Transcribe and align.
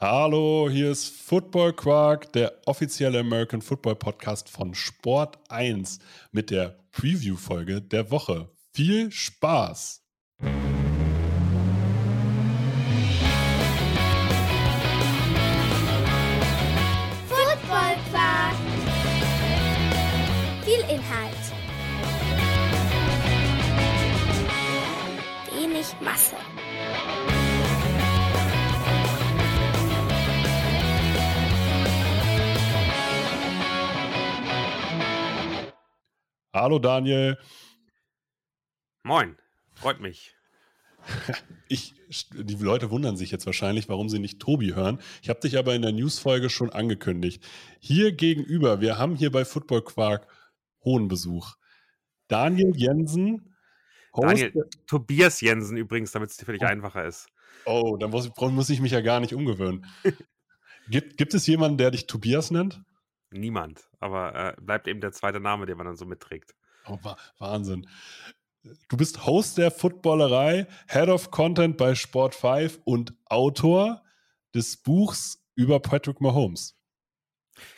Hallo, 0.00 0.68
hier 0.70 0.92
ist 0.92 1.08
Football 1.08 1.72
Quark, 1.72 2.32
der 2.32 2.52
offizielle 2.66 3.18
American 3.18 3.60
Football 3.60 3.96
Podcast 3.96 4.48
von 4.48 4.72
Sport 4.72 5.40
1 5.48 5.98
mit 6.30 6.50
der 6.50 6.78
Preview-Folge 6.92 7.82
der 7.82 8.08
Woche. 8.12 8.48
Viel 8.72 9.10
Spaß! 9.10 10.04
Football 17.26 17.96
Quark. 18.12 18.54
Viel 20.64 20.80
Inhalt. 20.94 21.34
Wenig 25.56 25.86
Masse. 26.00 26.36
Hallo 36.60 36.80
Daniel. 36.80 37.38
Moin, 39.04 39.36
freut 39.74 40.00
mich. 40.00 40.34
Ich, 41.70 41.94
die 42.32 42.54
Leute 42.54 42.90
wundern 42.90 43.18
sich 43.18 43.30
jetzt 43.30 43.44
wahrscheinlich, 43.44 43.90
warum 43.90 44.08
sie 44.08 44.18
nicht 44.18 44.40
Tobi 44.40 44.74
hören. 44.74 45.00
Ich 45.20 45.28
habe 45.28 45.40
dich 45.40 45.58
aber 45.58 45.74
in 45.74 45.82
der 45.82 45.92
Newsfolge 45.92 46.48
schon 46.48 46.70
angekündigt. 46.70 47.46
Hier 47.78 48.12
gegenüber, 48.12 48.80
wir 48.80 48.96
haben 48.96 49.16
hier 49.16 49.30
bei 49.30 49.44
Football 49.44 49.82
Quark 49.82 50.26
hohen 50.82 51.08
Besuch. 51.08 51.56
Daniel 52.26 52.72
Jensen. 52.74 53.54
Host 54.16 54.28
Daniel, 54.28 54.70
Tobias 54.86 55.42
Jensen 55.42 55.76
übrigens, 55.76 56.12
damit 56.12 56.30
es 56.30 56.38
dir 56.38 56.46
völlig 56.46 56.62
Oh. 56.62 56.66
einfacher 56.66 57.04
ist. 57.04 57.28
Oh, 57.66 57.98
dann 57.98 58.08
muss, 58.10 58.30
muss 58.34 58.70
ich 58.70 58.80
mich 58.80 58.92
ja 58.92 59.02
gar 59.02 59.20
nicht 59.20 59.34
umgewöhnen. 59.34 59.84
gibt, 60.88 61.18
gibt 61.18 61.34
es 61.34 61.46
jemanden, 61.46 61.76
der 61.76 61.90
dich 61.90 62.06
Tobias 62.06 62.50
nennt? 62.50 62.80
Niemand, 63.30 63.90
aber 64.00 64.34
äh, 64.34 64.60
bleibt 64.60 64.88
eben 64.88 65.02
der 65.02 65.12
zweite 65.12 65.38
Name, 65.38 65.66
den 65.66 65.76
man 65.76 65.86
dann 65.86 65.96
so 65.96 66.06
mitträgt. 66.06 66.54
Oh, 66.88 66.98
Wa- 67.02 67.16
Wahnsinn. 67.38 67.86
Du 68.88 68.96
bist 68.96 69.26
Host 69.26 69.58
der 69.58 69.70
Footballerei, 69.70 70.66
Head 70.88 71.08
of 71.08 71.30
Content 71.30 71.76
bei 71.76 71.94
Sport 71.94 72.34
5 72.34 72.80
und 72.84 73.14
Autor 73.26 74.02
des 74.54 74.76
Buchs 74.76 75.42
über 75.54 75.80
Patrick 75.80 76.20
Mahomes. 76.20 76.74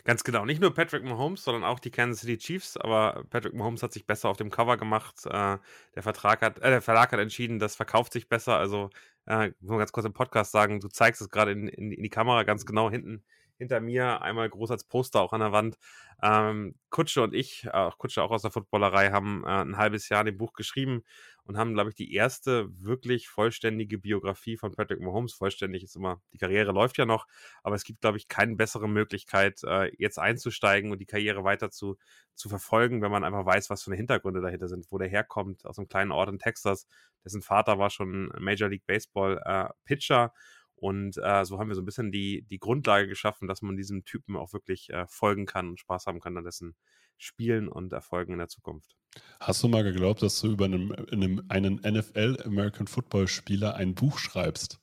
Ganz 0.05 0.25
genau, 0.25 0.45
nicht 0.45 0.61
nur 0.61 0.75
Patrick 0.75 1.05
Mahomes, 1.05 1.43
sondern 1.43 1.65
auch 1.65 1.79
die 1.81 1.91
Kansas 1.91 2.21
City 2.21 2.37
Chiefs, 2.37 2.77
aber 2.77 3.25
Patrick 3.31 3.55
Mahomes 3.55 3.83
hat 3.83 3.93
sich 3.93 4.07
besser 4.07 4.29
auf 4.29 4.37
dem 4.37 4.51
Cover 4.51 4.77
gemacht. 4.77 5.25
Äh, 5.27 5.59
der, 5.95 6.03
Vertrag 6.03 6.43
hat, 6.43 6.59
äh, 6.59 6.71
der 6.71 6.83
Verlag 6.83 7.13
hat 7.13 7.21
entschieden, 7.21 7.59
das 7.59 7.77
verkauft 7.77 8.13
sich 8.13 8.29
besser. 8.29 8.59
Also, 8.59 8.91
äh, 9.27 9.53
muss 9.61 9.79
ganz 9.79 9.93
kurz 9.93 10.07
im 10.07 10.13
Podcast 10.13 10.53
sagen, 10.53 10.81
du 10.81 10.89
zeigst 10.89 11.23
es 11.23 11.31
gerade 11.31 11.53
in, 11.53 11.69
in, 11.69 11.93
in 11.93 12.03
die 12.03 12.11
Kamera 12.11 12.43
ganz 12.43 12.67
genau 12.67 12.91
hinten 12.91 13.25
hinter 13.61 13.81
mir, 13.81 14.23
einmal 14.23 14.49
groß 14.49 14.71
als 14.71 14.85
Poster 14.85 15.21
auch 15.21 15.33
an 15.33 15.41
der 15.41 15.53
Wand. 15.53 15.77
Ähm, 16.23 16.75
Kutsche 16.91 17.23
und 17.23 17.35
ich, 17.35 17.65
äh, 17.67 17.71
auch 17.71 17.99
Kutsche 17.99 18.23
auch 18.23 18.31
aus 18.31 18.43
der 18.43 18.51
Footballerei, 18.51 19.11
haben 19.11 19.45
äh, 19.45 19.49
ein 19.49 19.77
halbes 19.77 20.09
Jahr 20.09 20.25
dem 20.25 20.37
Buch 20.37 20.55
geschrieben 20.55 21.03
und 21.45 21.57
haben, 21.57 21.75
glaube 21.75 21.91
ich, 21.91 21.95
die 21.95 22.15
erste 22.15 22.69
wirklich 22.83 23.29
vollständige 23.29 23.99
Biografie 23.99 24.57
von 24.57 24.73
Patrick 24.73 25.01
Mahomes. 25.01 25.35
Vollständig 25.35 25.83
ist 25.83 25.97
immer, 25.97 26.21
die 26.33 26.39
Karriere 26.39 26.73
läuft 26.73 26.99
ja 26.99 27.07
noch, 27.07 27.27
aber 27.63 27.75
es 27.75 27.85
gibt, 27.85 28.01
glaube 28.01 28.19
ich, 28.19 28.29
keine 28.29 28.57
bessere 28.57 28.89
Möglichkeit, 28.89 29.63
äh, 29.65 29.91
jetzt 29.99 30.19
einzusteigen 30.19 30.91
und 30.91 30.99
die 30.99 31.07
Karriere 31.07 31.45
weiter 31.45 31.71
zu, 31.71 31.97
zu 32.35 32.49
verfolgen, 32.49 33.03
wenn 33.03 33.11
man 33.11 33.25
einfach 33.25 33.45
weiß, 33.45 33.69
was 33.71 33.83
für 33.83 33.91
eine 33.91 33.97
Hintergründe 33.97 34.41
dahinter 34.41 34.69
sind, 34.69 34.87
wo 34.91 34.99
der 34.99 35.09
herkommt, 35.09 35.67
aus 35.67 35.79
einem 35.79 35.89
kleinen 35.89 36.13
Ort 36.13 36.31
in 36.31 36.39
Texas. 36.39 36.87
Dessen 37.25 37.43
Vater 37.43 37.79
war 37.79 37.91
schon 37.91 38.33
Major 38.39 38.69
League 38.69 38.87
Baseball 38.87 39.41
äh, 39.45 39.69
Pitcher. 39.85 40.33
Und 40.81 41.19
äh, 41.19 41.45
so 41.45 41.59
haben 41.59 41.69
wir 41.69 41.75
so 41.75 41.83
ein 41.83 41.87
bisschen 41.87 42.11
die, 42.11 42.43
die 42.43 42.59
Grundlage 42.59 43.07
geschaffen, 43.07 43.47
dass 43.47 43.61
man 43.61 43.77
diesem 43.77 44.07
Typen 44.07 44.35
auch 44.35 44.55
wirklich 44.55 44.89
äh, 44.91 45.07
folgen 45.07 45.45
kann 45.45 45.69
und 45.69 45.79
Spaß 45.79 46.07
haben 46.07 46.21
kann 46.21 46.39
an 46.39 46.45
dessen 46.45 46.75
Spielen 47.19 47.69
und 47.69 47.93
Erfolgen 47.93 48.33
in 48.33 48.39
der 48.39 48.49
Zukunft. 48.49 48.97
Hast 49.41 49.63
du 49.63 49.69
mal 49.69 49.85
geglaubt, 49.85 50.23
dass 50.23 50.41
du 50.41 50.51
über 50.51 50.65
einem, 50.65 50.93
einem, 51.13 51.45
einen 51.49 51.83
NFL-American 51.85 52.87
Football-Spieler 52.87 53.75
ein 53.75 53.95
Buch 53.95 54.19
schreibst? 54.19 54.81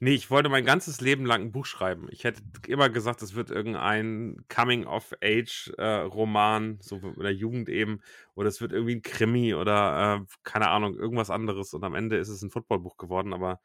Nee, 0.00 0.12
ich 0.12 0.30
wollte 0.30 0.50
mein 0.50 0.66
ganzes 0.66 1.00
Leben 1.00 1.24
lang 1.24 1.40
ein 1.42 1.52
Buch 1.52 1.64
schreiben. 1.64 2.08
Ich 2.10 2.24
hätte 2.24 2.42
immer 2.66 2.90
gesagt, 2.90 3.22
es 3.22 3.34
wird 3.34 3.50
irgendein 3.50 4.44
Coming-of-Age-Roman, 4.48 6.80
so 6.82 6.98
in 6.98 7.22
der 7.22 7.32
Jugend 7.32 7.70
eben, 7.70 8.02
oder 8.34 8.50
es 8.50 8.60
wird 8.60 8.72
irgendwie 8.72 8.96
ein 8.96 9.02
Krimi 9.02 9.54
oder 9.54 10.20
äh, 10.20 10.26
keine 10.42 10.68
Ahnung, 10.68 10.98
irgendwas 10.98 11.30
anderes. 11.30 11.72
Und 11.72 11.82
am 11.84 11.94
Ende 11.94 12.18
ist 12.18 12.28
es 12.28 12.42
ein 12.42 12.50
Footballbuch 12.50 12.98
geworden, 12.98 13.32
aber 13.32 13.58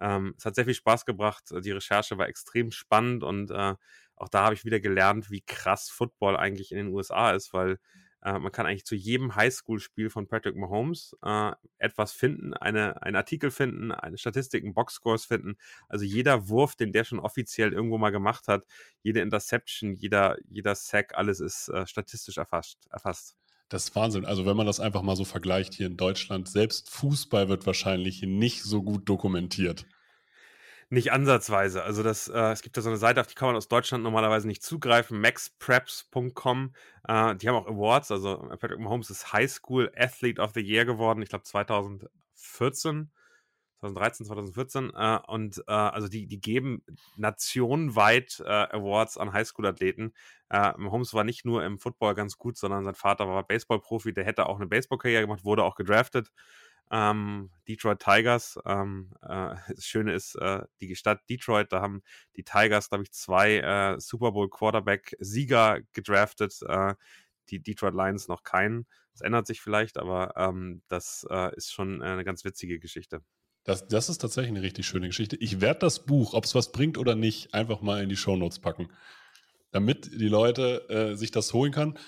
ähm, 0.00 0.34
es 0.36 0.44
hat 0.44 0.54
sehr 0.54 0.64
viel 0.64 0.74
Spaß 0.74 1.04
gebracht. 1.06 1.44
Die 1.64 1.70
Recherche 1.70 2.18
war 2.18 2.28
extrem 2.28 2.70
spannend 2.70 3.24
und 3.24 3.50
äh, 3.50 3.74
auch 4.16 4.28
da 4.28 4.44
habe 4.44 4.54
ich 4.54 4.64
wieder 4.64 4.80
gelernt, 4.80 5.30
wie 5.30 5.42
krass 5.42 5.90
Football 5.90 6.36
eigentlich 6.36 6.72
in 6.72 6.78
den 6.78 6.88
USA 6.88 7.30
ist, 7.32 7.52
weil 7.52 7.78
äh, 8.22 8.38
man 8.38 8.50
kann 8.52 8.66
eigentlich 8.66 8.84
zu 8.84 8.94
jedem 8.96 9.36
Highschool-Spiel 9.36 10.10
von 10.10 10.26
Patrick 10.26 10.56
Mahomes 10.56 11.16
äh, 11.22 11.52
etwas 11.78 12.12
finden, 12.12 12.54
eine, 12.54 13.00
einen 13.02 13.16
Artikel 13.16 13.50
finden, 13.50 13.92
eine 13.92 14.18
Statistiken, 14.18 14.74
Boxscores 14.74 15.24
finden. 15.24 15.56
Also 15.88 16.04
jeder 16.04 16.48
Wurf, 16.48 16.74
den 16.74 16.92
der 16.92 17.04
schon 17.04 17.20
offiziell 17.20 17.72
irgendwo 17.72 17.98
mal 17.98 18.10
gemacht 18.10 18.48
hat, 18.48 18.64
jede 19.02 19.20
Interception, 19.20 19.94
jeder, 19.94 20.36
jeder 20.48 20.74
Sack, 20.74 21.14
alles 21.16 21.40
ist 21.40 21.68
äh, 21.68 21.86
statistisch 21.86 22.38
erfasst. 22.38 22.88
erfasst. 22.90 23.36
Das 23.68 23.84
ist 23.84 23.96
Wahnsinn. 23.96 24.24
Also 24.24 24.46
wenn 24.46 24.56
man 24.56 24.66
das 24.66 24.80
einfach 24.80 25.02
mal 25.02 25.16
so 25.16 25.24
vergleicht 25.24 25.74
hier 25.74 25.88
in 25.88 25.96
Deutschland, 25.96 26.48
selbst 26.48 26.90
Fußball 26.90 27.48
wird 27.48 27.66
wahrscheinlich 27.66 28.22
nicht 28.22 28.62
so 28.62 28.82
gut 28.82 29.08
dokumentiert. 29.08 29.84
Nicht 30.90 31.12
ansatzweise. 31.12 31.82
Also 31.82 32.02
das, 32.02 32.28
äh, 32.28 32.52
es 32.52 32.62
gibt 32.62 32.78
da 32.78 32.80
so 32.80 32.88
eine 32.88 32.96
Seite, 32.96 33.20
auf 33.20 33.26
die 33.26 33.34
kann 33.34 33.48
man 33.48 33.56
aus 33.56 33.68
Deutschland 33.68 34.02
normalerweise 34.02 34.46
nicht 34.46 34.62
zugreifen, 34.62 35.20
maxpreps.com. 35.20 36.72
Äh, 37.06 37.36
die 37.36 37.46
haben 37.46 37.56
auch 37.56 37.66
Awards. 37.66 38.10
Also 38.10 38.38
Patrick 38.58 38.78
Mahomes 38.78 39.10
ist 39.10 39.30
High 39.34 39.50
School 39.50 39.92
Athlete 39.94 40.40
of 40.40 40.52
the 40.54 40.62
Year 40.62 40.86
geworden, 40.86 41.20
ich 41.20 41.28
glaube 41.28 41.44
2014. 41.44 43.10
2013, 43.80 44.26
2014 44.26 44.92
äh, 44.94 45.18
und 45.28 45.62
äh, 45.66 45.72
also 45.72 46.08
die, 46.08 46.26
die 46.26 46.40
geben 46.40 46.82
nationenweit 47.16 48.42
äh, 48.44 48.48
Awards 48.48 49.18
an 49.18 49.32
Highschool-Athleten. 49.32 50.12
Äh, 50.50 50.72
Mahomes 50.76 51.14
war 51.14 51.24
nicht 51.24 51.44
nur 51.44 51.64
im 51.64 51.78
Football 51.78 52.14
ganz 52.14 52.38
gut, 52.38 52.56
sondern 52.56 52.84
sein 52.84 52.94
Vater 52.94 53.28
war 53.28 53.46
Baseball-Profi, 53.46 54.12
der 54.12 54.24
hätte 54.24 54.46
auch 54.46 54.56
eine 54.56 54.66
Baseball-Karriere 54.66 55.22
gemacht, 55.22 55.44
wurde 55.44 55.64
auch 55.64 55.76
gedraftet. 55.76 56.30
Ähm, 56.90 57.50
Detroit 57.68 58.00
Tigers. 58.00 58.58
Ähm, 58.64 59.10
äh, 59.22 59.54
das 59.74 59.84
Schöne 59.84 60.14
ist, 60.14 60.34
äh, 60.36 60.62
die 60.80 60.96
Stadt 60.96 61.20
Detroit, 61.28 61.72
da 61.72 61.80
haben 61.80 62.02
die 62.36 62.44
Tigers, 62.44 62.88
glaube 62.88 63.04
ich, 63.04 63.12
zwei 63.12 63.58
äh, 63.58 64.00
Super 64.00 64.32
Bowl 64.32 64.48
Quarterback-Sieger 64.48 65.80
gedraftet. 65.92 66.60
Äh, 66.66 66.94
die 67.50 67.62
Detroit 67.62 67.94
Lions 67.94 68.28
noch 68.28 68.42
keinen. 68.42 68.86
Das 69.12 69.22
ändert 69.22 69.46
sich 69.46 69.60
vielleicht, 69.60 69.98
aber 69.98 70.34
ähm, 70.36 70.82
das 70.88 71.26
äh, 71.30 71.54
ist 71.56 71.72
schon 71.72 72.02
eine 72.02 72.24
ganz 72.24 72.44
witzige 72.44 72.78
Geschichte. 72.78 73.22
Das, 73.68 73.86
das 73.86 74.08
ist 74.08 74.16
tatsächlich 74.16 74.52
eine 74.52 74.62
richtig 74.62 74.86
schöne 74.86 75.08
Geschichte. 75.08 75.36
Ich 75.36 75.60
werde 75.60 75.80
das 75.80 76.06
Buch, 76.06 76.32
ob 76.32 76.46
es 76.46 76.54
was 76.54 76.72
bringt 76.72 76.96
oder 76.96 77.14
nicht, 77.14 77.52
einfach 77.52 77.82
mal 77.82 78.02
in 78.02 78.08
die 78.08 78.16
Shownotes 78.16 78.60
packen, 78.60 78.88
damit 79.72 80.06
die 80.10 80.28
Leute 80.28 80.88
äh, 80.88 81.16
sich 81.16 81.32
das 81.32 81.52
holen 81.52 81.70
kann. 81.70 81.98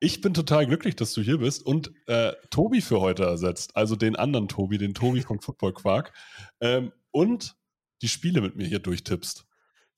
Ich 0.00 0.20
bin 0.22 0.34
total 0.34 0.66
glücklich, 0.66 0.96
dass 0.96 1.12
du 1.12 1.22
hier 1.22 1.38
bist 1.38 1.64
und 1.64 1.92
äh, 2.08 2.32
Tobi 2.50 2.80
für 2.80 3.00
heute 3.00 3.22
ersetzt, 3.22 3.76
also 3.76 3.94
den 3.94 4.16
anderen 4.16 4.48
Tobi, 4.48 4.76
den 4.76 4.92
Tobi 4.92 5.22
von 5.22 5.38
Football 5.38 5.72
Quark 5.72 6.12
ähm, 6.60 6.90
und 7.12 7.54
die 8.02 8.08
Spiele 8.08 8.40
mit 8.40 8.56
mir 8.56 8.66
hier 8.66 8.80
durchtippst. 8.80 9.46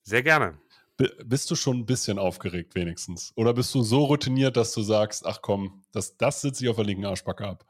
Sehr 0.03 0.21
gerne. 0.21 0.59
B 0.97 1.07
bist 1.25 1.49
du 1.49 1.55
schon 1.55 1.79
ein 1.79 1.85
bisschen 1.87 2.19
aufgeregt 2.19 2.75
wenigstens? 2.75 3.33
Oder 3.35 3.55
bist 3.55 3.73
du 3.73 3.81
so 3.81 4.03
routiniert, 4.03 4.55
dass 4.55 4.71
du 4.73 4.83
sagst, 4.83 5.25
ach 5.25 5.41
komm, 5.41 5.81
das, 5.93 6.15
das 6.17 6.41
sitze 6.41 6.63
ich 6.63 6.69
auf 6.69 6.75
der 6.75 6.85
linken 6.85 7.05
Arschbacke 7.05 7.47
ab? 7.47 7.65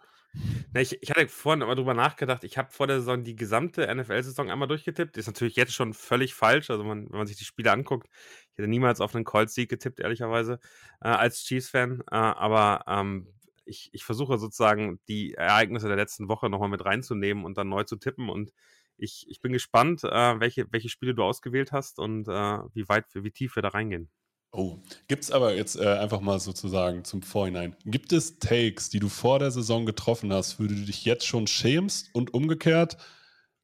Na, 0.73 0.81
ich, 0.81 1.01
ich 1.01 1.09
hatte 1.09 1.27
vorhin 1.27 1.63
aber 1.63 1.75
drüber 1.75 1.93
nachgedacht, 1.93 2.43
ich 2.43 2.57
habe 2.57 2.71
vor 2.71 2.87
der 2.87 2.99
Saison 2.99 3.23
die 3.23 3.35
gesamte 3.35 3.87
NFL-Saison 3.93 4.49
einmal 4.51 4.67
durchgetippt. 4.67 5.17
Ist 5.17 5.27
natürlich 5.27 5.55
jetzt 5.55 5.73
schon 5.73 5.93
völlig 5.93 6.33
falsch. 6.33 6.69
Also, 6.69 6.83
man, 6.83 7.09
wenn 7.09 7.17
man 7.17 7.27
sich 7.27 7.37
die 7.37 7.45
Spiele 7.45 7.71
anguckt, 7.71 8.07
ich 8.51 8.57
hätte 8.57 8.67
niemals 8.67 9.01
auf 9.01 9.15
einen 9.15 9.25
Colts-Sieg 9.25 9.69
getippt, 9.69 9.99
ehrlicherweise, 9.99 10.59
äh, 11.01 11.07
als 11.09 11.43
Chiefs-Fan. 11.43 12.01
Äh, 12.11 12.15
aber 12.15 12.83
ähm, 12.87 13.27
ich, 13.65 13.89
ich 13.93 14.03
versuche 14.03 14.37
sozusagen 14.37 14.99
die 15.07 15.33
Ereignisse 15.33 15.87
der 15.87 15.97
letzten 15.97 16.27
Woche 16.29 16.49
nochmal 16.49 16.69
mit 16.69 16.85
reinzunehmen 16.85 17.45
und 17.45 17.57
dann 17.57 17.69
neu 17.69 17.83
zu 17.83 17.95
tippen. 17.97 18.29
Und 18.29 18.51
ich, 18.97 19.25
ich 19.29 19.41
bin 19.41 19.51
gespannt, 19.53 20.03
äh, 20.03 20.39
welche, 20.39 20.65
welche 20.71 20.89
Spiele 20.89 21.15
du 21.15 21.23
ausgewählt 21.23 21.71
hast 21.71 21.99
und 21.99 22.27
äh, 22.27 22.31
wie 22.73 22.87
weit, 22.89 23.05
wie 23.13 23.31
tief 23.31 23.55
wir 23.55 23.63
da 23.63 23.69
reingehen. 23.69 24.09
Oh, 24.51 24.79
gibt 25.07 25.23
es 25.23 25.31
aber 25.31 25.55
jetzt 25.55 25.75
äh, 25.75 25.85
einfach 25.85 26.21
mal 26.21 26.39
sozusagen 26.39 27.03
zum 27.03 27.21
Vorhinein. 27.21 27.75
Gibt 27.85 28.11
es 28.11 28.39
Takes, 28.39 28.89
die 28.89 28.99
du 28.99 29.07
vor 29.07 29.37
der 29.37 29.51
Saison 29.51 29.85
getroffen 29.85 30.33
hast, 30.33 30.53
für 30.53 30.67
du 30.67 30.73
dich 30.73 31.05
jetzt 31.05 31.27
schon 31.27 31.45
schämst 31.45 32.09
und 32.13 32.33
umgekehrt? 32.33 32.97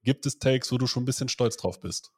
Gibt 0.04 0.28
es 0.28 0.38
Takes, 0.38 0.72
wo 0.72 0.78
du 0.78 0.86
schon 0.86 1.04
ein 1.04 1.08
bisschen 1.08 1.30
stolz 1.30 1.58
drauf 1.58 1.82
bist? 1.82 2.12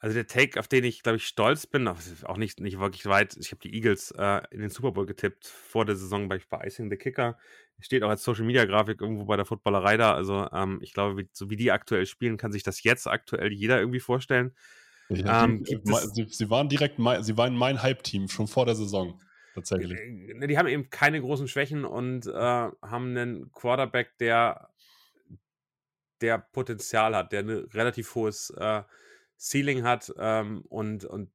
Also 0.00 0.14
der 0.14 0.26
Take, 0.26 0.58
auf 0.58 0.66
den 0.66 0.82
ich, 0.82 1.02
glaube 1.02 1.18
ich, 1.18 1.26
stolz 1.26 1.66
bin, 1.66 1.86
auch 1.86 2.36
nicht, 2.36 2.58
nicht 2.58 2.80
wirklich 2.80 3.04
weit, 3.06 3.36
ich 3.36 3.52
habe 3.52 3.60
die 3.60 3.74
Eagles 3.74 4.12
äh, 4.12 4.40
in 4.50 4.60
den 4.60 4.70
Super 4.70 4.92
Bowl 4.92 5.06
getippt 5.06 5.46
vor 5.46 5.84
der 5.84 5.94
Saison 5.94 6.28
bei, 6.28 6.40
bei 6.48 6.66
Icing 6.66 6.90
the 6.90 6.96
Kicker 6.96 7.36
steht 7.80 8.02
auch 8.02 8.10
als 8.10 8.22
Social 8.22 8.44
Media 8.44 8.64
Grafik 8.64 9.00
irgendwo 9.00 9.24
bei 9.24 9.36
der 9.36 9.44
Footballerei 9.44 9.96
da. 9.96 10.14
Also 10.14 10.48
ähm, 10.52 10.80
ich 10.82 10.92
glaube, 10.92 11.16
wie, 11.16 11.28
so 11.32 11.50
wie 11.50 11.56
die 11.56 11.72
aktuell 11.72 12.06
spielen, 12.06 12.36
kann 12.36 12.52
sich 12.52 12.62
das 12.62 12.82
jetzt 12.82 13.06
aktuell 13.06 13.52
jeder 13.52 13.78
irgendwie 13.78 14.00
vorstellen. 14.00 14.54
Ja, 15.10 15.44
ähm, 15.44 15.64
die, 15.64 15.80
sie, 16.14 16.26
sie, 16.28 16.50
waren 16.50 16.68
direkt, 16.68 16.98
mein, 16.98 17.22
sie 17.22 17.36
waren 17.36 17.56
mein 17.56 17.82
Hype-Team 17.82 18.28
schon 18.28 18.46
vor 18.46 18.66
der 18.66 18.76
Saison. 18.76 19.20
Tatsächlich. 19.54 19.98
Äh, 19.98 20.34
ne, 20.34 20.46
die 20.46 20.56
haben 20.56 20.68
eben 20.68 20.90
keine 20.90 21.20
großen 21.20 21.48
Schwächen 21.48 21.84
und 21.84 22.26
äh, 22.26 22.30
haben 22.32 22.76
einen 22.82 23.50
Quarterback, 23.52 24.16
der, 24.18 24.70
der 26.20 26.38
Potenzial 26.38 27.16
hat, 27.16 27.32
der 27.32 27.40
ein 27.40 27.50
relativ 27.50 28.14
hohes 28.14 28.50
äh, 28.56 28.82
Ceiling 29.38 29.82
hat 29.82 30.12
ähm, 30.18 30.62
und, 30.68 31.04
und 31.04 31.30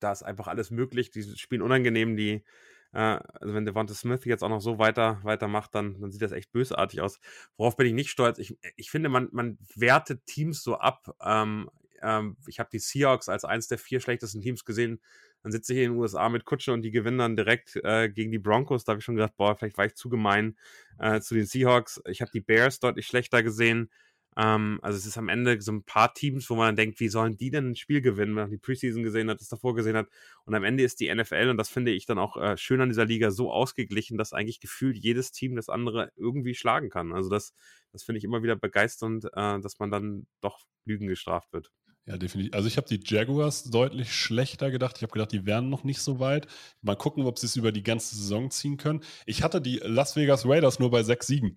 da 0.00 0.12
ist 0.12 0.22
einfach 0.22 0.48
alles 0.48 0.70
möglich. 0.70 1.10
Die 1.10 1.22
spielen 1.22 1.62
unangenehm, 1.62 2.16
die 2.16 2.44
äh, 2.92 3.18
also 3.40 3.54
wenn 3.54 3.64
Devonta 3.64 3.94
Smith 3.94 4.24
jetzt 4.24 4.42
auch 4.42 4.48
noch 4.48 4.60
so 4.60 4.78
weiter 4.78 5.20
weitermacht, 5.22 5.74
dann, 5.74 6.00
dann 6.00 6.10
sieht 6.12 6.22
das 6.22 6.32
echt 6.32 6.52
bösartig 6.52 7.00
aus. 7.00 7.20
Worauf 7.56 7.76
bin 7.76 7.86
ich 7.86 7.92
nicht 7.92 8.10
stolz? 8.10 8.38
Ich, 8.38 8.56
ich 8.76 8.90
finde, 8.90 9.08
man, 9.08 9.28
man 9.32 9.58
wertet 9.74 10.26
Teams 10.26 10.62
so 10.62 10.76
ab. 10.76 11.14
Ähm, 11.22 11.70
ähm, 12.04 12.36
ich 12.46 12.58
habe 12.58 12.68
die 12.72 12.78
Seahawks 12.78 13.28
als 13.28 13.44
eines 13.44 13.68
der 13.68 13.78
vier 13.78 14.00
schlechtesten 14.00 14.40
Teams 14.40 14.64
gesehen. 14.64 15.00
Dann 15.42 15.52
sitze 15.52 15.74
ich 15.74 15.80
in 15.80 15.92
den 15.92 16.00
USA 16.00 16.28
mit 16.28 16.44
Kutsche 16.44 16.72
und 16.72 16.82
die 16.82 16.90
gewinnen 16.90 17.18
dann 17.18 17.36
direkt 17.36 17.76
äh, 17.84 18.08
gegen 18.08 18.30
die 18.30 18.38
Broncos. 18.38 18.84
Da 18.84 18.92
habe 18.92 19.00
ich 19.00 19.04
schon 19.04 19.16
gedacht, 19.16 19.36
boah, 19.36 19.56
vielleicht 19.56 19.78
war 19.78 19.86
ich 19.86 19.94
zu 19.94 20.08
gemein 20.08 20.56
äh, 20.98 21.20
zu 21.20 21.34
den 21.34 21.46
Seahawks. 21.46 22.00
Ich 22.08 22.20
habe 22.20 22.30
die 22.32 22.40
Bears 22.40 22.80
deutlich 22.80 23.06
schlechter 23.06 23.42
gesehen. 23.42 23.90
Ähm, 24.36 24.80
also 24.82 24.98
es 24.98 25.06
ist 25.06 25.16
am 25.16 25.28
Ende 25.28 25.60
so 25.60 25.72
ein 25.72 25.84
paar 25.84 26.12
Teams, 26.14 26.48
wo 26.50 26.56
man 26.56 26.68
dann 26.68 26.76
denkt, 26.76 26.98
wie 27.00 27.08
sollen 27.08 27.36
die 27.36 27.50
denn 27.50 27.70
ein 27.70 27.76
Spiel 27.76 28.00
gewinnen, 28.00 28.34
wenn 28.34 28.44
man 28.44 28.50
die 28.50 28.58
Preseason 28.58 29.02
gesehen 29.02 29.30
hat, 29.30 29.40
das 29.40 29.48
davor 29.48 29.74
gesehen 29.74 29.96
hat. 29.96 30.08
Und 30.44 30.54
am 30.54 30.64
Ende 30.64 30.82
ist 30.82 31.00
die 31.00 31.14
NFL, 31.14 31.48
und 31.50 31.56
das 31.56 31.68
finde 31.68 31.92
ich 31.92 32.06
dann 32.06 32.18
auch 32.18 32.36
äh, 32.36 32.56
schön 32.56 32.80
an 32.80 32.88
dieser 32.88 33.04
Liga, 33.04 33.30
so 33.30 33.52
ausgeglichen, 33.52 34.18
dass 34.18 34.32
eigentlich 34.32 34.60
gefühlt 34.60 34.96
jedes 34.96 35.30
Team 35.32 35.54
das 35.56 35.68
andere 35.68 36.10
irgendwie 36.16 36.54
schlagen 36.54 36.90
kann. 36.90 37.12
Also 37.12 37.30
das, 37.30 37.54
das 37.92 38.02
finde 38.02 38.18
ich 38.18 38.24
immer 38.24 38.42
wieder 38.42 38.56
begeisternd, 38.56 39.26
äh, 39.34 39.60
dass 39.60 39.78
man 39.78 39.90
dann 39.90 40.26
doch 40.40 40.66
Lügen 40.84 41.06
gestraft 41.06 41.52
wird. 41.52 41.70
Ja, 42.06 42.18
definitiv. 42.18 42.54
Also 42.54 42.68
ich 42.68 42.76
habe 42.76 42.86
die 42.86 43.00
Jaguars 43.02 43.64
deutlich 43.64 44.12
schlechter 44.12 44.70
gedacht. 44.70 44.96
Ich 44.96 45.02
habe 45.02 45.12
gedacht, 45.12 45.32
die 45.32 45.46
wären 45.46 45.70
noch 45.70 45.84
nicht 45.84 46.00
so 46.00 46.20
weit. 46.20 46.46
Mal 46.82 46.96
gucken, 46.96 47.24
ob 47.24 47.38
sie 47.38 47.46
es 47.46 47.56
über 47.56 47.72
die 47.72 47.82
ganze 47.82 48.14
Saison 48.14 48.50
ziehen 48.50 48.76
können. 48.76 49.02
Ich 49.24 49.42
hatte 49.42 49.62
die 49.62 49.80
Las 49.82 50.14
Vegas 50.14 50.46
Raiders 50.46 50.78
nur 50.78 50.90
bei 50.90 51.02
sechs 51.02 51.26
Siegen. 51.26 51.56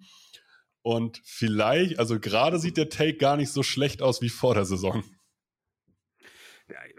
Und 0.84 1.20
vielleicht, 1.26 2.00
also 2.00 2.18
gerade 2.18 2.60
sieht 2.60 2.78
der 2.78 2.88
Take 2.88 3.18
gar 3.18 3.36
nicht 3.36 3.52
so 3.52 3.62
schlecht 3.62 4.02
aus 4.02 4.22
wie 4.22 4.30
vor 4.30 4.54
der 4.54 4.64
Saison. 4.64 5.04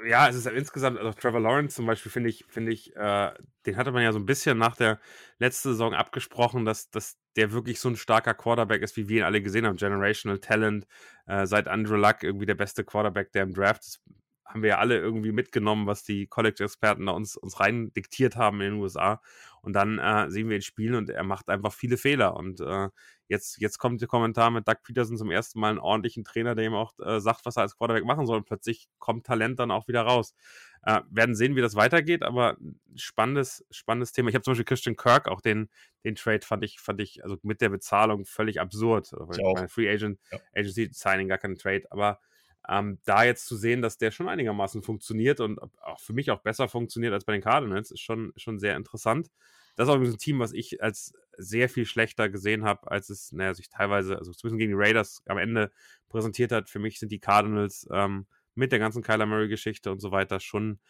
Ja, 0.07 0.29
es 0.29 0.35
ist 0.35 0.47
insgesamt, 0.47 0.99
also 0.99 1.13
Trevor 1.13 1.41
Lawrence 1.41 1.77
zum 1.77 1.85
Beispiel, 1.87 2.11
finde 2.11 2.31
ich, 2.31 2.45
finde 2.49 2.73
ich, 2.73 2.97
äh, 2.97 3.33
den 3.67 3.77
hatte 3.77 3.93
man 3.93 4.03
ja 4.03 4.13
so 4.13 4.19
ein 4.19 4.25
bisschen 4.25 4.57
nach 4.57 4.77
der 4.77 4.99
letzten 5.39 5.71
Saison 5.71 5.93
abgesprochen, 5.93 6.65
dass, 6.65 6.91
dass 6.91 7.19
der 7.37 7.53
wirklich 7.53 7.79
so 7.79 7.91
ein 7.91 7.97
starker 7.97 8.33
Quarterback 8.33 8.81
ist, 8.81 8.97
wie 8.97 9.09
wir 9.09 9.19
ihn 9.19 9.25
alle 9.25 9.43
gesehen 9.43 9.67
haben. 9.67 9.77
Generational 9.77 10.39
Talent, 10.39 10.87
äh, 11.27 11.47
seit 11.47 11.69
Andrew 11.69 11.97
Luck 11.97 12.23
irgendwie 12.23 12.47
der 12.47 12.55
beste 12.55 12.83
Quarterback, 12.83 13.33
der 13.33 13.43
im 13.43 13.53
Draft 13.53 13.83
ist 13.83 14.03
haben 14.49 14.63
wir 14.63 14.71
ja 14.71 14.79
alle 14.79 14.97
irgendwie 14.99 15.33
mitgenommen, 15.33 15.87
was 15.87 16.05
die 16.05 16.27
College-Experten 16.27 17.07
da 17.07 17.13
uns, 17.13 17.37
uns 17.37 17.61
rein 17.61 17.93
diktiert 17.93 18.37
haben 18.37 18.61
in 18.63 18.73
den 18.73 18.81
USA. 18.81 19.21
Und 19.61 19.75
dann 19.75 19.99
äh, 19.99 20.31
sehen 20.31 20.49
wir 20.49 20.57
ihn 20.57 20.63
spielen 20.63 20.95
und 20.95 21.11
er 21.11 21.23
macht 21.23 21.51
einfach 21.51 21.73
viele 21.73 21.99
Fehler. 21.99 22.35
Und 22.35 22.61
äh, 22.61 22.89
jetzt, 23.29 23.61
jetzt 23.61 23.79
kommt 23.79 24.01
der 24.01 24.09
Kommentar 24.09 24.51
mit 24.51 24.67
Doug 24.67 24.77
Peterson 24.83 25.17
zum 25.17 25.31
ersten 25.31 25.61
Mal 25.61 25.71
einen 25.71 25.79
ordentlichen 25.79 26.25
Trainer, 26.25 26.55
der 26.55 26.65
ihm 26.65 26.75
auch 26.75 26.99
äh, 26.99 27.21
sagt, 27.21 27.47
was 27.47 27.57
er 27.57 27.63
als 27.63 27.77
Quarterback 27.77 28.05
machen 28.05 28.27
soll. 28.27 28.39
Und 28.39 28.47
plötzlich 28.47 28.89
kommt 28.99 29.27
Talent 29.27 29.61
dann 29.61 29.71
auch 29.71 29.87
wieder 29.89 30.03
raus. 30.03 30.35
Äh, 30.83 31.01
werden 31.11 31.35
sehen, 31.35 31.57
wie 31.57 31.61
das 31.61 31.75
weitergeht, 31.75 32.23
aber 32.23 32.57
spannendes, 32.95 33.67
spannendes 33.71 34.13
Thema. 34.13 34.29
Ich 34.29 34.35
habe 34.35 34.43
zum 34.43 34.53
Beispiel 34.53 34.65
Christian 34.65 34.97
Kirk, 34.97 35.29
auch 35.29 35.41
den, 35.41 35.69
den 36.05 36.15
Trade 36.15 36.41
fand 36.43 36.65
ich, 36.65 36.81
fand 36.81 37.01
ich, 37.01 37.23
also 37.25 37.37
mit 37.43 37.61
der 37.61 37.69
Bezahlung 37.69 38.25
völlig 38.25 38.61
absurd. 38.61 39.13
Ich 39.13 39.39
meine, 39.55 39.69
Free 39.69 39.91
Agent, 39.91 40.21
ja. 40.31 40.39
Agency 40.55 40.89
Signing, 40.93 41.29
gar 41.29 41.39
kein 41.39 41.57
Trade, 41.57 41.85
aber 41.91 42.21
ähm, 42.69 42.99
da 43.05 43.25
jetzt 43.25 43.47
zu 43.47 43.57
sehen, 43.57 43.83
dass 43.83 43.99
der 43.99 44.11
schon 44.11 44.29
einigermaßen 44.29 44.83
funktioniert 44.83 45.41
und 45.41 45.61
auch 45.83 46.01
für 46.01 46.13
mich 46.13 46.31
auch 46.31 46.41
besser 46.41 46.69
funktioniert 46.69 47.13
als 47.13 47.25
bei 47.25 47.33
den 47.33 47.43
Cardinals, 47.43 47.91
ist 47.91 48.01
schon, 48.01 48.33
schon 48.37 48.59
sehr 48.59 48.77
interessant. 48.77 49.31
Das 49.79 49.87
ist 49.87 49.95
auch 49.95 50.01
ein 50.01 50.19
Team, 50.19 50.41
was 50.41 50.53
ich 50.53 50.83
als 50.83 51.13
sehr 51.37 51.69
viel 51.69 51.87
schlechter 51.87 52.29
gesehen 52.29 52.65
habe, 52.65 52.91
als 52.91 53.11
es, 53.11 53.31
naja, 53.31 53.55
sich 53.55 53.69
teilweise, 53.69 54.19
also 54.19 54.33
zumindest 54.33 54.59
gegen 54.59 54.73
die 54.73 54.77
Raiders 54.77 55.23
am 55.27 55.39
Ende 55.39 55.71
präsentiert 56.09 56.51
hat. 56.51 56.69
Für 56.69 56.81
mich 56.81 56.99
sind 56.99 57.13
die 57.13 57.21
Cardinals 57.21 57.87
ähm, 57.93 58.27
mit 58.57 58.73
der 58.73 58.81
ganzen 58.81 59.05
Kyler 59.05 59.25
Murray-Geschichte 59.25 59.93
und 59.93 60.01
so 60.01 60.11
weiter 60.11 60.41
schon 60.41 60.81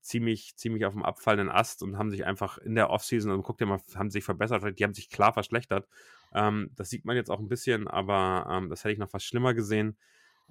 ziemlich, 0.00 0.56
ziemlich 0.56 0.86
auf 0.86 0.94
dem 0.94 1.02
abfallenden 1.04 1.54
Ast 1.54 1.82
und 1.82 1.98
haben 1.98 2.10
sich 2.10 2.24
einfach 2.24 2.56
in 2.56 2.74
der 2.74 2.88
Offseason, 2.88 3.32
und 3.32 3.42
guckt 3.42 3.60
ihr 3.60 3.66
mal, 3.66 3.82
haben 3.94 4.10
sich 4.10 4.24
verbessert, 4.24 4.78
die 4.78 4.82
haben 4.82 4.94
sich 4.94 5.10
klar 5.10 5.34
verschlechtert. 5.34 5.86
Ähm, 6.32 6.70
das 6.74 6.88
sieht 6.88 7.04
man 7.04 7.16
jetzt 7.16 7.30
auch 7.30 7.40
ein 7.40 7.48
bisschen, 7.48 7.86
aber 7.86 8.46
ähm, 8.50 8.70
das 8.70 8.82
hätte 8.82 8.92
ich 8.92 8.98
noch 8.98 9.10
fast 9.10 9.26
schlimmer 9.26 9.52
gesehen. 9.52 9.98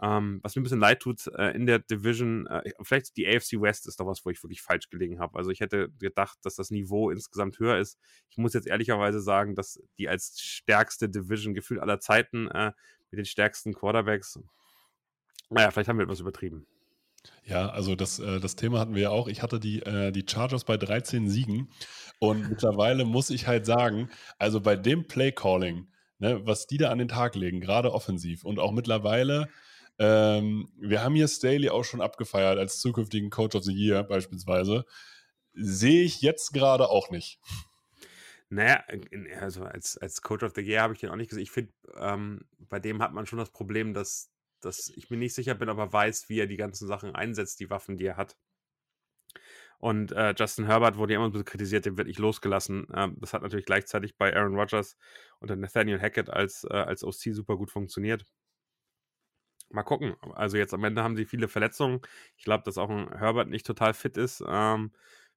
Ähm, 0.01 0.39
was 0.43 0.55
mir 0.55 0.61
ein 0.61 0.63
bisschen 0.63 0.79
leid 0.79 0.99
tut, 0.99 1.25
äh, 1.35 1.55
in 1.55 1.65
der 1.65 1.79
Division, 1.79 2.45
äh, 2.47 2.71
vielleicht 2.83 3.17
die 3.17 3.27
AFC 3.27 3.59
West 3.59 3.87
ist 3.87 3.99
doch 3.99 4.05
was, 4.05 4.23
wo 4.25 4.29
ich 4.29 4.43
wirklich 4.43 4.61
falsch 4.61 4.89
gelegen 4.89 5.19
habe. 5.19 5.37
Also 5.37 5.49
ich 5.49 5.59
hätte 5.59 5.89
gedacht, 5.99 6.37
dass 6.43 6.55
das 6.55 6.69
Niveau 6.69 7.09
insgesamt 7.09 7.57
höher 7.57 7.77
ist. 7.77 7.97
Ich 8.29 8.37
muss 8.37 8.53
jetzt 8.53 8.67
ehrlicherweise 8.67 9.19
sagen, 9.21 9.55
dass 9.55 9.81
die 9.97 10.07
als 10.07 10.39
stärkste 10.39 11.09
Division 11.09 11.55
gefühlt 11.55 11.79
aller 11.79 11.99
Zeiten 11.99 12.47
äh, 12.49 12.73
mit 13.09 13.17
den 13.17 13.25
stärksten 13.25 13.73
Quarterbacks, 13.73 14.39
naja, 15.49 15.71
vielleicht 15.71 15.89
haben 15.89 15.97
wir 15.97 16.03
etwas 16.03 16.19
übertrieben. 16.19 16.67
Ja, 17.43 17.69
also 17.69 17.95
das, 17.95 18.19
äh, 18.19 18.39
das 18.39 18.55
Thema 18.55 18.79
hatten 18.79 18.95
wir 18.95 19.03
ja 19.03 19.09
auch. 19.09 19.27
Ich 19.27 19.41
hatte 19.41 19.59
die, 19.59 19.81
äh, 19.81 20.11
die 20.11 20.25
Chargers 20.27 20.63
bei 20.63 20.77
13 20.77 21.29
Siegen 21.29 21.69
und 22.19 22.41
mittlerweile 22.49 23.05
muss 23.05 23.29
ich 23.29 23.47
halt 23.47 23.65
sagen, 23.65 24.09
also 24.37 24.61
bei 24.61 24.75
dem 24.75 25.07
Play-Calling, 25.07 25.87
ne, 26.19 26.45
was 26.45 26.67
die 26.67 26.77
da 26.77 26.91
an 26.91 26.99
den 26.99 27.07
Tag 27.07 27.35
legen, 27.35 27.61
gerade 27.61 27.93
offensiv 27.93 28.43
und 28.43 28.59
auch 28.59 28.71
mittlerweile 28.71 29.49
ähm, 29.99 30.69
wir 30.79 31.03
haben 31.03 31.15
hier 31.15 31.27
Staley 31.27 31.69
auch 31.69 31.83
schon 31.83 32.01
abgefeiert 32.01 32.57
als 32.57 32.79
zukünftigen 32.79 33.29
Coach 33.29 33.55
of 33.55 33.63
the 33.63 33.73
Year 33.73 34.03
beispielsweise. 34.03 34.85
Sehe 35.53 36.03
ich 36.03 36.21
jetzt 36.21 36.53
gerade 36.53 36.89
auch 36.89 37.09
nicht. 37.09 37.39
Naja, 38.49 38.83
also 39.41 39.63
als, 39.63 39.97
als 39.97 40.21
Coach 40.21 40.43
of 40.43 40.53
the 40.55 40.61
Year 40.61 40.81
habe 40.81 40.93
ich 40.93 40.99
den 40.99 41.09
auch 41.09 41.15
nicht 41.15 41.29
gesehen. 41.29 41.43
Ich 41.43 41.51
finde, 41.51 41.73
ähm, 41.99 42.47
bei 42.59 42.79
dem 42.79 43.01
hat 43.01 43.13
man 43.13 43.25
schon 43.25 43.39
das 43.39 43.51
Problem, 43.51 43.93
dass, 43.93 44.31
dass 44.61 44.89
ich 44.95 45.09
mir 45.09 45.17
nicht 45.17 45.33
sicher 45.33 45.55
bin, 45.55 45.69
ob 45.69 45.77
er 45.79 45.91
weiß, 45.91 46.29
wie 46.29 46.39
er 46.39 46.47
die 46.47 46.57
ganzen 46.57 46.87
Sachen 46.87 47.13
einsetzt, 47.13 47.59
die 47.59 47.69
Waffen, 47.69 47.97
die 47.97 48.05
er 48.05 48.17
hat. 48.17 48.37
Und 49.79 50.11
äh, 50.11 50.33
Justin 50.37 50.65
Herbert 50.65 50.97
wurde 50.97 51.13
ja 51.13 51.19
immer 51.19 51.35
so 51.35 51.43
kritisiert, 51.43 51.85
den 51.85 51.97
wird 51.97 52.07
nicht 52.07 52.19
losgelassen. 52.19 52.87
Ähm, 52.93 53.17
das 53.19 53.33
hat 53.33 53.41
natürlich 53.43 53.65
gleichzeitig 53.65 54.17
bei 54.17 54.35
Aaron 54.35 54.55
Rodgers 54.55 54.97
und 55.39 55.55
Nathaniel 55.59 55.99
Hackett 55.99 56.29
als, 56.29 56.63
äh, 56.63 56.73
als 56.73 57.03
OC 57.03 57.33
super 57.35 57.57
gut 57.57 57.69
funktioniert. 57.69 58.25
Mal 59.69 59.83
gucken. 59.83 60.15
Also 60.33 60.57
jetzt 60.57 60.73
am 60.73 60.83
Ende 60.85 61.03
haben 61.03 61.17
sie 61.17 61.25
viele 61.25 61.47
Verletzungen. 61.49 61.99
Ich 62.37 62.45
glaube, 62.45 62.63
dass 62.63 62.77
auch 62.77 62.89
ein 62.89 63.09
Herbert 63.17 63.49
nicht 63.49 63.65
total 63.65 63.93
fit 63.93 64.15
ist. 64.17 64.41
Ähm, 64.47 64.91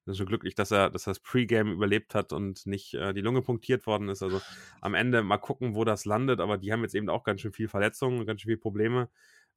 bin 0.05 0.15
schon 0.15 0.25
glücklich, 0.25 0.55
dass 0.55 0.71
er, 0.71 0.89
dass 0.89 1.05
er 1.05 1.11
das 1.11 1.19
Pre-Game 1.19 1.71
überlebt 1.71 2.15
hat 2.15 2.31
und 2.33 2.65
nicht 2.65 2.93
äh, 2.93 3.13
die 3.13 3.21
Lunge 3.21 3.41
punktiert 3.41 3.85
worden 3.85 4.07
ist. 4.09 4.23
Also 4.23 4.41
am 4.79 4.93
Ende 4.93 5.21
mal 5.21 5.37
gucken, 5.37 5.75
wo 5.75 5.83
das 5.83 6.05
landet. 6.05 6.39
Aber 6.39 6.57
die 6.57 6.71
haben 6.71 6.81
jetzt 6.83 6.95
eben 6.95 7.09
auch 7.09 7.23
ganz 7.23 7.41
schön 7.41 7.51
viel 7.51 7.67
Verletzungen, 7.67 8.25
ganz 8.25 8.41
schön 8.41 8.49
viele 8.49 8.57
Probleme. 8.57 9.09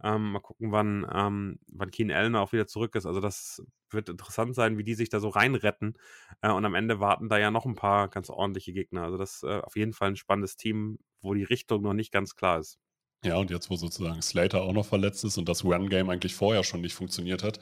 Ähm, 0.02 0.33
mal 0.33 0.40
gucken, 0.40 0.73
wann, 0.73 1.07
ähm, 1.14 1.61
wann 1.73 1.90
Keen 1.93 2.11
Allen 2.11 2.35
auch 2.37 2.52
wieder 2.52 2.66
zurück 2.66 2.97
ist. 2.97 3.07
Also 3.07 3.21
das 3.21 3.62
wird 3.90 4.09
interessant 4.09 4.54
sein, 4.57 4.76
wie 4.76 4.85
die 4.85 4.95
sich 4.95 5.09
da 5.09 5.21
so 5.21 5.28
reinretten. 5.28 5.97
Äh, 6.43 6.50
und 6.50 6.64
am 6.64 6.75
Ende 6.75 6.99
warten 7.00 7.28
da 7.28 7.38
ja 7.38 7.50
noch 7.52 7.64
ein 7.64 7.76
paar 7.76 8.09
ganz 8.09 8.28
ordentliche 8.28 8.73
Gegner. 8.73 9.04
Also 9.04 9.19
das 9.19 9.37
ist 9.37 9.43
äh, 9.45 9.61
auf 9.61 9.76
jeden 9.76 9.93
Fall 9.93 10.09
ein 10.09 10.16
spannendes 10.16 10.57
Team, 10.57 10.99
wo 11.23 11.33
die 11.33 11.45
Richtung 11.45 11.81
noch 11.83 11.95
nicht 11.95 12.12
ganz 12.12 12.35
klar 12.35 12.59
ist. 12.59 12.78
Ja, 13.25 13.37
und 13.37 13.50
jetzt, 13.50 13.71
wo 13.71 13.76
sozusagen 13.76 14.21
Slater 14.23 14.62
auch 14.62 14.73
noch 14.73 14.87
verletzt 14.87 15.25
ist 15.25 15.38
und 15.38 15.49
das 15.49 15.64
Run-Game 15.64 16.11
eigentlich 16.11 16.35
vorher 16.35 16.62
schon 16.62 16.83
nicht 16.83 16.95
funktioniert 16.95 17.43
hat, 17.43 17.59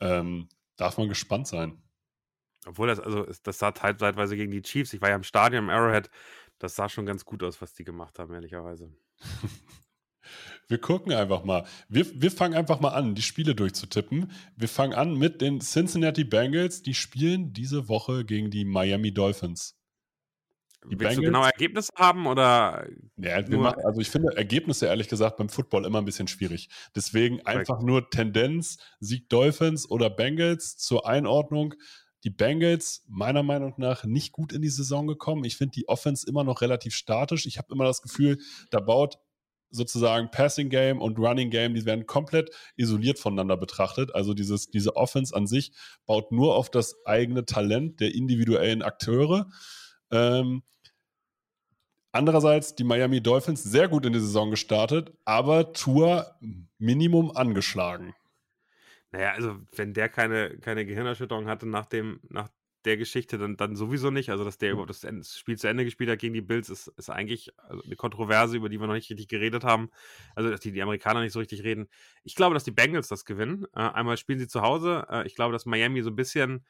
ähm, 0.00 0.48
darf 0.76 0.98
man 0.98 1.08
gespannt 1.08 1.46
sein. 1.46 1.80
Obwohl 2.66 2.88
das, 2.88 2.98
also 2.98 3.26
das 3.44 3.58
sah 3.58 3.72
zeitweise 3.72 4.36
gegen 4.36 4.50
die 4.50 4.62
Chiefs, 4.62 4.92
ich 4.92 5.00
war 5.00 5.10
ja 5.10 5.16
im 5.16 5.22
Stadion 5.22 5.64
im 5.64 5.70
Arrowhead, 5.70 6.10
das 6.58 6.74
sah 6.74 6.88
schon 6.88 7.06
ganz 7.06 7.24
gut 7.24 7.42
aus, 7.42 7.62
was 7.62 7.74
die 7.74 7.84
gemacht 7.84 8.18
haben, 8.18 8.34
ehrlicherweise. 8.34 8.92
Wir 10.68 10.78
gucken 10.78 11.12
einfach 11.12 11.44
mal. 11.44 11.64
Wir, 11.88 12.20
wir 12.20 12.32
fangen 12.32 12.54
einfach 12.54 12.80
mal 12.80 12.88
an, 12.88 13.14
die 13.14 13.22
Spiele 13.22 13.54
durchzutippen. 13.54 14.32
Wir 14.56 14.68
fangen 14.68 14.94
an 14.94 15.16
mit 15.16 15.40
den 15.40 15.60
Cincinnati 15.60 16.24
Bengals. 16.24 16.82
Die 16.82 16.94
spielen 16.94 17.52
diese 17.52 17.88
Woche 17.88 18.24
gegen 18.24 18.50
die 18.50 18.64
Miami 18.64 19.14
Dolphins. 19.14 19.75
Die 20.90 20.98
Willst 21.00 21.00
Bengals, 21.00 21.16
du 21.16 21.22
genau 21.22 21.44
Ergebnisse 21.44 21.92
haben 21.96 22.26
oder? 22.26 22.86
Ja, 23.16 23.40
machen, 23.56 23.84
also 23.84 24.00
ich 24.00 24.10
finde 24.10 24.36
Ergebnisse 24.36 24.86
ehrlich 24.86 25.08
gesagt 25.08 25.36
beim 25.36 25.48
Football 25.48 25.84
immer 25.84 25.98
ein 25.98 26.04
bisschen 26.04 26.28
schwierig. 26.28 26.68
Deswegen 26.94 27.38
Correct. 27.38 27.58
einfach 27.58 27.80
nur 27.82 28.08
Tendenz, 28.10 28.78
Sieg 29.00 29.28
Dolphins 29.28 29.90
oder 29.90 30.10
Bengals 30.10 30.76
zur 30.76 31.06
Einordnung. 31.06 31.74
Die 32.24 32.30
Bengals 32.30 33.04
meiner 33.08 33.42
Meinung 33.42 33.74
nach 33.76 34.04
nicht 34.04 34.32
gut 34.32 34.52
in 34.52 34.62
die 34.62 34.68
Saison 34.68 35.06
gekommen. 35.06 35.44
Ich 35.44 35.56
finde 35.56 35.72
die 35.72 35.88
Offense 35.88 36.26
immer 36.28 36.44
noch 36.44 36.60
relativ 36.60 36.94
statisch. 36.94 37.46
Ich 37.46 37.58
habe 37.58 37.72
immer 37.72 37.84
das 37.84 38.02
Gefühl, 38.02 38.38
da 38.70 38.80
baut 38.80 39.18
sozusagen 39.70 40.30
Passing 40.30 40.68
Game 40.68 41.00
und 41.00 41.18
Running 41.18 41.50
Game, 41.50 41.74
die 41.74 41.84
werden 41.84 42.06
komplett 42.06 42.50
isoliert 42.76 43.18
voneinander 43.18 43.56
betrachtet. 43.56 44.14
Also 44.14 44.34
dieses, 44.34 44.70
diese 44.70 44.96
Offense 44.96 45.34
an 45.34 45.46
sich 45.46 45.72
baut 46.06 46.32
nur 46.32 46.54
auf 46.54 46.70
das 46.70 46.96
eigene 47.04 47.44
Talent 47.44 48.00
der 48.00 48.14
individuellen 48.14 48.82
Akteure. 48.82 49.48
Ähm, 50.10 50.62
Andererseits 52.16 52.74
die 52.74 52.84
Miami 52.84 53.22
Dolphins 53.22 53.62
sehr 53.62 53.88
gut 53.88 54.06
in 54.06 54.14
die 54.14 54.20
Saison 54.20 54.50
gestartet, 54.50 55.12
aber 55.26 55.74
Tour 55.74 56.34
Minimum 56.78 57.36
angeschlagen. 57.36 58.14
Naja, 59.12 59.32
also 59.32 59.60
wenn 59.74 59.92
der 59.92 60.08
keine, 60.08 60.56
keine 60.58 60.86
Gehirnerschütterung 60.86 61.46
hatte 61.46 61.68
nach, 61.68 61.84
dem, 61.84 62.20
nach 62.30 62.48
der 62.86 62.96
Geschichte, 62.96 63.36
dann, 63.36 63.58
dann 63.58 63.76
sowieso 63.76 64.10
nicht. 64.10 64.30
Also, 64.30 64.44
dass 64.44 64.56
der 64.56 64.72
überhaupt 64.72 64.88
das 64.88 65.36
Spiel 65.36 65.58
zu 65.58 65.68
Ende 65.68 65.84
gespielt 65.84 66.08
hat 66.08 66.18
gegen 66.18 66.32
die 66.32 66.40
Bills, 66.40 66.70
ist, 66.70 66.88
ist 66.96 67.10
eigentlich 67.10 67.52
also 67.58 67.82
eine 67.82 67.96
Kontroverse, 67.96 68.56
über 68.56 68.70
die 68.70 68.80
wir 68.80 68.86
noch 68.86 68.94
nicht 68.94 69.10
richtig 69.10 69.28
geredet 69.28 69.62
haben. 69.62 69.90
Also, 70.34 70.48
dass 70.48 70.60
die, 70.60 70.72
die 70.72 70.80
Amerikaner 70.80 71.20
nicht 71.20 71.34
so 71.34 71.38
richtig 71.38 71.64
reden. 71.64 71.86
Ich 72.22 72.34
glaube, 72.34 72.54
dass 72.54 72.64
die 72.64 72.70
Bengals 72.70 73.08
das 73.08 73.26
gewinnen. 73.26 73.66
Äh, 73.74 73.80
einmal 73.80 74.16
spielen 74.16 74.38
sie 74.38 74.48
zu 74.48 74.62
Hause. 74.62 75.06
Äh, 75.10 75.26
ich 75.26 75.34
glaube, 75.34 75.52
dass 75.52 75.66
Miami 75.66 76.00
so 76.00 76.08
ein 76.08 76.16
bisschen, 76.16 76.64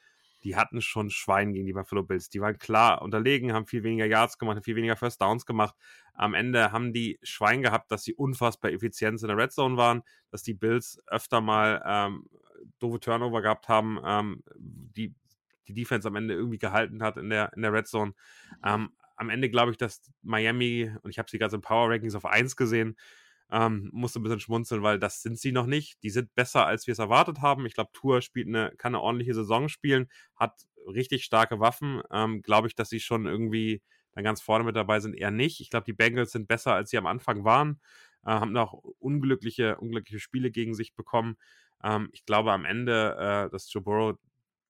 die 0.46 0.54
hatten 0.54 0.80
schon 0.80 1.10
Schwein 1.10 1.52
gegen 1.52 1.66
die 1.66 1.72
Buffalo 1.72 2.04
Bills. 2.04 2.28
Die 2.28 2.40
waren 2.40 2.56
klar 2.56 3.02
unterlegen, 3.02 3.52
haben 3.52 3.66
viel 3.66 3.82
weniger 3.82 4.06
Yards 4.06 4.38
gemacht, 4.38 4.54
haben 4.54 4.62
viel 4.62 4.76
weniger 4.76 4.94
First 4.94 5.20
Downs 5.20 5.44
gemacht. 5.44 5.74
Am 6.14 6.34
Ende 6.34 6.70
haben 6.70 6.92
die 6.92 7.18
Schwein 7.24 7.62
gehabt, 7.62 7.90
dass 7.90 8.04
sie 8.04 8.14
unfassbar 8.14 8.70
effizient 8.70 9.20
in 9.22 9.26
der 9.28 9.36
Red 9.36 9.50
Zone 9.50 9.76
waren, 9.76 10.02
dass 10.30 10.44
die 10.44 10.54
Bills 10.54 11.02
öfter 11.08 11.40
mal 11.40 11.82
ähm, 11.84 12.28
doofe 12.78 13.00
Turnover 13.00 13.42
gehabt 13.42 13.68
haben, 13.68 13.98
ähm, 14.04 14.44
die 14.56 15.14
die 15.66 15.74
Defense 15.74 16.06
am 16.06 16.14
Ende 16.14 16.34
irgendwie 16.34 16.58
gehalten 16.58 17.02
hat 17.02 17.16
in 17.16 17.28
der, 17.28 17.52
in 17.56 17.62
der 17.62 17.72
Red 17.72 17.88
Zone. 17.88 18.14
Ähm, 18.64 18.90
am 19.16 19.30
Ende 19.30 19.50
glaube 19.50 19.72
ich, 19.72 19.76
dass 19.76 20.00
Miami, 20.22 20.92
und 21.02 21.10
ich 21.10 21.18
habe 21.18 21.28
sie 21.28 21.38
gerade 21.38 21.56
in 21.56 21.60
Power 21.60 21.90
Rankings 21.90 22.14
auf 22.14 22.24
1 22.24 22.54
gesehen, 22.54 22.96
ähm, 23.50 23.90
musste 23.92 24.20
ein 24.20 24.22
bisschen 24.22 24.40
schmunzeln, 24.40 24.82
weil 24.82 24.98
das 24.98 25.22
sind 25.22 25.38
sie 25.38 25.52
noch 25.52 25.66
nicht. 25.66 26.02
Die 26.02 26.10
sind 26.10 26.34
besser, 26.34 26.66
als 26.66 26.86
wir 26.86 26.92
es 26.92 26.98
erwartet 26.98 27.40
haben. 27.40 27.66
Ich 27.66 27.74
glaube, 27.74 27.90
Tour 27.92 28.20
spielt 28.22 28.48
eine, 28.48 28.72
kann 28.76 28.94
eine 28.94 29.02
ordentliche 29.02 29.34
Saison 29.34 29.68
spielen, 29.68 30.08
hat 30.34 30.66
richtig 30.86 31.24
starke 31.24 31.60
Waffen. 31.60 32.02
Ähm, 32.10 32.42
glaube 32.42 32.68
ich, 32.68 32.74
dass 32.74 32.88
sie 32.88 33.00
schon 33.00 33.26
irgendwie 33.26 33.82
dann 34.12 34.24
ganz 34.24 34.40
vorne 34.40 34.64
mit 34.64 34.74
dabei 34.76 35.00
sind, 35.00 35.14
eher 35.14 35.30
nicht. 35.30 35.60
Ich 35.60 35.70
glaube, 35.70 35.84
die 35.84 35.92
Bengals 35.92 36.32
sind 36.32 36.48
besser, 36.48 36.74
als 36.74 36.90
sie 36.90 36.98
am 36.98 37.06
Anfang 37.06 37.44
waren, 37.44 37.80
äh, 38.24 38.30
haben 38.30 38.52
noch 38.52 38.72
unglückliche, 38.98 39.76
unglückliche 39.76 40.20
Spiele 40.20 40.50
gegen 40.50 40.74
sich 40.74 40.94
bekommen. 40.94 41.36
Ähm, 41.84 42.08
ich 42.12 42.24
glaube 42.24 42.52
am 42.52 42.64
Ende, 42.64 43.16
äh, 43.18 43.50
dass 43.50 43.72
Joe 43.72 43.82
Burrow 43.82 44.18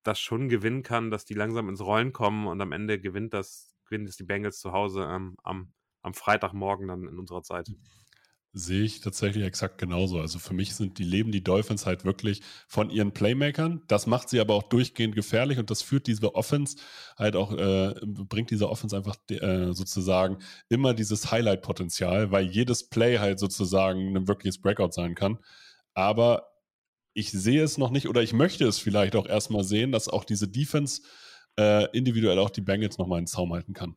das 0.02 0.20
schon 0.20 0.48
gewinnen 0.48 0.82
kann, 0.82 1.10
dass 1.10 1.24
die 1.24 1.34
langsam 1.34 1.68
ins 1.68 1.80
Rollen 1.80 2.12
kommen 2.12 2.46
und 2.46 2.60
am 2.60 2.72
Ende 2.72 3.00
gewinnt 3.00 3.34
das, 3.34 3.74
gewinnt 3.86 4.08
es 4.08 4.16
die 4.16 4.24
Bengals 4.24 4.58
zu 4.60 4.72
Hause 4.72 5.08
ähm, 5.10 5.36
am, 5.42 5.72
am 6.02 6.14
Freitagmorgen 6.14 6.88
dann 6.88 7.08
in 7.08 7.18
unserer 7.18 7.42
Zeit. 7.42 7.70
Sehe 8.58 8.84
ich 8.84 9.00
tatsächlich 9.00 9.44
exakt 9.44 9.76
genauso. 9.76 10.18
Also 10.18 10.38
für 10.38 10.54
mich 10.54 10.74
sind 10.74 10.98
die 10.98 11.04
leben 11.04 11.30
die 11.30 11.44
Dolphins 11.44 11.84
halt 11.84 12.06
wirklich 12.06 12.40
von 12.66 12.88
ihren 12.88 13.12
Playmakern. 13.12 13.82
Das 13.86 14.06
macht 14.06 14.30
sie 14.30 14.40
aber 14.40 14.54
auch 14.54 14.62
durchgehend 14.62 15.14
gefährlich 15.14 15.58
und 15.58 15.70
das 15.70 15.82
führt 15.82 16.06
diese 16.06 16.34
Offense 16.34 16.78
halt 17.18 17.36
auch, 17.36 17.52
äh, 17.52 17.94
bringt 18.02 18.50
diese 18.50 18.70
Offense 18.70 18.96
einfach 18.96 19.16
äh, 19.28 19.74
sozusagen 19.74 20.38
immer 20.70 20.94
dieses 20.94 21.30
Highlight-Potenzial, 21.30 22.30
weil 22.30 22.46
jedes 22.46 22.88
Play 22.88 23.18
halt 23.18 23.38
sozusagen 23.38 24.16
ein 24.16 24.26
wirkliches 24.26 24.58
Breakout 24.58 24.92
sein 24.92 25.14
kann. 25.14 25.38
Aber 25.92 26.48
ich 27.12 27.30
sehe 27.32 27.62
es 27.62 27.76
noch 27.76 27.90
nicht 27.90 28.08
oder 28.08 28.22
ich 28.22 28.32
möchte 28.32 28.66
es 28.66 28.78
vielleicht 28.78 29.16
auch 29.16 29.26
erstmal 29.26 29.64
sehen, 29.64 29.92
dass 29.92 30.08
auch 30.08 30.24
diese 30.24 30.48
Defense 30.48 31.02
äh, 31.58 31.90
individuell 31.94 32.38
auch 32.38 32.50
die 32.50 32.62
Bengals 32.62 32.96
nochmal 32.96 33.18
in 33.18 33.24
den 33.24 33.28
Zaum 33.28 33.52
halten 33.52 33.74
kann. 33.74 33.96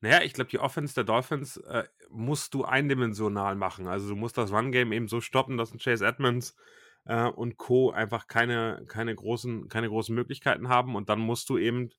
Naja, 0.00 0.22
ich 0.22 0.32
glaube, 0.32 0.50
die 0.50 0.58
Offense 0.58 0.94
der 0.94 1.04
Dolphins 1.04 1.58
äh, 1.58 1.84
musst 2.08 2.54
du 2.54 2.64
eindimensional 2.64 3.54
machen. 3.54 3.86
Also 3.86 4.08
du 4.08 4.16
musst 4.16 4.38
das 4.38 4.52
Run-Game 4.52 4.92
eben 4.92 5.08
so 5.08 5.20
stoppen, 5.20 5.58
dass 5.58 5.72
ein 5.72 5.78
Chase 5.78 6.06
Edmonds 6.06 6.56
äh, 7.04 7.26
und 7.26 7.58
Co. 7.58 7.90
einfach 7.90 8.26
keine, 8.26 8.84
keine, 8.88 9.14
großen, 9.14 9.68
keine 9.68 9.88
großen 9.88 10.14
Möglichkeiten 10.14 10.68
haben. 10.68 10.96
Und 10.96 11.10
dann 11.10 11.20
musst 11.20 11.50
du 11.50 11.58
eben 11.58 11.90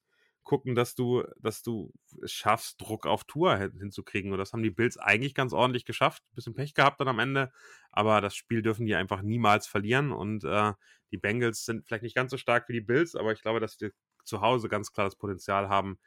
gucken, 0.44 0.74
dass 0.74 0.96
du, 0.96 1.24
dass 1.40 1.62
du 1.62 1.94
es 2.24 2.32
schaffst, 2.32 2.82
Druck 2.82 3.06
auf 3.06 3.24
Tour 3.26 3.56
hinzukriegen. 3.58 4.32
Und 4.32 4.40
das 4.40 4.54
haben 4.54 4.64
die 4.64 4.72
Bills 4.72 4.98
eigentlich 4.98 5.36
ganz 5.36 5.54
ordentlich 5.54 5.86
geschafft. 5.86 6.24
Bisschen 6.34 6.54
Pech 6.54 6.74
gehabt 6.74 7.00
dann 7.00 7.08
am 7.08 7.20
Ende, 7.20 7.52
aber 7.92 8.22
das 8.22 8.36
Spiel 8.36 8.64
dürfen 8.64 8.86
die 8.86 8.96
einfach 8.96 9.22
niemals 9.22 9.68
verlieren. 9.68 10.12
Und 10.12 10.44
äh, 10.44 10.74
die 11.12 11.18
Bengals 11.18 11.66
sind 11.66 11.86
vielleicht 11.86 12.04
nicht 12.04 12.16
ganz 12.16 12.32
so 12.32 12.38
stark 12.38 12.68
wie 12.70 12.74
die 12.74 12.82
Bills, 12.82 13.16
aber 13.16 13.32
ich 13.32 13.42
glaube, 13.42 13.60
dass 13.60 13.78
die 13.78 13.92
zu 14.24 14.42
Hause 14.42 14.70
ganz 14.70 14.92
klar 14.92 15.06
das 15.06 15.16
Potenzial 15.16 15.70
haben, 15.70 16.00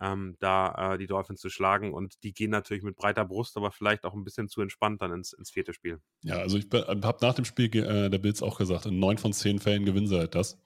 ähm, 0.00 0.36
da 0.40 0.94
äh, 0.94 0.98
die 0.98 1.06
Dolphins 1.06 1.40
zu 1.40 1.50
schlagen. 1.50 1.92
Und 1.92 2.22
die 2.22 2.32
gehen 2.32 2.50
natürlich 2.50 2.82
mit 2.82 2.96
breiter 2.96 3.24
Brust, 3.24 3.56
aber 3.56 3.70
vielleicht 3.70 4.04
auch 4.04 4.14
ein 4.14 4.24
bisschen 4.24 4.48
zu 4.48 4.60
entspannt 4.60 5.02
dann 5.02 5.12
ins, 5.12 5.32
ins 5.32 5.50
vierte 5.50 5.72
Spiel. 5.72 6.00
Ja, 6.22 6.36
also 6.36 6.58
ich 6.58 6.66
habe 6.72 7.18
nach 7.20 7.34
dem 7.34 7.44
Spiel 7.44 7.74
äh, 7.76 8.10
der 8.10 8.18
Bills 8.18 8.42
auch 8.42 8.58
gesagt, 8.58 8.86
in 8.86 8.98
neun 8.98 9.18
von 9.18 9.32
zehn 9.32 9.58
Fällen 9.58 9.84
gewinnen 9.84 10.06
sie 10.06 10.18
halt 10.18 10.34
das. 10.34 10.58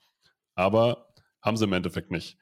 Aber 0.55 1.13
haben 1.41 1.57
sie 1.57 1.65
im 1.65 1.73
Endeffekt 1.73 2.11
nicht. 2.11 2.37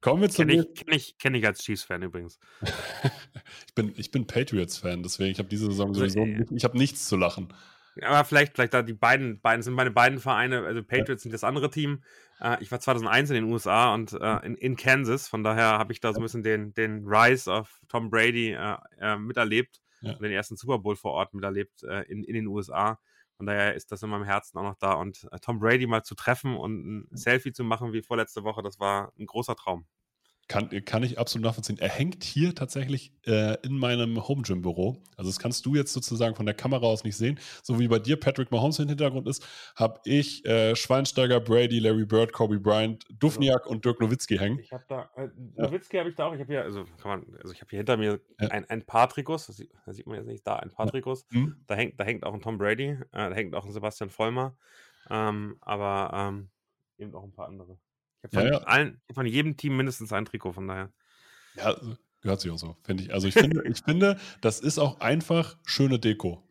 Kommen 0.00 0.20
wir 0.20 0.30
zu. 0.30 0.38
Kenne 0.38 0.54
ich, 0.54 0.74
kenn 0.74 0.94
ich, 0.94 1.18
kenn 1.18 1.34
ich 1.34 1.46
als 1.46 1.62
Chiefs-Fan 1.62 2.02
übrigens. 2.02 2.38
ich, 3.68 3.74
bin, 3.74 3.94
ich 3.96 4.10
bin 4.10 4.26
Patriots-Fan, 4.26 5.02
deswegen 5.02 5.30
ich 5.30 5.38
habe 5.38 5.48
diese 5.48 5.66
Saison 5.66 5.88
also, 5.88 6.00
sowieso 6.00 6.24
äh, 6.24 6.44
ich 6.50 6.64
habe 6.64 6.76
nichts 6.76 7.06
zu 7.06 7.16
lachen. 7.16 7.54
Aber 8.00 8.24
vielleicht, 8.24 8.54
vielleicht 8.54 8.74
da 8.74 8.82
die 8.82 8.94
beiden, 8.94 9.40
beiden 9.40 9.62
sind 9.62 9.74
meine 9.74 9.90
beiden 9.90 10.18
Vereine, 10.18 10.64
also 10.64 10.82
Patriots 10.82 11.22
ja. 11.22 11.24
sind 11.24 11.34
das 11.34 11.44
andere 11.44 11.70
Team. 11.70 12.02
Äh, 12.40 12.56
ich 12.60 12.70
war 12.72 12.80
2001 12.80 13.30
in 13.30 13.34
den 13.34 13.44
USA 13.52 13.92
und 13.94 14.12
äh, 14.12 14.46
in, 14.46 14.56
in, 14.56 14.76
Kansas, 14.76 15.28
von 15.28 15.44
daher 15.44 15.78
habe 15.78 15.92
ich 15.92 16.00
da 16.00 16.12
so 16.12 16.20
ein 16.20 16.22
bisschen 16.22 16.42
den, 16.42 16.72
den 16.74 17.04
Rise 17.06 17.50
of 17.50 17.80
Tom 17.88 18.10
Brady 18.10 18.52
äh, 18.52 18.76
äh 19.00 19.16
miterlebt 19.16 19.80
ja. 20.00 20.12
und 20.12 20.22
den 20.22 20.32
ersten 20.32 20.56
Super 20.56 20.78
Bowl 20.78 20.96
vor 20.96 21.12
Ort 21.12 21.34
miterlebt 21.34 21.82
in, 21.82 22.24
in 22.24 22.34
den 22.34 22.46
USA. 22.48 22.98
Von 23.36 23.46
daher 23.46 23.74
ist 23.74 23.92
das 23.92 24.02
in 24.02 24.10
meinem 24.10 24.24
Herzen 24.24 24.58
auch 24.58 24.64
noch 24.64 24.76
da. 24.76 24.94
Und 24.94 25.28
Tom 25.42 25.60
Brady 25.60 25.86
mal 25.86 26.02
zu 26.02 26.14
treffen 26.14 26.56
und 26.56 27.06
ein 27.12 27.16
Selfie 27.16 27.52
zu 27.52 27.62
machen 27.62 27.92
wie 27.92 28.02
vorletzte 28.02 28.42
Woche, 28.42 28.62
das 28.62 28.80
war 28.80 29.12
ein 29.18 29.26
großer 29.26 29.54
Traum. 29.54 29.86
Kann, 30.52 30.68
kann 30.84 31.02
ich 31.02 31.18
absolut 31.18 31.46
nachvollziehen. 31.46 31.78
Er 31.78 31.88
hängt 31.88 32.24
hier 32.24 32.54
tatsächlich 32.54 33.14
äh, 33.26 33.56
in 33.62 33.78
meinem 33.78 34.28
Home 34.28 34.42
Gym 34.42 34.60
Büro. 34.60 34.98
Also 35.16 35.30
das 35.30 35.38
kannst 35.38 35.64
du 35.64 35.74
jetzt 35.74 35.94
sozusagen 35.94 36.34
von 36.34 36.44
der 36.44 36.54
Kamera 36.54 36.84
aus 36.84 37.04
nicht 37.04 37.16
sehen. 37.16 37.40
So 37.62 37.80
wie 37.80 37.88
bei 37.88 37.98
dir 37.98 38.20
Patrick 38.20 38.50
Mahomes 38.50 38.78
im 38.78 38.86
Hintergrund 38.86 39.26
ist, 39.26 39.46
habe 39.76 40.00
ich 40.04 40.44
äh, 40.44 40.76
Schweinsteiger, 40.76 41.40
Brady, 41.40 41.78
Larry 41.78 42.04
Bird, 42.04 42.34
Kobe 42.34 42.60
Bryant, 42.60 43.06
Dufniak 43.18 43.62
also, 43.62 43.70
und 43.70 43.86
Dirk 43.86 43.98
Nowitzki 43.98 44.36
hängen. 44.36 44.58
Ich 44.58 44.74
habe 44.74 44.84
da, 44.88 45.08
äh, 45.16 45.28
Nowitzki 45.56 45.96
ja. 45.96 46.00
habe 46.00 46.10
ich 46.10 46.16
da 46.16 46.26
auch. 46.26 46.34
Ich 46.34 46.40
habe 46.40 46.52
hier, 46.52 46.64
also 46.64 46.84
kann 47.00 47.22
man, 47.22 47.36
also 47.40 47.54
ich 47.54 47.62
habe 47.62 47.70
hier 47.70 47.78
hinter 47.78 47.96
mir 47.96 48.20
ja. 48.38 48.48
ein, 48.48 48.68
ein 48.68 48.84
paar 48.84 49.08
Trikots. 49.08 49.46
Das 49.46 49.56
sieht, 49.56 49.72
das 49.86 49.96
sieht, 49.96 50.06
man 50.06 50.18
jetzt 50.18 50.26
nicht 50.26 50.46
da, 50.46 50.56
ein 50.56 50.70
paar 50.70 50.86
Trikots. 50.86 51.24
Mhm. 51.30 51.64
Da 51.66 51.76
hängt, 51.76 51.98
da 51.98 52.04
hängt 52.04 52.26
auch 52.26 52.34
ein 52.34 52.42
Tom 52.42 52.58
Brady, 52.58 52.90
äh, 52.90 53.06
da 53.12 53.32
hängt 53.32 53.54
auch 53.54 53.64
ein 53.64 53.72
Sebastian 53.72 54.10
Vollmer. 54.10 54.54
Ähm, 55.08 55.56
aber 55.62 56.10
ähm, 56.14 56.50
eben 56.98 57.14
auch 57.14 57.24
ein 57.24 57.32
paar 57.32 57.48
andere. 57.48 57.78
Ich 58.22 58.36
habe 58.36 58.36
von, 58.36 58.52
ja, 58.52 58.84
ja. 58.84 58.92
hab 59.08 59.14
von 59.14 59.26
jedem 59.26 59.56
Team 59.56 59.76
mindestens 59.76 60.12
ein 60.12 60.24
Trikot, 60.24 60.52
von 60.52 60.68
daher. 60.68 60.92
Ja, 61.56 61.76
gehört 62.20 62.40
sich 62.40 62.50
auch 62.50 62.58
so, 62.58 62.76
finde 62.82 63.04
ich. 63.04 63.12
Also 63.12 63.28
ich 63.28 63.34
finde, 63.34 63.66
ich 63.68 63.82
finde, 63.82 64.18
das 64.40 64.60
ist 64.60 64.78
auch 64.78 65.00
einfach 65.00 65.56
schöne 65.64 65.98
Deko. 65.98 66.42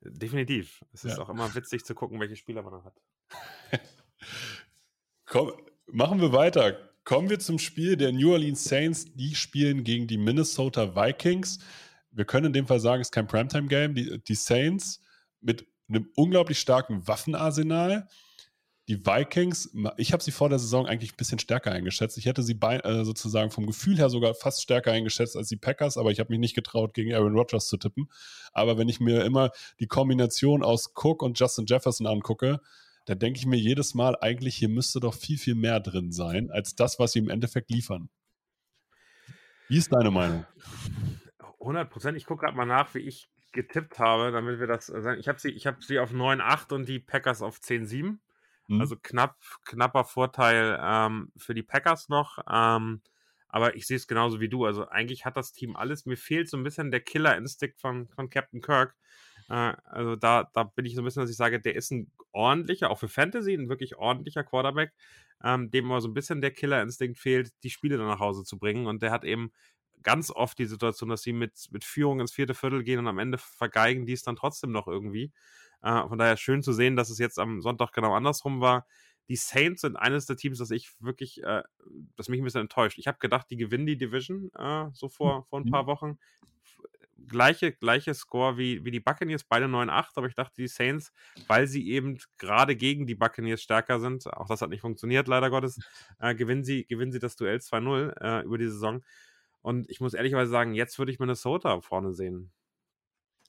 Definitiv. 0.00 0.84
Es 0.92 1.04
ist 1.04 1.16
ja. 1.16 1.22
auch 1.22 1.28
immer 1.28 1.54
witzig 1.54 1.84
zu 1.84 1.94
gucken, 1.94 2.18
welche 2.18 2.36
Spieler 2.36 2.62
man 2.62 2.82
hat. 2.84 3.00
Komm, 5.26 5.52
machen 5.86 6.20
wir 6.20 6.32
weiter. 6.32 6.90
Kommen 7.04 7.30
wir 7.30 7.38
zum 7.38 7.58
Spiel 7.58 7.96
der 7.96 8.12
New 8.12 8.32
Orleans 8.32 8.64
Saints. 8.64 9.06
Die 9.14 9.34
spielen 9.34 9.84
gegen 9.84 10.06
die 10.06 10.18
Minnesota 10.18 10.94
Vikings. 10.96 11.60
Wir 12.10 12.24
können 12.24 12.46
in 12.46 12.52
dem 12.52 12.66
Fall 12.66 12.80
sagen, 12.80 13.00
es 13.00 13.08
ist 13.08 13.12
kein 13.12 13.26
Primetime-Game. 13.26 13.94
Die, 13.94 14.22
die 14.22 14.34
Saints 14.34 15.00
mit 15.40 15.66
einem 15.88 16.08
unglaublich 16.16 16.58
starken 16.58 17.06
Waffenarsenal 17.06 18.08
die 18.92 19.06
Vikings, 19.06 19.74
ich 19.96 20.12
habe 20.12 20.22
sie 20.22 20.32
vor 20.32 20.50
der 20.50 20.58
Saison 20.58 20.86
eigentlich 20.86 21.14
ein 21.14 21.16
bisschen 21.16 21.38
stärker 21.38 21.72
eingeschätzt. 21.72 22.18
Ich 22.18 22.26
hätte 22.26 22.42
sie 22.42 22.52
bei, 22.52 22.76
äh, 22.80 23.06
sozusagen 23.06 23.50
vom 23.50 23.66
Gefühl 23.66 23.96
her 23.96 24.10
sogar 24.10 24.34
fast 24.34 24.60
stärker 24.60 24.92
eingeschätzt 24.92 25.34
als 25.34 25.48
die 25.48 25.56
Packers, 25.56 25.96
aber 25.96 26.10
ich 26.10 26.20
habe 26.20 26.30
mich 26.30 26.38
nicht 26.38 26.54
getraut, 26.54 26.92
gegen 26.92 27.14
Aaron 27.14 27.34
Rodgers 27.34 27.68
zu 27.68 27.78
tippen. 27.78 28.10
Aber 28.52 28.76
wenn 28.76 28.90
ich 28.90 29.00
mir 29.00 29.24
immer 29.24 29.50
die 29.80 29.86
Kombination 29.86 30.62
aus 30.62 30.92
Cook 30.94 31.22
und 31.22 31.40
Justin 31.40 31.64
Jefferson 31.64 32.06
angucke, 32.06 32.60
da 33.06 33.14
denke 33.14 33.38
ich 33.38 33.46
mir 33.46 33.56
jedes 33.56 33.94
Mal, 33.94 34.14
eigentlich 34.20 34.56
hier 34.56 34.68
müsste 34.68 35.00
doch 35.00 35.14
viel, 35.14 35.38
viel 35.38 35.54
mehr 35.54 35.80
drin 35.80 36.12
sein, 36.12 36.50
als 36.50 36.74
das, 36.74 36.98
was 36.98 37.12
sie 37.12 37.20
im 37.20 37.30
Endeffekt 37.30 37.70
liefern. 37.70 38.10
Wie 39.68 39.78
ist 39.78 39.90
deine 39.90 40.10
Meinung? 40.10 40.44
100 41.60 41.88
Prozent. 41.88 42.18
Ich 42.18 42.26
gucke 42.26 42.44
gerade 42.44 42.56
mal 42.58 42.66
nach, 42.66 42.92
wie 42.94 42.98
ich 42.98 43.30
getippt 43.52 43.98
habe, 43.98 44.32
damit 44.32 44.60
wir 44.60 44.66
das 44.66 44.86
sagen. 44.86 45.18
Ich 45.18 45.28
habe 45.28 45.38
sie, 45.38 45.50
hab 45.54 45.82
sie 45.82 45.98
auf 45.98 46.12
9,8 46.12 46.74
und 46.74 46.88
die 46.88 46.98
Packers 46.98 47.40
auf 47.40 47.58
10,7. 47.58 48.18
Mhm. 48.68 48.80
Also 48.80 48.96
knapp, 48.96 49.38
knapper 49.64 50.04
Vorteil 50.04 50.78
ähm, 50.82 51.32
für 51.36 51.54
die 51.54 51.62
Packers 51.62 52.08
noch. 52.08 52.38
Ähm, 52.50 53.02
aber 53.48 53.76
ich 53.76 53.86
sehe 53.86 53.96
es 53.96 54.06
genauso 54.08 54.40
wie 54.40 54.48
du. 54.48 54.64
Also 54.64 54.88
eigentlich 54.88 55.24
hat 55.26 55.36
das 55.36 55.52
Team 55.52 55.76
alles. 55.76 56.06
Mir 56.06 56.16
fehlt 56.16 56.48
so 56.48 56.56
ein 56.56 56.64
bisschen 56.64 56.90
der 56.90 57.00
Killer-Instinct 57.00 57.80
von, 57.80 58.08
von 58.08 58.30
Captain 58.30 58.62
Kirk. 58.62 58.96
Äh, 59.48 59.74
also 59.84 60.16
da, 60.16 60.48
da 60.54 60.64
bin 60.64 60.86
ich 60.86 60.94
so 60.94 61.02
ein 61.02 61.04
bisschen, 61.04 61.22
dass 61.22 61.30
ich 61.30 61.36
sage, 61.36 61.60
der 61.60 61.76
ist 61.76 61.90
ein 61.92 62.10
ordentlicher, 62.32 62.90
auch 62.90 62.98
für 62.98 63.08
Fantasy, 63.08 63.52
ein 63.54 63.68
wirklich 63.68 63.96
ordentlicher 63.96 64.42
Quarterback, 64.44 64.92
ähm, 65.44 65.70
dem 65.70 65.90
aber 65.90 66.00
so 66.00 66.08
ein 66.08 66.14
bisschen 66.14 66.40
der 66.40 66.52
Killer-Instinct 66.52 67.18
fehlt, 67.18 67.52
die 67.62 67.70
Spiele 67.70 67.98
dann 67.98 68.06
nach 68.06 68.20
Hause 68.20 68.44
zu 68.44 68.58
bringen. 68.58 68.86
Und 68.86 69.02
der 69.02 69.10
hat 69.10 69.24
eben 69.24 69.52
ganz 70.02 70.30
oft 70.30 70.58
die 70.58 70.66
Situation, 70.66 71.10
dass 71.10 71.22
sie 71.22 71.32
mit, 71.32 71.68
mit 71.70 71.84
Führung 71.84 72.20
ins 72.20 72.32
vierte 72.32 72.54
Viertel 72.54 72.82
gehen 72.82 72.98
und 72.98 73.06
am 73.06 73.18
Ende 73.18 73.38
vergeigen 73.38 74.06
die 74.06 74.12
es 74.14 74.22
dann 74.22 74.36
trotzdem 74.36 74.72
noch 74.72 74.88
irgendwie. 74.88 75.32
Äh, 75.82 76.08
von 76.08 76.18
daher 76.18 76.36
schön 76.36 76.62
zu 76.62 76.72
sehen, 76.72 76.96
dass 76.96 77.10
es 77.10 77.18
jetzt 77.18 77.38
am 77.38 77.60
Sonntag 77.60 77.92
genau 77.92 78.14
andersrum 78.14 78.60
war. 78.60 78.86
die 79.28 79.36
Saints 79.36 79.82
sind 79.82 79.96
eines 79.96 80.26
der 80.26 80.36
Teams, 80.36 80.58
das 80.58 80.70
ich 80.70 80.90
wirklich, 81.00 81.42
äh, 81.42 81.62
das 82.16 82.28
mich 82.28 82.40
ein 82.40 82.44
bisschen 82.44 82.62
enttäuscht. 82.62 82.98
Ich 82.98 83.06
habe 83.06 83.18
gedacht, 83.18 83.46
die 83.50 83.56
gewinnen 83.56 83.86
die 83.86 83.96
Division 83.96 84.50
äh, 84.58 84.86
so 84.92 85.08
vor, 85.08 85.44
vor 85.46 85.60
ein 85.60 85.70
paar 85.70 85.86
Wochen. 85.86 86.18
Gleiche, 87.28 87.72
gleiche 87.72 88.14
Score 88.14 88.58
wie, 88.58 88.84
wie 88.84 88.90
die 88.90 89.00
Buccaneers, 89.00 89.44
beide 89.44 89.66
9-8, 89.66 90.10
aber 90.16 90.26
ich 90.26 90.34
dachte, 90.34 90.54
die 90.56 90.66
Saints, 90.66 91.12
weil 91.46 91.68
sie 91.68 91.88
eben 91.88 92.18
gerade 92.36 92.74
gegen 92.74 93.06
die 93.06 93.14
Buccaneers 93.14 93.62
stärker 93.62 94.00
sind, 94.00 94.26
auch 94.26 94.48
das 94.48 94.60
hat 94.60 94.70
nicht 94.70 94.80
funktioniert, 94.80 95.28
leider 95.28 95.48
Gottes, 95.48 95.78
äh, 96.18 96.34
gewinnen, 96.34 96.64
sie, 96.64 96.84
gewinnen 96.84 97.12
sie 97.12 97.20
das 97.20 97.36
Duell 97.36 97.58
2-0 97.58 98.20
äh, 98.20 98.44
über 98.44 98.58
die 98.58 98.68
Saison. 98.68 99.04
Und 99.62 99.88
ich 99.88 100.00
muss 100.00 100.14
ehrlicherweise 100.14 100.50
sagen, 100.50 100.74
jetzt 100.74 100.98
würde 100.98 101.12
ich 101.12 101.20
Minnesota 101.20 101.80
vorne 101.80 102.12
sehen. 102.12 102.50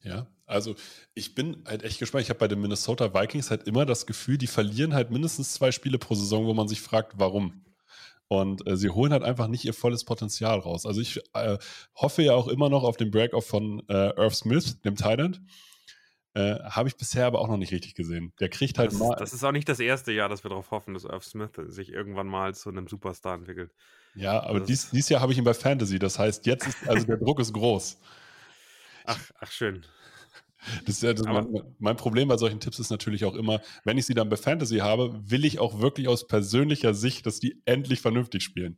Ja, 0.04 0.28
also 0.46 0.76
ich 1.14 1.34
bin 1.34 1.64
halt 1.66 1.84
echt 1.84 2.00
gespannt. 2.00 2.24
Ich 2.24 2.30
habe 2.30 2.40
bei 2.40 2.48
den 2.48 2.62
Minnesota 2.62 3.14
Vikings 3.14 3.50
halt 3.50 3.68
immer 3.68 3.86
das 3.86 4.06
Gefühl, 4.06 4.38
die 4.38 4.48
verlieren 4.48 4.94
halt 4.94 5.12
mindestens 5.12 5.54
zwei 5.54 5.72
Spiele 5.72 5.98
pro 5.98 6.14
Saison, 6.14 6.46
wo 6.46 6.54
man 6.54 6.68
sich 6.68 6.82
fragt, 6.82 7.14
warum. 7.18 7.64
Und 8.28 8.68
äh, 8.68 8.76
sie 8.76 8.90
holen 8.90 9.12
halt 9.12 9.24
einfach 9.24 9.48
nicht 9.48 9.64
ihr 9.64 9.74
volles 9.74 10.04
Potenzial 10.04 10.60
raus. 10.60 10.86
Also 10.86 11.02
ich 11.02 11.22
äh, 11.34 11.58
hoffe 11.96 12.24
ja 12.24 12.34
auch 12.34 12.48
immer 12.48 12.70
noch 12.70 12.84
auf 12.84 12.98
den 12.98 13.12
Break-Off 13.12 13.46
von 13.46 13.84
äh, 13.88 14.10
Irv 14.16 14.36
Smith, 14.36 14.82
dem 14.82 14.96
Thailand. 14.96 15.42
Äh, 16.36 16.60
habe 16.64 16.90
ich 16.90 16.98
bisher 16.98 17.28
aber 17.28 17.40
auch 17.40 17.48
noch 17.48 17.58
nicht 17.58 17.72
richtig 17.72 17.94
gesehen. 17.94 18.34
Der 18.40 18.50
kriegt 18.50 18.80
halt 18.80 18.92
das, 18.92 18.98
mal. 18.98 19.16
Das 19.18 19.34
ist 19.34 19.44
auch 19.44 19.52
nicht 19.52 19.70
das 19.70 19.80
erste 19.80 20.12
Jahr, 20.12 20.30
dass 20.30 20.44
wir 20.44 20.50
darauf 20.50 20.72
hoffen, 20.72 20.96
dass 20.96 21.04
Irv 21.04 21.24
Smith 21.24 21.52
sich 21.68 21.90
irgendwann 21.90 22.28
mal 22.28 22.56
zu 22.56 22.70
einem 22.70 22.88
Superstar 22.88 23.36
entwickelt. 23.36 23.72
Ja, 24.16 24.42
aber 24.42 24.56
also 24.56 24.66
dies, 24.66 24.90
dieses 24.90 25.10
Jahr 25.10 25.22
habe 25.22 25.32
ich 25.32 25.38
ihn 25.38 25.44
bei 25.44 25.54
Fantasy. 25.54 26.00
Das 26.00 26.18
heißt, 26.18 26.48
jetzt 26.48 26.68
ist, 26.68 26.90
also 26.90 27.06
der 27.06 27.18
Druck 27.18 27.40
ist 27.40 27.54
groß. 27.54 28.00
Ach, 29.06 29.32
ach 29.40 29.52
schön. 29.52 29.86
Das, 30.86 31.02
das 31.02 31.22
mein, 31.24 31.48
mein, 31.80 31.98
Problem 31.98 32.30
bei 32.30 32.38
solchen 32.38 32.60
Tipps 32.60 32.80
ist 32.80 32.90
natürlich 32.90 33.26
auch 33.26 33.36
immer, 33.36 33.62
wenn 33.84 33.98
ich 33.98 34.06
sie 34.06 34.14
dann 34.14 34.30
bei 34.30 34.38
Fantasy 34.38 34.78
habe, 34.78 35.20
will 35.30 35.44
ich 35.44 35.60
auch 35.60 35.80
wirklich 35.82 36.08
aus 36.08 36.26
persönlicher 36.26 36.94
Sicht, 36.94 37.26
dass 37.26 37.40
die 37.40 37.62
endlich 37.66 38.00
vernünftig 38.00 38.44
spielen. 38.44 38.78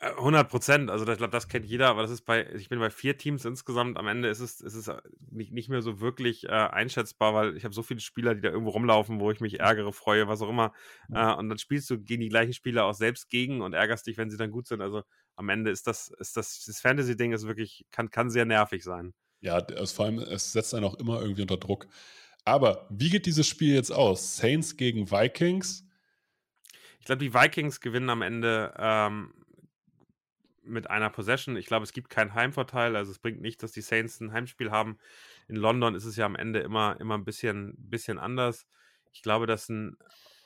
100 0.00 0.46
äh, 0.46 0.48
Prozent, 0.48 0.90
also 0.90 1.06
ich 1.06 1.18
glaube, 1.18 1.30
das 1.30 1.48
kennt 1.48 1.66
jeder, 1.66 1.88
aber 1.88 2.00
das 2.00 2.10
ist 2.10 2.22
bei, 2.22 2.50
ich 2.54 2.70
bin 2.70 2.78
bei 2.78 2.88
vier 2.88 3.18
Teams 3.18 3.44
insgesamt, 3.44 3.98
am 3.98 4.08
Ende 4.08 4.28
ist 4.28 4.40
es, 4.40 4.60
ist 4.62 4.74
es 4.74 4.90
nicht, 5.30 5.52
nicht 5.52 5.68
mehr 5.68 5.82
so 5.82 6.00
wirklich 6.00 6.44
äh, 6.44 6.48
einschätzbar, 6.48 7.34
weil 7.34 7.56
ich 7.56 7.64
habe 7.64 7.74
so 7.74 7.82
viele 7.82 8.00
Spieler, 8.00 8.34
die 8.34 8.40
da 8.40 8.48
irgendwo 8.48 8.70
rumlaufen, 8.70 9.20
wo 9.20 9.30
ich 9.30 9.40
mich 9.40 9.60
ärgere, 9.60 9.92
freue, 9.92 10.26
was 10.26 10.40
auch 10.40 10.48
immer. 10.48 10.72
Äh, 11.12 11.34
und 11.34 11.50
dann 11.50 11.58
spielst 11.58 11.90
du 11.90 12.00
gegen 12.00 12.22
die 12.22 12.30
gleichen 12.30 12.54
Spieler 12.54 12.86
auch 12.86 12.94
selbst 12.94 13.28
gegen 13.28 13.60
und 13.60 13.74
ärgerst 13.74 14.06
dich, 14.06 14.16
wenn 14.16 14.30
sie 14.30 14.38
dann 14.38 14.50
gut 14.50 14.66
sind. 14.66 14.80
Also 14.80 15.02
am 15.36 15.50
Ende 15.50 15.70
ist 15.70 15.86
das, 15.86 16.08
ist 16.18 16.36
das, 16.36 16.64
das 16.64 16.80
Fantasy-Ding 16.80 17.32
ist 17.32 17.46
wirklich, 17.46 17.84
kann, 17.90 18.08
kann 18.08 18.30
sehr 18.30 18.46
nervig 18.46 18.82
sein. 18.82 19.12
Ja, 19.40 19.58
es, 19.58 19.92
vor 19.92 20.06
allem, 20.06 20.18
es 20.18 20.52
setzt 20.52 20.74
einen 20.74 20.84
auch 20.84 20.94
immer 20.94 21.20
irgendwie 21.20 21.42
unter 21.42 21.58
Druck. 21.58 21.86
Aber 22.44 22.86
wie 22.90 23.10
geht 23.10 23.26
dieses 23.26 23.46
Spiel 23.46 23.74
jetzt 23.74 23.92
aus? 23.92 24.38
Saints 24.38 24.76
gegen 24.78 25.10
Vikings? 25.10 25.84
Ich 27.00 27.06
glaube, 27.06 27.22
die 27.22 27.34
Vikings 27.34 27.80
gewinnen 27.80 28.10
am 28.10 28.22
Ende 28.22 28.74
ähm, 28.78 29.32
mit 30.62 30.90
einer 30.90 31.10
Possession. 31.10 31.56
Ich 31.56 31.66
glaube, 31.66 31.84
es 31.84 31.92
gibt 31.92 32.10
keinen 32.10 32.34
Heimvorteil. 32.34 32.96
Also 32.96 33.10
es 33.12 33.18
bringt 33.18 33.40
nicht, 33.40 33.62
dass 33.62 33.72
die 33.72 33.80
Saints 33.80 34.20
ein 34.20 34.32
Heimspiel 34.32 34.70
haben. 34.70 34.98
In 35.48 35.56
London 35.56 35.94
ist 35.94 36.04
es 36.04 36.16
ja 36.16 36.26
am 36.26 36.36
Ende 36.36 36.60
immer, 36.60 36.98
immer 37.00 37.16
ein 37.16 37.24
bisschen, 37.24 37.74
bisschen 37.78 38.18
anders. 38.18 38.66
Ich 39.12 39.22
glaube, 39.22 39.46
dass 39.46 39.68
ein 39.68 39.96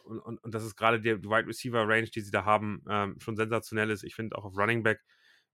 und, 0.04 0.18
und, 0.18 0.38
und 0.44 0.54
das 0.54 0.64
ist 0.64 0.76
gerade 0.76 1.00
die 1.00 1.24
Wide 1.24 1.46
Receiver 1.46 1.88
Range, 1.88 2.08
die 2.08 2.20
sie 2.20 2.30
da 2.30 2.44
haben, 2.44 2.84
ähm, 2.90 3.18
schon 3.20 3.36
sensationell 3.36 3.90
ist. 3.90 4.04
Ich 4.04 4.14
finde 4.14 4.36
auch 4.36 4.44
auf 4.44 4.56
Running 4.56 4.82
Back 4.82 5.02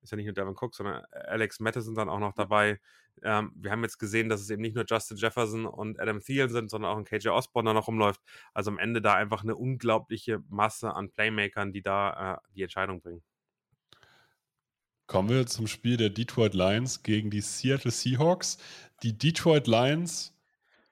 ist 0.03 0.11
ja 0.11 0.17
nicht 0.17 0.27
nur 0.27 0.35
Devin 0.35 0.57
Cook, 0.59 0.75
sondern 0.75 1.05
Alex 1.11 1.61
Madison 1.61 1.95
dann 1.95 2.09
auch 2.09 2.19
noch 2.19 2.33
dabei. 2.33 2.81
Ähm, 3.23 3.53
wir 3.55 3.71
haben 3.71 3.83
jetzt 3.83 3.99
gesehen, 3.99 4.29
dass 4.29 4.41
es 4.41 4.51
eben 4.51 4.63
nicht 4.63 4.75
nur 4.75 4.85
Justin 4.89 5.17
Jefferson 5.17 5.67
und 5.67 6.01
Adam 6.01 6.21
Thielen 6.21 6.49
sind, 6.49 6.71
sondern 6.71 6.91
auch 6.91 6.97
ein 6.97 7.05
KJ 7.05 7.29
Osborne 7.29 7.71
da 7.71 7.75
noch 7.75 7.89
rumläuft. 7.89 8.21
Also 8.55 8.71
am 8.71 8.79
Ende 8.79 9.03
da 9.03 9.15
einfach 9.15 9.43
eine 9.43 9.57
unglaubliche 9.57 10.43
Masse 10.49 10.95
an 10.95 11.11
Playmakern, 11.11 11.73
die 11.73 11.83
da 11.83 12.35
äh, 12.35 12.39
die 12.55 12.63
Entscheidung 12.63 13.01
bringen. 13.01 13.23
Kommen 15.11 15.29
wir 15.29 15.45
zum 15.45 15.67
Spiel 15.67 15.97
der 15.97 16.11
Detroit 16.11 16.55
Lions 16.55 17.03
gegen 17.03 17.31
die 17.31 17.41
Seattle 17.41 17.91
Seahawks. 17.91 18.59
Die 19.03 19.19
Detroit 19.19 19.67
Lions, 19.67 20.33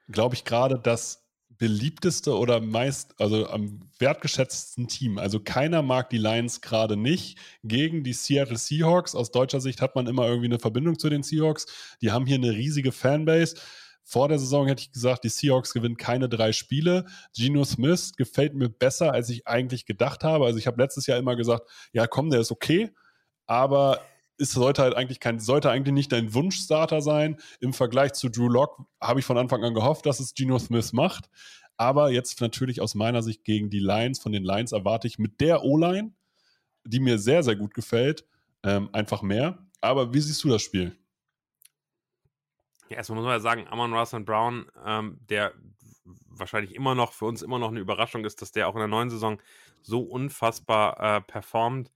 glaube 0.09 0.35
ich, 0.35 0.43
gerade 0.45 0.77
das 0.77 1.23
beliebteste 1.51 2.37
oder 2.37 2.59
meist, 2.59 3.15
also 3.21 3.47
am 3.47 3.89
wertgeschätzten 4.01 4.89
Team. 4.89 5.19
Also 5.19 5.39
keiner 5.39 5.83
mag 5.83 6.11
die 6.11 6.19
Lions 6.19 6.61
gerade 6.63 6.97
nicht. 6.97 7.39
Gegen 7.63 8.03
die 8.03 8.13
Seattle 8.13 8.59
Seahawks. 8.59 9.15
Aus 9.15 9.31
deutscher 9.31 9.61
Sicht 9.61 9.81
hat 9.81 9.95
man 9.95 10.09
immer 10.09 10.27
irgendwie 10.27 10.47
eine 10.47 10.59
Verbindung 10.59 10.99
zu 10.99 11.09
den 11.09 11.23
Seahawks. 11.23 11.67
Die 12.03 12.11
haben 12.11 12.27
hier 12.27 12.39
eine 12.39 12.51
riesige 12.51 12.91
Fanbase. 12.91 13.55
Vor 14.03 14.27
der 14.27 14.41
Saison 14.41 14.67
hätte 14.67 14.83
ich 14.83 14.91
gesagt, 14.91 15.23
die 15.23 15.29
Seahawks 15.29 15.73
gewinnen 15.73 15.97
keine 15.97 16.29
drei 16.29 16.51
Spiele. 16.51 17.05
Geno 17.37 17.63
Smith 17.63 18.15
gefällt 18.17 18.55
mir 18.55 18.69
besser, 18.69 19.13
als 19.13 19.31
ich 19.31 19.47
eigentlich 19.47 19.87
gedacht 19.87 20.25
habe. 20.25 20.45
Also 20.45 20.59
ich 20.59 20.67
habe 20.67 20.83
letztes 20.83 21.07
Jahr 21.07 21.19
immer 21.19 21.37
gesagt, 21.37 21.71
ja 21.93 22.09
komm, 22.09 22.31
der 22.31 22.41
ist 22.41 22.51
okay. 22.51 22.91
Aber 23.47 24.03
ist, 24.39 24.53
sollte 24.53 24.83
halt 24.83 24.95
eigentlich 24.95 25.21
kein, 25.21 25.41
sollte 25.41 25.71
eigentlich 25.71 25.95
nicht 25.95 26.13
dein 26.13 26.33
Wunschstarter 26.33 27.03
sein. 27.03 27.37
Im 27.61 27.73
Vergleich 27.73 28.15
zu 28.15 28.29
Drew 28.29 28.49
Lock 28.49 28.85
habe 29.01 29.21
ich 29.21 29.27
von 29.27 29.39
Anfang 29.39 29.63
an 29.65 29.75
gehofft, 29.75 30.07
dass 30.07 30.21
es 30.21 30.35
Geno 30.35 30.59
Smith 30.59 30.93
macht. 30.93 31.29
Aber 31.77 32.11
jetzt 32.11 32.41
natürlich 32.41 32.81
aus 32.81 32.95
meiner 32.95 33.23
Sicht 33.23 33.45
gegen 33.45 33.71
die 33.71 33.79
Lions, 33.79 34.19
von 34.19 34.33
den 34.33 34.45
Lions 34.45 34.73
erwarte 34.73 35.07
ich 35.07 35.19
mit 35.19 35.41
der 35.41 35.63
O-Line, 35.65 36.13
die 36.85 37.01
mir 37.01 37.19
sehr, 37.19 37.43
sehr 37.43 37.57
gut 37.57 37.75
gefällt, 37.75 38.25
ähm, 38.65 38.89
einfach 38.93 39.23
mehr. 39.23 39.59
Aber 39.81 40.13
wie 40.13 40.21
siehst 40.21 40.43
du 40.43 40.49
das 40.49 40.63
Spiel? 40.63 40.97
Ja, 42.89 42.97
erstmal 42.97 43.17
muss 43.17 43.27
man 43.27 43.35
ja 43.35 43.41
sagen, 43.41 43.69
Amon 43.69 43.93
Russell 43.93 44.21
Brown, 44.21 44.67
ähm, 44.85 45.19
der 45.29 45.53
wahrscheinlich 46.27 46.75
immer 46.75 46.95
noch 46.95 47.13
für 47.13 47.27
uns 47.27 47.43
immer 47.43 47.59
noch 47.59 47.69
eine 47.69 47.81
Überraschung 47.81 48.25
ist, 48.25 48.41
dass 48.43 48.53
der 48.53 48.69
auch 48.69 48.75
in 48.75 48.81
der 48.81 48.89
neuen 48.89 49.11
Saison 49.11 49.41
so 49.83 50.01
unfassbar 50.01 51.17
äh, 51.17 51.21
performt. 51.21 51.93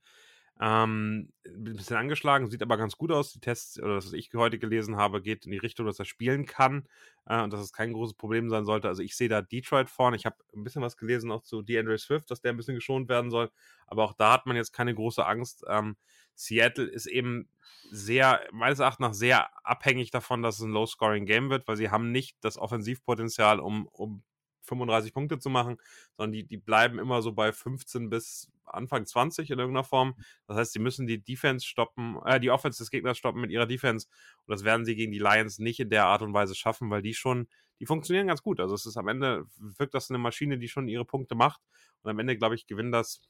Ähm, 0.61 1.29
ein 1.45 1.63
bisschen 1.75 1.97
angeschlagen, 1.97 2.49
sieht 2.49 2.61
aber 2.61 2.77
ganz 2.77 2.95
gut 2.95 3.11
aus. 3.11 3.33
Die 3.33 3.39
Tests, 3.39 3.79
oder 3.81 3.95
das, 3.95 4.05
was 4.05 4.13
ich 4.13 4.29
heute 4.33 4.59
gelesen 4.59 4.97
habe, 4.97 5.21
geht 5.21 5.45
in 5.45 5.51
die 5.51 5.57
Richtung, 5.57 5.85
dass 5.85 5.99
er 5.99 6.05
spielen 6.05 6.45
kann 6.45 6.87
äh, 7.25 7.41
und 7.41 7.51
dass 7.51 7.61
es 7.61 7.73
kein 7.73 7.93
großes 7.93 8.15
Problem 8.15 8.49
sein 8.49 8.65
sollte. 8.65 8.87
Also 8.87 9.01
ich 9.01 9.15
sehe 9.15 9.29
da 9.29 9.41
Detroit 9.41 9.89
vorne. 9.89 10.15
Ich 10.15 10.25
habe 10.25 10.37
ein 10.55 10.63
bisschen 10.63 10.81
was 10.81 10.95
gelesen 10.95 11.31
auch 11.31 11.41
zu 11.43 11.63
DeAndre 11.63 11.97
Swift, 11.97 12.29
dass 12.29 12.41
der 12.41 12.53
ein 12.53 12.57
bisschen 12.57 12.75
geschont 12.75 13.09
werden 13.09 13.31
soll. 13.31 13.49
Aber 13.87 14.03
auch 14.03 14.13
da 14.13 14.33
hat 14.33 14.45
man 14.45 14.55
jetzt 14.55 14.73
keine 14.73 14.93
große 14.93 15.25
Angst. 15.25 15.63
Ähm, 15.67 15.97
Seattle 16.35 16.85
ist 16.85 17.07
eben 17.07 17.49
sehr, 17.91 18.41
meines 18.51 18.79
Erachtens 18.79 19.07
nach 19.07 19.13
sehr 19.13 19.49
abhängig 19.65 20.11
davon, 20.11 20.41
dass 20.41 20.59
es 20.59 20.65
ein 20.65 20.71
Low-Scoring-Game 20.71 21.49
wird, 21.49 21.67
weil 21.67 21.77
sie 21.77 21.89
haben 21.89 22.11
nicht 22.11 22.37
das 22.41 22.57
Offensivpotenzial, 22.57 23.59
um, 23.59 23.87
um 23.87 24.23
35 24.63 25.13
Punkte 25.13 25.39
zu 25.39 25.49
machen, 25.49 25.77
sondern 26.17 26.33
die, 26.33 26.43
die 26.43 26.57
bleiben 26.57 26.99
immer 26.99 27.21
so 27.21 27.33
bei 27.33 27.51
15 27.51 28.09
bis 28.09 28.51
Anfang 28.65 29.05
20 29.05 29.49
in 29.49 29.59
irgendeiner 29.59 29.83
Form. 29.83 30.15
Das 30.47 30.57
heißt, 30.57 30.73
sie 30.73 30.79
müssen 30.79 31.07
die 31.07 31.21
Defense 31.21 31.65
stoppen, 31.65 32.17
äh, 32.25 32.39
die 32.39 32.49
Offense 32.49 32.79
des 32.79 32.89
Gegners 32.89 33.17
stoppen 33.17 33.41
mit 33.41 33.51
ihrer 33.51 33.65
Defense. 33.65 34.07
Und 34.45 34.51
das 34.51 34.63
werden 34.63 34.85
sie 34.85 34.95
gegen 34.95 35.11
die 35.11 35.19
Lions 35.19 35.59
nicht 35.59 35.79
in 35.79 35.89
der 35.89 36.05
Art 36.05 36.21
und 36.21 36.33
Weise 36.33 36.55
schaffen, 36.55 36.89
weil 36.89 37.01
die 37.01 37.13
schon, 37.13 37.47
die 37.79 37.85
funktionieren 37.85 38.27
ganz 38.27 38.41
gut. 38.41 38.59
Also 38.59 38.75
es 38.75 38.85
ist 38.85 38.97
am 38.97 39.07
Ende, 39.07 39.45
wirkt 39.57 39.93
das 39.93 40.09
eine 40.09 40.19
Maschine, 40.19 40.57
die 40.57 40.67
schon 40.67 40.87
ihre 40.87 41.05
Punkte 41.05 41.35
macht. 41.35 41.61
Und 42.01 42.11
am 42.11 42.19
Ende, 42.19 42.37
glaube 42.37 42.55
ich, 42.55 42.67
gewinnen 42.67 42.91
das 42.91 43.21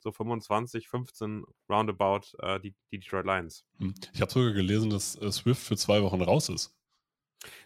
so 0.00 0.12
25, 0.12 0.88
15 0.88 1.44
roundabout 1.68 2.36
äh, 2.38 2.60
die, 2.60 2.74
die 2.92 3.00
Detroit 3.00 3.26
Lions. 3.26 3.64
Hm. 3.78 3.94
Ich 4.12 4.20
habe 4.20 4.30
sogar 4.30 4.52
gelesen, 4.52 4.90
dass 4.90 5.16
äh, 5.16 5.30
Swift 5.32 5.62
für 5.62 5.76
zwei 5.76 6.02
Wochen 6.02 6.22
raus 6.22 6.48
ist. 6.48 6.77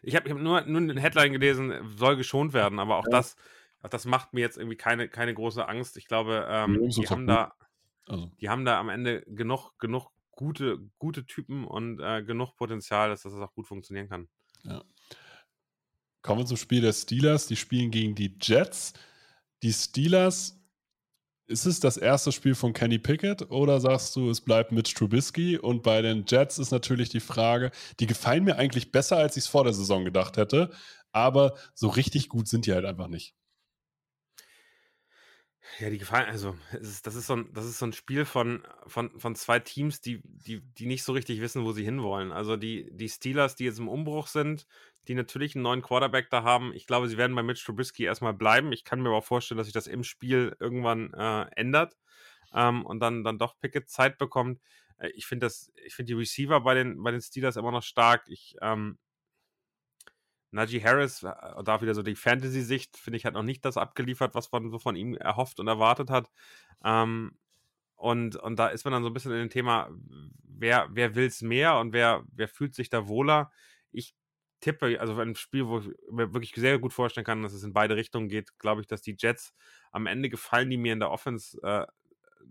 Ich 0.02 0.16
habe 0.16 0.30
hab 0.30 0.38
nur, 0.38 0.60
nur 0.62 0.80
eine 0.80 1.00
Headline 1.00 1.32
gelesen, 1.32 1.72
soll 1.96 2.16
geschont 2.16 2.52
werden, 2.52 2.78
aber 2.78 2.96
auch 2.96 3.06
ja. 3.06 3.18
das, 3.18 3.36
auch 3.82 3.88
das 3.88 4.04
macht 4.04 4.32
mir 4.32 4.40
jetzt 4.40 4.58
irgendwie 4.58 4.76
keine, 4.76 5.08
keine 5.08 5.34
große 5.34 5.66
Angst. 5.66 5.96
Ich 5.96 6.06
glaube, 6.06 6.46
ähm, 6.48 6.88
die, 6.88 7.08
haben 7.08 7.26
da, 7.26 7.52
also. 8.06 8.30
die 8.40 8.48
haben 8.48 8.64
da 8.64 8.78
am 8.78 8.88
Ende 8.88 9.22
genug, 9.26 9.78
genug 9.78 10.10
gute, 10.30 10.78
gute 10.98 11.26
Typen 11.26 11.64
und 11.66 12.00
äh, 12.00 12.22
genug 12.22 12.56
Potenzial, 12.56 13.10
dass 13.10 13.22
das 13.22 13.34
auch 13.34 13.54
gut 13.54 13.66
funktionieren 13.66 14.08
kann. 14.08 14.28
Ja. 14.64 14.82
Kommen 16.22 16.40
wir 16.40 16.46
zum 16.46 16.56
Spiel 16.56 16.80
der 16.80 16.92
Steelers. 16.92 17.46
Die 17.46 17.56
spielen 17.56 17.90
gegen 17.90 18.14
die 18.14 18.36
Jets. 18.40 18.92
Die 19.62 19.72
Steelers 19.72 20.61
ist 21.52 21.66
es 21.66 21.78
das 21.78 21.96
erste 21.96 22.32
Spiel 22.32 22.54
von 22.54 22.72
Kenny 22.72 22.98
Pickett 22.98 23.50
oder 23.50 23.80
sagst 23.80 24.16
du, 24.16 24.30
es 24.30 24.40
bleibt 24.40 24.72
mit 24.72 24.92
Trubisky? 24.92 25.58
Und 25.58 25.82
bei 25.82 26.02
den 26.02 26.24
Jets 26.26 26.58
ist 26.58 26.72
natürlich 26.72 27.10
die 27.10 27.20
Frage, 27.20 27.70
die 28.00 28.06
gefallen 28.06 28.44
mir 28.44 28.56
eigentlich 28.56 28.90
besser, 28.90 29.18
als 29.18 29.36
ich 29.36 29.44
es 29.44 29.50
vor 29.50 29.64
der 29.64 29.74
Saison 29.74 30.04
gedacht 30.04 30.36
hätte, 30.36 30.70
aber 31.12 31.54
so 31.74 31.88
richtig 31.88 32.28
gut 32.28 32.48
sind 32.48 32.66
die 32.66 32.72
halt 32.72 32.86
einfach 32.86 33.08
nicht. 33.08 33.34
Ja, 35.78 35.88
die 35.90 35.98
gefallen, 35.98 36.28
also 36.28 36.56
ist, 36.72 37.06
das, 37.06 37.14
ist 37.14 37.26
so 37.26 37.36
ein, 37.36 37.52
das 37.52 37.64
ist 37.64 37.78
so 37.78 37.86
ein 37.86 37.92
Spiel 37.92 38.24
von, 38.24 38.62
von, 38.86 39.18
von 39.18 39.34
zwei 39.34 39.58
Teams, 39.58 40.00
die, 40.00 40.20
die, 40.24 40.60
die 40.60 40.86
nicht 40.86 41.04
so 41.04 41.12
richtig 41.12 41.40
wissen, 41.40 41.64
wo 41.64 41.72
sie 41.72 41.84
hinwollen. 41.84 42.32
Also 42.32 42.56
die, 42.56 42.90
die 42.92 43.08
Steelers, 43.08 43.56
die 43.56 43.64
jetzt 43.64 43.78
im 43.78 43.88
Umbruch 43.88 44.26
sind, 44.26 44.66
die 45.08 45.14
natürlich 45.14 45.54
einen 45.54 45.62
neuen 45.62 45.82
Quarterback 45.82 46.30
da 46.30 46.42
haben. 46.42 46.72
Ich 46.74 46.86
glaube, 46.86 47.08
sie 47.08 47.16
werden 47.16 47.34
bei 47.34 47.42
Mitch 47.42 47.64
Trubisky 47.64 48.04
erstmal 48.04 48.34
bleiben. 48.34 48.72
Ich 48.72 48.84
kann 48.84 49.00
mir 49.00 49.08
aber 49.08 49.22
vorstellen, 49.22 49.58
dass 49.58 49.66
sich 49.66 49.74
das 49.74 49.86
im 49.86 50.04
Spiel 50.04 50.56
irgendwann 50.60 51.12
äh, 51.14 51.46
ändert 51.56 51.96
ähm, 52.54 52.86
und 52.86 53.00
dann, 53.00 53.24
dann 53.24 53.38
doch 53.38 53.58
Pickett 53.60 53.88
Zeit 53.88 54.18
bekommt. 54.18 54.60
Äh, 54.98 55.08
ich 55.10 55.26
finde 55.26 55.46
das, 55.46 55.72
die 55.98 56.12
Receiver 56.12 56.60
bei 56.60 56.74
den, 56.74 57.02
bei 57.02 57.10
den 57.10 57.20
Steelers 57.20 57.56
immer 57.56 57.72
noch 57.72 57.82
stark. 57.82 58.24
Ich, 58.28 58.56
ähm, 58.60 58.98
Najee 60.52 60.82
Harris, 60.84 61.22
äh, 61.22 61.32
da 61.64 61.80
wieder 61.80 61.94
so 61.94 62.02
die 62.02 62.14
Fantasy-Sicht, 62.14 62.96
finde 62.96 63.16
ich, 63.16 63.24
hat 63.24 63.34
noch 63.34 63.42
nicht 63.42 63.64
das 63.64 63.76
abgeliefert, 63.76 64.34
was 64.34 64.52
man 64.52 64.70
so 64.70 64.78
von 64.78 64.96
ihm 64.96 65.14
erhofft 65.14 65.58
und 65.58 65.66
erwartet 65.66 66.10
hat. 66.10 66.30
Ähm, 66.84 67.36
und, 67.96 68.36
und 68.36 68.58
da 68.58 68.68
ist 68.68 68.84
man 68.84 68.92
dann 68.92 69.02
so 69.02 69.10
ein 69.10 69.14
bisschen 69.14 69.32
in 69.32 69.38
dem 69.38 69.50
Thema, 69.50 69.90
wer, 70.42 70.88
wer 70.90 71.14
will 71.14 71.26
es 71.26 71.40
mehr 71.40 71.78
und 71.78 71.92
wer, 71.92 72.24
wer 72.32 72.48
fühlt 72.48 72.74
sich 72.74 72.90
da 72.90 73.08
wohler. 73.08 73.50
Ich 73.92 74.14
tippe, 74.62 74.98
also 74.98 75.18
ein 75.18 75.34
Spiel, 75.34 75.66
wo 75.66 75.80
ich 75.80 75.88
mir 76.10 76.32
wirklich 76.32 76.52
sehr 76.54 76.78
gut 76.78 76.94
vorstellen 76.94 77.26
kann, 77.26 77.42
dass 77.42 77.52
es 77.52 77.64
in 77.64 77.74
beide 77.74 77.96
Richtungen 77.96 78.28
geht, 78.28 78.58
glaube 78.58 78.80
ich, 78.80 78.86
dass 78.86 79.02
die 79.02 79.16
Jets 79.18 79.52
am 79.90 80.06
Ende 80.06 80.30
gefallen 80.30 80.70
die 80.70 80.78
mir 80.78 80.94
in 80.94 81.00
der 81.00 81.10
Offense 81.10 81.60
äh, 81.62 81.86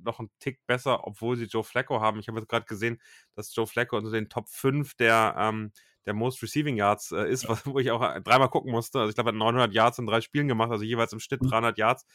noch 0.04 0.20
einen 0.20 0.30
Tick 0.40 0.60
besser, 0.68 1.08
obwohl 1.08 1.38
sie 1.38 1.46
Joe 1.46 1.64
Flacco 1.64 2.00
haben. 2.02 2.20
Ich 2.20 2.28
habe 2.28 2.40
jetzt 2.40 2.50
gerade 2.50 2.66
gesehen, 2.66 3.02
dass 3.36 3.56
Joe 3.56 3.68
Flacco 3.68 3.98
unter 3.98 4.12
den 4.12 4.30
Top 4.30 4.50
5 4.50 4.94
der, 4.96 5.36
ähm, 5.38 5.72
der 6.06 6.14
Most 6.14 6.42
Receiving 6.44 6.78
Yards 6.78 7.12
äh, 7.12 7.30
ist, 7.30 7.48
was, 7.50 7.66
wo 7.66 7.80
ich 7.80 7.92
auch 7.92 8.02
äh, 8.02 8.22
dreimal 8.22 8.50
gucken 8.50 8.72
musste. 8.72 9.00
Also 9.00 9.10
ich 9.10 9.16
glaube, 9.16 9.30
er 9.30 9.34
hat 9.34 9.40
900 9.40 9.74
Yards 9.74 10.00
in 10.00 10.06
drei 10.06 10.22
Spielen 10.22 10.48
gemacht, 10.48 10.72
also 10.72 10.84
jeweils 10.84 11.14
im 11.14 11.20
Schnitt 11.20 11.42
300 11.42 11.78
mhm. 11.78 11.82
Yards. 11.82 12.06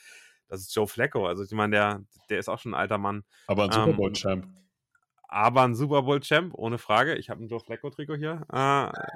Das 0.48 0.60
ist 0.60 0.74
Joe 0.74 0.86
Flacco. 0.86 1.26
Also 1.26 1.42
ich 1.42 1.50
meine, 1.52 1.74
der, 1.74 2.04
der 2.30 2.38
ist 2.38 2.48
auch 2.48 2.58
schon 2.58 2.72
ein 2.72 2.80
alter 2.80 2.98
Mann. 2.98 3.24
Aber 3.46 3.64
ein 3.64 3.72
Super 3.72 3.92
Bowl-Champ. 3.92 4.44
Ähm, 4.44 4.65
aber 5.28 5.62
ein 5.62 5.74
Super 5.74 6.02
Bowl-Champ, 6.02 6.54
ohne 6.54 6.78
Frage. 6.78 7.16
Ich 7.16 7.30
habe 7.30 7.42
ein 7.42 7.48
Joe 7.48 7.60
Flacco-Trikot 7.60 8.16
hier. 8.16 8.42
Äh, 8.48 8.52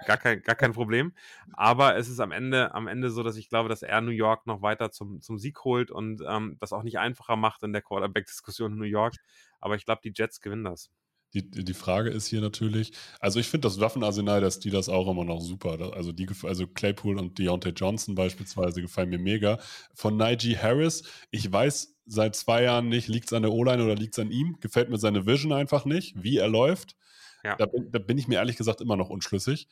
gar, 0.06 0.16
kein, 0.18 0.42
gar 0.42 0.54
kein 0.54 0.72
Problem. 0.72 1.12
Aber 1.52 1.96
es 1.96 2.08
ist 2.08 2.20
am 2.20 2.32
Ende, 2.32 2.74
am 2.74 2.88
Ende 2.88 3.10
so, 3.10 3.22
dass 3.22 3.36
ich 3.36 3.48
glaube, 3.48 3.68
dass 3.68 3.82
er 3.82 4.00
New 4.00 4.10
York 4.10 4.46
noch 4.46 4.62
weiter 4.62 4.90
zum, 4.90 5.20
zum 5.20 5.38
Sieg 5.38 5.64
holt 5.64 5.90
und 5.90 6.22
ähm, 6.26 6.56
das 6.60 6.72
auch 6.72 6.82
nicht 6.82 6.98
einfacher 6.98 7.36
macht 7.36 7.62
in 7.62 7.72
der 7.72 7.82
Quarterback-Diskussion 7.82 8.72
in 8.72 8.78
New 8.78 8.84
York. 8.84 9.14
Aber 9.60 9.74
ich 9.76 9.84
glaube, 9.84 10.00
die 10.02 10.12
Jets 10.14 10.40
gewinnen 10.40 10.64
das. 10.64 10.90
Die, 11.32 11.48
die 11.48 11.74
Frage 11.74 12.10
ist 12.10 12.26
hier 12.26 12.40
natürlich, 12.40 12.92
also 13.20 13.38
ich 13.38 13.46
finde 13.46 13.68
das 13.68 13.78
Waffenarsenal 13.78 14.40
der 14.40 14.50
Steelers 14.50 14.88
auch 14.88 15.08
immer 15.08 15.24
noch 15.24 15.40
super. 15.40 15.92
Also, 15.94 16.10
die, 16.10 16.28
also 16.42 16.66
Claypool 16.66 17.18
und 17.18 17.38
Deontay 17.38 17.70
Johnson 17.70 18.16
beispielsweise 18.16 18.82
gefallen 18.82 19.10
mir 19.10 19.18
mega. 19.18 19.58
Von 19.94 20.16
Najee 20.16 20.56
Harris, 20.56 21.04
ich 21.30 21.50
weiß 21.50 21.96
seit 22.06 22.34
zwei 22.34 22.64
Jahren 22.64 22.88
nicht, 22.88 23.06
liegt 23.06 23.26
es 23.26 23.32
an 23.32 23.42
der 23.42 23.52
O-Line 23.52 23.84
oder 23.84 23.94
liegt 23.94 24.14
es 24.14 24.18
an 24.18 24.32
ihm? 24.32 24.58
Gefällt 24.60 24.90
mir 24.90 24.98
seine 24.98 25.26
Vision 25.26 25.52
einfach 25.52 25.84
nicht, 25.84 26.20
wie 26.20 26.38
er 26.38 26.48
läuft. 26.48 26.96
Ja. 27.44 27.56
Da, 27.56 27.66
bin, 27.66 27.90
da 27.92 28.00
bin 28.00 28.18
ich 28.18 28.26
mir 28.26 28.36
ehrlich 28.36 28.56
gesagt 28.56 28.80
immer 28.80 28.96
noch 28.96 29.08
unschlüssig. 29.08 29.68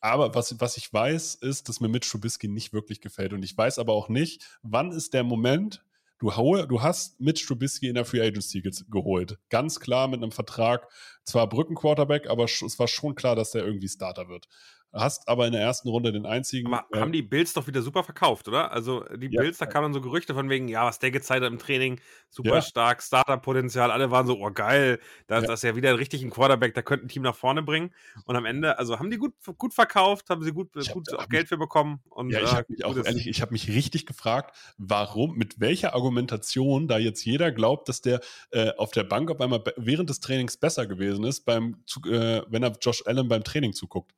Aber 0.00 0.34
was, 0.34 0.60
was 0.60 0.76
ich 0.76 0.92
weiß, 0.92 1.36
ist, 1.36 1.68
dass 1.68 1.80
mir 1.80 1.88
Mitch 1.88 2.10
Trubisky 2.10 2.46
nicht 2.46 2.72
wirklich 2.72 3.00
gefällt. 3.00 3.32
Und 3.32 3.42
ich 3.42 3.56
weiß 3.56 3.78
aber 3.78 3.94
auch 3.94 4.08
nicht, 4.08 4.46
wann 4.62 4.92
ist 4.92 5.14
der 5.14 5.24
Moment, 5.24 5.82
Du, 6.18 6.30
du 6.30 6.82
hast 6.82 7.20
Mitch 7.20 7.46
Trubisky 7.46 7.88
in 7.88 7.94
der 7.94 8.04
Free 8.04 8.20
Agency 8.20 8.62
ge 8.62 8.72
geholt. 8.90 9.38
Ganz 9.50 9.80
klar 9.80 10.08
mit 10.08 10.22
einem 10.22 10.32
Vertrag, 10.32 10.88
zwar 11.24 11.48
Brückenquarterback, 11.48 12.28
aber 12.28 12.44
es 12.44 12.78
war 12.78 12.88
schon 12.88 13.14
klar, 13.14 13.36
dass 13.36 13.50
der 13.50 13.64
irgendwie 13.64 13.88
Starter 13.88 14.28
wird. 14.28 14.48
Hast 14.94 15.28
aber 15.28 15.46
in 15.46 15.52
der 15.52 15.60
ersten 15.60 15.88
Runde 15.88 16.12
den 16.12 16.24
einzigen. 16.24 16.72
Aber 16.72 16.86
äh, 16.96 17.00
haben 17.00 17.10
die 17.10 17.22
Bills 17.22 17.52
doch 17.52 17.66
wieder 17.66 17.82
super 17.82 18.04
verkauft, 18.04 18.46
oder? 18.46 18.70
Also 18.70 19.04
die 19.16 19.26
ja, 19.28 19.40
Bills, 19.40 19.58
da 19.58 19.66
kamen 19.66 19.92
so 19.92 20.00
Gerüchte 20.00 20.34
von 20.34 20.48
wegen, 20.48 20.68
ja, 20.68 20.84
was 20.84 21.00
der 21.00 21.10
gezeigt 21.10 21.42
hat 21.42 21.50
im 21.50 21.58
Training, 21.58 22.00
super 22.30 22.56
ja. 22.56 22.62
stark, 22.62 23.02
Starter-Potenzial, 23.02 23.90
alle 23.90 24.12
waren 24.12 24.28
so, 24.28 24.38
oh 24.38 24.52
geil, 24.52 25.00
da, 25.26 25.40
ja. 25.40 25.46
das 25.48 25.60
ist 25.60 25.62
ja 25.64 25.74
wieder 25.74 25.98
richtig 25.98 26.22
ein 26.22 26.30
Quarterback, 26.30 26.74
der 26.74 26.84
könnte 26.84 27.06
ein 27.06 27.08
Team 27.08 27.22
nach 27.22 27.34
vorne 27.34 27.62
bringen. 27.62 27.92
Und 28.24 28.36
am 28.36 28.44
Ende, 28.44 28.78
also 28.78 29.00
haben 29.00 29.10
die 29.10 29.16
gut, 29.16 29.34
gut 29.58 29.74
verkauft, 29.74 30.30
haben 30.30 30.44
sie 30.44 30.52
gut, 30.52 30.72
gut 30.72 31.08
hab, 31.12 31.28
Geld 31.28 31.48
für 31.48 31.58
bekommen. 31.58 32.00
Und, 32.10 32.30
ja, 32.30 32.38
ich 32.38 32.52
äh, 32.52 32.54
habe 32.54 32.66
mich 32.68 32.84
auch 32.84 32.96
ehrlich, 32.96 33.26
ich 33.26 33.42
habe 33.42 33.52
mich 33.52 33.68
richtig 33.68 34.06
gefragt, 34.06 34.56
warum, 34.78 35.36
mit 35.36 35.58
welcher 35.58 35.94
Argumentation 35.94 36.86
da 36.86 36.98
jetzt 36.98 37.24
jeder 37.24 37.50
glaubt, 37.50 37.88
dass 37.88 38.00
der 38.00 38.20
äh, 38.52 38.70
auf 38.76 38.92
der 38.92 39.02
Bank 39.02 39.28
auf 39.32 39.40
einmal 39.40 39.64
während 39.76 40.08
des 40.08 40.20
Trainings 40.20 40.56
besser 40.56 40.86
gewesen 40.86 41.24
ist, 41.24 41.40
beim, 41.40 41.82
äh, 42.06 42.42
wenn 42.48 42.62
er 42.62 42.72
Josh 42.80 43.02
Allen 43.06 43.26
beim 43.26 43.42
Training 43.42 43.72
zuguckt. 43.72 44.12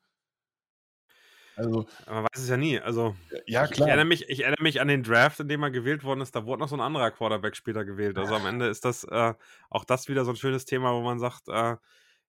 Also, 1.57 1.87
man 2.07 2.25
weiß 2.25 2.43
es 2.43 2.49
ja 2.49 2.57
nie. 2.57 2.79
Also, 2.79 3.17
ja, 3.47 3.67
klar. 3.67 3.89
Ich, 3.89 3.93
erinnere 3.93 4.05
mich, 4.05 4.29
ich 4.29 4.41
erinnere 4.41 4.63
mich 4.63 4.81
an 4.81 4.89
den 4.89 5.03
Draft, 5.03 5.41
in 5.41 5.49
dem 5.49 5.63
er 5.63 5.71
gewählt 5.71 6.05
worden 6.05 6.21
ist. 6.21 6.37
Da 6.37 6.45
wurde 6.45 6.61
noch 6.61 6.69
so 6.69 6.77
ein 6.77 6.81
anderer 6.81 7.11
Quarterback 7.11 7.57
später 7.57 7.85
gewählt. 7.85 8.19
Also 8.19 8.35
am 8.35 8.47
Ende 8.47 8.67
ist 8.67 8.85
das 8.85 9.05
äh, 9.05 9.35
auch 9.71 9.85
das 9.85 10.09
wieder 10.09 10.25
so 10.25 10.33
ein 10.33 10.37
schönes 10.37 10.67
Thema, 10.67 10.93
wo 10.93 11.01
man 11.01 11.19
sagt, 11.19 11.49
äh, 11.49 11.77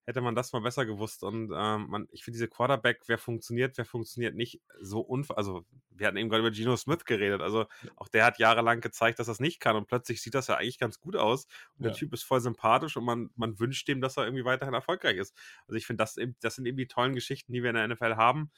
hätte 0.08 0.22
man 0.22 0.36
das 0.36 0.54
mal 0.54 0.62
besser 0.62 0.86
gewusst. 0.86 1.22
Und 1.24 1.52
ähm, 1.54 1.88
man, 1.90 2.08
ich 2.12 2.24
finde 2.24 2.38
diese 2.38 2.48
Quarterback, 2.48 3.02
wer 3.08 3.18
funktioniert, 3.18 3.78
wer 3.78 3.84
funktioniert 3.84 4.36
nicht, 4.36 4.62
so 4.80 5.02
unfair. 5.02 5.38
Also, 5.38 5.66
wir 5.90 6.08
hatten 6.08 6.16
eben 6.16 6.30
gerade 6.30 6.48
über 6.48 6.52
Geno 6.52 6.78
Smith 6.78 7.04
geredet. 7.04 7.42
Also, 7.42 7.66
auch 7.98 8.08
der 8.08 8.24
hat 8.24 8.40
jahrelang 8.40 8.80
gezeigt, 8.80 9.20
dass 9.20 9.28
es 9.28 9.42
nicht 9.42 9.60
kann. 9.60 9.76
Und 9.76 9.88
plötzlich 9.88 10.22
sieht 10.22 10.34
das 10.34 10.48
ja 10.48 10.56
eigentlich 10.56 10.80
ganz 10.80 11.02
gut 11.02 11.18
aus. 11.18 11.46
Und 11.78 11.84
ja. 11.84 11.90
der 11.90 11.94
Typ 11.94 12.13
ist 12.13 12.24
voll 12.24 12.40
sympathisch 12.40 12.96
und 12.96 13.04
man, 13.04 13.30
man 13.36 13.60
wünscht 13.60 13.90
dem, 13.90 14.00
dass 14.00 14.16
er 14.16 14.24
irgendwie 14.24 14.46
weiterhin 14.46 14.74
erfolgreich 14.74 15.18
ist. 15.18 15.36
Also, 15.68 15.76
ich 15.76 15.86
finde, 15.86 16.04
das, 16.04 16.16
das 16.40 16.56
sind 16.56 16.66
eben 16.66 16.78
die 16.78 16.88
tollen 16.88 17.13
Geschichten, 17.13 17.52
die 17.52 17.62
wir 17.62 17.72
in 17.72 17.76
der 17.76 17.88
NFL 17.90 18.16
haben. 18.16 18.50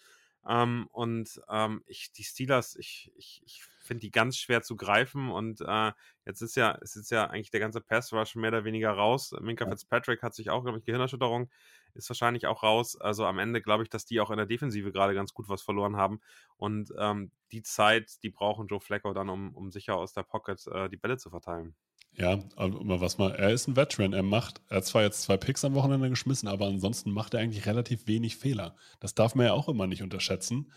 Ähm, 0.47 0.87
und 0.91 1.41
ähm, 1.49 1.83
ich, 1.85 2.11
die 2.13 2.23
Steelers, 2.23 2.75
ich, 2.75 3.11
ich, 3.15 3.41
ich 3.45 3.63
finde 3.89 4.01
die 4.01 4.11
ganz 4.11 4.37
schwer 4.37 4.61
zu 4.61 4.75
greifen. 4.75 5.29
Und 5.29 5.61
äh, 5.61 5.91
jetzt 6.25 6.41
ist 6.41 6.55
ja, 6.55 6.77
es 6.81 6.95
ist 6.95 7.11
ja 7.11 7.25
eigentlich 7.25 7.51
der 7.51 7.59
ganze 7.59 7.81
Pass 7.81 8.13
Rush 8.13 8.35
mehr 8.35 8.49
oder 8.49 8.63
weniger 8.63 8.91
raus. 8.91 9.33
Minka 9.41 9.67
Fitzpatrick 9.67 10.21
hat 10.23 10.33
sich 10.35 10.49
auch, 10.49 10.63
glaube 10.63 10.77
ich, 10.77 10.85
Gehirnerschütterung, 10.85 11.49
ist 11.95 12.09
wahrscheinlich 12.09 12.47
auch 12.47 12.63
raus. 12.63 12.99
Also 12.99 13.25
am 13.25 13.39
Ende 13.39 13.61
glaube 13.61 13.83
ich, 13.83 13.89
dass 13.89 14.05
die 14.05 14.19
auch 14.21 14.31
in 14.31 14.37
der 14.37 14.45
Defensive 14.45 14.91
gerade 14.91 15.13
ganz 15.13 15.33
gut 15.33 15.49
was 15.49 15.61
verloren 15.61 15.97
haben. 15.97 16.21
Und 16.57 16.93
ähm, 16.97 17.31
die 17.51 17.63
Zeit, 17.63 18.23
die 18.23 18.29
brauchen 18.29 18.67
Joe 18.67 18.79
Flacco 18.79 19.13
dann, 19.13 19.29
um, 19.29 19.55
um 19.55 19.71
sicher 19.71 19.97
aus 19.97 20.13
der 20.13 20.23
Pocket 20.23 20.65
äh, 20.67 20.89
die 20.89 20.97
Bälle 20.97 21.17
zu 21.17 21.29
verteilen. 21.29 21.75
Ja, 22.13 22.43
aber 22.55 22.99
was 22.99 23.17
mal, 23.17 23.31
er 23.31 23.51
ist 23.51 23.67
ein 23.67 23.77
Veteran. 23.77 24.11
Er 24.11 24.23
macht, 24.23 24.61
er 24.67 24.77
hat 24.77 24.85
zwar 24.85 25.03
jetzt 25.03 25.21
zwei 25.21 25.37
Picks 25.37 25.63
am 25.63 25.73
Wochenende 25.73 26.09
geschmissen, 26.09 26.49
aber 26.49 26.67
ansonsten 26.67 27.11
macht 27.11 27.33
er 27.33 27.39
eigentlich 27.39 27.65
relativ 27.65 28.07
wenig 28.07 28.35
Fehler. 28.35 28.75
Das 28.99 29.15
darf 29.15 29.35
man 29.35 29.45
ja 29.45 29.53
auch 29.53 29.69
immer 29.69 29.87
nicht 29.87 30.03
unterschätzen. 30.03 30.73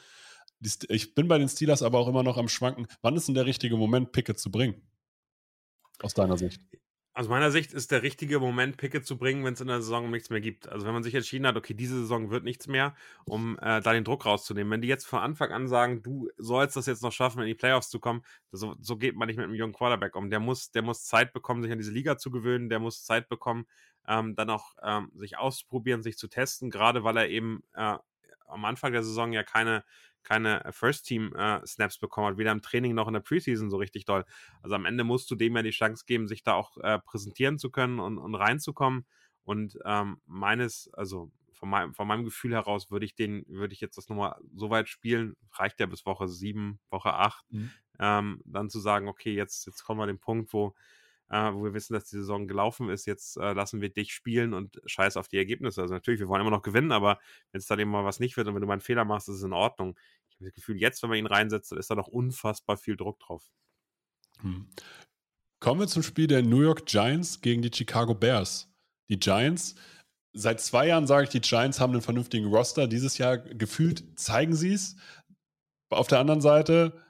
Ich 0.89 1.17
bin 1.17 1.27
bei 1.27 1.39
den 1.39 1.49
Steelers 1.49 1.83
aber 1.83 1.99
auch 1.99 2.07
immer 2.07 2.23
noch 2.23 2.37
am 2.37 2.49
Schwanken. 2.49 2.87
Wann 3.01 3.17
ist 3.17 3.27
denn 3.27 3.35
der 3.35 3.47
richtige 3.47 3.77
Moment, 3.77 4.13
Pickett 4.13 4.39
zu 4.39 4.53
bringen? 4.53 4.81
Aus 6.01 6.15
deiner 6.15 6.39
Sicht? 6.39 6.61
Aus 7.15 7.29
meiner 7.29 7.51
Sicht 7.51 7.75
ist 7.75 7.91
der 7.91 8.03
richtige 8.03 8.41
Moment, 8.41 8.79
Pickett 8.79 9.05
zu 9.05 9.19
bringen, 9.19 9.45
wenn 9.45 9.53
es 9.53 9.61
in 9.61 9.67
der 9.67 9.83
Saison 9.83 10.11
nichts 10.11 10.31
mehr 10.31 10.41
gibt. 10.41 10.69
Also 10.69 10.87
wenn 10.87 10.95
man 10.95 11.03
sich 11.03 11.15
entschieden 11.15 11.47
hat, 11.47 11.57
okay, 11.57 11.75
diese 11.75 12.01
Saison 12.01 12.31
wird 12.31 12.43
nichts 12.45 12.67
mehr, 12.69 12.95
um 13.27 13.59
äh, 13.59 13.83
da 13.83 13.93
den 13.93 14.05
Druck 14.05 14.25
rauszunehmen. 14.25 14.71
Wenn 14.73 14.81
die 14.81 14.89
jetzt 14.89 15.07
von 15.07 15.21
Anfang 15.21 15.53
an 15.53 15.69
sagen, 15.69 16.03
du 16.03 16.31
sollst 16.39 16.77
das 16.77 16.87
jetzt 16.87 17.03
noch 17.03 17.13
schaffen, 17.13 17.43
in 17.43 17.49
die 17.49 17.55
Playoffs 17.55 17.91
zu 17.91 18.01
kommen, 18.01 18.23
so, 18.51 18.75
so 18.81 18.97
geht 18.97 19.15
man 19.15 19.27
nicht 19.27 19.37
mit 19.37 19.45
einem 19.45 19.55
jungen 19.55 19.75
Quarterback 19.75 20.17
um. 20.17 20.31
Der 20.31 20.41
muss, 20.41 20.71
der 20.71 20.83
muss 20.83 21.05
Zeit 21.05 21.35
bekommen, 21.35 21.63
sich 21.63 21.73
an 21.73 21.79
diese 21.79 21.93
Liga 21.93 22.17
zu 22.17 22.31
gewöhnen, 22.31 22.71
der 22.71 22.79
muss 22.79 23.05
Zeit 23.05 23.29
bekommen, 23.29 23.67
ähm, 24.09 24.35
dann 24.35 24.49
auch 24.49 24.75
ähm, 24.83 25.11
sich 25.15 25.37
auszuprobieren, 25.37 26.03
sich 26.03 26.17
zu 26.17 26.29
testen, 26.29 26.71
gerade 26.71 27.05
weil 27.05 27.17
er 27.19 27.29
eben 27.29 27.63
äh, 27.75 27.99
am 28.47 28.65
Anfang 28.65 28.93
der 28.93 29.03
Saison 29.03 29.33
ja 29.33 29.43
keine 29.43 29.85
keine 30.23 30.63
First-Team-Snaps 30.71 31.97
äh, 31.97 32.01
bekommen 32.01 32.29
hat, 32.29 32.39
weder 32.39 32.53
im 32.53 32.63
Training 32.63 32.95
noch 32.95 33.09
in 33.09 33.15
der 33.15 33.21
Preseason 33.21 33.71
so 33.71 33.77
richtig 33.77 34.05
doll. 34.05 34.25
Also 34.63 34.75
am 34.75 34.87
Ende 34.87 35.05
musst 35.05 35.31
du 35.31 35.35
dem 35.35 35.57
ja 35.57 35.63
die 35.63 35.71
Chance 35.71 36.05
geben, 36.07 36.29
sich 36.29 36.43
da 36.43 36.55
auch 36.55 36.77
äh, 36.79 36.99
präsentieren 36.99 37.59
zu 37.59 37.71
können 37.71 37.99
und, 37.99 38.19
und 38.19 38.35
reinzukommen. 38.35 39.07
Und 39.45 39.79
ähm, 39.85 40.21
meines, 40.27 40.93
also 40.95 41.31
von 41.53 41.69
meinem, 41.69 41.95
von 41.95 42.09
meinem 42.09 42.25
Gefühl 42.25 42.53
heraus 42.53 42.91
würde 42.91 43.07
ich 43.07 43.15
den, 43.15 43.45
würde 43.49 43.73
ich 43.73 43.81
jetzt 43.81 43.97
das 43.97 44.09
nochmal 44.09 44.37
so 44.55 44.71
weit 44.71 44.89
spielen, 44.89 45.37
reicht 45.53 45.81
ja 45.81 45.87
bis 45.87 46.07
Woche 46.07 46.29
7, 46.29 46.81
Woche 46.91 47.15
8, 47.15 47.45
mhm. 47.53 47.71
ähm, 47.99 48.43
dann 48.45 48.69
zu 48.69 48.81
sagen, 48.81 49.09
okay, 49.09 49.33
jetzt, 49.33 49.67
jetzt 49.67 49.85
kommen 49.85 50.01
wir 50.01 50.05
an 50.05 50.09
den 50.09 50.19
Punkt, 50.19 50.53
wo 50.53 50.75
äh, 51.33 51.55
wo 51.55 51.65
wir 51.65 51.73
wissen, 51.73 51.95
dass 51.95 52.05
die 52.05 52.17
Saison 52.17 52.47
gelaufen 52.47 52.91
ist. 52.91 53.07
Jetzt 53.07 53.39
äh, 53.39 53.55
lassen 53.55 53.81
wir 53.81 53.89
dich 53.89 54.13
spielen 54.13 54.53
und 54.53 54.81
scheiß 54.85 55.17
auf 55.17 55.29
die 55.29 55.39
Ergebnisse. 55.39 55.81
Also 55.81 55.95
natürlich, 55.95 56.21
wir 56.21 56.29
wollen 56.29 56.43
immer 56.43 56.51
noch 56.51 56.63
gewinnen, 56.63 56.93
aber 56.93 57.19
wenn 57.51 57.59
es 57.59 57.67
dann 57.67 57.79
eben 57.79 57.91
mal 57.91 58.05
was 58.05 58.21
nicht 58.21 58.37
wird 58.37 58.47
und 58.47 58.55
wenn 58.55 58.61
du 58.61 58.67
mal 58.67 58.75
einen 58.75 58.83
Fehler 58.83 59.07
machst, 59.07 59.29
ist 59.31 59.37
es 59.37 59.43
in 59.43 59.55
Ordnung. 59.55 59.99
Ich 60.29 60.37
habe 60.37 60.45
das 60.45 60.55
Gefühl, 60.55 60.77
jetzt, 60.77 61.03
wenn 61.03 61.09
man 61.09 61.19
ihn 61.19 61.27
reinsetzt, 61.27 61.73
ist 61.73 61.91
da 61.91 61.95
noch 61.95 62.09
unfassbar 62.09 62.77
viel 62.77 62.97
Druck 62.97 63.19
drauf. 63.19 63.51
Hm. 64.41 64.69
Kommen 65.59 65.81
wir 65.81 65.87
zum 65.87 66.03
Spiel 66.03 66.27
der 66.27 66.43
New 66.43 66.61
York 66.61 66.85
Giants 66.85 67.41
gegen 67.41 67.63
die 67.63 67.71
Chicago 67.73 68.15
Bears. 68.15 68.71
Die 69.09 69.19
Giants, 69.19 69.75
seit 70.35 70.61
zwei 70.61 70.89
Jahren 70.89 71.07
sage 71.07 71.25
ich, 71.25 71.31
die 71.31 71.41
Giants 71.41 71.81
haben 71.81 71.93
einen 71.93 72.03
vernünftigen 72.03 72.53
Roster. 72.53 72.87
Dieses 72.87 73.17
Jahr 73.17 73.39
gefühlt 73.39 74.19
zeigen 74.21 74.55
sie 74.55 74.75
es. 74.75 74.97
Auf 75.89 76.09
der 76.09 76.19
anderen 76.19 76.41
Seite, 76.43 77.01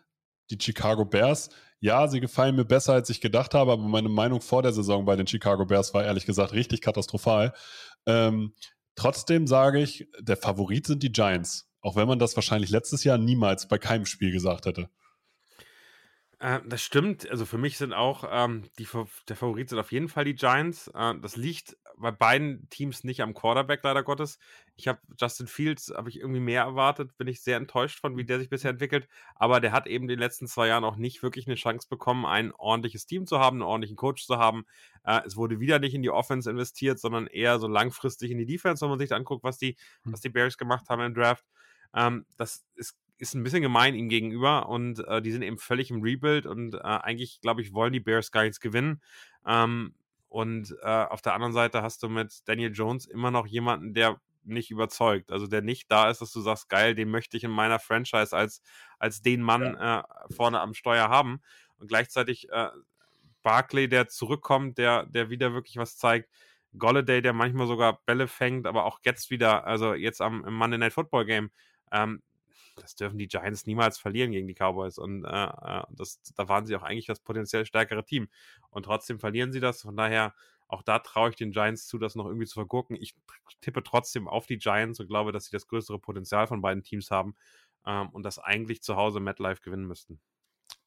die 0.50 0.58
Chicago 0.60 1.04
Bears, 1.04 1.50
ja, 1.82 2.06
sie 2.06 2.20
gefallen 2.20 2.54
mir 2.54 2.64
besser, 2.64 2.92
als 2.92 3.10
ich 3.10 3.20
gedacht 3.20 3.54
habe, 3.54 3.72
aber 3.72 3.82
meine 3.82 4.08
Meinung 4.08 4.40
vor 4.40 4.62
der 4.62 4.72
Saison 4.72 5.04
bei 5.04 5.16
den 5.16 5.26
Chicago 5.26 5.66
Bears 5.66 5.92
war 5.92 6.04
ehrlich 6.04 6.26
gesagt 6.26 6.52
richtig 6.52 6.80
katastrophal. 6.80 7.52
Ähm, 8.06 8.54
trotzdem 8.94 9.48
sage 9.48 9.82
ich, 9.82 10.08
der 10.20 10.36
Favorit 10.36 10.86
sind 10.86 11.02
die 11.02 11.10
Giants, 11.10 11.68
auch 11.80 11.96
wenn 11.96 12.06
man 12.06 12.20
das 12.20 12.36
wahrscheinlich 12.36 12.70
letztes 12.70 13.02
Jahr 13.02 13.18
niemals 13.18 13.66
bei 13.66 13.78
keinem 13.78 14.06
Spiel 14.06 14.30
gesagt 14.30 14.66
hätte. 14.66 14.90
Äh, 16.42 16.60
das 16.66 16.82
stimmt. 16.82 17.30
Also 17.30 17.46
für 17.46 17.56
mich 17.56 17.78
sind 17.78 17.92
auch 17.92 18.24
ähm, 18.28 18.64
die, 18.76 18.88
der 19.28 19.36
Favorit 19.36 19.68
sind 19.68 19.78
auf 19.78 19.92
jeden 19.92 20.08
Fall 20.08 20.24
die 20.24 20.34
Giants. 20.34 20.88
Äh, 20.88 21.14
das 21.20 21.36
liegt 21.36 21.76
bei 21.96 22.10
beiden 22.10 22.68
Teams 22.68 23.04
nicht 23.04 23.22
am 23.22 23.32
Quarterback, 23.32 23.80
leider 23.84 24.02
Gottes. 24.02 24.40
Ich 24.74 24.88
habe 24.88 24.98
Justin 25.16 25.46
Fields, 25.46 25.92
habe 25.96 26.08
ich 26.08 26.18
irgendwie 26.18 26.40
mehr 26.40 26.62
erwartet, 26.62 27.16
bin 27.16 27.28
ich 27.28 27.42
sehr 27.42 27.58
enttäuscht 27.58 28.00
von, 28.00 28.16
wie 28.16 28.24
der 28.24 28.40
sich 28.40 28.48
bisher 28.48 28.72
entwickelt. 28.72 29.06
Aber 29.36 29.60
der 29.60 29.70
hat 29.70 29.86
eben 29.86 30.04
in 30.04 30.08
den 30.08 30.18
letzten 30.18 30.48
zwei 30.48 30.66
Jahren 30.66 30.82
auch 30.82 30.96
nicht 30.96 31.22
wirklich 31.22 31.46
eine 31.46 31.54
Chance 31.54 31.86
bekommen, 31.88 32.26
ein 32.26 32.50
ordentliches 32.50 33.06
Team 33.06 33.24
zu 33.24 33.38
haben, 33.38 33.58
einen 33.58 33.62
ordentlichen 33.62 33.96
Coach 33.96 34.26
zu 34.26 34.38
haben. 34.38 34.64
Äh, 35.04 35.20
es 35.24 35.36
wurde 35.36 35.60
wieder 35.60 35.78
nicht 35.78 35.94
in 35.94 36.02
die 36.02 36.10
Offense 36.10 36.50
investiert, 36.50 36.98
sondern 36.98 37.28
eher 37.28 37.60
so 37.60 37.68
langfristig 37.68 38.32
in 38.32 38.38
die 38.38 38.46
Defense, 38.46 38.82
wenn 38.82 38.90
man 38.90 38.98
sich 38.98 39.12
anguckt, 39.14 39.44
was 39.44 39.58
die, 39.58 39.76
hm. 40.02 40.12
was 40.12 40.20
die 40.20 40.30
Bears 40.30 40.58
gemacht 40.58 40.88
haben 40.88 41.02
im 41.02 41.14
Draft. 41.14 41.44
Ähm, 41.94 42.26
das 42.36 42.64
ist 42.74 42.96
ist 43.18 43.34
ein 43.34 43.42
bisschen 43.42 43.62
gemein 43.62 43.94
ihm 43.94 44.08
gegenüber 44.08 44.68
und 44.68 44.98
äh, 45.06 45.22
die 45.22 45.30
sind 45.30 45.42
eben 45.42 45.58
völlig 45.58 45.90
im 45.90 46.02
Rebuild 46.02 46.46
und 46.46 46.74
äh, 46.74 46.78
eigentlich, 46.78 47.40
glaube 47.40 47.62
ich, 47.62 47.72
wollen 47.72 47.92
die 47.92 48.00
Bears 48.00 48.32
gar 48.32 48.42
nichts 48.42 48.60
gewinnen. 48.60 49.00
Ähm, 49.46 49.94
und 50.28 50.74
äh, 50.82 50.86
auf 50.86 51.22
der 51.22 51.34
anderen 51.34 51.52
Seite 51.52 51.82
hast 51.82 52.02
du 52.02 52.08
mit 52.08 52.48
Daniel 52.48 52.72
Jones 52.72 53.06
immer 53.06 53.30
noch 53.30 53.46
jemanden, 53.46 53.94
der 53.94 54.20
nicht 54.44 54.70
überzeugt. 54.70 55.30
Also 55.30 55.46
der 55.46 55.62
nicht 55.62 55.90
da 55.90 56.10
ist, 56.10 56.20
dass 56.20 56.32
du 56.32 56.40
sagst, 56.40 56.68
geil, 56.68 56.94
den 56.94 57.10
möchte 57.10 57.36
ich 57.36 57.44
in 57.44 57.50
meiner 57.50 57.78
Franchise 57.78 58.36
als, 58.36 58.62
als 58.98 59.22
den 59.22 59.42
Mann 59.42 59.62
ja. 59.62 60.00
äh, 60.00 60.34
vorne 60.34 60.60
am 60.60 60.74
Steuer 60.74 61.08
haben. 61.08 61.42
Und 61.78 61.88
gleichzeitig 61.88 62.48
äh, 62.50 62.68
Barclay, 63.42 63.88
der 63.88 64.08
zurückkommt, 64.08 64.78
der, 64.78 65.06
der 65.06 65.30
wieder 65.30 65.52
wirklich 65.52 65.76
was 65.76 65.96
zeigt. 65.96 66.28
Golladay, 66.78 67.20
der 67.20 67.34
manchmal 67.34 67.66
sogar 67.66 68.00
Bälle 68.06 68.26
fängt, 68.26 68.66
aber 68.66 68.84
auch 68.84 69.00
jetzt 69.04 69.30
wieder, 69.30 69.66
also 69.66 69.94
jetzt 69.94 70.22
am 70.22 70.44
im 70.44 70.54
Monday 70.54 70.78
Night 70.78 70.94
Football 70.94 71.26
Game, 71.26 71.50
ähm, 71.90 72.22
das 72.82 72.96
dürfen 72.96 73.16
die 73.16 73.28
Giants 73.28 73.66
niemals 73.66 73.98
verlieren 73.98 74.32
gegen 74.32 74.48
die 74.48 74.54
Cowboys. 74.54 74.98
Und 74.98 75.24
äh, 75.24 75.28
äh, 75.28 75.82
das, 75.90 76.20
da 76.36 76.48
waren 76.48 76.66
sie 76.66 76.74
auch 76.76 76.82
eigentlich 76.82 77.06
das 77.06 77.20
potenziell 77.20 77.64
stärkere 77.64 78.04
Team. 78.04 78.28
Und 78.70 78.84
trotzdem 78.84 79.20
verlieren 79.20 79.52
sie 79.52 79.60
das. 79.60 79.82
Von 79.82 79.96
daher, 79.96 80.34
auch 80.66 80.82
da 80.82 80.98
traue 80.98 81.30
ich 81.30 81.36
den 81.36 81.52
Giants 81.52 81.86
zu, 81.86 81.98
das 81.98 82.16
noch 82.16 82.26
irgendwie 82.26 82.46
zu 82.46 82.54
vergurken. 82.54 82.96
Ich 83.00 83.14
tippe 83.60 83.82
trotzdem 83.84 84.26
auf 84.26 84.46
die 84.46 84.58
Giants 84.58 84.98
und 84.98 85.06
glaube, 85.06 85.30
dass 85.30 85.44
sie 85.44 85.52
das 85.52 85.68
größere 85.68 86.00
Potenzial 86.00 86.48
von 86.48 86.60
beiden 86.60 86.82
Teams 86.82 87.10
haben 87.10 87.36
ähm, 87.86 88.08
und 88.10 88.24
das 88.24 88.38
eigentlich 88.38 88.82
zu 88.82 88.96
Hause 88.96 89.20
MetLife 89.20 89.62
gewinnen 89.62 89.86
müssten. 89.86 90.20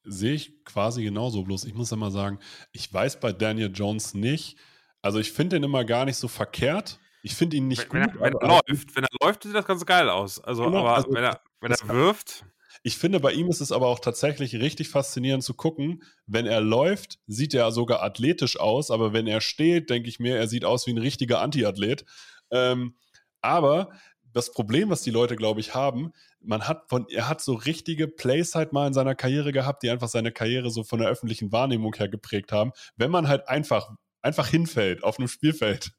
Sehe 0.04 0.34
ich 0.34 0.64
quasi 0.64 1.02
genauso. 1.02 1.44
Bloß 1.44 1.64
ich 1.64 1.74
muss 1.74 1.92
immer 1.92 2.10
sagen, 2.10 2.38
ich 2.72 2.92
weiß 2.92 3.20
bei 3.20 3.32
Daniel 3.32 3.72
Jones 3.74 4.12
nicht. 4.12 4.58
Also 5.00 5.18
ich 5.18 5.32
finde 5.32 5.56
den 5.56 5.64
immer 5.64 5.84
gar 5.84 6.04
nicht 6.04 6.16
so 6.16 6.28
verkehrt. 6.28 7.00
Ich 7.22 7.34
finde 7.34 7.56
ihn 7.56 7.66
nicht 7.66 7.92
wenn, 7.92 8.04
gut. 8.04 8.20
Wenn 8.20 8.34
er, 8.34 8.40
wenn 8.40 8.50
er 8.50 8.62
läuft, 8.68 8.94
wenn 8.94 9.04
er 9.04 9.08
läuft, 9.20 9.42
sieht 9.42 9.54
das 9.54 9.66
ganz 9.66 9.84
geil 9.84 10.08
aus. 10.08 10.38
Also, 10.38 10.64
genau, 10.64 10.78
aber 10.78 10.94
also, 10.94 11.08
wenn 11.12 11.24
er, 11.24 11.40
wenn 11.60 11.72
er 11.72 11.88
wirft. 11.88 12.44
Ich 12.82 12.98
finde, 12.98 13.20
bei 13.20 13.32
ihm 13.32 13.48
ist 13.48 13.60
es 13.60 13.72
aber 13.72 13.88
auch 13.88 13.98
tatsächlich 13.98 14.54
richtig 14.56 14.90
faszinierend 14.90 15.42
zu 15.42 15.54
gucken. 15.54 16.02
Wenn 16.26 16.46
er 16.46 16.60
läuft, 16.60 17.18
sieht 17.26 17.54
er 17.54 17.72
sogar 17.72 18.02
athletisch 18.02 18.60
aus, 18.60 18.90
aber 18.90 19.12
wenn 19.12 19.26
er 19.26 19.40
steht, 19.40 19.90
denke 19.90 20.08
ich 20.08 20.20
mir, 20.20 20.36
er 20.36 20.46
sieht 20.46 20.64
aus 20.64 20.86
wie 20.86 20.92
ein 20.92 20.98
richtiger 20.98 21.40
Anti-Athlet. 21.40 22.04
Ähm, 22.50 22.94
aber 23.40 23.90
das 24.32 24.52
Problem, 24.52 24.90
was 24.90 25.02
die 25.02 25.10
Leute, 25.10 25.36
glaube 25.36 25.60
ich, 25.60 25.74
haben, 25.74 26.12
man 26.40 26.68
hat 26.68 26.88
von, 26.88 27.06
er 27.08 27.28
hat 27.28 27.40
so 27.40 27.54
richtige 27.54 28.06
Plays 28.06 28.54
halt 28.54 28.72
mal 28.72 28.86
in 28.86 28.94
seiner 28.94 29.14
Karriere 29.14 29.50
gehabt, 29.50 29.82
die 29.82 29.90
einfach 29.90 30.08
seine 30.08 30.30
Karriere 30.30 30.70
so 30.70 30.84
von 30.84 30.98
der 30.98 31.08
öffentlichen 31.08 31.52
Wahrnehmung 31.52 31.94
her 31.94 32.08
geprägt 32.08 32.52
haben. 32.52 32.72
Wenn 32.96 33.10
man 33.10 33.26
halt 33.26 33.48
einfach, 33.48 33.90
einfach 34.20 34.48
hinfällt 34.48 35.02
auf 35.02 35.18
einem 35.18 35.28
Spielfeld 35.28 35.92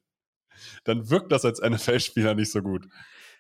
dann 0.84 1.10
wirkt 1.10 1.32
das 1.32 1.46
als 1.46 1.62
NFL-Spieler 1.62 2.36
nicht 2.36 2.52
so 2.52 2.62
gut. 2.62 2.88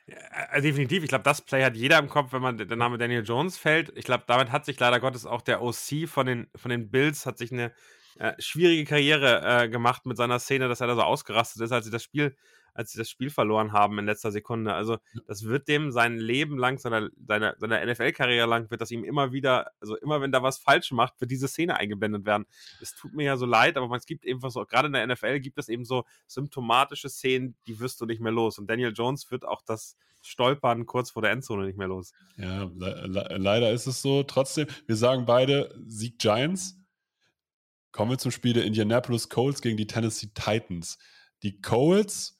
Ja, 0.07 0.15
äh, 0.53 0.61
definitiv. 0.61 1.03
Ich 1.03 1.09
glaube, 1.09 1.23
das 1.23 1.41
Play 1.41 1.63
hat 1.63 1.75
jeder 1.75 1.99
im 1.99 2.07
Kopf, 2.07 2.31
wenn 2.31 2.41
man 2.41 2.57
der 2.57 2.77
Name 2.77 2.97
Daniel 2.97 3.23
Jones 3.25 3.57
fällt. 3.57 3.91
Ich 3.97 4.05
glaube, 4.05 4.23
damit 4.27 4.51
hat 4.51 4.65
sich 4.65 4.79
leider 4.79 4.99
Gottes 4.99 5.25
auch 5.25 5.41
der 5.41 5.61
OC 5.61 6.07
von 6.07 6.25
den, 6.25 6.47
von 6.55 6.71
den 6.71 6.89
Bills, 6.89 7.25
hat 7.25 7.37
sich 7.37 7.51
eine 7.51 7.73
äh, 8.17 8.33
schwierige 8.39 8.85
Karriere 8.85 9.63
äh, 9.63 9.69
gemacht 9.69 10.05
mit 10.05 10.17
seiner 10.17 10.39
Szene, 10.39 10.69
dass 10.69 10.81
er 10.81 10.87
da 10.87 10.95
so 10.95 11.01
ausgerastet 11.01 11.61
ist, 11.61 11.71
als 11.71 11.85
sie 11.85 11.91
das 11.91 12.03
Spiel 12.03 12.35
als 12.77 12.91
sie 12.91 12.99
das 12.99 13.09
Spiel 13.09 13.31
verloren 13.31 13.71
haben 13.71 13.97
in 13.97 14.05
letzter 14.05 14.31
Sekunde. 14.31 14.73
Also 14.75 14.99
das 15.25 15.43
wird 15.43 15.67
dem 15.67 15.91
sein 15.91 16.17
Leben 16.17 16.59
lang, 16.59 16.77
seiner, 16.77 17.09
seiner, 17.25 17.55
seiner 17.57 17.83
NFL-Karriere 17.83 18.45
lang, 18.47 18.69
wird 18.69 18.81
das 18.81 18.91
ihm 18.91 19.03
immer 19.03 19.31
wieder, 19.31 19.71
also 19.81 19.97
immer 19.97 20.21
wenn 20.21 20.31
da 20.31 20.43
was 20.43 20.59
falsch 20.59 20.91
macht, 20.91 21.19
wird 21.19 21.31
diese 21.31 21.47
Szene 21.47 21.75
eingeblendet 21.75 22.25
werden. 22.25 22.45
Es 22.79 22.95
tut 22.95 23.13
mir 23.13 23.23
ja 23.23 23.35
so 23.35 23.47
leid, 23.47 23.77
aber 23.77 23.93
es 23.95 24.05
gibt 24.05 24.25
eben 24.25 24.39
so, 24.47 24.63
gerade 24.65 24.87
in 24.87 24.93
der 24.93 25.07
NFL 25.07 25.39
gibt 25.39 25.57
es 25.57 25.69
eben 25.69 25.85
so 25.85 26.05
symptomatische 26.27 27.09
Szenen, 27.09 27.55
die 27.65 27.79
wirst 27.79 27.99
du 27.99 28.05
nicht 28.05 28.21
mehr 28.21 28.31
los. 28.31 28.59
Und 28.59 28.69
Daniel 28.69 28.93
Jones 28.95 29.31
wird 29.31 29.43
auch 29.43 29.63
das 29.63 29.97
Stolpern 30.21 30.85
kurz 30.85 31.09
vor 31.09 31.23
der 31.23 31.31
Endzone 31.31 31.65
nicht 31.65 31.79
mehr 31.79 31.87
los. 31.87 32.13
Ja, 32.37 32.69
le 32.77 33.07
le 33.07 33.37
leider 33.37 33.71
ist 33.71 33.87
es 33.87 34.03
so. 34.03 34.21
Trotzdem, 34.21 34.67
wir 34.85 34.95
sagen 34.95 35.25
beide 35.25 35.73
Sieg 35.87 36.19
Giants. 36.19 36.77
Kommen 37.91 38.11
wir 38.11 38.17
zum 38.19 38.29
Spiel 38.29 38.53
der 38.53 38.65
Indianapolis 38.65 39.29
Colts 39.29 39.63
gegen 39.63 39.77
die 39.77 39.87
Tennessee 39.87 40.29
Titans. 40.35 40.99
Die 41.41 41.59
Colts 41.61 42.36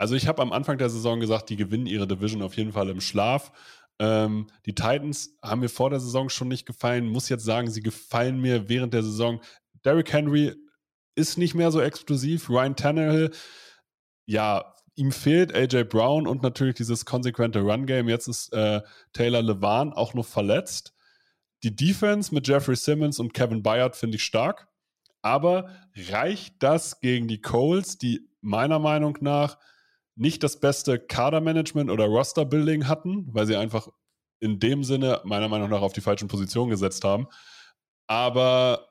also 0.00 0.14
ich 0.14 0.26
habe 0.26 0.40
am 0.40 0.54
Anfang 0.54 0.78
der 0.78 0.88
Saison 0.88 1.20
gesagt, 1.20 1.50
die 1.50 1.56
gewinnen 1.56 1.84
ihre 1.84 2.08
Division 2.08 2.40
auf 2.40 2.56
jeden 2.56 2.72
Fall 2.72 2.88
im 2.88 3.02
Schlaf. 3.02 3.52
Ähm, 3.98 4.46
die 4.64 4.74
Titans 4.74 5.36
haben 5.42 5.60
mir 5.60 5.68
vor 5.68 5.90
der 5.90 6.00
Saison 6.00 6.30
schon 6.30 6.48
nicht 6.48 6.64
gefallen. 6.64 7.06
Muss 7.06 7.28
jetzt 7.28 7.44
sagen, 7.44 7.70
sie 7.70 7.82
gefallen 7.82 8.40
mir 8.40 8.70
während 8.70 8.94
der 8.94 9.02
Saison. 9.02 9.42
Derrick 9.84 10.10
Henry 10.10 10.54
ist 11.16 11.36
nicht 11.36 11.54
mehr 11.54 11.70
so 11.70 11.82
explosiv. 11.82 12.48
Ryan 12.48 12.76
Tannehill, 12.76 13.30
ja, 14.24 14.74
ihm 14.94 15.12
fehlt 15.12 15.54
AJ 15.54 15.84
Brown 15.84 16.26
und 16.26 16.42
natürlich 16.42 16.76
dieses 16.76 17.04
konsequente 17.04 17.60
Run-Game. 17.60 18.08
Jetzt 18.08 18.26
ist 18.26 18.54
äh, 18.54 18.80
Taylor 19.12 19.42
Levan 19.42 19.92
auch 19.92 20.14
noch 20.14 20.26
verletzt. 20.26 20.94
Die 21.62 21.76
Defense 21.76 22.34
mit 22.34 22.48
Jeffrey 22.48 22.74
Simmons 22.74 23.18
und 23.18 23.34
Kevin 23.34 23.62
Bayard 23.62 23.96
finde 23.96 24.16
ich 24.16 24.22
stark. 24.22 24.66
Aber 25.20 25.68
reicht 25.94 26.54
das 26.62 27.00
gegen 27.00 27.28
die 27.28 27.42
Coles, 27.42 27.98
die 27.98 28.30
meiner 28.40 28.78
Meinung 28.78 29.18
nach 29.20 29.58
nicht 30.16 30.42
das 30.42 30.60
beste 30.60 30.98
Kadermanagement 30.98 31.90
oder 31.90 32.06
Roster-Building 32.06 32.88
hatten, 32.88 33.28
weil 33.32 33.46
sie 33.46 33.56
einfach 33.56 33.88
in 34.40 34.58
dem 34.58 34.84
Sinne 34.84 35.20
meiner 35.24 35.48
Meinung 35.48 35.70
nach 35.70 35.82
auf 35.82 35.92
die 35.92 36.00
falschen 36.00 36.28
Positionen 36.28 36.70
gesetzt 36.70 37.04
haben, 37.04 37.28
aber 38.06 38.90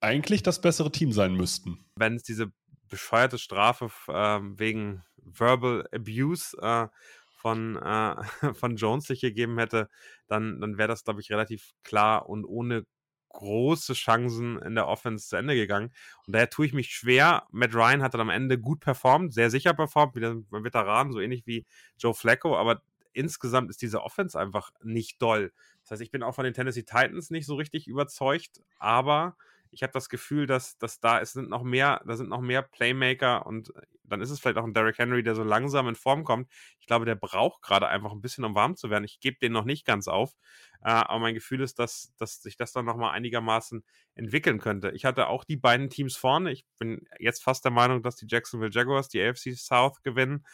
eigentlich 0.00 0.42
das 0.42 0.60
bessere 0.60 0.90
Team 0.90 1.12
sein 1.12 1.34
müssten. 1.34 1.84
Wenn 1.96 2.16
es 2.16 2.22
diese 2.22 2.52
bescheuerte 2.88 3.38
Strafe 3.38 3.90
äh, 4.08 4.40
wegen 4.58 5.04
Verbal 5.16 5.86
Abuse 5.92 6.56
äh, 6.60 6.88
von, 7.36 7.76
äh, 7.76 8.16
von 8.54 8.76
Jones 8.76 9.06
sich 9.06 9.20
gegeben 9.20 9.58
hätte, 9.58 9.88
dann, 10.26 10.60
dann 10.60 10.78
wäre 10.78 10.88
das, 10.88 11.04
glaube 11.04 11.20
ich, 11.20 11.30
relativ 11.30 11.72
klar 11.84 12.28
und 12.28 12.44
ohne 12.44 12.84
große 13.30 13.94
Chancen 13.94 14.60
in 14.60 14.74
der 14.74 14.86
Offense 14.86 15.28
zu 15.28 15.36
Ende 15.36 15.54
gegangen. 15.54 15.92
Und 16.26 16.34
daher 16.34 16.50
tue 16.50 16.66
ich 16.66 16.72
mich 16.72 16.90
schwer. 16.90 17.46
Matt 17.50 17.74
Ryan 17.74 18.02
hat 18.02 18.14
dann 18.14 18.20
am 18.20 18.30
Ende 18.30 18.58
gut 18.58 18.80
performt, 18.80 19.32
sehr 19.32 19.50
sicher 19.50 19.74
performt, 19.74 20.14
wieder 20.14 20.30
ein 20.30 20.64
Veteran, 20.64 21.12
so 21.12 21.20
ähnlich 21.20 21.46
wie 21.46 21.66
Joe 21.98 22.14
Flacco, 22.14 22.56
aber 22.56 22.82
insgesamt 23.12 23.70
ist 23.70 23.82
diese 23.82 24.02
Offense 24.02 24.38
einfach 24.38 24.70
nicht 24.82 25.20
doll. 25.20 25.52
Das 25.82 25.92
heißt, 25.92 26.02
ich 26.02 26.10
bin 26.10 26.22
auch 26.22 26.34
von 26.34 26.44
den 26.44 26.54
Tennessee 26.54 26.82
Titans 26.82 27.30
nicht 27.30 27.46
so 27.46 27.54
richtig 27.56 27.86
überzeugt, 27.88 28.60
aber 28.78 29.36
ich 29.70 29.82
habe 29.82 29.92
das 29.92 30.08
Gefühl, 30.08 30.46
dass, 30.46 30.78
dass 30.78 31.00
da 31.00 31.20
es 31.20 31.32
sind 31.32 31.48
noch 31.48 31.62
mehr, 31.62 32.02
da 32.06 32.16
sind 32.16 32.28
noch 32.28 32.40
mehr 32.40 32.62
Playmaker 32.62 33.46
und 33.46 33.72
dann 34.02 34.20
ist 34.20 34.30
es 34.30 34.40
vielleicht 34.40 34.58
auch 34.58 34.64
ein 34.64 34.74
Derrick 34.74 34.98
Henry, 34.98 35.22
der 35.22 35.34
so 35.34 35.44
langsam 35.44 35.88
in 35.88 35.94
Form 35.94 36.24
kommt. 36.24 36.50
Ich 36.80 36.86
glaube, 36.86 37.04
der 37.04 37.14
braucht 37.14 37.62
gerade 37.62 37.86
einfach 37.88 38.12
ein 38.12 38.20
bisschen, 38.20 38.44
um 38.44 38.54
warm 38.54 38.76
zu 38.76 38.90
werden. 38.90 39.04
Ich 39.04 39.20
gebe 39.20 39.38
den 39.38 39.52
noch 39.52 39.64
nicht 39.64 39.86
ganz 39.86 40.08
auf, 40.08 40.34
äh, 40.82 40.90
aber 40.90 41.20
mein 41.20 41.34
Gefühl 41.34 41.60
ist, 41.60 41.78
dass, 41.78 42.12
dass 42.16 42.42
sich 42.42 42.56
das 42.56 42.72
dann 42.72 42.84
nochmal 42.84 43.12
einigermaßen 43.12 43.84
entwickeln 44.14 44.58
könnte. 44.58 44.90
Ich 44.90 45.04
hatte 45.04 45.28
auch 45.28 45.44
die 45.44 45.56
beiden 45.56 45.90
Teams 45.90 46.16
vorne. 46.16 46.50
Ich 46.52 46.66
bin 46.78 47.06
jetzt 47.18 47.42
fast 47.42 47.64
der 47.64 47.72
Meinung, 47.72 48.02
dass 48.02 48.16
die 48.16 48.26
Jacksonville 48.28 48.72
Jaguars 48.72 49.08
die 49.08 49.22
AFC 49.22 49.56
South 49.56 50.02
gewinnen, 50.02 50.44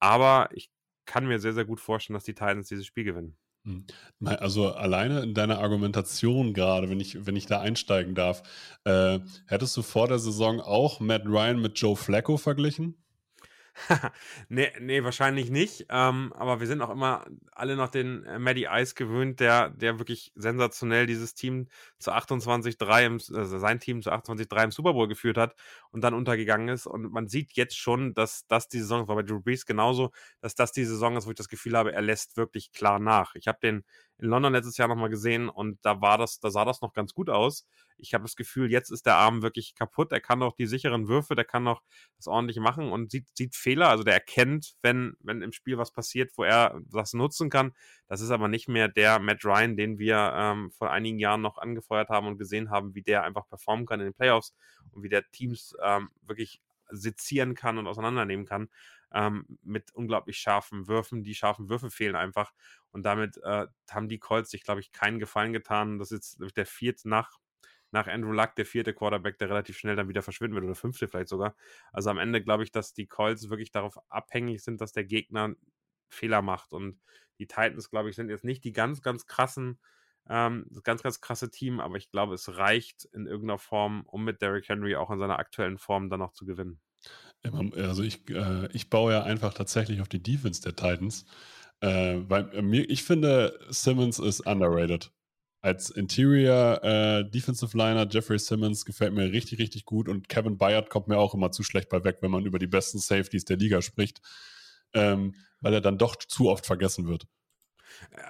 aber 0.00 0.48
ich 0.52 0.70
kann 1.06 1.26
mir 1.26 1.38
sehr, 1.38 1.52
sehr 1.52 1.64
gut 1.64 1.80
vorstellen, 1.80 2.14
dass 2.14 2.24
die 2.24 2.34
Titans 2.34 2.68
dieses 2.68 2.86
Spiel 2.86 3.04
gewinnen. 3.04 3.36
Hm. 3.64 3.86
Also 4.24 4.72
alleine 4.72 5.20
in 5.20 5.34
deiner 5.34 5.58
Argumentation 5.58 6.52
gerade, 6.54 6.90
wenn 6.90 7.00
ich, 7.00 7.26
wenn 7.26 7.36
ich 7.36 7.46
da 7.46 7.60
einsteigen 7.60 8.14
darf, 8.14 8.42
äh, 8.84 9.20
hättest 9.46 9.76
du 9.76 9.82
vor 9.82 10.08
der 10.08 10.18
Saison 10.18 10.60
auch 10.60 11.00
Matt 11.00 11.24
Ryan 11.26 11.60
mit 11.60 11.78
Joe 11.78 11.96
Flacco 11.96 12.36
verglichen? 12.36 13.03
nee, 14.48 14.72
nee, 14.80 15.02
wahrscheinlich 15.02 15.50
nicht. 15.50 15.86
Ähm, 15.88 16.32
aber 16.34 16.60
wir 16.60 16.66
sind 16.66 16.80
auch 16.80 16.90
immer 16.90 17.24
alle 17.52 17.76
noch 17.76 17.88
den 17.88 18.24
äh, 18.24 18.38
Maddie 18.38 18.68
Ice 18.70 18.94
gewöhnt, 18.94 19.40
der, 19.40 19.70
der 19.70 19.98
wirklich 19.98 20.32
sensationell 20.36 21.06
dieses 21.06 21.34
Team 21.34 21.68
zu 21.98 22.12
28-3, 22.12 23.06
im, 23.06 23.14
also 23.14 23.58
sein 23.58 23.80
Team 23.80 24.00
zu 24.02 24.12
28-3 24.12 24.64
im 24.64 24.70
Super 24.70 24.92
Bowl 24.92 25.08
geführt 25.08 25.36
hat 25.38 25.56
und 25.90 26.02
dann 26.04 26.14
untergegangen 26.14 26.68
ist. 26.68 26.86
Und 26.86 27.10
man 27.12 27.26
sieht 27.28 27.52
jetzt 27.54 27.76
schon, 27.76 28.14
dass 28.14 28.46
das 28.46 28.68
die 28.68 28.78
Saison, 28.78 29.08
war 29.08 29.16
bei 29.16 29.22
Drew 29.22 29.40
Brees 29.40 29.66
genauso, 29.66 30.12
dass 30.40 30.54
das 30.54 30.70
die 30.72 30.84
Saison 30.84 31.16
ist, 31.16 31.26
wo 31.26 31.30
ich 31.30 31.36
das 31.36 31.48
Gefühl 31.48 31.76
habe, 31.76 31.92
er 31.92 32.02
lässt 32.02 32.36
wirklich 32.36 32.72
klar 32.72 32.98
nach. 33.00 33.34
Ich 33.34 33.48
habe 33.48 33.58
den 33.60 33.84
in 34.18 34.28
London 34.28 34.52
letztes 34.52 34.76
Jahr 34.76 34.86
nochmal 34.88 35.10
gesehen 35.10 35.48
und 35.48 35.78
da 35.84 36.00
war 36.00 36.18
das, 36.18 36.38
da 36.38 36.48
sah 36.50 36.64
das 36.64 36.80
noch 36.80 36.92
ganz 36.92 37.12
gut 37.14 37.28
aus. 37.28 37.66
Ich 37.98 38.14
habe 38.14 38.24
das 38.24 38.36
Gefühl, 38.36 38.70
jetzt 38.70 38.90
ist 38.90 39.06
der 39.06 39.16
Arm 39.16 39.42
wirklich 39.42 39.74
kaputt. 39.74 40.12
Er 40.12 40.20
kann 40.20 40.42
auch 40.42 40.54
die 40.54 40.66
sicheren 40.66 41.08
Würfe, 41.08 41.34
der 41.34 41.44
kann 41.44 41.64
noch 41.64 41.82
das 42.16 42.26
ordentlich 42.26 42.58
machen 42.58 42.92
und 42.92 43.10
sieht, 43.10 43.26
sieht 43.36 43.54
Fehler. 43.54 43.88
Also 43.88 44.04
der 44.04 44.14
erkennt, 44.14 44.74
wenn, 44.82 45.16
wenn 45.20 45.42
im 45.42 45.52
Spiel 45.52 45.78
was 45.78 45.92
passiert, 45.92 46.32
wo 46.36 46.44
er 46.44 46.80
das 46.90 47.12
nutzen 47.12 47.50
kann. 47.50 47.72
Das 48.08 48.20
ist 48.20 48.30
aber 48.30 48.48
nicht 48.48 48.68
mehr 48.68 48.88
der 48.88 49.18
Matt 49.18 49.44
Ryan, 49.44 49.76
den 49.76 49.98
wir 49.98 50.32
ähm, 50.34 50.70
vor 50.70 50.90
einigen 50.90 51.18
Jahren 51.18 51.42
noch 51.42 51.58
angefeuert 51.58 52.08
haben 52.08 52.26
und 52.26 52.38
gesehen 52.38 52.70
haben, 52.70 52.94
wie 52.94 53.02
der 53.02 53.24
einfach 53.24 53.48
performen 53.48 53.86
kann 53.86 54.00
in 54.00 54.06
den 54.06 54.14
Playoffs 54.14 54.54
und 54.92 55.02
wie 55.02 55.08
der 55.08 55.30
Teams 55.30 55.76
ähm, 55.82 56.10
wirklich 56.22 56.60
sezieren 56.90 57.54
kann 57.54 57.78
und 57.78 57.86
auseinandernehmen 57.86 58.46
kann 58.46 58.68
ähm, 59.14 59.46
mit 59.62 59.94
unglaublich 59.94 60.38
scharfen 60.38 60.88
Würfen. 60.88 61.22
Die 61.22 61.34
scharfen 61.34 61.68
Würfe 61.68 61.90
fehlen 61.90 62.16
einfach. 62.16 62.52
Und 62.90 63.04
damit 63.04 63.38
äh, 63.42 63.66
haben 63.90 64.08
die 64.08 64.18
Colts 64.18 64.50
sich, 64.50 64.64
glaube 64.64 64.80
ich, 64.80 64.92
keinen 64.92 65.18
Gefallen 65.18 65.52
getan. 65.52 65.98
Das 65.98 66.10
ist 66.10 66.38
jetzt 66.40 66.56
der 66.56 66.66
vierte 66.66 67.08
nach, 67.08 67.38
nach 67.94 68.08
Andrew 68.08 68.32
Luck, 68.32 68.56
der 68.56 68.66
vierte 68.66 68.92
Quarterback, 68.92 69.38
der 69.38 69.48
relativ 69.48 69.78
schnell 69.78 69.96
dann 69.96 70.08
wieder 70.08 70.20
verschwinden 70.20 70.56
wird 70.56 70.64
oder 70.64 70.74
fünfte 70.74 71.08
vielleicht 71.08 71.28
sogar. 71.28 71.56
Also 71.92 72.10
am 72.10 72.18
Ende 72.18 72.42
glaube 72.42 72.64
ich, 72.64 72.72
dass 72.72 72.92
die 72.92 73.06
Colts 73.06 73.48
wirklich 73.48 73.70
darauf 73.70 73.96
abhängig 74.10 74.62
sind, 74.62 74.80
dass 74.80 74.92
der 74.92 75.04
Gegner 75.04 75.54
Fehler 76.10 76.42
macht. 76.42 76.72
Und 76.72 77.00
die 77.38 77.46
Titans, 77.46 77.90
glaube 77.90 78.10
ich, 78.10 78.16
sind 78.16 78.28
jetzt 78.28 78.44
nicht 78.44 78.64
die 78.64 78.72
ganz, 78.72 79.00
ganz 79.00 79.26
krassen, 79.26 79.78
ähm, 80.28 80.66
das 80.70 80.82
ganz, 80.82 81.02
ganz 81.02 81.20
krasse 81.20 81.50
Team, 81.50 81.80
aber 81.80 81.96
ich 81.96 82.10
glaube, 82.10 82.34
es 82.34 82.56
reicht 82.56 83.04
in 83.12 83.26
irgendeiner 83.26 83.58
Form, 83.58 84.02
um 84.06 84.24
mit 84.24 84.42
Derrick 84.42 84.68
Henry 84.68 84.96
auch 84.96 85.10
in 85.10 85.18
seiner 85.18 85.38
aktuellen 85.38 85.78
Form 85.78 86.10
dann 86.10 86.20
noch 86.20 86.32
zu 86.32 86.44
gewinnen. 86.44 86.80
Also 87.42 88.02
ich, 88.02 88.28
äh, 88.30 88.68
ich 88.72 88.90
baue 88.90 89.12
ja 89.12 89.22
einfach 89.22 89.54
tatsächlich 89.54 90.00
auf 90.00 90.08
die 90.08 90.22
Defense 90.22 90.62
der 90.62 90.74
Titans, 90.74 91.26
äh, 91.80 92.16
weil 92.26 92.48
äh, 92.54 92.62
mir, 92.62 92.88
ich 92.88 93.04
finde, 93.04 93.58
Simmons 93.68 94.18
ist 94.18 94.40
underrated. 94.40 95.12
Als 95.64 95.88
Interior 95.88 96.84
äh, 96.84 97.24
Defensive 97.30 97.74
Liner, 97.74 98.06
Jeffrey 98.06 98.38
Simmons 98.38 98.84
gefällt 98.84 99.14
mir 99.14 99.32
richtig, 99.32 99.58
richtig 99.58 99.86
gut 99.86 100.10
und 100.10 100.28
Kevin 100.28 100.58
Bayard 100.58 100.90
kommt 100.90 101.08
mir 101.08 101.16
auch 101.16 101.32
immer 101.32 101.52
zu 101.52 101.62
schlecht 101.62 101.88
bei 101.88 102.04
weg, 102.04 102.18
wenn 102.20 102.30
man 102.30 102.44
über 102.44 102.58
die 102.58 102.66
besten 102.66 102.98
Safeties 102.98 103.46
der 103.46 103.56
Liga 103.56 103.80
spricht, 103.80 104.20
ähm, 104.92 105.34
weil 105.62 105.72
er 105.72 105.80
dann 105.80 105.96
doch 105.96 106.16
zu 106.16 106.50
oft 106.50 106.66
vergessen 106.66 107.08
wird. 107.08 107.26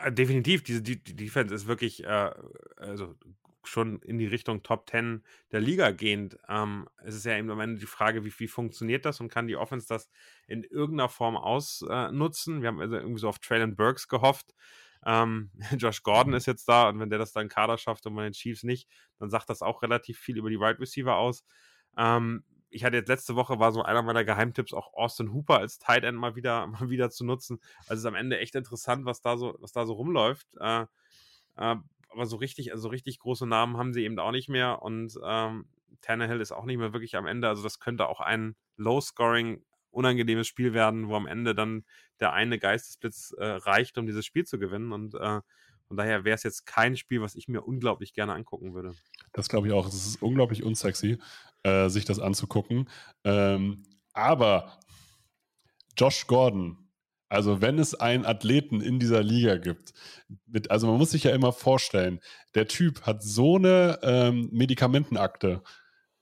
Äh, 0.05 0.13
definitiv, 0.13 0.63
diese 0.63 0.81
die, 0.81 1.03
die 1.03 1.17
Defense 1.17 1.53
ist 1.53 1.67
wirklich 1.67 2.05
äh, 2.05 2.31
also 2.77 3.17
schon 3.65 3.99
in 4.03 4.19
die 4.19 4.29
Richtung 4.29 4.63
Top 4.63 4.89
10 4.89 5.25
der 5.51 5.61
Liga 5.61 5.91
gehend. 5.91 6.39
Ähm, 6.49 6.89
es 7.03 7.17
ist 7.17 7.27
ja 7.27 7.37
eben 7.37 7.51
am 7.51 7.59
Ende 7.59 7.81
die 7.81 7.87
Frage, 7.87 8.25
wie, 8.25 8.33
wie 8.39 8.47
funktioniert 8.47 9.05
das 9.05 9.19
und 9.19 9.29
kann 9.29 9.49
die 9.49 9.57
Offense 9.57 9.89
das 9.89 10.09
in 10.47 10.63
irgendeiner 10.63 11.09
Form 11.09 11.37
ausnutzen? 11.37 12.63
Wir 12.63 12.69
haben 12.69 12.81
also 12.81 12.95
irgendwie 12.95 13.19
so 13.19 13.29
auf 13.29 13.41
Traylon 13.41 13.75
Burks 13.75 14.07
gehofft. 14.07 14.55
Ähm, 15.07 15.51
Josh 15.79 16.03
Gordon 16.03 16.35
ist 16.35 16.47
jetzt 16.47 16.69
da 16.69 16.89
und 16.89 17.01
wenn 17.01 17.11
der 17.11 17.19
das 17.19 17.33
dann 17.33 17.49
Kader 17.49 17.79
schafft 17.79 18.07
und 18.07 18.15
bei 18.15 18.25
den 18.25 18.33
Chiefs 18.33 18.63
nicht, 18.63 18.89
dann 19.19 19.31
sagt 19.31 19.51
das 19.51 19.63
auch 19.63 19.83
relativ 19.83 20.19
viel 20.19 20.39
über 20.39 20.51
die 20.51 20.57
Wide 20.57 20.65
right 20.65 20.81
Receiver 20.81 21.17
aus. 21.17 21.45
Ähm, 21.97 22.45
ich 22.71 22.85
hatte 22.85 22.97
jetzt 22.97 23.09
letzte 23.09 23.37
Woche 23.37 23.59
war 23.61 23.73
so 23.73 23.83
einer 23.83 24.03
meiner 24.03 24.25
Geheimtipps 24.25 24.73
auch 24.73 24.93
Austin 24.95 25.33
Hooper 25.33 25.59
als 25.59 25.79
Tight 25.79 26.05
End 26.05 26.19
mal 26.19 26.35
wieder 26.37 26.67
mal 26.67 26.91
wieder 26.91 27.11
zu 27.11 27.25
nutzen. 27.25 27.61
Also 27.87 28.01
ist 28.01 28.07
am 28.07 28.15
Ende 28.15 28.39
echt 28.39 28.55
interessant, 28.55 29.05
was 29.05 29.21
da 29.21 29.37
so 29.37 29.57
was 29.61 29.73
da 29.73 29.87
so 29.87 29.95
rumläuft. 29.95 30.47
Äh, 30.61 30.87
äh, 31.57 31.77
aber 32.15 32.27
so 32.27 32.37
richtig, 32.37 32.73
also 32.73 32.89
richtig 32.89 33.19
große 33.19 33.47
Namen 33.47 33.77
haben 33.77 33.93
sie 33.93 34.05
eben 34.05 34.19
auch 34.19 34.31
nicht 34.31 34.49
mehr 34.49 34.83
und 34.83 35.19
ähm, 35.25 35.67
Tannehill 36.01 36.41
ist 36.41 36.53
auch 36.53 36.65
nicht 36.65 36.79
mehr 36.79 36.93
wirklich 36.93 37.17
am 37.17 37.27
Ende. 37.27 37.49
Also 37.49 37.63
das 37.63 37.81
könnte 37.81 38.09
auch 38.09 38.21
ein 38.21 38.57
Low-Scoring, 38.77 39.65
unangenehmes 39.95 40.47
Spiel 40.47 40.75
werden, 40.75 41.09
wo 41.09 41.17
am 41.17 41.27
Ende 41.27 41.55
dann 41.55 41.85
der 42.21 42.33
eine 42.33 42.59
Geistesblitz 42.59 43.35
äh, 43.39 43.45
reicht, 43.45 43.99
um 43.99 44.07
dieses 44.07 44.27
Spiel 44.27 44.45
zu 44.45 44.59
gewinnen. 44.59 44.93
Und 44.93 45.15
äh, 45.15 45.41
von 45.89 45.97
daher 45.97 46.25
wäre 46.25 46.35
es 46.35 46.43
jetzt 46.43 46.67
kein 46.67 46.97
Spiel, 46.97 47.21
was 47.21 47.35
ich 47.35 47.49
mir 47.49 47.63
unglaublich 47.63 48.13
gerne 48.13 48.35
angucken 48.35 48.75
würde. 48.75 48.95
Das 49.33 49.49
glaube 49.49 49.69
ich 49.69 49.73
auch. 49.73 49.87
Es 49.87 49.95
ist 49.95 50.23
unglaublich 50.23 50.63
unsexy, 50.63 51.19
äh, 51.63 51.89
sich 51.89 52.05
das 52.05 52.19
anzugucken. 52.19 52.89
Ähm, 53.25 53.83
aber 54.13 54.79
Josh 55.97 56.27
Gordon 56.27 56.85
also 57.35 57.61
wenn 57.61 57.81
es 57.81 57.95
einen 57.97 58.25
Athleten 58.25 58.81
in 58.81 59.01
dieser 59.01 59.23
Liga 59.23 59.57
gibt, 59.57 59.93
mit, 60.47 60.71
also 60.71 60.87
man 60.87 60.99
muss 60.99 61.11
sich 61.11 61.25
ja 61.25 61.33
immer 61.33 61.53
vorstellen, 61.53 62.21
der 62.55 62.69
Typ 62.69 63.03
hat 63.03 63.25
so 63.25 63.57
eine 63.57 63.99
ähm, 64.03 64.49
Medikamentenakte 64.53 65.63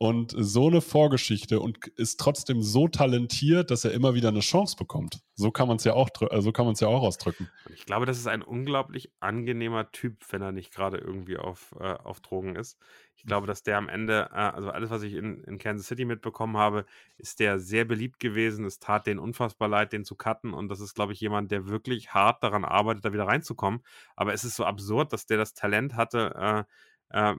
und 0.03 0.35
so 0.37 0.67
eine 0.67 0.81
Vorgeschichte 0.81 1.61
und 1.61 1.87
ist 1.87 2.19
trotzdem 2.19 2.61
so 2.61 2.89
talentiert, 2.89 3.71
dass 3.71 3.85
er 3.85 3.93
immer 3.93 4.15
wieder 4.15 4.31
eine 4.31 4.41
Chance 4.41 4.75
bekommt. 4.77 5.21
So 5.37 5.53
kann 5.53 5.69
man 5.69 5.77
es 5.77 5.85
ja 5.85 5.93
auch, 5.93 6.11
äh, 6.29 6.43
so 6.43 6.51
kann 6.51 6.65
man 6.65 6.73
es 6.73 6.81
ja 6.81 6.89
auch 6.89 7.03
ausdrücken. 7.03 7.49
Ich 7.73 7.87
glaube, 7.87 8.05
das 8.05 8.19
ist 8.19 8.27
ein 8.27 8.43
unglaublich 8.43 9.13
angenehmer 9.21 9.93
Typ, 9.93 10.17
wenn 10.31 10.43
er 10.43 10.51
nicht 10.51 10.75
gerade 10.75 10.99
irgendwie 10.99 11.37
auf, 11.37 11.77
äh, 11.79 11.85
auf 11.85 12.19
Drogen 12.19 12.57
ist. 12.57 12.81
Ich 13.15 13.23
glaube, 13.23 13.47
dass 13.47 13.63
der 13.63 13.79
am 13.79 13.89
Ende, 13.89 14.31
äh, 14.33 14.39
also 14.39 14.71
alles, 14.71 14.91
was 14.91 15.05
ich 15.05 15.15
in, 15.15 15.45
in 15.45 15.59
Kansas 15.59 15.87
City 15.87 16.05
mitbekommen 16.05 16.57
habe, 16.57 16.85
ist 17.17 17.39
der 17.39 17.61
sehr 17.61 17.85
beliebt 17.85 18.19
gewesen. 18.19 18.65
Es 18.65 18.81
tat 18.81 19.07
den 19.07 19.21
unfassbar 19.21 19.69
leid, 19.69 19.93
den 19.93 20.05
zu 20.05 20.17
cutten. 20.17 20.53
Und 20.53 20.69
das 20.69 20.81
ist, 20.81 20.95
glaube 20.95 21.13
ich, 21.13 21.21
jemand, 21.21 21.53
der 21.53 21.69
wirklich 21.69 22.13
hart 22.13 22.43
daran 22.43 22.65
arbeitet, 22.65 23.05
da 23.05 23.13
wieder 23.13 23.29
reinzukommen. 23.29 23.83
Aber 24.17 24.33
es 24.33 24.43
ist 24.43 24.57
so 24.57 24.65
absurd, 24.65 25.13
dass 25.13 25.27
der 25.27 25.37
das 25.37 25.55
Talent 25.55 25.95
hatte, 25.95 26.35
äh, 26.37 26.73
äh, 27.13 27.35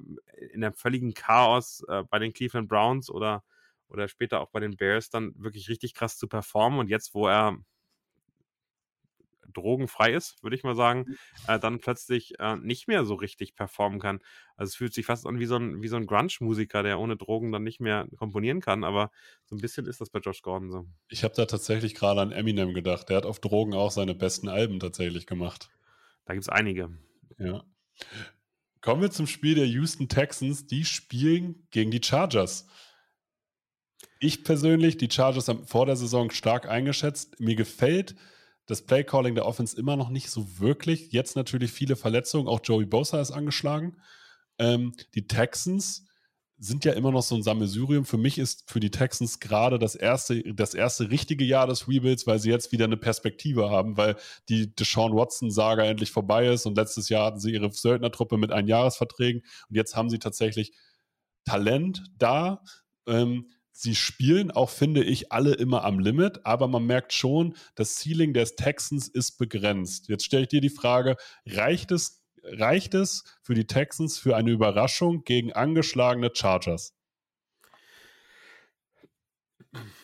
in 0.52 0.64
einem 0.64 0.74
völligen 0.74 1.14
Chaos 1.14 1.84
äh, 1.88 2.04
bei 2.10 2.20
den 2.20 2.34
Cleveland 2.34 2.70
Browns 2.70 3.10
oder, 3.10 3.44
oder 3.90 4.08
später 4.08 4.42
auch 4.42 4.50
bei 4.50 4.60
den 4.60 4.78
Bears 4.78 5.10
dann 5.10 5.34
wirklich 5.36 5.70
richtig 5.70 5.94
krass 5.94 6.18
zu 6.18 6.28
performen. 6.28 6.80
Und 6.80 6.90
jetzt, 6.90 7.14
wo 7.14 7.28
er 7.28 7.58
drogenfrei 9.54 10.14
ist, 10.14 10.42
würde 10.44 10.56
ich 10.56 10.64
mal 10.64 10.76
sagen, 10.76 11.06
mhm. 11.08 11.16
äh, 11.48 11.60
dann 11.60 11.80
plötzlich 11.80 12.40
äh, 12.40 12.56
nicht 12.58 12.88
mehr 12.88 13.06
so 13.06 13.16
richtig 13.16 13.56
performen 13.56 14.00
kann. 14.00 14.20
Also 14.56 14.70
es 14.70 14.76
fühlt 14.76 14.94
sich 14.94 15.06
fast 15.06 15.26
an 15.26 15.40
wie 15.40 15.46
so 15.46 15.56
ein, 15.56 15.82
wie 15.82 15.88
so 15.88 15.96
ein 15.96 16.06
Grunge-Musiker, 16.06 16.84
der 16.84 17.00
ohne 17.00 17.16
Drogen 17.16 17.52
dann 17.52 17.64
nicht 17.64 17.80
mehr 17.80 18.08
komponieren 18.18 18.62
kann, 18.62 18.84
aber 18.84 19.12
so 19.46 19.56
ein 19.56 19.62
bisschen 19.62 19.86
ist 19.86 20.02
das 20.02 20.10
bei 20.10 20.20
Josh 20.20 20.42
Gordon 20.42 20.72
so. 20.72 20.86
Ich 21.08 21.24
habe 21.24 21.36
da 21.36 21.46
tatsächlich 21.46 21.96
gerade 21.96 22.22
an 22.22 22.32
Eminem 22.32 22.74
gedacht. 22.74 23.10
Der 23.10 23.18
hat 23.18 23.26
auf 23.26 23.40
Drogen 23.40 23.74
auch 23.74 23.92
seine 23.92 24.16
besten 24.16 24.50
Alben 24.50 24.80
tatsächlich 24.80 25.28
gemacht. 25.28 25.70
Da 26.26 26.34
gibt 26.34 26.44
es 26.44 26.50
einige. 26.50 26.98
Ja. 27.38 27.64
Kommen 28.84 29.02
wir 29.02 29.12
zum 29.12 29.28
Spiel 29.28 29.56
der 29.56 29.66
Houston 29.66 30.10
Texans. 30.10 30.68
Die 30.68 30.84
spielen 30.84 31.66
gegen 31.72 31.90
die 31.90 32.02
Chargers. 32.04 32.68
Ich 34.20 34.44
persönlich, 34.44 34.98
die 34.98 35.10
Chargers 35.10 35.48
haben 35.48 35.66
vor 35.66 35.86
der 35.86 35.96
Saison 35.96 36.30
stark 36.32 36.68
eingeschätzt. 36.68 37.40
Mir 37.40 37.56
gefällt 37.56 38.14
das 38.66 38.82
Playcalling 38.82 39.36
der 39.36 39.46
Offense 39.46 39.78
immer 39.78 39.96
noch 39.96 40.10
nicht 40.10 40.30
so 40.30 40.60
wirklich. 40.60 41.14
Jetzt 41.14 41.38
natürlich 41.38 41.72
viele 41.72 41.96
Verletzungen. 41.96 42.50
Auch 42.50 42.60
Joey 42.62 42.86
Bosa 42.86 43.22
ist 43.22 43.32
angeschlagen. 43.32 44.02
Ähm, 44.60 44.92
die 45.16 45.28
Texans 45.28 46.06
sind 46.64 46.86
ja 46.86 46.94
immer 46.94 47.12
noch 47.12 47.24
so 47.24 47.36
ein 47.36 47.44
Sammelsurium. 47.44 48.06
Für 48.06 48.18
mich 48.18 48.38
ist 48.38 48.72
für 48.72 48.80
die 48.80 48.90
Texans 48.90 49.42
gerade 49.42 49.78
das 49.80 49.96
erste, 49.96 50.42
das 50.54 50.74
erste 50.74 51.12
richtige 51.12 51.44
Jahr 51.44 51.68
des 51.68 51.90
Rebuilds, 51.90 52.26
weil 52.26 52.40
sie 52.40 52.50
jetzt 52.50 52.72
wieder 52.72 52.86
eine 52.86 52.96
Perspektive 52.96 53.70
haben, 53.70 53.98
weil 53.98 54.16
die 54.48 54.74
Deshaun 54.74 55.14
Watson-Saga 55.14 55.84
endlich 55.84 56.12
vorbei 56.12 56.48
ist 56.48 56.66
und 56.66 56.78
letztes 56.78 57.10
Jahr 57.10 57.26
hatten 57.26 57.40
sie 57.40 57.52
ihre 57.52 57.70
Söldnertruppe 57.70 58.38
mit 58.38 58.52
Einjahresverträgen 58.54 59.42
und 59.70 59.76
jetzt 59.76 59.98
haben 59.98 60.10
sie 60.10 60.20
tatsächlich 60.20 60.72
Talent 61.44 62.06
da. 62.18 62.64
Ähm, 63.08 63.50
sie 63.74 63.94
spielen 63.94 64.50
auch, 64.50 64.70
finde 64.70 65.04
ich, 65.04 65.34
alle 65.34 65.56
immer 65.56 65.84
am 65.84 66.00
Limit, 66.00 66.46
aber 66.46 66.70
man 66.70 66.86
merkt 66.86 67.12
schon, 67.12 67.58
das 67.76 67.96
Ceiling 67.96 68.34
des 68.34 68.56
Texans 68.56 69.10
ist 69.10 69.38
begrenzt. 69.38 70.08
Jetzt 70.08 70.24
stelle 70.24 70.44
ich 70.44 70.50
dir 70.50 70.62
die 70.62 70.70
Frage, 70.70 71.18
reicht 71.46 71.92
es 71.92 72.23
reicht 72.44 72.94
es 72.94 73.24
für 73.42 73.54
die 73.54 73.68
Texans 73.68 74.18
für 74.20 74.36
eine 74.36 74.52
Überraschung 74.52 75.24
gegen 75.24 75.54
angeschlagene 75.54 76.32
Chargers? 76.34 76.94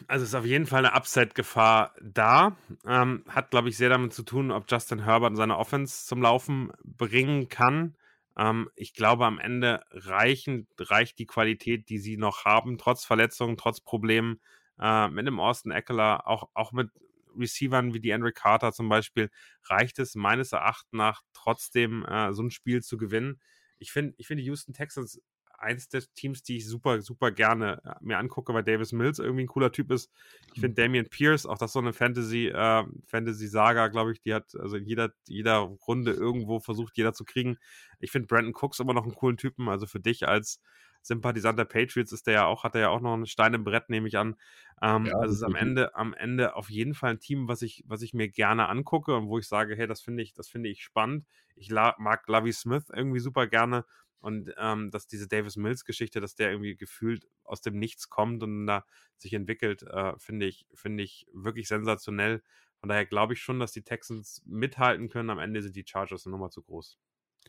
Also 0.07 0.25
ist 0.25 0.33
auf 0.33 0.45
jeden 0.45 0.65
Fall 0.65 0.85
eine 0.85 0.95
Upset-Gefahr 0.95 1.93
da. 2.01 2.57
Ähm, 2.85 3.23
hat, 3.27 3.51
glaube 3.51 3.69
ich, 3.69 3.77
sehr 3.77 3.89
damit 3.89 4.13
zu 4.13 4.23
tun, 4.23 4.51
ob 4.51 4.65
Justin 4.69 5.03
Herbert 5.03 5.37
seine 5.37 5.57
Offense 5.57 6.07
zum 6.07 6.21
Laufen 6.21 6.71
bringen 6.83 7.47
kann. 7.49 7.95
Ähm, 8.35 8.69
ich 8.75 8.93
glaube, 8.93 9.25
am 9.25 9.37
Ende 9.37 9.83
reichen, 9.91 10.67
reicht 10.79 11.19
die 11.19 11.27
Qualität, 11.27 11.89
die 11.89 11.99
sie 11.99 12.17
noch 12.17 12.45
haben, 12.45 12.79
trotz 12.79 13.05
Verletzungen, 13.05 13.57
trotz 13.57 13.81
Problemen 13.81 14.39
äh, 14.79 15.07
mit 15.09 15.27
dem 15.27 15.39
Austin 15.39 15.71
Eckler, 15.71 16.27
auch, 16.27 16.49
auch 16.55 16.71
mit 16.71 16.89
Receivern 17.37 17.93
wie 17.93 17.99
die 17.99 18.13
Andrew 18.13 18.31
Carter 18.33 18.71
zum 18.71 18.89
Beispiel, 18.89 19.29
reicht 19.63 19.99
es 19.99 20.15
meines 20.15 20.51
Erachtens 20.51 20.91
nach 20.91 21.21
trotzdem 21.33 22.05
äh, 22.05 22.33
so 22.33 22.43
ein 22.43 22.51
Spiel 22.51 22.81
zu 22.81 22.97
gewinnen. 22.97 23.39
Ich 23.77 23.91
finde, 23.91 24.13
ich 24.17 24.27
finde 24.27 24.43
die 24.43 24.47
Houston 24.47 24.73
Texans 24.73 25.21
eins 25.59 25.89
der 25.89 26.01
Teams, 26.15 26.41
die 26.41 26.57
ich 26.57 26.67
super, 26.67 27.01
super 27.01 27.31
gerne 27.31 27.81
äh, 27.83 27.95
mir 28.01 28.17
angucke, 28.17 28.53
weil 28.53 28.63
Davis 28.63 28.91
Mills 28.91 29.19
irgendwie 29.19 29.43
ein 29.43 29.47
cooler 29.47 29.71
Typ 29.71 29.91
ist. 29.91 30.11
Ich 30.53 30.61
finde 30.61 30.69
mhm. 30.69 30.75
Damian 30.75 31.09
Pierce, 31.09 31.45
auch 31.45 31.57
das 31.57 31.73
so 31.73 31.79
eine 31.79 31.93
Fantasy, 31.93 32.47
äh, 32.47 32.83
Fantasy-Saga, 33.07 33.87
glaube 33.87 34.13
ich, 34.13 34.21
die 34.21 34.33
hat 34.33 34.55
also 34.55 34.77
in 34.77 34.85
jeder, 34.85 35.11
jeder 35.27 35.57
Runde 35.57 36.11
irgendwo 36.13 36.59
versucht, 36.59 36.97
jeder 36.97 37.13
zu 37.13 37.25
kriegen. 37.25 37.57
Ich 37.99 38.11
finde 38.11 38.27
Brandon 38.27 38.53
Cooks 38.53 38.79
immer 38.79 38.93
noch 38.93 39.03
einen 39.03 39.15
coolen 39.15 39.37
Typen, 39.37 39.69
also 39.69 39.85
für 39.85 39.99
dich 39.99 40.27
als 40.27 40.61
Sympathisant 41.09 41.57
der 41.57 41.65
Patriots 41.65 42.11
ist 42.11 42.27
der 42.27 42.33
ja 42.35 42.45
auch, 42.45 42.63
hat 42.63 42.75
er 42.75 42.81
ja 42.81 42.89
auch 42.89 43.01
noch 43.01 43.13
einen 43.13 43.25
Stein 43.25 43.55
im 43.55 43.63
Brett, 43.63 43.89
nehme 43.89 44.07
ich 44.07 44.17
an. 44.17 44.35
Ähm, 44.81 45.07
ja, 45.07 45.15
also 45.15 45.33
es 45.33 45.37
ist 45.37 45.43
am 45.43 45.55
Ende, 45.55 45.95
am 45.95 46.13
Ende 46.13 46.55
auf 46.55 46.69
jeden 46.69 46.93
Fall 46.93 47.09
ein 47.09 47.19
Team, 47.19 47.47
was 47.47 47.63
ich, 47.63 47.83
was 47.87 48.03
ich 48.03 48.13
mir 48.13 48.29
gerne 48.29 48.69
angucke 48.69 49.15
und 49.15 49.27
wo 49.27 49.39
ich 49.39 49.47
sage, 49.47 49.75
hey, 49.75 49.87
das 49.87 50.01
finde 50.01 50.21
ich, 50.21 50.33
das 50.33 50.47
finde 50.47 50.69
ich 50.69 50.83
spannend. 50.83 51.25
Ich 51.55 51.71
mag 51.71 52.27
Lovey 52.27 52.53
Smith 52.53 52.85
irgendwie 52.93 53.19
super 53.19 53.47
gerne. 53.47 53.85
Und 54.21 54.53
ähm, 54.57 54.91
dass 54.91 55.07
diese 55.07 55.27
Davis 55.27 55.55
Mills-Geschichte, 55.55 56.21
dass 56.21 56.35
der 56.35 56.51
irgendwie 56.51 56.75
gefühlt 56.75 57.27
aus 57.43 57.61
dem 57.61 57.79
Nichts 57.79 58.09
kommt 58.09 58.43
und 58.43 58.67
da 58.67 58.85
sich 59.17 59.33
entwickelt, 59.33 59.83
äh, 59.83 60.13
finde 60.17 60.45
ich, 60.45 60.67
finde 60.73 61.03
ich 61.03 61.25
wirklich 61.33 61.67
sensationell. 61.67 62.43
Von 62.79 62.89
daher 62.89 63.05
glaube 63.05 63.33
ich 63.33 63.41
schon, 63.41 63.59
dass 63.59 63.71
die 63.71 63.83
Texans 63.83 64.43
mithalten 64.45 65.09
können. 65.09 65.29
Am 65.29 65.39
Ende 65.39 65.61
sind 65.61 65.75
die 65.75 65.85
Chargers 65.87 66.25
eine 66.25 66.31
Nummer 66.31 66.49
zu 66.49 66.61
groß. 66.61 66.99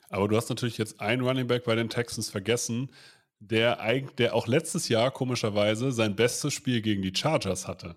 Aber 0.08 0.28
du 0.28 0.36
hast 0.36 0.48
natürlich 0.48 0.78
jetzt 0.78 1.00
einen 1.00 1.22
Running 1.22 1.46
Back 1.46 1.64
bei 1.64 1.74
den 1.74 1.88
Texans 1.88 2.30
vergessen, 2.30 2.90
der, 3.40 4.02
der 4.18 4.34
auch 4.34 4.46
letztes 4.46 4.88
Jahr 4.88 5.10
komischerweise 5.10 5.92
sein 5.92 6.14
bestes 6.14 6.52
Spiel 6.52 6.82
gegen 6.82 7.02
die 7.02 7.14
Chargers 7.14 7.66
hatte. 7.66 7.96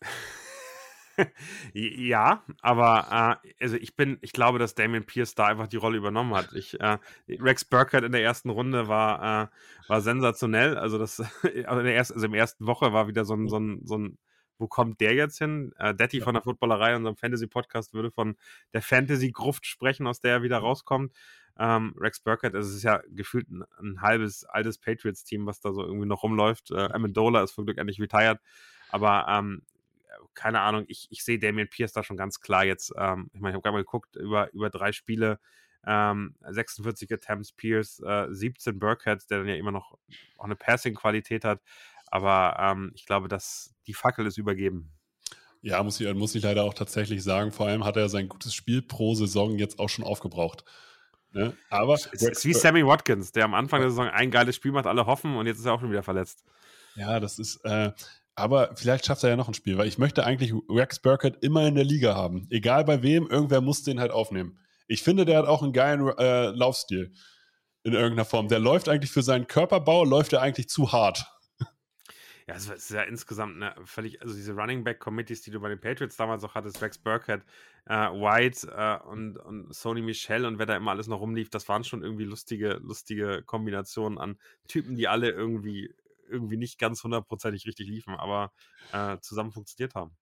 ja, 1.74 2.44
aber 2.62 3.40
äh, 3.44 3.52
also 3.62 3.76
ich 3.76 3.96
bin, 3.96 4.18
ich 4.20 4.32
glaube, 4.32 4.58
dass 4.58 4.74
Damien 4.74 5.04
Pierce 5.04 5.34
da 5.34 5.46
einfach 5.46 5.66
die 5.66 5.76
Rolle 5.76 5.98
übernommen 5.98 6.34
hat. 6.34 6.52
Ich, 6.54 6.80
äh, 6.80 6.98
Rex 7.28 7.64
Burkhardt 7.64 8.04
in 8.04 8.12
der 8.12 8.22
ersten 8.22 8.50
Runde 8.50 8.88
war, 8.88 9.44
äh, 9.44 9.46
war 9.88 10.00
sensationell. 10.00 10.78
Also 10.78 10.98
das, 10.98 11.20
also, 11.42 11.80
in 11.80 11.84
der 11.84 11.94
ersten, 11.94 12.14
also 12.14 12.26
im 12.26 12.34
ersten 12.34 12.66
Woche 12.66 12.92
war 12.92 13.08
wieder 13.08 13.24
so 13.24 13.34
ein, 13.34 13.48
so 13.48 13.58
ein, 13.58 13.80
so 13.84 13.98
ein 13.98 14.18
wo 14.58 14.66
kommt 14.66 15.00
der 15.00 15.14
jetzt 15.14 15.38
hin? 15.38 15.72
Äh, 15.78 15.94
Detti 15.94 16.18
ja. 16.18 16.24
von 16.24 16.34
der 16.34 16.42
Footballerei, 16.42 16.96
unserem 16.96 17.16
Fantasy-Podcast, 17.16 17.94
würde 17.94 18.10
von 18.10 18.36
der 18.72 18.82
Fantasy-Gruft 18.82 19.66
sprechen, 19.66 20.06
aus 20.06 20.20
der 20.20 20.32
er 20.32 20.42
wieder 20.42 20.58
rauskommt. 20.58 21.12
Ähm, 21.58 21.94
Rex 21.98 22.20
Burkett, 22.20 22.54
also 22.54 22.68
es 22.68 22.76
ist 22.76 22.82
ja 22.84 23.02
gefühlt 23.08 23.50
ein, 23.50 23.64
ein 23.80 24.00
halbes 24.00 24.44
altes 24.44 24.78
Patriots-Team, 24.78 25.46
was 25.46 25.60
da 25.60 25.72
so 25.72 25.82
irgendwie 25.82 26.06
noch 26.06 26.22
rumläuft. 26.22 26.70
Äh, 26.70 26.88
Amendola 26.92 27.42
ist 27.42 27.54
zum 27.54 27.64
Glück 27.64 27.78
endlich 27.78 28.00
retired. 28.00 28.38
Aber 28.90 29.26
ähm, 29.28 29.62
keine 30.34 30.60
Ahnung, 30.60 30.84
ich, 30.88 31.08
ich 31.10 31.24
sehe 31.24 31.38
Damien 31.38 31.68
Pierce 31.68 31.92
da 31.92 32.02
schon 32.02 32.16
ganz 32.16 32.40
klar 32.40 32.64
jetzt. 32.64 32.92
Ähm, 32.96 33.30
ich 33.32 33.40
meine, 33.40 33.52
ich 33.52 33.54
habe 33.54 33.62
gerade 33.62 33.74
mal 33.74 33.82
geguckt, 33.82 34.16
über, 34.16 34.52
über 34.52 34.70
drei 34.70 34.92
Spiele, 34.92 35.40
ähm, 35.86 36.36
46 36.48 37.12
Attempts 37.12 37.52
Pierce, 37.52 38.00
äh, 38.00 38.26
17 38.30 38.78
Burkhead, 38.78 39.28
der 39.30 39.38
dann 39.38 39.48
ja 39.48 39.56
immer 39.56 39.72
noch 39.72 39.98
auch 40.38 40.44
eine 40.44 40.56
Passing-Qualität 40.56 41.44
hat. 41.44 41.60
Aber 42.06 42.56
ähm, 42.58 42.92
ich 42.94 43.04
glaube, 43.04 43.28
dass 43.28 43.74
die 43.86 43.94
Fackel 43.94 44.26
ist 44.26 44.38
übergeben. 44.38 44.92
Ja, 45.60 45.82
muss 45.82 46.00
ich, 46.00 46.12
muss 46.14 46.34
ich 46.34 46.42
leider 46.42 46.64
auch 46.64 46.74
tatsächlich 46.74 47.22
sagen. 47.22 47.52
Vor 47.52 47.66
allem 47.66 47.84
hat 47.84 47.96
er 47.96 48.08
sein 48.08 48.28
gutes 48.28 48.54
Spiel 48.54 48.80
pro 48.80 49.14
Saison 49.14 49.58
jetzt 49.58 49.78
auch 49.78 49.88
schon 49.88 50.04
aufgebraucht. 50.04 50.64
Ne? 51.32 51.54
Aber 51.70 51.94
es 51.94 52.06
ist 52.06 52.44
wie 52.44 52.54
Sammy 52.54 52.86
Watkins, 52.86 53.32
der 53.32 53.44
am 53.44 53.54
Anfang 53.54 53.80
der 53.80 53.90
Saison 53.90 54.08
ein 54.08 54.30
geiles 54.30 54.56
Spiel 54.56 54.72
macht, 54.72 54.86
alle 54.86 55.06
hoffen 55.06 55.36
und 55.36 55.46
jetzt 55.46 55.58
ist 55.58 55.66
er 55.66 55.74
auch 55.74 55.80
schon 55.80 55.90
wieder 55.90 56.02
verletzt. 56.02 56.44
Ja, 56.96 57.20
das 57.20 57.38
ist, 57.38 57.64
äh, 57.64 57.92
aber 58.34 58.70
vielleicht 58.76 59.06
schafft 59.06 59.24
er 59.24 59.30
ja 59.30 59.36
noch 59.36 59.48
ein 59.48 59.54
Spiel, 59.54 59.78
weil 59.78 59.88
ich 59.88 59.98
möchte 59.98 60.24
eigentlich 60.24 60.52
Rex 60.70 61.00
Burkett 61.00 61.42
immer 61.42 61.66
in 61.66 61.74
der 61.74 61.84
Liga 61.84 62.14
haben. 62.14 62.46
Egal 62.50 62.84
bei 62.84 63.02
wem, 63.02 63.26
irgendwer 63.28 63.60
muss 63.60 63.82
den 63.82 64.00
halt 64.00 64.10
aufnehmen. 64.10 64.58
Ich 64.86 65.02
finde, 65.02 65.24
der 65.24 65.38
hat 65.38 65.46
auch 65.46 65.62
einen 65.62 65.72
geilen 65.72 66.08
äh, 66.18 66.46
Laufstil 66.46 67.12
in 67.82 67.92
irgendeiner 67.92 68.24
Form. 68.24 68.48
Der 68.48 68.58
läuft 68.58 68.88
eigentlich 68.88 69.10
für 69.10 69.22
seinen 69.22 69.46
Körperbau, 69.46 70.04
läuft 70.04 70.32
er 70.32 70.40
eigentlich 70.42 70.68
zu 70.68 70.92
hart. 70.92 71.26
Ja, 72.48 72.54
es 72.54 72.66
ist 72.66 72.90
ja 72.90 73.02
insgesamt 73.02 73.56
eine 73.56 73.74
völlig, 73.84 74.22
also 74.22 74.34
diese 74.34 74.54
Running 74.54 74.82
Back 74.82 75.00
Committees, 75.00 75.42
die 75.42 75.50
du 75.50 75.60
bei 75.60 75.68
den 75.68 75.78
Patriots 75.78 76.16
damals 76.16 76.42
auch 76.44 76.54
hattest, 76.54 76.80
Rex 76.80 76.96
Burkhead, 76.96 77.42
äh, 77.84 77.92
White 77.92 78.68
äh, 78.74 79.06
und, 79.06 79.36
und 79.36 79.74
Sony 79.74 80.00
Michel 80.00 80.46
und 80.46 80.58
wer 80.58 80.64
da 80.64 80.74
immer 80.74 80.92
alles 80.92 81.08
noch 81.08 81.20
rumlief, 81.20 81.50
das 81.50 81.68
waren 81.68 81.84
schon 81.84 82.02
irgendwie 82.02 82.24
lustige, 82.24 82.80
lustige 82.82 83.42
Kombinationen 83.44 84.18
an 84.18 84.38
Typen, 84.66 84.96
die 84.96 85.08
alle 85.08 85.30
irgendwie 85.30 85.94
irgendwie 86.26 86.56
nicht 86.56 86.78
ganz 86.78 87.04
hundertprozentig 87.04 87.66
richtig 87.66 87.86
liefen, 87.86 88.14
aber 88.14 88.52
äh, 88.92 89.18
zusammen 89.20 89.52
funktioniert 89.52 89.94
haben. 89.94 90.16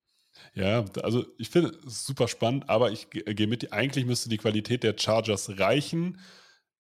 Ja, 0.53 0.85
also 1.03 1.27
ich 1.39 1.51
finde 1.51 1.79
es 1.87 2.05
super 2.05 2.27
spannend, 2.27 2.69
aber 2.69 2.91
ich 2.91 3.09
gehe 3.11 3.47
mit, 3.47 3.73
eigentlich 3.73 4.05
müsste 4.05 4.29
die 4.29 4.39
Qualität 4.39 4.83
der 4.83 4.99
Chargers 4.99 5.61
reichen. 5.61 6.19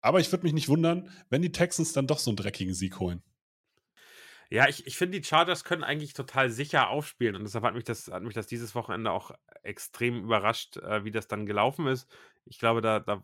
Aber 0.01 0.19
ich 0.19 0.31
würde 0.31 0.43
mich 0.43 0.53
nicht 0.53 0.69
wundern, 0.69 1.09
wenn 1.29 1.41
die 1.41 1.51
Texans 1.51 1.93
dann 1.93 2.07
doch 2.07 2.19
so 2.19 2.31
einen 2.31 2.37
dreckigen 2.37 2.73
Sieg 2.73 2.99
holen. 2.99 3.23
Ja, 4.55 4.69
ich, 4.69 4.87
ich 4.87 4.95
finde, 4.97 5.19
die 5.19 5.25
Chargers 5.27 5.65
können 5.65 5.83
eigentlich 5.83 6.13
total 6.13 6.49
sicher 6.49 6.87
aufspielen 6.89 7.35
und 7.35 7.43
deshalb 7.43 7.65
hat 7.65 7.73
mich 7.75 7.83
das, 7.83 8.07
hat 8.07 8.23
mich 8.23 8.33
das 8.33 8.47
dieses 8.47 8.73
Wochenende 8.73 9.11
auch 9.11 9.31
extrem 9.63 10.23
überrascht, 10.23 10.77
äh, 10.77 11.03
wie 11.03 11.11
das 11.11 11.27
dann 11.27 11.45
gelaufen 11.45 11.87
ist. 11.87 12.07
Ich 12.45 12.57
glaube, 12.57 12.79
da, 12.79 13.01
da 13.01 13.21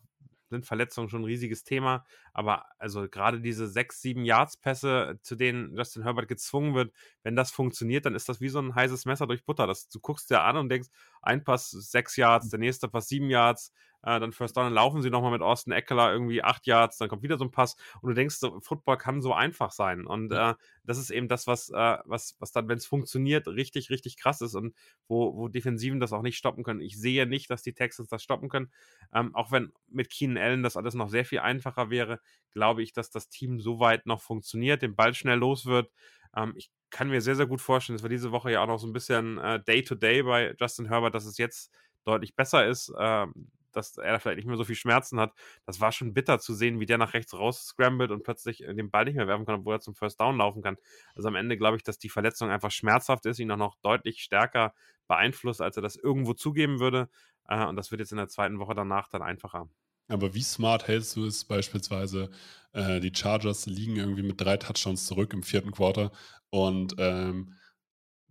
sind 0.50 0.66
Verletzungen 0.66 1.08
schon 1.08 1.22
ein 1.22 1.26
riesiges 1.26 1.64
Thema. 1.64 2.04
Aber 2.34 2.66
also 2.80 3.08
gerade 3.08 3.40
diese 3.40 3.68
sechs, 3.70 4.02
sieben 4.02 4.26
Yards-Pässe, 4.26 5.20
zu 5.22 5.38
denen 5.38 5.78
Justin 5.78 6.04
Herbert 6.04 6.28
gezwungen 6.28 6.76
wird, 6.76 6.94
wenn 7.24 7.38
das 7.38 7.52
funktioniert, 7.52 8.06
dann 8.06 8.16
ist 8.16 8.28
das 8.28 8.42
wie 8.42 8.50
so 8.50 8.60
ein 8.60 8.76
heißes 8.76 9.06
Messer 9.06 9.26
durch 9.26 9.46
Butter. 9.46 9.68
Das, 9.68 9.88
du 9.88 10.02
guckst 10.02 10.30
dir 10.32 10.42
an 10.42 10.58
und 10.58 10.68
denkst, 10.68 10.90
ein 11.22 11.46
Pass 11.46 11.70
sechs 11.72 12.18
Yards, 12.18 12.50
der 12.50 12.60
nächste 12.60 12.90
Pass 12.90 13.08
sieben 13.08 13.30
Yards, 13.30 13.72
äh, 14.04 14.20
dann 14.20 14.32
First 14.32 14.58
Down, 14.58 14.66
dann 14.66 14.74
laufen 14.74 15.02
sie 15.02 15.10
nochmal 15.10 15.32
mit 15.32 15.42
Austin 15.42 15.74
Eckler 15.74 16.12
irgendwie 16.12 16.44
acht 16.44 16.68
Yards, 16.68 16.98
dann 16.98 17.10
kommt 17.10 17.24
wieder 17.24 17.38
so 17.38 17.46
ein 17.46 17.52
Pass 17.52 17.76
und 18.02 18.10
du 18.10 18.16
denkst, 18.16 18.36
so, 18.36 18.60
Football 18.60 18.98
kann 18.98 19.22
so 19.22 19.34
einfach 19.34 19.72
sein. 19.72 20.06
Und 20.06 20.32
äh, 20.32 20.54
das 20.84 20.98
ist 20.98 21.10
eben 21.10 21.28
das, 21.28 21.48
was, 21.48 21.70
äh, 21.70 21.98
was, 22.06 22.36
was 22.40 22.52
dann, 22.52 22.68
wenn 22.68 22.78
es 22.78 22.86
funktioniert, 22.86 23.48
richtig, 23.48 23.90
richtig 23.90 24.18
krass 24.18 24.42
ist 24.42 24.56
und 24.56 24.76
wo, 25.08 25.36
wo 25.36 25.48
Defensiven 25.48 26.00
das 26.00 26.14
auch 26.14 26.22
nicht 26.22 26.38
stoppen 26.38 26.64
können. 26.64 26.82
Ich 26.82 27.00
sehe 27.00 27.26
nicht, 27.26 27.50
dass 27.50 27.62
die 27.62 27.74
Texans 27.74 28.10
das 28.10 28.24
stoppen 28.24 28.50
können. 28.50 28.72
Ähm, 29.14 29.36
auch 29.36 29.52
wenn 29.52 29.72
mit 29.88 30.10
Keenan 30.10 30.42
Allen 30.42 30.64
das 30.64 30.78
alles 30.78 30.94
noch 30.94 31.10
sehr 31.10 31.26
viel 31.26 31.40
einfacher 31.40 31.90
wäre, 31.90 32.20
glaube 32.52 32.84
ich, 32.84 32.94
dass 32.94 33.10
das 33.10 33.30
Team 33.30 33.60
so 33.60 33.80
weit 33.80 34.06
noch 34.06 34.22
funktioniert, 34.22 34.82
den 34.82 34.96
Ball 34.96 35.14
schnell 35.14 35.38
los 35.38 35.66
wird. 35.66 35.92
Ähm, 36.36 36.54
ich 36.56 36.72
kann 36.90 37.10
mir 37.10 37.22
sehr, 37.22 37.36
sehr 37.36 37.48
gut 37.48 37.62
vorstellen, 37.62 37.98
dass 37.98 38.04
wir 38.04 38.10
diese 38.10 38.32
Woche 38.32 38.52
ja 38.52 38.62
auch 38.62 38.68
noch 38.68 38.80
so 38.80 38.88
ein 38.88 38.94
bisschen 38.94 39.38
Day-to-Day 39.38 40.20
äh, 40.20 40.22
-Day 40.22 40.26
bei 40.26 40.56
Justin 40.60 40.88
Herbert, 40.88 41.16
dass 41.16 41.26
es 41.26 41.38
jetzt 41.38 41.72
deutlich 42.04 42.36
besser 42.36 42.68
ist. 42.68 42.92
Ähm, 43.00 43.52
dass 43.72 43.98
er 43.98 44.20
vielleicht 44.20 44.38
nicht 44.38 44.48
mehr 44.48 44.58
so 44.58 44.64
viel 44.64 44.76
Schmerzen 44.76 45.20
hat. 45.20 45.34
Das 45.66 45.80
war 45.80 45.92
schon 45.92 46.14
bitter 46.14 46.40
zu 46.40 46.54
sehen, 46.54 46.80
wie 46.80 46.86
der 46.86 46.98
nach 46.98 47.14
rechts 47.14 47.34
raus 47.34 47.66
scrambled 47.66 48.12
und 48.12 48.24
plötzlich 48.24 48.60
den 48.60 48.92
Ball 48.92 49.06
nicht 49.06 49.16
mehr 49.16 49.28
werfen 49.28 49.46
kann, 49.46 49.62
obwohl 49.62 49.76
er 49.76 49.80
zum 49.80 49.96
First 49.96 50.20
Down 50.20 50.38
laufen 50.38 50.62
kann. 50.62 50.78
Also 51.16 51.28
am 51.28 51.36
Ende 51.36 51.58
glaube 51.58 51.78
ich, 51.78 51.84
dass 51.84 51.98
die 51.98 52.10
Verletzung 52.10 52.50
einfach 52.50 52.72
schmerzhaft 52.72 53.26
ist, 53.26 53.40
ihn 53.40 53.52
auch 53.52 53.58
noch 53.58 53.76
deutlich 53.82 54.22
stärker 54.22 54.74
beeinflusst, 55.08 55.62
als 55.62 55.76
er 55.76 55.82
das 55.82 55.96
irgendwo 55.96 56.34
zugeben 56.34 56.80
würde. 56.80 57.10
Äh, 57.48 57.66
und 57.66 57.76
das 57.76 57.92
wird 57.92 58.00
jetzt 58.00 58.12
in 58.12 58.18
der 58.18 58.28
zweiten 58.28 58.60
Woche 58.60 58.76
danach 58.76 59.08
dann 59.10 59.22
einfacher. 59.22 59.70
Aber 60.08 60.34
wie 60.34 60.44
smart 60.44 60.88
hältst 60.88 61.16
du 61.16 61.26
es 61.26 61.46
beispielsweise? 61.46 62.32
Äh, 62.74 63.00
die 63.00 63.14
Chargers 63.16 63.66
liegen 63.66 63.96
irgendwie 63.96 64.24
mit 64.24 64.42
drei 64.42 64.58
Touchdowns 64.58 65.06
zurück 65.06 65.34
im 65.34 65.44
vierten 65.44 65.72
Quarter 65.72 66.12
und 66.50 66.96
ähm, 66.98 67.54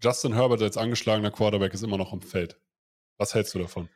Justin 0.03 0.32
Herbert 0.32 0.62
als 0.62 0.78
angeschlagener 0.78 1.30
Quarterback 1.30 1.74
ist 1.74 1.82
immer 1.82 1.99
noch 1.99 2.12
im 2.12 2.22
Feld. 2.22 2.59
Was 3.18 3.34
hältst 3.34 3.55
du 3.55 3.59
davon? 3.59 3.88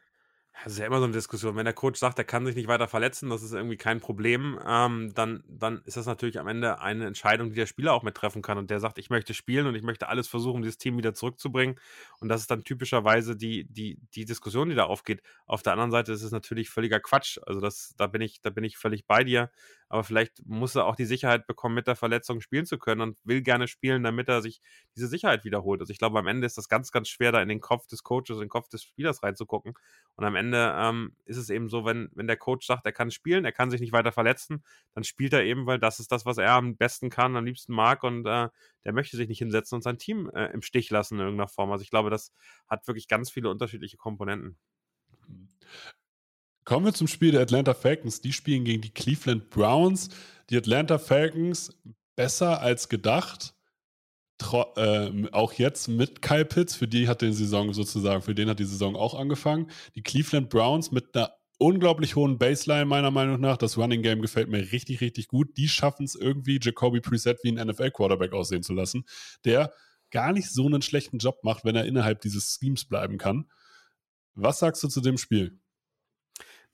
Das 0.62 0.72
ist 0.72 0.78
ja 0.78 0.86
immer 0.86 0.98
so 0.98 1.05
eine 1.05 1.12
Diskussion. 1.12 1.57
Wenn 1.57 1.64
der 1.64 1.74
Coach 1.74 1.98
sagt, 1.98 2.16
er 2.18 2.24
kann 2.24 2.46
sich 2.46 2.55
nicht 2.55 2.68
weiter 2.68 2.86
verletzen, 2.86 3.28
das 3.28 3.42
ist 3.42 3.52
irgendwie 3.52 3.76
kein 3.76 4.00
Problem, 4.00 4.59
ähm, 4.64 5.12
dann, 5.12 5.42
dann 5.48 5.82
ist 5.84 5.96
das 5.96 6.07
natürlich 6.07 6.38
am 6.38 6.46
Ende 6.46 6.80
eine 6.80 7.07
Entscheidung, 7.07 7.50
die 7.50 7.57
der 7.57 7.66
Spieler 7.66 7.92
auch 7.92 8.05
mit 8.05 8.14
treffen 8.14 8.40
kann. 8.40 8.57
Und 8.57 8.70
der 8.70 8.78
sagt, 8.78 8.98
ich 8.98 9.11
möchte 9.11 9.34
spielen 9.34 9.66
und 9.66 9.74
ich 9.74 9.82
möchte 9.82 10.09
alles 10.09 10.28
versuchen, 10.28 10.62
dieses 10.62 10.78
Team 10.78 10.96
wieder 10.96 11.12
zurückzubringen. 11.12 11.80
Und 12.20 12.28
das 12.28 12.40
ist 12.40 12.50
dann 12.50 12.62
typischerweise 12.62 13.36
die, 13.36 13.64
die, 13.64 13.98
die 14.14 14.24
Diskussion, 14.24 14.68
die 14.68 14.76
da 14.76 14.84
aufgeht. 14.84 15.22
Auf 15.46 15.62
der 15.62 15.72
anderen 15.72 15.90
Seite 15.90 16.12
ist 16.12 16.22
es 16.22 16.30
natürlich 16.30 16.70
völliger 16.70 17.00
Quatsch. 17.00 17.38
Also 17.44 17.61
das, 17.61 17.94
da 17.96 18.07
bin 18.07 18.22
ich, 18.22 18.40
da 18.40 18.50
bin 18.50 18.62
ich 18.62 18.78
völlig 18.78 19.07
bei 19.07 19.24
dir 19.24 19.50
aber 19.89 20.05
vielleicht 20.05 20.45
muss 20.47 20.74
er 20.74 20.87
auch 20.87 20.97
die 20.97 21.05
Sicherheit 21.05 21.47
bekommen, 21.47 21.74
mit 21.74 21.87
der 21.87 21.97
Verletzung 21.97 22.41
spielen 22.41 22.66
zu 22.66 22.78
können 22.78 23.01
und 23.01 23.18
will 23.24 23.43
gerne 23.43 23.68
spielen, 23.68 24.03
damit 24.03 24.28
er 24.28 24.43
sich 24.43 24.61
diese 24.97 25.09
Sicherheit 25.09 25.45
wiederholt. 25.45 25.80
Also 25.80 25.93
ich 25.93 25.99
glaube, 25.99 26.18
am 26.18 26.26
Ende 26.26 26.47
ist 26.47 26.59
das 26.59 26.68
ganz, 26.68 26.91
ganz 26.91 27.09
schwer, 27.09 27.32
da 27.32 27.43
in 27.43 27.49
den 27.49 27.61
Kopf 27.61 27.87
des 27.87 28.03
Coaches, 28.03 28.30
in 28.37 28.41
den 28.41 28.49
Kopf 28.49 28.68
des 28.68 28.82
Spielers 28.82 29.22
reinzugucken. 29.22 29.74
Und 30.16 30.24
am 30.24 30.37
Ende 30.37 30.74
ähm, 30.76 31.16
ist 31.24 31.37
es 31.37 31.51
eben 31.51 31.68
so, 31.68 31.85
wenn, 31.85 32.11
wenn 32.14 32.26
der 32.26 32.37
Coach 32.37 32.66
sagt, 32.66 32.87
er 32.87 32.93
kann 32.93 33.11
spielen, 33.11 33.45
er 33.45 33.53
kann 33.53 33.70
sich 33.70 33.80
nicht 33.80 33.93
weiter 33.93 34.12
verletzen, 34.12 34.64
dann 34.95 35.05
spielt 35.05 35.32
er 35.32 35.45
eben, 35.45 35.66
weil 35.66 35.78
das 35.78 36.01
ist 36.01 36.11
das, 36.12 36.26
was 36.26 36.39
er 36.39 36.53
am 36.53 36.76
besten 36.76 37.11
kann, 37.11 37.37
am 37.37 37.45
liebsten 37.45 37.72
mag 37.72 38.03
und 38.05 38.26
äh, 38.26 38.49
der 38.85 38.93
möchte 38.93 39.16
sich 39.16 39.28
nicht 39.28 39.39
hinsetzen 39.39 39.76
und 39.76 39.82
sein 39.82 39.99
Team 39.99 40.30
äh, 40.35 40.47
im 40.53 40.62
Stich 40.62 40.91
lassen 40.91 41.14
in 41.14 41.20
irgendeiner 41.20 41.49
Form. 41.49 41.70
Also 41.72 41.82
ich 41.82 41.91
glaube, 41.91 42.11
das 42.11 42.32
hat 42.68 42.87
wirklich 42.87 43.09
ganz 43.09 43.30
viele 43.30 43.51
unterschiedliche 43.51 43.97
Komponenten. 43.97 44.59
Kommen 46.65 46.87
wir 46.87 46.95
zum 46.95 47.09
Spiel 47.09 47.33
der 47.33 47.43
Atlanta 47.43 47.75
Falcons. 47.75 48.21
Die 48.21 48.33
spielen 48.33 48.65
gegen 48.65 48.81
die 48.81 48.93
Cleveland 48.93 49.51
Browns. 49.51 50.09
Die 50.51 50.57
Atlanta 50.57 50.99
Falcons 50.99 51.77
besser 52.17 52.61
als 52.61 52.89
gedacht. 52.89 53.55
Tro 54.39 54.67
äh, 54.77 55.29
auch 55.33 55.53
jetzt 55.53 55.89
mit 55.89 56.21
Kyle 56.21 56.45
Pitts, 56.45 56.75
für 56.75 56.89
die 56.89 57.07
hat 57.07 57.23
die 57.23 57.33
Saison 57.33 57.73
sozusagen, 57.73 58.21
für 58.21 58.35
den 58.35 58.49
hat 58.49 58.59
die 58.59 58.65
Saison 58.65 58.97
auch 58.97 59.15
angefangen. 59.15 59.71
Die 59.95 60.03
Cleveland 60.03 60.51
Browns 60.51 60.91
mit 60.91 61.15
einer 61.15 61.33
unglaublich 61.59 62.17
hohen 62.17 62.39
Baseline, 62.39 62.85
meiner 62.85 63.11
Meinung 63.11 63.41
nach. 63.41 63.57
Das 63.57 63.79
Running 63.79 64.03
Game 64.03 64.23
gefällt 64.23 64.49
mir 64.49 64.73
richtig, 64.73 65.01
richtig 65.01 65.29
gut. 65.29 65.57
Die 65.57 65.69
schaffen 65.69 66.05
es 66.05 66.15
irgendwie, 66.15 66.59
Jacoby 66.61 67.01
Preset 67.01 67.39
wie 67.45 67.53
ein 67.53 67.67
NFL-Quarterback 67.67 68.33
aussehen 68.33 68.62
zu 68.62 68.75
lassen, 68.75 69.05
der 69.45 69.73
gar 70.11 70.33
nicht 70.33 70.51
so 70.51 70.67
einen 70.67 70.83
schlechten 70.83 71.19
Job 71.19 71.45
macht, 71.45 71.65
wenn 71.65 71.77
er 71.77 71.85
innerhalb 71.85 72.21
dieses 72.21 72.59
Schemes 72.59 72.85
bleiben 72.87 73.19
kann. 73.19 73.51
Was 74.35 74.59
sagst 74.59 74.83
du 74.83 74.89
zu 74.89 75.01
dem 75.01 75.17
Spiel? 75.17 75.61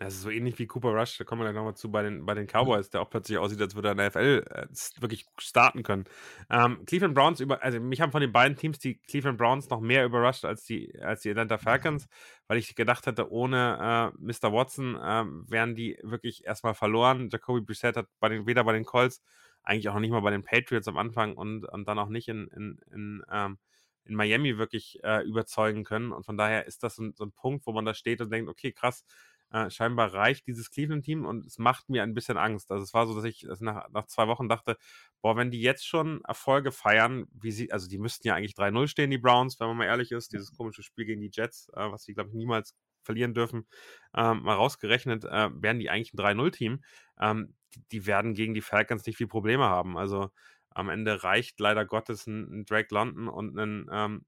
Das 0.02 0.14
ist 0.14 0.22
so 0.22 0.30
ähnlich 0.30 0.58
wie 0.58 0.66
Cooper 0.66 0.94
Rush, 0.94 1.18
da 1.18 1.24
kommen 1.24 1.42
wir 1.42 1.44
gleich 1.44 1.56
nochmal 1.56 1.76
zu 1.76 1.90
bei 1.90 2.02
den, 2.02 2.24
bei 2.24 2.32
den 2.32 2.46
Cowboys, 2.46 2.88
der 2.88 3.02
auch 3.02 3.10
plötzlich 3.10 3.36
aussieht, 3.36 3.60
als 3.60 3.74
würde 3.74 3.88
er 3.88 3.92
in 3.92 3.98
der 3.98 4.08
NFL 4.08 4.44
äh, 4.48 4.66
wirklich 4.98 5.26
starten 5.36 5.82
können. 5.82 6.04
Ähm, 6.48 6.86
Cleveland 6.86 7.14
Browns, 7.14 7.38
über, 7.40 7.62
also 7.62 7.78
mich 7.80 8.00
haben 8.00 8.10
von 8.10 8.22
den 8.22 8.32
beiden 8.32 8.56
Teams 8.56 8.78
die 8.78 8.94
Cleveland 8.94 9.36
Browns 9.36 9.68
noch 9.68 9.80
mehr 9.80 10.06
überrascht 10.06 10.46
als 10.46 10.64
die, 10.64 10.98
als 11.02 11.20
die 11.20 11.30
Atlanta 11.30 11.58
Falcons, 11.58 12.08
weil 12.46 12.56
ich 12.56 12.74
gedacht 12.74 13.04
hätte, 13.04 13.30
ohne 13.30 14.14
äh, 14.16 14.18
Mr. 14.18 14.54
Watson 14.54 14.94
äh, 14.94 15.24
wären 15.50 15.74
die 15.74 15.98
wirklich 16.02 16.46
erstmal 16.46 16.72
verloren. 16.72 17.28
Jacoby 17.30 17.60
Brissett 17.60 17.98
hat 17.98 18.06
bei 18.20 18.30
den, 18.30 18.46
weder 18.46 18.64
bei 18.64 18.72
den 18.72 18.86
Colts, 18.86 19.22
eigentlich 19.62 19.90
auch 19.90 19.94
noch 19.94 20.00
nicht 20.00 20.12
mal 20.12 20.22
bei 20.22 20.30
den 20.30 20.44
Patriots 20.44 20.88
am 20.88 20.96
Anfang 20.96 21.36
und, 21.36 21.66
und 21.66 21.86
dann 21.86 21.98
auch 21.98 22.08
nicht 22.08 22.28
in, 22.28 22.48
in, 22.48 22.80
in 22.90 23.22
ähm, 23.30 23.58
in 24.06 24.14
Miami 24.14 24.56
wirklich 24.56 24.98
äh, 25.04 25.22
überzeugen 25.24 25.84
können. 25.84 26.10
Und 26.10 26.24
von 26.24 26.38
daher 26.38 26.66
ist 26.66 26.82
das 26.82 26.96
so 26.96 27.10
so 27.14 27.22
ein 27.22 27.32
Punkt, 27.32 27.66
wo 27.66 27.72
man 27.72 27.84
da 27.84 27.92
steht 27.92 28.22
und 28.22 28.32
denkt, 28.32 28.48
okay, 28.48 28.72
krass, 28.72 29.04
äh, 29.52 29.70
scheinbar 29.70 30.14
reicht 30.14 30.46
dieses 30.46 30.70
Cleveland-Team 30.70 31.26
und 31.26 31.44
es 31.46 31.58
macht 31.58 31.88
mir 31.88 32.02
ein 32.02 32.14
bisschen 32.14 32.36
Angst. 32.36 32.70
Also 32.70 32.84
es 32.84 32.94
war 32.94 33.06
so, 33.06 33.14
dass 33.14 33.24
ich 33.24 33.48
also 33.48 33.64
nach, 33.64 33.88
nach 33.90 34.06
zwei 34.06 34.28
Wochen 34.28 34.48
dachte, 34.48 34.76
boah, 35.20 35.36
wenn 35.36 35.50
die 35.50 35.60
jetzt 35.60 35.86
schon 35.86 36.22
Erfolge 36.24 36.72
feiern, 36.72 37.26
wie 37.32 37.50
sie, 37.52 37.72
also 37.72 37.88
die 37.88 37.98
müssten 37.98 38.28
ja 38.28 38.34
eigentlich 38.34 38.54
3-0 38.54 38.88
stehen, 38.88 39.10
die 39.10 39.18
Browns, 39.18 39.58
wenn 39.58 39.68
man 39.68 39.76
mal 39.76 39.86
ehrlich 39.86 40.12
ist, 40.12 40.32
dieses 40.32 40.52
komische 40.52 40.82
Spiel 40.82 41.04
gegen 41.04 41.20
die 41.20 41.30
Jets, 41.32 41.68
äh, 41.74 41.90
was 41.90 42.04
sie, 42.04 42.14
glaube 42.14 42.30
ich, 42.30 42.36
niemals 42.36 42.74
verlieren 43.02 43.34
dürfen, 43.34 43.66
ähm, 44.14 44.42
mal 44.42 44.54
rausgerechnet, 44.54 45.24
äh, 45.24 45.50
wären 45.54 45.78
die 45.78 45.90
eigentlich 45.90 46.12
ein 46.14 46.18
3-0-Team. 46.18 46.84
Ähm, 47.20 47.54
die, 47.74 47.82
die, 47.92 48.06
werden 48.06 48.34
gegen 48.34 48.54
die 48.54 48.60
Falcons 48.60 49.06
nicht 49.06 49.16
viel 49.16 49.28
Probleme 49.28 49.64
haben. 49.64 49.96
Also 49.96 50.30
am 50.70 50.88
Ende 50.88 51.22
reicht 51.24 51.58
leider 51.60 51.84
Gottes 51.84 52.26
ein, 52.26 52.60
ein 52.60 52.64
Drake 52.64 52.94
London 52.94 53.28
und 53.28 53.56
ein, 53.58 53.88
ähm, 53.92 54.24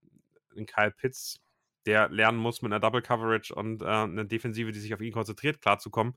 einen 0.56 0.66
Kyle 0.66 0.90
Pitts, 0.90 1.40
der 1.86 2.08
lernen 2.08 2.38
muss, 2.38 2.62
mit 2.62 2.72
einer 2.72 2.80
Double 2.80 3.02
Coverage 3.02 3.54
und 3.54 3.82
äh, 3.82 3.86
einer 3.86 4.24
Defensive, 4.24 4.72
die 4.72 4.80
sich 4.80 4.94
auf 4.94 5.00
ihn 5.00 5.12
konzentriert, 5.12 5.60
klarzukommen. 5.60 6.14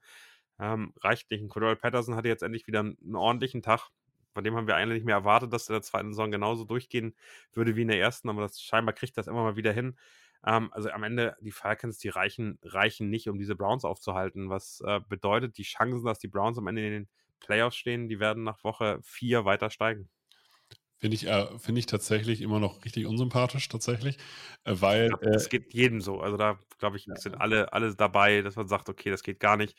Ähm, 0.60 0.94
reicht 1.02 1.30
nicht. 1.32 1.42
Ein 1.42 1.50
Cordell 1.50 1.76
Patterson 1.76 2.16
hatte 2.16 2.28
jetzt 2.28 2.44
endlich 2.44 2.68
wieder 2.68 2.80
einen, 2.80 2.98
einen 3.04 3.16
ordentlichen 3.16 3.62
Tag. 3.62 3.90
Von 4.34 4.44
dem 4.44 4.56
haben 4.56 4.68
wir 4.68 4.76
eigentlich 4.76 5.00
nicht 5.00 5.06
mehr 5.06 5.16
erwartet, 5.16 5.54
dass 5.54 5.70
er 5.70 5.76
in 5.76 5.82
der 5.82 5.82
zweiten 5.84 6.14
Saison 6.14 6.32
genauso 6.32 6.66
durchgehen 6.66 7.16
würde 7.54 7.76
wie 7.76 7.84
in 7.84 7.88
der 7.88 8.00
ersten, 8.00 8.30
aber 8.30 8.42
das 8.42 8.62
scheinbar 8.62 8.94
kriegt 8.94 9.18
das 9.18 9.28
immer 9.28 9.44
mal 9.44 9.56
wieder 9.56 9.72
hin. 9.72 9.98
Ähm, 10.46 10.70
also 10.74 10.90
am 10.92 11.04
Ende, 11.04 11.36
die 11.42 11.52
Falcons, 11.52 11.98
die 11.98 12.10
reichen, 12.10 12.60
reichen 12.64 13.10
nicht, 13.10 13.30
um 13.30 13.38
diese 13.38 13.56
Browns 13.56 13.86
aufzuhalten, 13.86 14.50
was 14.50 14.82
äh, 14.86 15.00
bedeutet, 15.08 15.58
die 15.58 15.64
Chancen, 15.64 16.06
dass 16.06 16.20
die 16.20 16.28
Browns 16.28 16.58
am 16.58 16.68
Ende 16.68 16.86
in 16.86 16.92
den 16.92 17.10
Playoffs 17.40 17.78
stehen, 17.78 18.08
die 18.10 18.20
werden 18.20 18.44
nach 18.44 18.64
Woche 18.64 19.00
vier 19.04 19.46
weiter 19.46 19.70
steigen. 19.70 20.10
Finde 20.98 21.16
ich, 21.16 21.28
äh, 21.28 21.48
find 21.60 21.78
ich 21.78 21.86
tatsächlich 21.86 22.42
immer 22.42 22.60
noch 22.60 22.86
richtig 22.86 23.06
unsympathisch, 23.06 23.68
tatsächlich. 23.68 24.18
Äh, 24.64 24.76
weil. 24.80 25.10
Glaub, 25.10 25.22
das 25.22 25.48
äh, 25.48 25.50
geht 25.50 25.74
jedem 25.74 26.02
so. 26.02 26.20
Also 26.20 26.38
da, 26.38 26.60
glaube 26.80 26.98
ich, 26.98 27.08
sind 27.16 27.36
alle, 27.36 27.74
alle 27.74 27.96
dabei, 27.96 28.42
dass 28.42 28.56
man 28.56 28.68
sagt, 28.68 28.90
okay, 28.90 29.10
das 29.10 29.24
geht 29.24 29.40
gar 29.40 29.58
nicht. 29.58 29.76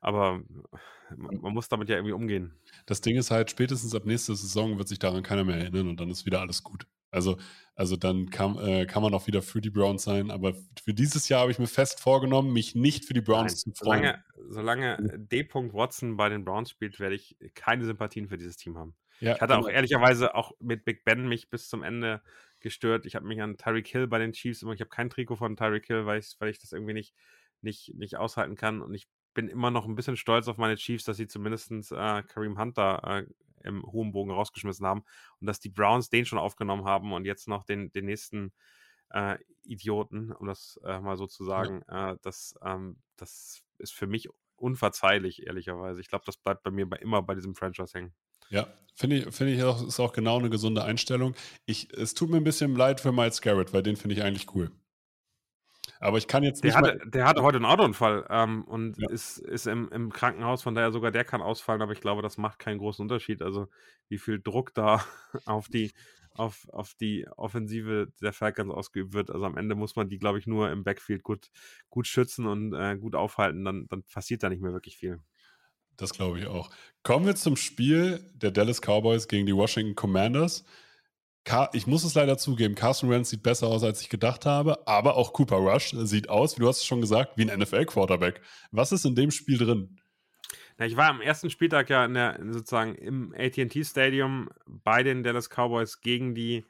Aber 0.00 0.42
man, 1.16 1.40
man, 1.40 1.54
muss 1.54 1.68
damit 1.68 1.88
ja 1.88 1.96
irgendwie 1.96 2.12
umgehen. 2.12 2.54
Das 2.86 3.00
Ding 3.00 3.16
ist 3.16 3.30
halt, 3.30 3.50
spätestens 3.50 3.94
ab 3.94 4.04
nächster 4.04 4.34
Saison 4.34 4.78
wird 4.78 4.88
sich 4.88 4.98
daran 4.98 5.22
keiner 5.22 5.44
mehr 5.44 5.56
erinnern 5.56 5.88
und 5.88 6.00
dann 6.00 6.10
ist 6.10 6.26
wieder 6.26 6.40
alles 6.40 6.62
gut. 6.62 6.86
Also, 7.10 7.38
also 7.76 7.96
dann 7.96 8.30
kann, 8.30 8.58
äh, 8.58 8.86
kann 8.86 9.02
man 9.02 9.14
auch 9.14 9.26
wieder 9.26 9.40
für 9.40 9.60
die 9.60 9.70
Browns 9.70 10.02
sein. 10.02 10.30
Aber 10.30 10.54
für 10.82 10.94
dieses 10.94 11.28
Jahr 11.28 11.42
habe 11.42 11.52
ich 11.52 11.58
mir 11.58 11.68
fest 11.68 12.00
vorgenommen, 12.00 12.52
mich 12.52 12.74
nicht 12.74 13.04
für 13.04 13.14
die 13.14 13.20
Browns 13.20 13.64
Nein, 13.64 13.74
zu 13.74 13.84
freuen. 13.84 14.18
Solange, 14.50 14.96
solange 14.98 15.18
D. 15.18 15.48
Watson 15.52 16.16
bei 16.16 16.28
den 16.28 16.44
Browns 16.44 16.70
spielt, 16.70 16.98
werde 16.98 17.14
ich 17.14 17.36
keine 17.54 17.84
Sympathien 17.84 18.28
für 18.28 18.36
dieses 18.36 18.56
Team 18.56 18.76
haben. 18.76 18.94
Ja, 19.20 19.34
ich 19.34 19.40
hatte 19.40 19.56
auch 19.56 19.68
ehrlicherweise 19.68 20.34
auch 20.34 20.52
mit 20.60 20.84
Big 20.84 21.04
Ben 21.04 21.28
mich 21.28 21.50
bis 21.50 21.68
zum 21.68 21.82
Ende 21.82 22.22
gestört. 22.60 23.06
Ich 23.06 23.14
habe 23.14 23.26
mich 23.26 23.40
an 23.40 23.56
Tyreek 23.56 23.86
Hill 23.88 24.06
bei 24.06 24.18
den 24.18 24.32
Chiefs 24.32 24.62
immer, 24.62 24.72
ich 24.72 24.80
habe 24.80 24.90
kein 24.90 25.10
Trikot 25.10 25.36
von 25.36 25.56
Tyreek 25.56 25.86
Hill, 25.86 26.06
weil 26.06 26.18
ich, 26.18 26.34
weil 26.38 26.48
ich 26.48 26.58
das 26.58 26.72
irgendwie 26.72 26.94
nicht, 26.94 27.14
nicht, 27.60 27.94
nicht 27.94 28.16
aushalten 28.16 28.56
kann. 28.56 28.82
Und 28.82 28.94
ich 28.94 29.06
bin 29.34 29.48
immer 29.48 29.70
noch 29.70 29.86
ein 29.86 29.94
bisschen 29.94 30.16
stolz 30.16 30.48
auf 30.48 30.56
meine 30.56 30.76
Chiefs, 30.76 31.04
dass 31.04 31.16
sie 31.16 31.26
zumindest 31.26 31.70
äh, 31.70 32.22
Kareem 32.22 32.58
Hunter 32.58 33.02
äh, 33.04 33.26
im 33.64 33.82
hohen 33.84 34.12
Bogen 34.12 34.30
rausgeschmissen 34.30 34.86
haben 34.86 35.04
und 35.40 35.46
dass 35.46 35.60
die 35.60 35.70
Browns 35.70 36.10
den 36.10 36.26
schon 36.26 36.38
aufgenommen 36.38 36.84
haben 36.84 37.12
und 37.12 37.24
jetzt 37.24 37.48
noch 37.48 37.64
den, 37.64 37.90
den 37.92 38.04
nächsten 38.04 38.52
äh, 39.10 39.38
Idioten, 39.62 40.32
um 40.32 40.46
das 40.46 40.78
äh, 40.84 41.00
mal 41.00 41.16
so 41.16 41.26
zu 41.26 41.44
sagen. 41.44 41.82
Ja. 41.88 42.12
Äh, 42.12 42.16
das, 42.22 42.54
ähm, 42.62 42.98
das 43.16 43.62
ist 43.78 43.92
für 43.92 44.06
mich 44.06 44.28
unverzeihlich, 44.56 45.46
ehrlicherweise. 45.46 46.00
Ich 46.00 46.08
glaube, 46.08 46.24
das 46.26 46.36
bleibt 46.36 46.62
bei 46.62 46.70
mir 46.70 46.88
bei, 46.88 46.96
immer 46.98 47.22
bei 47.22 47.34
diesem 47.34 47.54
Franchise 47.54 47.98
hängen. 47.98 48.14
Ja, 48.50 48.66
finde 48.94 49.16
ich, 49.16 49.34
finde 49.34 49.52
ich 49.52 49.62
auch, 49.62 49.86
ist 49.86 50.00
auch 50.00 50.12
genau 50.12 50.38
eine 50.38 50.50
gesunde 50.50 50.84
Einstellung. 50.84 51.34
Ich, 51.66 51.92
es 51.92 52.14
tut 52.14 52.30
mir 52.30 52.36
ein 52.36 52.44
bisschen 52.44 52.74
leid 52.76 53.00
für 53.00 53.12
Miles 53.12 53.40
Garrett, 53.40 53.72
weil 53.72 53.82
den 53.82 53.96
finde 53.96 54.14
ich 54.14 54.22
eigentlich 54.22 54.54
cool. 54.54 54.70
Aber 56.00 56.18
ich 56.18 56.28
kann 56.28 56.42
jetzt 56.42 56.62
der 56.62 56.70
nicht. 56.70 56.76
Hatte, 56.76 57.00
der 57.08 57.26
hatte 57.26 57.42
heute 57.42 57.56
einen 57.56 57.64
Autounfall 57.64 58.26
ähm, 58.28 58.64
und 58.64 58.98
ja. 58.98 59.08
ist, 59.10 59.38
ist 59.38 59.66
im, 59.66 59.88
im 59.90 60.12
Krankenhaus, 60.12 60.62
von 60.62 60.74
daher 60.74 60.92
sogar 60.92 61.10
der 61.10 61.24
kann 61.24 61.40
ausfallen, 61.40 61.82
aber 61.82 61.92
ich 61.92 62.00
glaube, 62.00 62.20
das 62.20 62.36
macht 62.36 62.58
keinen 62.58 62.78
großen 62.78 63.02
Unterschied. 63.02 63.42
Also, 63.42 63.68
wie 64.08 64.18
viel 64.18 64.40
Druck 64.40 64.74
da 64.74 65.04
auf 65.46 65.68
die, 65.68 65.92
auf, 66.34 66.68
auf 66.70 66.94
die 66.94 67.26
Offensive 67.36 68.12
der 68.20 68.32
Falcons 68.32 68.72
ausgeübt 68.72 69.14
wird. 69.14 69.30
Also 69.30 69.46
am 69.46 69.56
Ende 69.56 69.74
muss 69.74 69.96
man 69.96 70.08
die, 70.08 70.18
glaube 70.18 70.38
ich, 70.38 70.46
nur 70.46 70.70
im 70.70 70.84
Backfield 70.84 71.22
gut, 71.22 71.50
gut 71.90 72.06
schützen 72.06 72.46
und 72.46 72.74
äh, 72.74 72.96
gut 72.98 73.14
aufhalten, 73.14 73.64
dann, 73.64 73.86
dann 73.88 74.02
passiert 74.02 74.42
da 74.42 74.48
nicht 74.48 74.62
mehr 74.62 74.72
wirklich 74.72 74.96
viel. 74.96 75.20
Das 75.96 76.12
glaube 76.12 76.40
ich 76.40 76.46
auch. 76.46 76.70
Kommen 77.02 77.26
wir 77.26 77.36
zum 77.36 77.56
Spiel 77.56 78.30
der 78.34 78.50
Dallas 78.50 78.80
Cowboys 78.80 79.28
gegen 79.28 79.46
die 79.46 79.54
Washington 79.54 79.94
Commanders. 79.94 80.64
Ich 81.74 81.86
muss 81.86 82.04
es 82.04 82.14
leider 82.14 82.38
zugeben, 82.38 82.74
Carson 82.74 83.10
Wentz 83.10 83.28
sieht 83.28 83.42
besser 83.42 83.66
aus, 83.66 83.84
als 83.84 84.00
ich 84.00 84.08
gedacht 84.08 84.46
habe, 84.46 84.86
aber 84.88 85.16
auch 85.16 85.34
Cooper 85.34 85.56
Rush 85.56 85.90
sieht 85.90 86.30
aus, 86.30 86.56
wie 86.56 86.62
du 86.62 86.68
hast 86.68 86.78
es 86.78 86.86
schon 86.86 87.02
gesagt, 87.02 87.36
wie 87.36 87.50
ein 87.50 87.58
NFL-Quarterback. 87.58 88.40
Was 88.70 88.92
ist 88.92 89.04
in 89.04 89.14
dem 89.14 89.30
Spiel 89.30 89.58
drin? 89.58 90.00
Na, 90.78 90.86
ich 90.86 90.96
war 90.96 91.10
am 91.10 91.20
ersten 91.20 91.50
Spieltag 91.50 91.90
ja 91.90 92.06
in 92.06 92.14
der, 92.14 92.40
sozusagen 92.50 92.94
im 92.94 93.34
ATT 93.36 93.86
Stadium 93.86 94.48
bei 94.66 95.02
den 95.02 95.22
Dallas 95.22 95.50
Cowboys 95.50 96.00
gegen 96.00 96.34
die 96.34 96.64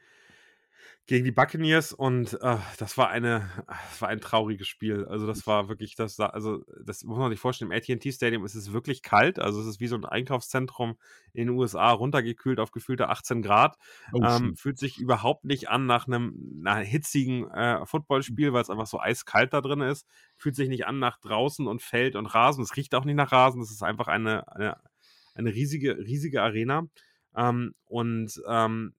gegen 1.07 1.25
die 1.25 1.33
Buccaneers 1.33 1.93
und 1.93 2.33
äh, 2.41 2.57
das 2.79 2.97
war 2.97 3.11
eine, 3.11 3.51
das 3.67 4.01
war 4.01 4.09
ein 4.09 4.23
trauriges 4.23 4.69
Spiel. 4.69 5.05
Also 5.05 5.27
das 5.27 5.47
war 5.47 5.69
wirklich, 5.69 5.97
das, 5.97 6.19
also 6.19 6.65
das 6.83 7.05
muss 7.05 7.19
man 7.19 7.31
sich 7.31 7.39
vorstellen. 7.39 7.71
Im 7.71 7.77
AT&T 7.77 8.11
Stadium 8.11 8.43
ist 8.45 8.55
es 8.55 8.73
wirklich 8.73 9.03
kalt. 9.03 9.39
Also 9.39 9.61
es 9.61 9.67
ist 9.67 9.81
wie 9.81 9.87
so 9.87 9.97
ein 9.97 10.07
Einkaufszentrum 10.07 10.97
in 11.35 11.49
den 11.49 11.57
USA 11.59 11.91
runtergekühlt 11.91 12.59
auf 12.59 12.71
gefühlte 12.71 13.11
18 13.11 13.43
Grad. 13.43 13.77
Oh, 14.15 14.23
ähm, 14.23 14.57
fühlt 14.57 14.79
sich 14.79 14.99
überhaupt 14.99 15.45
nicht 15.45 15.69
an 15.69 15.85
nach 15.85 16.07
einem, 16.07 16.35
nach 16.63 16.77
einem 16.77 16.87
hitzigen 16.87 17.51
äh, 17.51 17.85
Footballspiel, 17.85 18.55
weil 18.55 18.63
es 18.63 18.71
einfach 18.71 18.87
so 18.87 18.99
eiskalt 18.99 19.53
da 19.53 19.61
drin 19.61 19.83
ist. 19.83 20.07
Fühlt 20.39 20.57
sich 20.57 20.71
nicht 20.71 20.87
an 20.87 21.01
nach 21.01 21.19
draußen 21.19 21.67
und 21.67 21.83
Feld 21.83 22.17
und 22.17 22.27
Rasen. 22.27 22.65
Es 22.65 22.77
riecht 22.77 22.95
auch 22.95 23.05
nicht 23.05 23.17
nach 23.17 23.31
Rasen. 23.31 23.61
Es 23.61 23.71
ist 23.71 23.83
einfach 23.83 24.09
eine, 24.09 24.51
eine, 24.51 24.79
eine 25.35 25.53
riesige, 25.53 25.99
riesige 25.99 26.41
Arena. 26.41 26.89
Ähm, 27.37 27.75
und 27.85 28.41
ähm, 28.49 28.95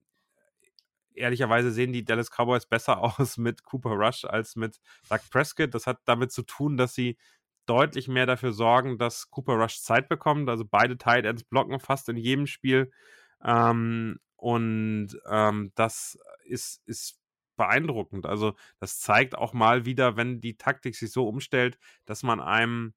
ehrlicherweise 1.16 1.72
sehen 1.72 1.93
die 1.93 2.05
Dallas 2.05 2.30
Cowboys 2.30 2.66
besser 2.66 2.99
aus 3.20 3.38
mit 3.38 3.63
Cooper 3.63 3.91
Rush 3.91 4.26
als 4.26 4.55
mit 4.55 4.80
Doug 5.09 5.20
Prescott. 5.32 5.74
Das 5.74 5.88
hat 5.88 5.99
damit 6.05 6.32
zu 6.32 6.43
tun, 6.43 6.78
dass 6.78 6.93
sie 6.93 7.18
deutlich 7.66 8.07
mehr 8.07 8.26
dafür 8.26 8.53
sorgen, 8.53 8.97
dass 8.97 9.30
Cooper 9.32 9.53
Rush 9.53 9.82
Zeit 9.82 10.09
bekommt. 10.09 10.49
Also 10.49 10.66
beide 10.66 10.97
Tight 10.97 11.26
Ends 11.26 11.43
blocken 11.43 11.80
fast 11.80 12.09
in 12.09 12.18
jedem 12.18 12.47
Spiel. 12.47 12.91
Ähm, 13.43 14.20
und 14.36 15.09
ähm, 15.30 15.72
das 15.76 16.20
ist, 16.45 16.82
ist 16.86 17.20
beeindruckend. 17.55 18.26
Also 18.26 18.55
das 18.80 18.99
zeigt 18.99 19.36
auch 19.36 19.53
mal 19.53 19.86
wieder, 19.86 20.18
wenn 20.18 20.41
die 20.41 20.57
Taktik 20.57 20.95
sich 20.95 21.11
so 21.11 21.28
umstellt, 21.28 21.78
dass 22.05 22.24
man 22.24 22.39
einem 22.39 22.93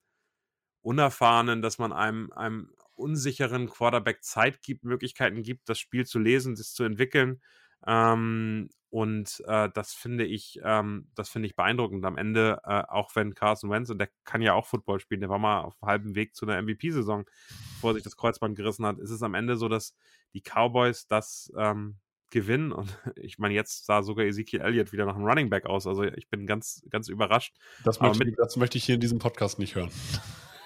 unerfahrenen, 0.82 1.62
dass 1.62 1.78
man 1.78 1.92
einem, 1.92 2.32
einem 2.32 2.72
unsicheren 2.94 3.68
Quarterback 3.68 4.22
Zeit 4.24 4.62
gibt, 4.62 4.84
Möglichkeiten 4.84 5.42
gibt, 5.42 5.68
das 5.68 5.78
Spiel 5.78 6.06
zu 6.06 6.18
lesen, 6.18 6.56
das 6.56 6.72
zu 6.72 6.84
entwickeln. 6.84 7.40
Ähm, 7.86 8.68
und 8.90 9.42
äh, 9.46 9.68
das 9.74 9.92
finde 9.92 10.24
ich, 10.24 10.58
ähm, 10.64 11.08
das 11.14 11.28
finde 11.28 11.46
ich 11.46 11.56
beeindruckend 11.56 12.04
am 12.06 12.16
Ende, 12.16 12.60
äh, 12.64 12.82
auch 12.88 13.14
wenn 13.14 13.34
Carson 13.34 13.70
Wentz, 13.70 13.90
und 13.90 13.98
der 13.98 14.08
kann 14.24 14.40
ja 14.40 14.54
auch 14.54 14.66
Football 14.66 14.98
spielen, 15.00 15.20
der 15.20 15.28
war 15.28 15.38
mal 15.38 15.60
auf 15.60 15.74
halbem 15.82 16.14
Weg 16.14 16.34
zu 16.34 16.46
einer 16.46 16.60
MVP-Saison, 16.62 17.26
bevor 17.74 17.94
sich 17.94 18.02
das 18.02 18.16
Kreuzband 18.16 18.56
gerissen 18.56 18.86
hat, 18.86 18.98
ist 18.98 19.10
es 19.10 19.22
am 19.22 19.34
Ende 19.34 19.56
so, 19.56 19.68
dass 19.68 19.94
die 20.32 20.40
Cowboys 20.40 21.06
das 21.06 21.52
ähm, 21.56 21.98
gewinnen. 22.30 22.72
Und 22.72 22.98
ich 23.16 23.38
meine, 23.38 23.54
jetzt 23.54 23.84
sah 23.84 24.02
sogar 24.02 24.24
Ezekiel 24.24 24.62
Elliott 24.62 24.92
wieder 24.92 25.04
nach 25.04 25.16
einem 25.16 25.26
Running 25.26 25.50
Back 25.50 25.66
aus. 25.66 25.86
Also 25.86 26.04
ich 26.04 26.28
bin 26.30 26.46
ganz, 26.46 26.82
ganz 26.90 27.08
überrascht. 27.08 27.56
Das 27.84 28.00
möchte, 28.00 28.24
mit, 28.24 28.38
das 28.38 28.56
möchte 28.56 28.78
ich 28.78 28.84
hier 28.84 28.94
in 28.94 29.00
diesem 29.00 29.18
Podcast 29.18 29.58
nicht 29.58 29.74
hören. 29.74 29.90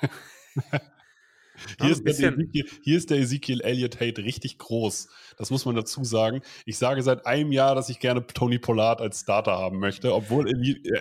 Hier, 1.80 1.90
ist 1.90 2.06
Ezekiel, 2.06 2.68
hier, 2.82 2.96
ist 2.96 3.10
der 3.10 3.18
Ezekiel 3.18 3.60
Elliott 3.60 4.00
Hate 4.00 4.22
richtig 4.22 4.58
groß. 4.58 5.08
Das 5.36 5.50
muss 5.50 5.64
man 5.64 5.74
dazu 5.74 6.04
sagen. 6.04 6.42
Ich 6.66 6.78
sage 6.78 7.02
seit 7.02 7.26
einem 7.26 7.52
Jahr, 7.52 7.74
dass 7.74 7.88
ich 7.88 7.98
gerne 7.98 8.26
Tony 8.26 8.58
Pollard 8.58 9.00
als 9.00 9.20
Starter 9.20 9.52
haben 9.52 9.78
möchte, 9.78 10.14
obwohl 10.14 10.48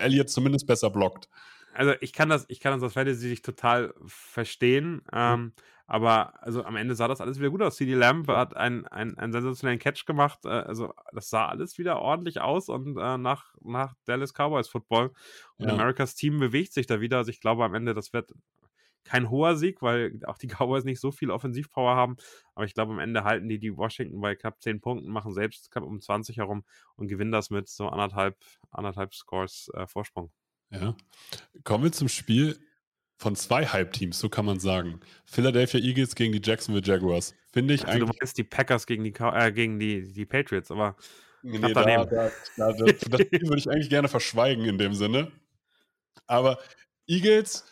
Elliott 0.00 0.30
zumindest 0.30 0.66
besser 0.66 0.90
blockt. 0.90 1.28
Also 1.74 1.94
ich 2.00 2.12
kann 2.12 2.28
das, 2.28 2.44
ich 2.48 2.60
kann 2.60 2.72
das 2.72 2.82
aus 2.82 2.92
Fantasy 2.92 3.28
sich 3.28 3.42
total 3.42 3.94
verstehen. 4.06 4.94
Mhm. 4.94 5.00
Ähm, 5.12 5.52
aber 5.86 6.42
also 6.42 6.64
am 6.64 6.76
Ende 6.76 6.94
sah 6.94 7.08
das 7.08 7.20
alles 7.20 7.38
wieder 7.38 7.50
gut 7.50 7.60
aus. 7.60 7.76
CD 7.76 7.94
Lamb 7.94 8.28
hat 8.28 8.56
einen, 8.56 8.86
einen, 8.86 9.18
einen 9.18 9.32
sensationellen 9.32 9.78
Catch 9.78 10.06
gemacht. 10.06 10.38
Äh, 10.44 10.48
also 10.48 10.94
das 11.12 11.28
sah 11.28 11.48
alles 11.48 11.76
wieder 11.76 12.00
ordentlich 12.00 12.40
aus 12.40 12.68
und 12.68 12.96
äh, 12.96 13.18
nach, 13.18 13.52
nach 13.60 13.94
Dallas 14.06 14.32
Cowboys 14.32 14.68
Football. 14.68 15.12
Und 15.58 15.66
ja. 15.66 15.74
Americas 15.74 16.14
Team 16.14 16.38
bewegt 16.38 16.72
sich 16.72 16.86
da 16.86 17.00
wieder. 17.00 17.18
Also 17.18 17.30
ich 17.30 17.40
glaube 17.40 17.64
am 17.64 17.74
Ende, 17.74 17.94
das 17.94 18.12
wird 18.12 18.32
kein 19.04 19.30
hoher 19.30 19.56
Sieg, 19.56 19.82
weil 19.82 20.20
auch 20.26 20.38
die 20.38 20.48
Cowboys 20.48 20.84
nicht 20.84 21.00
so 21.00 21.10
viel 21.10 21.30
Offensivpower 21.30 21.96
haben. 21.96 22.16
Aber 22.54 22.64
ich 22.64 22.74
glaube, 22.74 22.92
am 22.92 22.98
Ende 22.98 23.24
halten 23.24 23.48
die 23.48 23.58
die 23.58 23.76
Washington 23.76 24.20
bei 24.20 24.34
knapp 24.34 24.60
10 24.62 24.80
Punkten, 24.80 25.10
machen 25.10 25.32
selbst 25.32 25.70
knapp 25.70 25.84
um 25.84 26.00
20 26.00 26.38
herum 26.38 26.64
und 26.96 27.08
gewinnen 27.08 27.32
das 27.32 27.50
mit 27.50 27.68
so 27.68 27.88
anderthalb, 27.88 28.36
anderthalb 28.70 29.14
Scores 29.14 29.70
äh, 29.74 29.86
Vorsprung. 29.86 30.30
Ja. 30.70 30.96
Kommen 31.64 31.84
wir 31.84 31.92
zum 31.92 32.08
Spiel 32.08 32.58
von 33.18 33.36
zwei 33.36 33.66
Hype-Teams, 33.66 34.18
so 34.18 34.28
kann 34.28 34.44
man 34.44 34.58
sagen. 34.58 35.00
Philadelphia 35.26 35.80
Eagles 35.80 36.14
gegen 36.14 36.32
die 36.32 36.40
Jacksonville 36.42 36.84
Jaguars. 36.84 37.34
Finde 37.52 37.74
ich 37.74 37.82
also 37.82 37.92
eigentlich. 37.92 38.10
Du 38.10 38.16
meinst 38.20 38.38
die 38.38 38.44
Packers 38.44 38.86
gegen 38.86 39.04
die, 39.04 39.12
äh, 39.12 39.52
gegen 39.52 39.78
die, 39.78 40.12
die 40.12 40.26
Patriots, 40.26 40.70
aber. 40.70 40.96
Nee, 41.42 41.58
da, 41.58 41.68
da, 41.68 42.04
da, 42.04 42.30
das, 42.72 42.72
das 43.00 43.20
würde 43.20 43.58
ich 43.58 43.68
eigentlich 43.68 43.90
gerne 43.90 44.08
verschweigen 44.08 44.64
in 44.64 44.78
dem 44.78 44.94
Sinne. 44.94 45.30
Aber 46.26 46.58
Eagles 47.06 47.64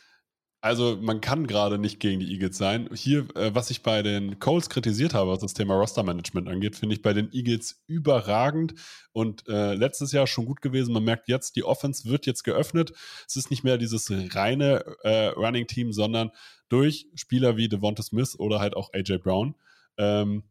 also 0.63 0.99
man 1.01 1.21
kann 1.21 1.47
gerade 1.47 1.79
nicht 1.79 2.01
gegen 2.01 2.21
die 2.21 2.31
Eagles 2.33 2.59
sein. 2.59 2.91
Hier, 2.93 3.27
äh, 3.35 3.55
was 3.55 3.71
ich 3.71 3.83
bei 3.83 4.03
den 4.03 4.39
Colts 4.39 4.69
kritisiert 4.69 5.15
habe, 5.15 5.31
was 5.31 5.39
das 5.39 5.55
Thema 5.55 5.75
Roster-Management 5.75 6.49
angeht, 6.49 6.77
finde 6.77 6.95
ich 6.95 7.03
bei 7.03 7.15
den 7.15 7.33
Eagles 7.33 7.83
überragend 7.87 8.75
und 9.13 9.49
äh, 9.49 9.75
letztes 9.75 10.13
Jahr 10.13 10.27
schon 10.27 10.45
gut 10.45 10.61
gewesen. 10.61 10.93
Man 10.93 11.05
merkt 11.05 11.29
jetzt, 11.29 11.57
die 11.57 11.65
Offense 11.65 12.09
wird 12.11 12.27
jetzt 12.27 12.45
geöffnet. 12.45 12.93
Es 13.27 13.37
ist 13.37 13.51
nicht 13.51 13.65
mehr 13.65 13.79
dieses 13.79 14.11
reine 14.35 14.85
äh, 15.03 15.29
Running-Team, 15.29 15.93
sondern 15.93 16.31
durch 16.69 17.09
Spieler 17.15 17.57
wie 17.57 17.69
Devonta 17.69 18.03
Smith 18.03 18.39
oder 18.39 18.61
halt 18.61 18.77
auch 18.77 18.93
AJ 18.93 19.19
Brown. 19.19 19.55
Ähm, 19.97 20.45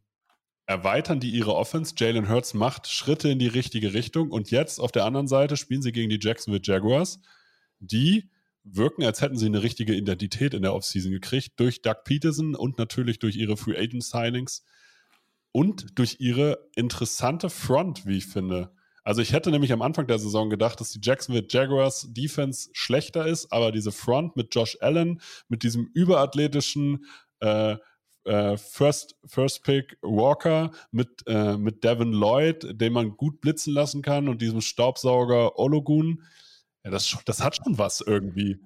erweitern 0.66 1.20
die 1.20 1.30
ihre 1.30 1.54
Offense. 1.54 1.94
Jalen 1.96 2.28
Hurts 2.28 2.52
macht 2.52 2.88
Schritte 2.88 3.28
in 3.28 3.38
die 3.38 3.48
richtige 3.48 3.94
Richtung. 3.94 4.30
Und 4.30 4.50
jetzt 4.50 4.80
auf 4.80 4.90
der 4.90 5.04
anderen 5.04 5.28
Seite 5.28 5.56
spielen 5.56 5.82
sie 5.82 5.92
gegen 5.92 6.10
die 6.10 6.18
Jacksonville 6.20 6.62
Jaguars, 6.64 7.20
die 7.78 8.28
wirken, 8.64 9.04
als 9.04 9.20
hätten 9.20 9.36
sie 9.36 9.46
eine 9.46 9.62
richtige 9.62 9.94
Identität 9.94 10.54
in 10.54 10.62
der 10.62 10.74
Offseason 10.74 11.12
gekriegt, 11.12 11.52
durch 11.56 11.82
Doug 11.82 12.04
Peterson 12.04 12.54
und 12.54 12.78
natürlich 12.78 13.18
durch 13.18 13.36
ihre 13.36 13.56
Free 13.56 13.76
Agent 13.76 14.04
Signings 14.04 14.64
und 15.52 15.98
durch 15.98 16.16
ihre 16.20 16.68
interessante 16.76 17.50
Front, 17.50 18.06
wie 18.06 18.18
ich 18.18 18.26
finde. 18.26 18.72
Also 19.02 19.22
ich 19.22 19.32
hätte 19.32 19.50
nämlich 19.50 19.72
am 19.72 19.82
Anfang 19.82 20.06
der 20.06 20.18
Saison 20.18 20.50
gedacht, 20.50 20.80
dass 20.80 20.92
die 20.92 21.00
Jacksonville 21.02 21.46
Jaguars 21.48 22.08
Defense 22.10 22.68
schlechter 22.72 23.26
ist, 23.26 23.50
aber 23.52 23.72
diese 23.72 23.92
Front 23.92 24.36
mit 24.36 24.54
Josh 24.54 24.76
Allen, 24.80 25.20
mit 25.48 25.62
diesem 25.62 25.90
überathletischen 25.94 27.06
äh, 27.40 27.76
äh, 28.24 28.56
First, 28.58 29.16
First 29.24 29.64
Pick 29.64 29.96
Walker, 30.02 30.70
mit, 30.90 31.26
äh, 31.26 31.56
mit 31.56 31.82
Devin 31.82 32.12
Lloyd, 32.12 32.80
den 32.80 32.92
man 32.92 33.16
gut 33.16 33.40
blitzen 33.40 33.72
lassen 33.72 34.02
kann 34.02 34.28
und 34.28 34.42
diesem 34.42 34.60
Staubsauger 34.60 35.58
Ologun, 35.58 36.22
ja, 36.84 36.90
das, 36.90 37.16
das 37.24 37.42
hat 37.42 37.56
schon 37.56 37.78
was 37.78 38.00
irgendwie. 38.00 38.58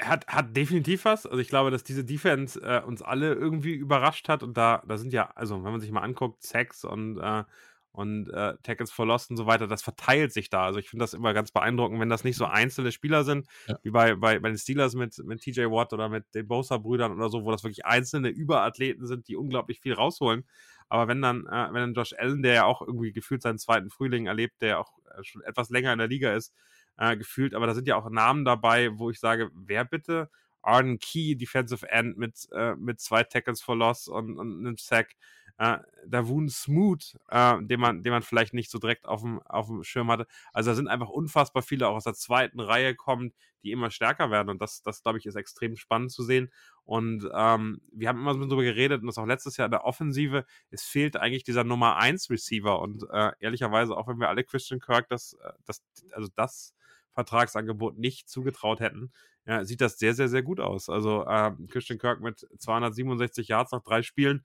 Hat, 0.00 0.26
hat 0.26 0.56
definitiv 0.56 1.04
was. 1.04 1.26
Also 1.26 1.38
ich 1.38 1.48
glaube, 1.48 1.70
dass 1.70 1.84
diese 1.84 2.04
Defense 2.04 2.60
äh, 2.60 2.82
uns 2.82 3.02
alle 3.02 3.34
irgendwie 3.34 3.74
überrascht 3.74 4.28
hat. 4.28 4.42
Und 4.42 4.56
da, 4.56 4.82
da 4.86 4.96
sind 4.96 5.12
ja, 5.12 5.30
also 5.34 5.62
wenn 5.64 5.72
man 5.72 5.80
sich 5.80 5.90
mal 5.90 6.00
anguckt, 6.00 6.42
Sacks 6.42 6.84
und, 6.84 7.18
äh, 7.18 7.44
und 7.92 8.28
äh, 8.30 8.54
Tackles 8.62 8.90
for 8.90 9.06
Lost 9.06 9.30
und 9.30 9.36
so 9.36 9.46
weiter, 9.46 9.66
das 9.66 9.82
verteilt 9.82 10.32
sich 10.32 10.48
da. 10.48 10.64
Also 10.64 10.78
ich 10.78 10.88
finde 10.88 11.02
das 11.02 11.14
immer 11.14 11.34
ganz 11.34 11.52
beeindruckend, 11.52 12.00
wenn 12.00 12.08
das 12.08 12.24
nicht 12.24 12.36
so 12.36 12.46
einzelne 12.46 12.90
Spieler 12.90 13.24
sind, 13.24 13.46
ja. 13.68 13.78
wie 13.82 13.90
bei, 13.90 14.14
bei, 14.16 14.38
bei 14.38 14.48
den 14.48 14.58
Steelers 14.58 14.94
mit, 14.94 15.16
mit 15.24 15.40
TJ 15.40 15.66
Watt 15.66 15.92
oder 15.92 16.08
mit 16.08 16.24
den 16.34 16.48
Bosa-Brüdern 16.48 17.12
oder 17.12 17.28
so, 17.28 17.44
wo 17.44 17.50
das 17.50 17.62
wirklich 17.62 17.84
einzelne 17.84 18.28
Überathleten 18.28 19.06
sind, 19.06 19.28
die 19.28 19.36
unglaublich 19.36 19.80
viel 19.80 19.92
rausholen. 19.92 20.44
Aber 20.88 21.08
wenn 21.08 21.20
dann, 21.20 21.46
äh, 21.46 21.68
wenn 21.72 21.80
dann 21.80 21.94
Josh 21.94 22.14
Allen, 22.16 22.42
der 22.42 22.54
ja 22.54 22.64
auch 22.64 22.80
irgendwie 22.82 23.12
gefühlt 23.12 23.42
seinen 23.42 23.58
zweiten 23.58 23.90
Frühling 23.90 24.26
erlebt, 24.26 24.62
der 24.62 24.80
auch 24.80 24.92
äh, 25.16 25.22
schon 25.22 25.42
etwas 25.42 25.70
länger 25.70 25.92
in 25.92 25.98
der 25.98 26.08
Liga 26.08 26.34
ist, 26.34 26.54
äh, 26.98 27.16
gefühlt, 27.16 27.54
aber 27.54 27.66
da 27.66 27.74
sind 27.74 27.86
ja 27.86 27.96
auch 27.96 28.08
Namen 28.10 28.44
dabei, 28.44 28.98
wo 28.98 29.10
ich 29.10 29.20
sage, 29.20 29.50
wer 29.54 29.84
bitte? 29.84 30.30
Arden 30.62 30.98
Key, 30.98 31.36
Defensive 31.36 31.88
End 31.90 32.18
mit, 32.18 32.48
äh, 32.52 32.74
mit 32.74 33.00
zwei 33.00 33.22
Tackles 33.22 33.62
for 33.62 33.76
Loss 33.76 34.08
und, 34.08 34.36
und 34.36 34.58
einem 34.58 34.76
Sack. 34.76 35.14
Äh, 35.58 35.78
Davun 36.04 36.50
Smooth, 36.50 37.16
äh, 37.28 37.62
den, 37.62 37.80
man, 37.80 38.02
den 38.02 38.12
man 38.12 38.22
vielleicht 38.22 38.52
nicht 38.52 38.70
so 38.70 38.78
direkt 38.78 39.06
auf 39.06 39.22
dem, 39.22 39.40
auf 39.42 39.68
dem 39.68 39.84
Schirm 39.84 40.10
hatte. 40.10 40.26
Also 40.52 40.70
da 40.70 40.74
sind 40.74 40.88
einfach 40.88 41.08
unfassbar 41.08 41.62
viele 41.62 41.88
auch 41.88 41.94
aus 41.96 42.04
der 42.04 42.14
zweiten 42.14 42.60
Reihe 42.60 42.94
kommen, 42.94 43.32
die 43.62 43.72
immer 43.72 43.90
stärker 43.90 44.30
werden. 44.30 44.50
Und 44.50 44.60
das, 44.60 44.82
das 44.82 45.02
glaube 45.02 45.18
ich, 45.18 45.24
ist 45.24 45.34
extrem 45.34 45.76
spannend 45.76 46.12
zu 46.12 46.22
sehen. 46.22 46.52
Und 46.84 47.28
ähm, 47.34 47.80
wir 47.90 48.08
haben 48.08 48.20
immer 48.20 48.34
so 48.34 48.40
darüber 48.40 48.64
geredet 48.64 49.00
und 49.00 49.06
das 49.06 49.18
auch 49.18 49.26
letztes 49.26 49.56
Jahr 49.56 49.66
in 49.66 49.72
der 49.72 49.84
Offensive, 49.84 50.44
es 50.70 50.82
fehlt 50.84 51.16
eigentlich 51.16 51.44
dieser 51.44 51.64
Nummer 51.64 51.96
1 51.96 52.28
Receiver. 52.28 52.80
Und 52.80 53.04
äh, 53.10 53.32
ehrlicherweise, 53.40 53.96
auch 53.96 54.08
wenn 54.08 54.20
wir 54.20 54.28
alle 54.28 54.44
Christian 54.44 54.80
Kirk 54.80 55.08
das, 55.08 55.34
äh, 55.42 55.52
das, 55.64 55.82
also 56.12 56.28
das 56.36 56.74
Vertragsangebot 57.16 57.98
nicht 57.98 58.28
zugetraut 58.28 58.80
hätten, 58.80 59.10
ja, 59.46 59.64
sieht 59.64 59.80
das 59.80 59.98
sehr, 59.98 60.14
sehr, 60.14 60.28
sehr 60.28 60.42
gut 60.42 60.60
aus. 60.60 60.88
Also 60.88 61.24
äh, 61.24 61.52
Christian 61.68 61.98
Kirk 61.98 62.20
mit 62.20 62.46
267 62.58 63.48
Yards 63.48 63.72
nach 63.72 63.82
drei 63.82 64.02
Spielen, 64.02 64.44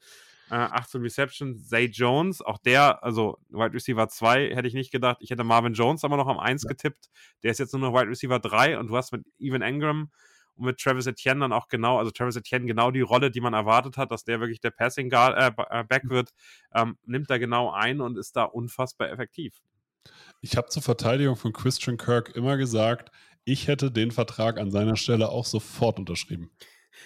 äh, 0.50 0.56
18 0.56 1.02
Receptions, 1.02 1.68
Zay 1.68 1.86
Jones, 1.86 2.42
auch 2.42 2.60
der, 2.60 3.04
also 3.04 3.38
Wide 3.50 3.74
Receiver 3.74 4.08
2 4.08 4.56
hätte 4.56 4.68
ich 4.68 4.74
nicht 4.74 4.92
gedacht. 4.92 5.18
Ich 5.22 5.32
hätte 5.32 5.44
Marvin 5.44 5.74
Jones 5.74 6.04
aber 6.04 6.18
noch 6.18 6.28
am 6.28 6.40
1 6.40 6.64
ja. 6.64 6.70
getippt. 6.70 7.10
Der 7.44 7.52
ist 7.52 7.60
jetzt 7.60 7.74
nur 7.74 7.82
noch 7.82 7.94
Wide 7.94 8.10
Receiver 8.10 8.40
3 8.40 8.78
und 8.78 8.88
du 8.88 8.96
hast 8.96 9.12
mit 9.12 9.26
Evan 9.40 9.62
Engram 9.62 10.12
und 10.56 10.66
mit 10.66 10.80
Travis 10.80 11.08
Etienne 11.08 11.40
dann 11.40 11.54
auch 11.54 11.68
genau, 11.68 11.98
also 11.98 12.12
Travis 12.12 12.36
Etienne 12.36 12.66
genau 12.68 12.92
die 12.92 13.02
Rolle, 13.02 13.32
die 13.32 13.42
man 13.42 13.54
erwartet 13.54 13.98
hat, 13.98 14.12
dass 14.12 14.24
der 14.24 14.40
wirklich 14.40 14.60
der 14.60 14.72
Passing 14.72 15.10
Guard, 15.10 15.36
äh, 15.36 15.80
äh 15.80 15.84
Back 15.84 16.04
wird, 16.10 16.32
ähm, 16.76 16.98
nimmt 17.06 17.30
er 17.32 17.40
genau 17.40 17.72
ein 17.72 18.02
und 18.02 18.18
ist 18.18 18.36
da 18.36 18.44
unfassbar 18.44 19.10
effektiv. 19.10 19.62
Ich 20.42 20.58
habe 20.58 20.70
zur 20.70 20.82
Verteidigung 20.82 21.36
von 21.36 21.54
Christian 21.54 21.98
Kirk 21.98 22.36
immer 22.36 22.58
gesagt, 22.58 23.12
ich 23.44 23.68
hätte 23.68 23.92
den 23.92 24.12
Vertrag 24.12 24.60
an 24.60 24.72
seiner 24.72 24.96
Stelle 24.96 25.30
auch 25.30 25.46
sofort 25.46 26.00
unterschrieben. 26.00 26.52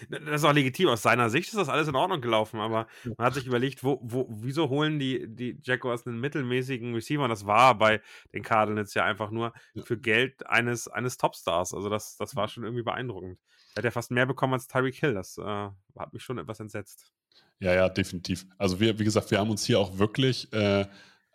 Das 0.10 0.41
ist 0.41 0.43
auch 0.43 0.54
legitim. 0.54 0.89
Aus 0.89 1.02
seiner 1.02 1.30
Sicht 1.30 1.50
ist 1.50 1.58
das 1.58 1.70
alles 1.70 1.88
in 1.88 1.96
Ordnung 1.96 2.22
gelaufen, 2.22 2.60
aber 2.60 2.88
man 3.18 3.28
hat 3.28 3.34
sich 3.34 3.46
überlegt, 3.46 3.84
wo, 3.84 4.00
wo, 4.02 4.28
wieso 4.30 4.70
holen 4.70 5.00
die, 5.00 5.26
die 5.28 5.60
Jaguars 5.62 6.06
einen 6.06 6.20
mittelmäßigen 6.20 6.93
Receiver? 6.93 7.24
Und 7.24 7.30
das 7.30 7.46
war 7.46 7.78
bei 7.78 8.02
den 8.34 8.43
Cardinals 8.43 8.93
ja 8.93 9.06
einfach 9.06 9.32
nur 9.32 9.54
für 9.84 9.98
Geld 9.98 10.46
eines, 10.48 10.88
eines 10.88 11.18
Topstars. 11.18 11.74
Also 11.74 11.89
das, 11.89 12.18
das 12.18 12.36
war 12.36 12.48
schon 12.48 12.64
irgendwie 12.64 12.84
beeindruckend. 12.84 13.39
Er 13.76 13.80
hat 13.80 13.86
ja 13.86 13.91
fast 13.91 14.12
mehr 14.12 14.26
bekommen 14.26 14.54
als 14.54 14.68
Tyreek 14.68 14.96
Hill. 14.96 15.14
Das 15.14 15.38
äh, 15.38 15.43
hat 15.43 16.14
mich 16.14 16.24
schon 16.24 16.38
etwas 16.38 16.60
entsetzt. 16.60 17.12
Ja, 17.60 17.74
ja, 17.74 17.89
definitiv. 17.89 18.46
Also 18.58 18.80
wir, 18.80 19.00
wie 19.00 19.04
gesagt, 19.04 19.32
wir 19.32 19.39
haben 19.39 19.50
uns 19.50 19.66
hier 19.66 19.80
auch 19.80 19.98
wirklich 19.98 20.52
äh, 20.52 20.86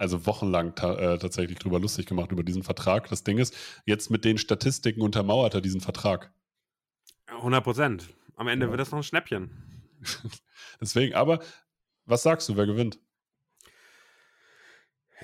also 0.00 0.24
wochenlang 0.26 0.74
ta 0.74 0.94
äh, 0.94 1.18
tatsächlich 1.18 1.58
drüber 1.58 1.78
lustig 1.78 2.06
gemacht, 2.06 2.32
über 2.32 2.42
diesen 2.42 2.62
Vertrag. 2.62 3.08
Das 3.08 3.22
Ding 3.22 3.36
ist, 3.36 3.54
jetzt 3.84 4.10
mit 4.10 4.24
den 4.24 4.38
Statistiken 4.38 5.02
untermauert 5.02 5.54
er 5.54 5.60
diesen 5.60 5.82
Vertrag. 5.82 6.32
100 7.26 7.62
Prozent. 7.62 8.08
Am 8.34 8.48
Ende 8.48 8.66
ja. 8.66 8.70
wird 8.70 8.80
das 8.80 8.90
noch 8.90 9.00
ein 9.00 9.04
Schnäppchen. 9.04 9.50
Deswegen, 10.80 11.14
aber 11.14 11.40
was 12.06 12.22
sagst 12.22 12.48
du, 12.48 12.56
wer 12.56 12.66
gewinnt? 12.66 12.98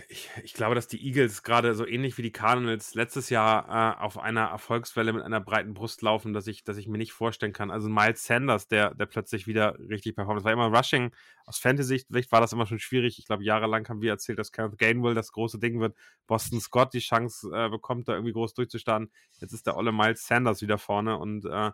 Ich, 0.09 0.30
ich, 0.42 0.53
glaube, 0.55 0.74
dass 0.74 0.88
die 0.88 1.05
Eagles 1.05 1.42
gerade 1.42 1.74
so 1.74 1.86
ähnlich 1.86 2.18
wie 2.18 2.22
die 2.22 2.32
Cardinals 2.32 2.94
letztes 2.94 3.30
Jahr 3.30 3.97
äh, 3.99 4.03
auf 4.03 4.18
einer 4.18 4.47
Erfolgswelle 4.47 5.12
mit 5.12 5.22
einer 5.22 5.40
breiten 5.40 5.74
Brust 5.74 6.03
laufen, 6.03 6.32
dass 6.32 6.47
ich, 6.47 6.64
dass 6.64 6.76
ich 6.76 6.86
mir 6.86 6.99
nicht 6.99 7.12
vorstellen 7.12 7.53
kann. 7.53 7.70
Also 7.70 7.88
Miles 7.88 8.24
Sanders, 8.24 8.68
der, 8.68 8.94
der 8.94 9.07
plötzlich 9.07 9.47
wieder 9.47 9.78
richtig 9.78 10.14
performt. 10.14 10.38
Das 10.38 10.44
war 10.44 10.53
immer 10.53 10.74
Rushing. 10.76 11.12
Aus 11.47 11.59
Fantasy-Sicht 11.59 12.32
war 12.32 12.40
das 12.40 12.53
immer 12.53 12.66
schon 12.66 12.78
schwierig. 12.78 13.18
Ich 13.18 13.26
glaube, 13.26 13.44
jahrelang 13.44 13.88
haben 13.88 14.03
wir 14.03 14.11
erzählt, 14.11 14.38
dass 14.38 14.53
Kenneth 14.53 14.78
Gainwell 14.78 15.14
das 15.14 15.32
große 15.32 15.59
Ding 15.59 15.80
wird. 15.80 15.97
Boston 16.26 16.61
Scott 16.61 16.92
die 16.92 17.01
Chance 17.01 17.51
äh, 17.55 17.68
bekommt, 17.70 18.09
da 18.09 18.14
irgendwie 18.14 18.32
groß 18.32 18.55
durchzustarten. 18.55 19.11
Jetzt 19.40 19.53
ist 19.53 19.66
der 19.66 19.76
olle 19.76 19.92
Miles 19.92 20.26
Sanders 20.26 20.61
wieder 20.61 20.78
vorne 20.78 21.18
und 21.18 21.44
äh, 21.47 21.70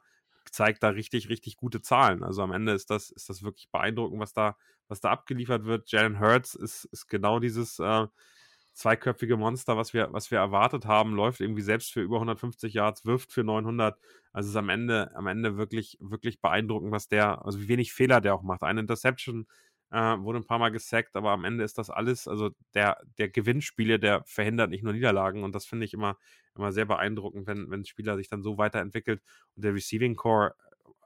zeigt 0.50 0.82
da 0.82 0.90
richtig, 0.90 1.28
richtig 1.28 1.56
gute 1.56 1.82
Zahlen. 1.82 2.22
Also 2.22 2.42
am 2.42 2.52
Ende 2.52 2.72
ist 2.72 2.90
das, 2.90 3.10
ist 3.10 3.28
das 3.28 3.42
wirklich 3.42 3.70
beeindruckend, 3.70 4.20
was 4.20 4.32
da, 4.32 4.56
was 4.88 5.00
da 5.00 5.10
abgeliefert 5.10 5.64
wird. 5.64 5.90
Jalen 5.90 6.20
Hurts 6.20 6.54
ist, 6.54 6.84
ist 6.86 7.08
genau 7.08 7.38
dieses 7.38 7.78
äh, 7.78 8.06
zweiköpfige 8.74 9.36
Monster, 9.36 9.76
was 9.76 9.92
wir, 9.92 10.12
was 10.12 10.30
wir 10.30 10.38
erwartet 10.38 10.86
haben, 10.86 11.14
läuft 11.14 11.40
irgendwie 11.40 11.62
selbst 11.62 11.92
für 11.92 12.00
über 12.00 12.16
150 12.16 12.74
Yards, 12.74 13.04
wirft 13.04 13.32
für 13.32 13.44
900. 13.44 13.98
Also 14.32 14.50
ist 14.50 14.56
am 14.56 14.68
Ende, 14.68 15.14
am 15.14 15.26
Ende 15.26 15.56
wirklich, 15.56 15.98
wirklich 16.00 16.40
beeindruckend, 16.40 16.90
was 16.90 17.08
der, 17.08 17.44
also 17.44 17.60
wie 17.60 17.68
wenig 17.68 17.92
Fehler 17.92 18.20
der 18.20 18.34
auch 18.34 18.42
macht. 18.42 18.62
Eine 18.62 18.80
Interception 18.80 19.46
äh, 19.92 20.18
wurde 20.18 20.38
ein 20.38 20.46
paar 20.46 20.58
Mal 20.58 20.70
gesackt, 20.70 21.14
aber 21.16 21.30
am 21.30 21.44
Ende 21.44 21.64
ist 21.64 21.78
das 21.78 21.90
alles, 21.90 22.26
also 22.26 22.50
der, 22.74 22.98
der 23.18 23.28
Gewinnspiele, 23.28 23.98
der 23.98 24.24
verhindert 24.24 24.70
nicht 24.70 24.82
nur 24.82 24.92
Niederlagen 24.94 25.44
und 25.44 25.54
das 25.54 25.66
finde 25.66 25.84
ich 25.84 25.94
immer, 25.94 26.16
immer 26.56 26.72
sehr 26.72 26.86
beeindruckend, 26.86 27.46
wenn, 27.46 27.70
wenn 27.70 27.80
ein 27.80 27.84
Spieler 27.84 28.16
sich 28.16 28.28
dann 28.28 28.42
so 28.42 28.58
weiterentwickelt 28.58 29.22
und 29.54 29.64
der 29.64 29.74
Receiving 29.74 30.16
Core 30.16 30.54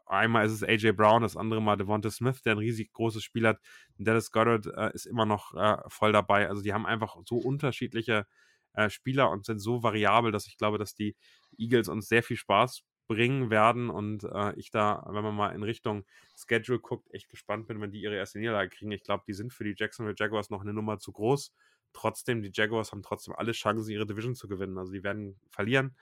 einmal 0.07 0.47
ist 0.47 0.53
es 0.53 0.62
AJ 0.62 0.93
Brown, 0.93 1.22
das 1.22 1.37
andere 1.37 1.61
Mal 1.61 1.76
Devonta 1.76 2.11
Smith, 2.11 2.43
der 2.43 2.55
ein 2.55 2.59
riesig 2.59 2.93
großes 2.93 3.24
Spiel 3.24 3.47
hat. 3.47 3.61
Dallas 3.99 4.30
Goddard 4.30 4.66
äh, 4.66 4.93
ist 4.95 5.07
immer 5.07 5.26
noch 5.26 5.55
äh, 5.55 5.78
voll 5.89 6.12
dabei. 6.12 6.49
Also 6.49 6.62
die 6.62 6.72
haben 6.72 6.87
einfach 6.87 7.16
so 7.24 7.39
unterschiedliche 7.39 8.26
äh, 8.74 8.89
Spieler 8.89 9.30
und 9.30 9.45
sind 9.45 9.59
so 9.59 9.82
variabel, 9.82 10.30
dass 10.30 10.47
ich 10.47 10.57
glaube, 10.59 10.78
dass 10.78 10.95
die 10.95 11.16
Eagles 11.59 11.89
uns 11.89 12.09
sehr 12.09 12.22
viel 12.22 12.37
Spaß 12.37 12.84
bringen 13.07 13.50
werden 13.50 13.90
und 13.90 14.24
äh, 14.24 14.54
ich 14.57 14.70
da, 14.70 15.04
wenn 15.09 15.22
man 15.22 15.34
mal 15.34 15.50
in 15.50 15.62
Richtung 15.62 16.04
Schedule 16.36 16.80
guckt, 16.80 17.12
echt 17.12 17.28
gespannt 17.28 17.66
bin, 17.66 17.80
wenn 17.80 17.90
die 17.90 18.00
ihre 18.00 18.16
erste 18.16 18.38
Niederlage 18.38 18.70
kriegen. 18.70 18.90
Ich 18.92 19.02
glaube, 19.02 19.24
die 19.26 19.32
sind 19.32 19.52
für 19.52 19.64
die 19.64 19.74
Jacksonville 19.76 20.16
Jaguars 20.18 20.50
noch 20.50 20.62
eine 20.62 20.72
Nummer 20.72 20.98
zu 20.98 21.12
groß. 21.12 21.52
Trotzdem, 21.92 22.42
die 22.42 22.50
Jaguars 22.52 22.92
haben 22.92 23.02
trotzdem 23.02 23.34
alle 23.36 23.52
Chancen, 23.52 23.90
ihre 23.90 24.07
Division 24.07 24.34
zu 24.34 24.48
gewinnen. 24.48 24.76
Also 24.78 24.92
die 24.92 25.02
werden 25.02 25.38
verlieren, 25.50 25.96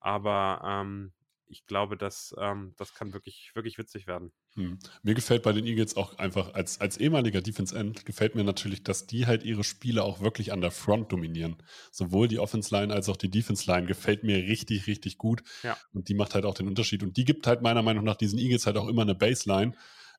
aber 0.00 0.62
ähm, 0.64 1.12
ich 1.46 1.66
glaube, 1.66 1.96
dass 1.96 2.34
ähm, 2.38 2.74
das 2.76 2.94
kann 2.94 3.12
wirklich, 3.12 3.52
wirklich 3.54 3.78
witzig 3.78 4.06
werden. 4.06 4.32
Hm. 4.56 4.78
Mir 5.02 5.14
gefällt 5.14 5.42
bei 5.42 5.52
den 5.52 5.66
Eagles 5.66 5.96
auch 5.96 6.18
einfach 6.18 6.54
als, 6.54 6.80
als 6.80 6.96
ehemaliger 6.96 7.40
Defense 7.40 7.76
End 7.76 8.06
gefällt 8.06 8.36
mir 8.36 8.44
natürlich, 8.44 8.84
dass 8.84 9.06
die 9.06 9.26
halt 9.26 9.42
ihre 9.42 9.64
Spiele 9.64 10.04
auch 10.04 10.20
wirklich 10.20 10.52
an 10.52 10.60
der 10.60 10.70
Front 10.70 11.10
dominieren. 11.10 11.56
Sowohl 11.90 12.28
die 12.28 12.38
Offense 12.38 12.72
Line 12.72 12.94
als 12.94 13.08
auch 13.08 13.16
die 13.16 13.30
Defense 13.30 13.68
Line 13.70 13.86
gefällt 13.86 14.22
mir 14.22 14.36
richtig, 14.36 14.86
richtig 14.86 15.18
gut. 15.18 15.42
Ja. 15.64 15.76
Und 15.92 16.08
die 16.08 16.14
macht 16.14 16.34
halt 16.34 16.44
auch 16.44 16.54
den 16.54 16.68
Unterschied. 16.68 17.02
Und 17.02 17.16
die 17.16 17.24
gibt 17.24 17.48
halt 17.48 17.62
meiner 17.62 17.82
Meinung 17.82 18.04
nach 18.04 18.14
diesen 18.14 18.38
Eagles 18.38 18.66
halt 18.66 18.76
auch 18.76 18.86
immer 18.86 19.02
eine 19.02 19.16
Baseline, 19.16 19.72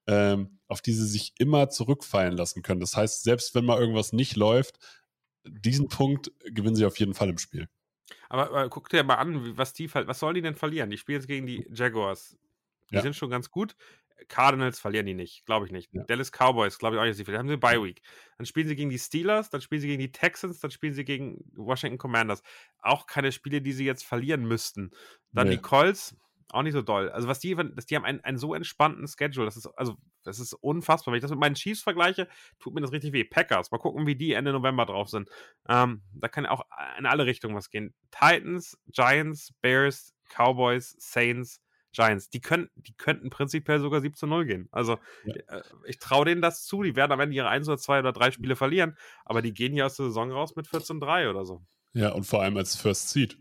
ähm, 0.06 0.60
auf 0.68 0.82
die 0.82 0.92
sie 0.92 1.08
sich 1.08 1.34
immer 1.38 1.70
zurückfallen 1.70 2.36
lassen 2.36 2.62
können. 2.62 2.82
Das 2.82 2.98
heißt, 2.98 3.24
selbst 3.24 3.56
wenn 3.56 3.64
mal 3.64 3.80
irgendwas 3.80 4.12
nicht 4.12 4.36
läuft, 4.36 4.80
diesen 5.46 5.88
Punkt 5.88 6.32
gewinnen 6.44 6.76
sie 6.76 6.86
auf 6.86 7.00
jeden 7.00 7.14
Fall 7.14 7.30
im 7.30 7.38
Spiel. 7.38 7.70
Aber, 8.28 8.48
aber 8.48 8.70
guck 8.70 8.90
dir 8.90 9.04
mal 9.04 9.16
an, 9.16 9.58
was 9.58 9.72
die, 9.72 9.94
was 9.94 10.20
sollen 10.20 10.36
die 10.36 10.42
denn 10.42 10.56
verlieren? 10.56 10.90
Die 10.90 10.98
spielen 10.98 11.20
jetzt 11.20 11.28
gegen 11.28 11.48
die 11.48 11.66
Jaguars. 11.72 12.38
Die 12.92 12.96
ja. 12.96 13.02
sind 13.02 13.16
schon 13.16 13.30
ganz 13.30 13.50
gut. 13.50 13.76
Cardinals 14.28 14.80
verlieren 14.80 15.06
die 15.06 15.14
nicht, 15.14 15.46
glaube 15.46 15.66
ich 15.66 15.72
nicht. 15.72 15.94
Ja. 15.94 16.04
Dallas 16.04 16.32
Cowboys, 16.32 16.78
glaube 16.80 16.96
ich 16.96 17.02
auch 17.02 17.06
nicht. 17.06 17.18
Sie 17.18 17.38
haben 17.38 17.50
sie 17.50 17.58
Bye 17.58 17.84
Week. 17.84 18.02
Dann 18.38 18.46
spielen 18.46 18.68
sie 18.68 18.76
gegen 18.76 18.90
die 18.90 19.00
Steelers, 19.00 19.50
dann 19.50 19.62
spielen 19.62 19.82
sie 19.82 19.88
gegen 19.88 20.00
die 20.00 20.12
Texans, 20.12 20.60
dann 20.60 20.72
spielen 20.72 20.94
sie 20.94 21.06
gegen 21.06 21.44
Washington 21.56 21.98
Commanders. 21.98 22.42
Auch 22.82 23.08
keine 23.08 23.32
Spiele, 23.32 23.62
die 23.62 23.74
sie 23.74 23.86
jetzt 23.86 24.06
verlieren 24.06 24.46
müssten. 24.46 24.92
Dann 25.32 25.48
nee. 25.48 25.56
die 25.56 25.62
Colts, 25.62 26.16
auch 26.50 26.64
nicht 26.64 26.74
so 26.74 26.82
doll. 26.82 27.10
Also 27.10 27.28
was 27.28 27.40
die, 27.40 27.56
dass 27.56 27.86
die 27.86 27.96
haben 27.96 28.06
einen, 28.06 28.24
einen 28.24 28.38
so 28.38 28.54
entspannten 28.54 29.08
Schedule, 29.08 29.46
das 29.46 29.58
ist, 29.58 29.68
also, 29.68 29.98
das 30.24 30.40
ist 30.40 30.54
unfassbar. 30.54 31.12
Wenn 31.12 31.18
ich 31.18 31.22
das 31.22 31.32
mit 31.32 31.40
meinen 31.40 31.56
Chiefs 31.56 31.82
vergleiche, 31.82 32.28
tut 32.60 32.74
mir 32.74 32.82
das 32.82 32.92
richtig 32.92 33.14
weh. 33.14 33.24
Packers, 33.24 33.72
mal 33.72 33.78
gucken, 33.78 34.08
wie 34.08 34.16
die 34.16 34.34
Ende 34.34 34.52
November 34.54 34.86
drauf 34.86 35.10
sind. 35.10 35.30
Ähm, 35.68 36.02
da 36.14 36.28
kann 36.28 36.46
auch 36.46 36.64
in 36.98 37.06
alle 37.06 37.26
Richtungen 37.26 37.56
was 37.56 37.70
gehen. 37.70 37.94
Titans, 38.12 38.78
Giants, 38.88 39.54
Bears, 39.62 40.16
Cowboys, 40.30 40.96
Saints, 41.00 41.62
Giants, 41.96 42.30
die, 42.30 42.42
können, 42.42 42.70
die 42.76 42.94
könnten 42.94 43.30
prinzipiell 43.30 43.80
sogar 43.80 44.02
7 44.02 44.16
zu 44.16 44.28
0 44.28 44.46
gehen. 44.46 44.68
Also 44.72 45.00
ja. 45.24 45.36
äh, 45.48 45.64
ich 45.86 45.98
traue 46.00 46.26
denen 46.26 46.42
das 46.42 46.66
zu. 46.66 46.84
Die 46.84 46.96
werden 46.96 47.12
am 47.12 47.20
Ende 47.20 47.36
ihre 47.36 47.48
1 47.48 47.68
oder 47.68 47.78
2 47.78 48.00
oder 48.00 48.12
3 48.12 48.32
Spiele 48.32 48.56
verlieren, 48.56 48.98
aber 49.24 49.42
die 49.42 49.54
gehen 49.54 49.74
hier 49.74 49.86
aus 49.86 49.96
der 49.96 50.08
Saison 50.08 50.32
raus 50.32 50.56
mit 50.56 50.68
14-3 50.68 51.30
oder 51.30 51.46
so. 51.46 51.66
Ja, 51.94 52.12
und 52.12 52.26
vor 52.26 52.42
allem 52.42 52.58
als 52.58 52.76
First 52.76 53.10
Seed. 53.10 53.38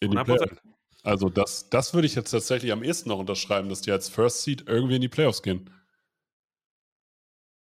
In 0.00 0.12
100%. 0.12 0.50
Die 0.50 0.56
also 1.04 1.28
das, 1.28 1.70
das 1.70 1.94
würde 1.94 2.06
ich 2.06 2.14
jetzt 2.14 2.30
tatsächlich 2.30 2.72
am 2.72 2.82
ehesten 2.82 3.08
noch 3.08 3.18
unterschreiben, 3.18 3.68
dass 3.68 3.82
die 3.82 3.92
als 3.92 4.08
First 4.08 4.42
Seed 4.42 4.64
irgendwie 4.66 4.96
in 4.96 5.02
die 5.02 5.08
Playoffs 5.08 5.42
gehen. 5.42 5.70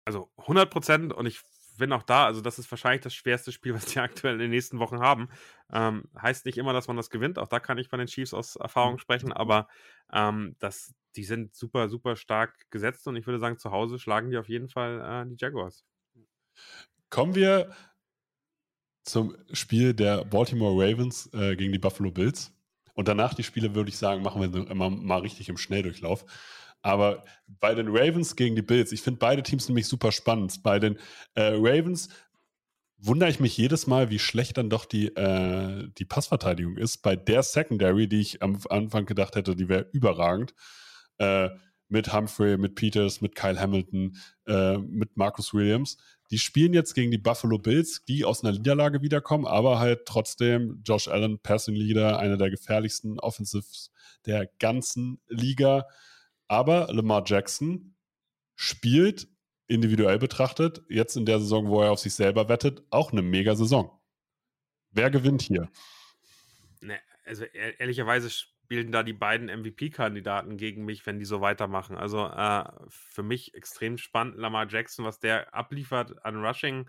Also 0.05 0.31
100 0.39 0.71
Prozent 0.71 1.13
und 1.13 1.27
ich 1.27 1.41
bin 1.77 1.93
auch 1.93 2.03
da, 2.03 2.27
also 2.27 2.41
das 2.41 2.59
ist 2.59 2.71
wahrscheinlich 2.71 3.03
das 3.03 3.15
schwerste 3.15 3.53
Spiel, 3.53 3.75
was 3.75 3.87
die 3.87 3.99
aktuell 4.01 4.35
in 4.35 4.41
den 4.41 4.51
nächsten 4.51 4.79
Wochen 4.79 5.01
haben. 5.01 5.29
Ähm, 5.73 6.05
heißt 6.21 6.47
nicht 6.47 6.59
immer, 6.59 6.73
dass 6.73 6.89
man 6.89 6.97
das 6.97 7.11
gewinnt, 7.11 7.39
auch 7.39 7.49
da 7.49 7.61
kann 7.61 7.79
ich 7.79 7.89
von 7.89 7.99
den 7.99 8.09
Chiefs 8.09 8.35
aus 8.35 8.57
Erfahrung 8.57 8.95
mhm. 8.95 8.99
sprechen, 8.99 9.33
aber 9.33 9.69
ähm, 10.13 10.57
das, 10.59 10.95
die 11.17 11.25
sind 11.25 11.55
super, 11.55 11.89
super 11.89 12.17
stark 12.17 12.71
gesetzt 12.71 13.07
und 13.09 13.17
ich 13.17 13.27
würde 13.27 13.39
sagen, 13.39 13.59
zu 13.59 13.71
Hause 13.71 13.99
schlagen 13.99 14.31
die 14.31 14.39
auf 14.39 14.49
jeden 14.49 14.69
Fall 14.69 15.25
äh, 15.25 15.29
die 15.29 15.37
Jaguars. 15.39 15.85
Kommen 17.11 17.35
wir 17.35 17.71
zum 19.07 19.37
Spiel 19.53 19.95
der 19.95 20.25
Baltimore 20.25 20.75
Ravens 20.75 21.31
äh, 21.33 21.57
gegen 21.57 21.73
die 21.73 21.79
Buffalo 21.79 22.11
Bills. 22.11 22.53
Und 22.95 23.09
danach 23.09 23.35
die 23.35 23.45
Spiele, 23.45 23.75
würde 23.75 23.91
ich 23.91 23.99
sagen, 23.99 24.23
machen 24.23 24.41
wir 24.41 24.71
immer 24.71 24.91
mal 24.91 25.21
richtig 25.21 25.49
im 25.49 25.59
Schnelldurchlauf. 25.59 26.25
Aber 26.83 27.25
bei 27.47 27.75
den 27.75 27.89
Ravens 27.89 28.37
gegen 28.37 28.55
die 28.55 28.63
Bills, 28.63 28.93
ich 28.93 29.03
finde 29.03 29.19
beide 29.19 29.43
Teams 29.43 29.69
nämlich 29.69 29.87
super 29.87 30.13
spannend. 30.13 30.63
Bei 30.63 30.79
den 30.79 30.99
äh, 31.35 31.53
Ravens 31.55 32.09
wundere 32.99 33.31
ich 33.31 33.41
mich 33.41 33.57
jedes 33.57 33.87
Mal, 33.87 34.11
wie 34.11 34.19
schlecht 34.19 34.57
dann 34.57 34.71
doch 34.71 34.85
die, 34.85 35.09
äh, 35.09 35.89
die 35.99 36.05
Passverteidigung 36.05 36.77
ist. 36.77 36.99
Bei 36.99 37.17
der 37.17 37.43
Secondary, 37.43 38.09
die 38.09 38.21
ich 38.21 38.43
am 38.43 38.59
Anfang 38.71 39.07
gedacht 39.07 39.37
hätte, 39.37 39.57
die 39.57 39.69
wäre 39.69 39.89
überragend. 39.93 40.55
Äh, 41.19 41.51
mit 41.89 42.13
Humphrey, 42.13 42.57
mit 42.57 42.75
Peters, 42.75 43.21
mit 43.21 43.37
Kyle 43.37 43.61
Hamilton, 43.61 44.17
äh, 44.47 44.79
mit 44.79 45.17
Marcus 45.17 45.55
Williams. 45.55 45.97
Die 46.31 46.39
spielen 46.39 46.73
jetzt 46.73 46.95
gegen 46.95 47.13
die 47.13 47.19
Buffalo 47.19 47.59
Bills, 47.59 48.05
die 48.09 48.25
aus 48.25 48.43
einer 48.43 48.53
Niederlage 48.53 49.03
wiederkommen, 49.03 49.47
aber 49.47 49.79
halt 49.79 50.01
trotzdem 50.07 50.81
Josh 50.85 51.07
Allen, 51.07 51.39
Passing 51.39 51.77
Leader, 51.77 52.19
einer 52.19 52.37
der 52.37 52.51
gefährlichsten 52.51 53.21
Offensives 53.21 53.93
der 54.27 54.49
ganzen 54.59 55.21
Liga. 55.29 55.87
Aber 56.49 56.89
Lamar 56.93 57.23
Jackson 57.27 57.97
spielt 58.55 59.29
individuell 59.67 60.19
betrachtet, 60.19 60.83
jetzt 60.89 61.17
in 61.17 61.27
der 61.27 61.41
Saison, 61.41 61.69
wo 61.69 61.83
er 61.83 61.91
auf 61.91 61.99
sich 61.99 62.15
selber 62.15 62.49
wettet, 62.49 62.85
auch 62.91 63.13
eine 63.13 63.23
mega 63.23 63.55
Saison. 63.57 63.91
Wer 64.91 65.11
gewinnt 65.11 65.43
hier? 65.43 65.69
Ne, 66.81 66.99
also 67.25 67.45
ehrlicherweise 67.45 68.31
spielen 68.31 68.93
da 68.93 69.03
die 69.03 69.13
beiden 69.13 69.49
MVP-Kandidaten 69.49 70.57
gegen 70.57 70.85
mich, 70.85 71.05
wenn 71.07 71.19
die 71.19 71.25
so 71.25 71.41
weitermachen. 71.41 71.97
Also 71.97 72.27
äh, 72.27 72.65
für 72.89 73.23
mich 73.23 73.55
extrem 73.55 73.99
spannend, 73.99 74.37
Lamar 74.37 74.67
Jackson, 74.69 75.05
was 75.05 75.19
der 75.19 75.55
abliefert 75.55 76.25
an 76.25 76.45
Rushing. 76.45 76.89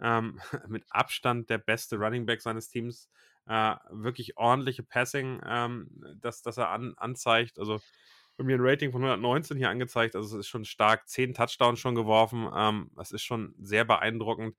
Ähm, 0.00 0.40
mit 0.68 0.84
Abstand 0.90 1.48
der 1.48 1.58
beste 1.58 1.96
Running 1.96 2.26
Back 2.26 2.42
seines 2.42 2.68
Teams. 2.68 3.08
Äh, 3.46 3.76
wirklich 3.90 4.36
ordentliche 4.36 4.82
Passing, 4.82 5.40
ähm, 5.46 5.88
das, 6.20 6.42
das 6.42 6.58
er 6.58 6.70
an, 6.70 6.94
anzeigt. 6.96 7.58
Also 7.58 7.80
bei 8.36 8.44
mir 8.44 8.56
ein 8.56 8.60
Rating 8.62 8.92
von 8.92 9.02
119 9.02 9.56
hier 9.56 9.70
angezeigt. 9.70 10.14
Also 10.14 10.36
es 10.36 10.40
ist 10.40 10.48
schon 10.48 10.64
stark. 10.64 11.08
Zehn 11.08 11.34
Touchdowns 11.34 11.78
schon 11.78 11.94
geworfen. 11.94 12.48
Ähm, 12.54 12.90
das 12.96 13.12
ist 13.12 13.22
schon 13.22 13.54
sehr 13.60 13.84
beeindruckend. 13.84 14.56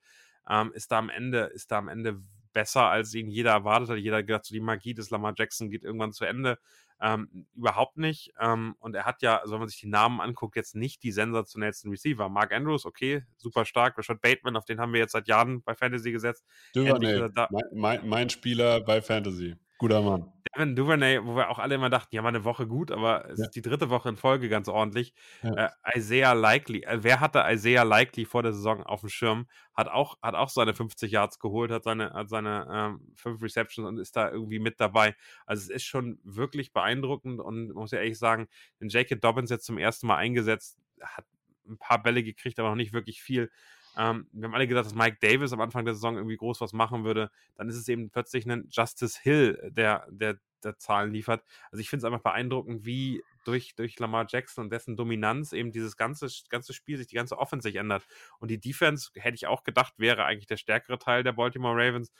Ähm, 0.50 0.72
ist 0.74 0.92
da 0.92 1.00
am 1.00 1.10
Ende, 1.10 1.42
ist 1.54 1.72
da 1.72 1.78
am 1.78 1.88
Ende 1.88 2.22
besser, 2.54 2.90
als 2.90 3.14
ihn 3.14 3.30
jeder 3.30 3.52
erwartet 3.52 3.90
hat. 3.90 3.98
Jeder 3.98 4.18
hat 4.18 4.28
gedacht, 4.28 4.46
so 4.46 4.54
die 4.54 4.62
Magie 4.62 4.94
des 4.94 5.12
Lamar 5.12 5.34
Jackson 5.38 5.70
geht 5.70 5.84
irgendwann 5.84 6.12
zu 6.12 6.26
Ende. 6.26 6.58
Ähm, 7.00 7.46
überhaupt 7.56 7.98
nicht. 7.98 8.34
Ähm, 8.40 8.76
und 8.80 8.96
er 8.96 9.06
hat 9.06 9.22
ja, 9.22 9.38
also 9.38 9.54
wenn 9.54 9.60
man 9.60 9.70
sich 9.70 9.80
die 9.80 9.88
Namen 9.88 10.20
anguckt, 10.20 10.56
jetzt 10.56 10.76
nicht 10.76 11.04
die 11.04 11.12
sensationellsten 11.12 11.92
Receiver. 11.92 12.30
Mark 12.30 12.52
Andrews, 12.52 12.86
okay, 12.86 13.24
super 13.38 13.66
stark. 13.66 13.98
Rashad 13.98 14.22
Bateman, 14.22 14.56
auf 14.56 14.66
den 14.66 14.80
haben 14.80 14.94
wir 14.94 15.00
jetzt 15.00 15.12
seit 15.12 15.28
Jahren 15.28 15.62
bei 15.62 15.76
Fantasy 15.76 16.12
gesetzt. 16.12 16.46
Duvernay, 16.74 17.30
mein, 17.36 17.64
mein, 17.74 18.10
mein 18.10 18.30
Spieler 18.30 18.82
bei 18.82 19.02
Fantasy. 19.02 19.56
Guter 19.78 20.02
Mann. 20.02 20.34
Devin 20.56 20.76
Duvernay, 20.76 21.26
wo 21.26 21.36
wir 21.36 21.50
auch 21.50 21.60
alle 21.60 21.76
immer 21.76 21.90
dachten, 21.90 22.16
ja, 22.16 22.22
mal 22.22 22.30
eine 22.30 22.44
Woche 22.44 22.68
gut, 22.68 22.92
aber 22.92 23.30
es 23.30 23.40
ja. 23.40 23.46
ist 23.46 23.56
die 23.56 23.62
dritte 23.62 23.90
Woche 23.90 24.10
in 24.10 24.18
Folge 24.18 24.50
ganz 24.50 24.68
ordentlich. 24.68 25.14
Ja. 25.44 25.68
Äh, 25.68 25.98
Isaiah 25.98 26.34
Likely, 26.34 26.84
äh, 26.84 27.00
wer 27.02 27.20
hatte 27.20 27.44
Isaiah 27.48 27.84
Likely 27.84 28.26
vor 28.26 28.44
der 28.44 28.54
Saison 28.54 28.84
auf 28.84 29.02
dem 29.02 29.10
Schirm? 29.10 29.48
Hat 29.74 29.88
auch, 29.88 30.18
hat 30.22 30.36
auch 30.36 30.50
seine 30.50 30.74
50 30.74 31.12
Yards 31.12 31.40
geholt, 31.40 31.72
hat 31.72 31.84
seine, 31.84 32.14
hat 32.14 32.30
seine 32.30 32.68
ähm, 32.72 33.14
fünf 33.16 33.42
Receptions 33.42 33.88
und 33.88 33.98
ist 33.98 34.16
da 34.16 34.30
irgendwie 34.30 34.60
mit 34.60 34.80
dabei. 34.80 35.16
Also 35.46 35.64
es 35.64 35.70
ist 35.70 35.86
schon 35.86 36.20
wirklich 36.24 36.74
beeindruckend 36.74 37.40
und 37.40 37.74
muss 37.74 37.92
ja 37.92 38.00
ehrlich 38.00 38.20
sagen, 38.20 38.48
den 38.80 38.90
Jacob 38.90 39.22
Dobbins 39.22 39.50
jetzt 39.50 39.66
zum 39.66 39.78
ersten 39.78 40.08
Mal 40.08 40.18
eingesetzt, 40.18 40.78
hat 41.02 41.26
ein 41.68 41.78
paar 41.78 42.02
Bälle 42.02 42.24
gekriegt, 42.24 42.60
aber 42.60 42.70
noch 42.70 42.76
nicht 42.76 42.94
wirklich 42.94 43.22
viel. 43.22 43.52
Ähm, 43.98 44.28
wir 44.32 44.46
haben 44.46 44.54
alle 44.54 44.68
gedacht, 44.68 44.86
dass 44.86 44.94
Mike 44.94 45.18
Davis 45.20 45.52
am 45.54 45.62
Anfang 45.62 45.84
der 45.84 45.96
Saison 45.96 46.16
irgendwie 46.16 46.38
groß 46.38 46.62
was 46.62 46.72
machen 46.72 47.04
würde. 47.04 47.32
Dann 47.56 47.68
ist 47.68 47.76
es 47.76 47.88
eben 47.88 48.12
plötzlich 48.12 48.46
ein 48.46 48.68
Justice 48.70 49.20
Hill, 49.22 49.72
der, 49.76 50.06
der, 50.12 50.38
der 50.64 50.78
Zahlen 50.78 51.12
liefert. 51.12 51.44
Also 51.72 51.82
ich 51.82 51.90
finde 51.90 52.02
es 52.02 52.06
einfach 52.06 52.24
beeindruckend, 52.24 52.86
wie 52.86 53.24
durch, 53.44 53.74
durch 53.76 53.98
Lamar 53.98 54.28
Jackson 54.30 54.66
und 54.66 54.70
dessen 54.72 54.96
Dominanz 54.96 55.52
eben 55.52 55.72
dieses 55.72 55.98
ganze, 55.98 56.28
ganze 56.50 56.74
Spiel 56.74 56.98
sich, 56.98 57.08
die 57.08 57.16
ganze 57.16 57.40
Offense 57.40 57.68
sich 57.68 57.78
ändert. 57.78 58.06
Und 58.40 58.52
die 58.52 58.60
Defense, 58.60 59.10
hätte 59.16 59.36
ich 59.36 59.48
auch 59.48 59.64
gedacht, 59.64 59.94
wäre 59.98 60.26
eigentlich 60.26 60.48
der 60.48 60.58
stärkere 60.58 61.00
Teil 61.00 61.24
der 61.24 61.34
Baltimore 61.34 61.76
Ravens. 61.76 62.12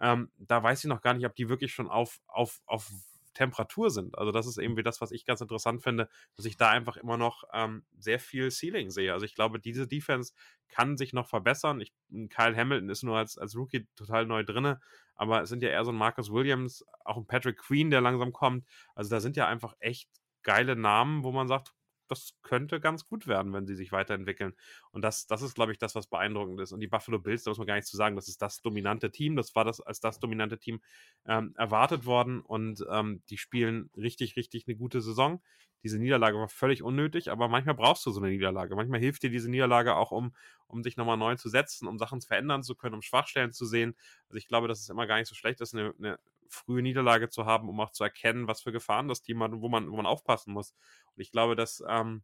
Ähm, 0.00 0.30
da 0.38 0.62
weiß 0.62 0.84
ich 0.84 0.88
noch 0.88 1.02
gar 1.02 1.12
nicht, 1.14 1.26
ob 1.26 1.34
die 1.34 1.50
wirklich 1.50 1.74
schon 1.74 1.88
auf, 1.88 2.20
auf, 2.28 2.62
auf 2.66 2.90
Temperatur 3.36 3.90
sind. 3.90 4.16
Also 4.18 4.32
das 4.32 4.46
ist 4.46 4.58
irgendwie 4.58 4.82
das, 4.82 5.00
was 5.00 5.12
ich 5.12 5.24
ganz 5.24 5.40
interessant 5.40 5.82
finde, 5.82 6.08
dass 6.36 6.46
ich 6.46 6.56
da 6.56 6.70
einfach 6.70 6.96
immer 6.96 7.16
noch 7.16 7.44
ähm, 7.52 7.84
sehr 7.98 8.18
viel 8.18 8.50
Ceiling 8.50 8.90
sehe. 8.90 9.12
Also 9.12 9.26
ich 9.26 9.34
glaube, 9.34 9.60
diese 9.60 9.86
Defense 9.86 10.32
kann 10.68 10.96
sich 10.96 11.12
noch 11.12 11.28
verbessern. 11.28 11.80
Ich, 11.80 11.92
Kyle 12.30 12.56
Hamilton 12.56 12.88
ist 12.88 13.02
nur 13.02 13.18
als, 13.18 13.38
als 13.38 13.54
Rookie 13.56 13.86
total 13.94 14.26
neu 14.26 14.42
drinne, 14.42 14.80
aber 15.14 15.42
es 15.42 15.48
sind 15.48 15.62
ja 15.62 15.68
eher 15.68 15.84
so 15.84 15.92
ein 15.92 15.96
Marcus 15.96 16.32
Williams, 16.32 16.84
auch 17.04 17.16
ein 17.16 17.26
Patrick 17.26 17.58
Queen, 17.58 17.90
der 17.90 18.00
langsam 18.00 18.32
kommt. 18.32 18.66
Also 18.94 19.10
da 19.10 19.20
sind 19.20 19.36
ja 19.36 19.46
einfach 19.46 19.74
echt 19.80 20.08
geile 20.42 20.76
Namen, 20.76 21.24
wo 21.24 21.32
man 21.32 21.48
sagt, 21.48 21.75
das 22.08 22.34
könnte 22.42 22.80
ganz 22.80 23.06
gut 23.06 23.26
werden, 23.26 23.52
wenn 23.52 23.66
sie 23.66 23.74
sich 23.74 23.92
weiterentwickeln. 23.92 24.54
Und 24.90 25.02
das, 25.02 25.26
das 25.26 25.42
ist, 25.42 25.54
glaube 25.54 25.72
ich, 25.72 25.78
das, 25.78 25.94
was 25.94 26.06
beeindruckend 26.06 26.60
ist. 26.60 26.72
Und 26.72 26.80
die 26.80 26.86
Buffalo 26.86 27.18
Bills, 27.18 27.44
da 27.44 27.50
muss 27.50 27.58
man 27.58 27.66
gar 27.66 27.76
nicht 27.76 27.86
zu 27.86 27.96
sagen, 27.96 28.16
das 28.16 28.28
ist 28.28 28.42
das 28.42 28.60
dominante 28.62 29.10
Team. 29.10 29.36
Das 29.36 29.54
war 29.54 29.64
das 29.64 29.80
als 29.80 30.00
das 30.00 30.18
dominante 30.18 30.58
Team 30.58 30.80
ähm, 31.26 31.54
erwartet 31.56 32.06
worden. 32.06 32.40
Und 32.40 32.84
ähm, 32.90 33.22
die 33.30 33.38
spielen 33.38 33.90
richtig, 33.96 34.36
richtig 34.36 34.66
eine 34.66 34.76
gute 34.76 35.00
Saison. 35.00 35.42
Diese 35.82 35.98
Niederlage 35.98 36.36
war 36.38 36.48
völlig 36.48 36.82
unnötig, 36.82 37.30
aber 37.30 37.48
manchmal 37.48 37.74
brauchst 37.74 38.04
du 38.06 38.10
so 38.10 38.20
eine 38.20 38.30
Niederlage. 38.30 38.74
Manchmal 38.74 38.98
hilft 38.98 39.22
dir 39.22 39.30
diese 39.30 39.50
Niederlage 39.50 39.94
auch, 39.94 40.10
um, 40.10 40.34
um 40.66 40.82
dich 40.82 40.96
nochmal 40.96 41.16
neu 41.16 41.36
zu 41.36 41.48
setzen, 41.48 41.86
um 41.86 41.98
Sachen 41.98 42.20
verändern 42.22 42.62
zu 42.62 42.74
können, 42.74 42.94
um 42.94 43.02
Schwachstellen 43.02 43.52
zu 43.52 43.66
sehen. 43.66 43.94
Also 44.28 44.38
ich 44.38 44.48
glaube, 44.48 44.68
dass 44.68 44.80
es 44.80 44.88
immer 44.88 45.06
gar 45.06 45.18
nicht 45.18 45.28
so 45.28 45.34
schlecht 45.34 45.60
ist, 45.60 45.74
eine, 45.74 45.94
eine 45.98 46.18
frühe 46.48 46.82
Niederlage 46.82 47.28
zu 47.28 47.46
haben, 47.46 47.68
um 47.68 47.80
auch 47.80 47.90
zu 47.90 48.04
erkennen, 48.04 48.48
was 48.48 48.62
für 48.62 48.72
Gefahren 48.72 49.08
das 49.08 49.22
Team 49.22 49.42
hat 49.42 49.52
und 49.52 49.62
wo 49.62 49.68
man, 49.68 49.90
wo 49.90 49.96
man 49.96 50.06
aufpassen 50.06 50.52
muss. 50.52 50.74
Und 51.14 51.22
ich 51.22 51.32
glaube, 51.32 51.56
dass, 51.56 51.82
ähm, 51.88 52.22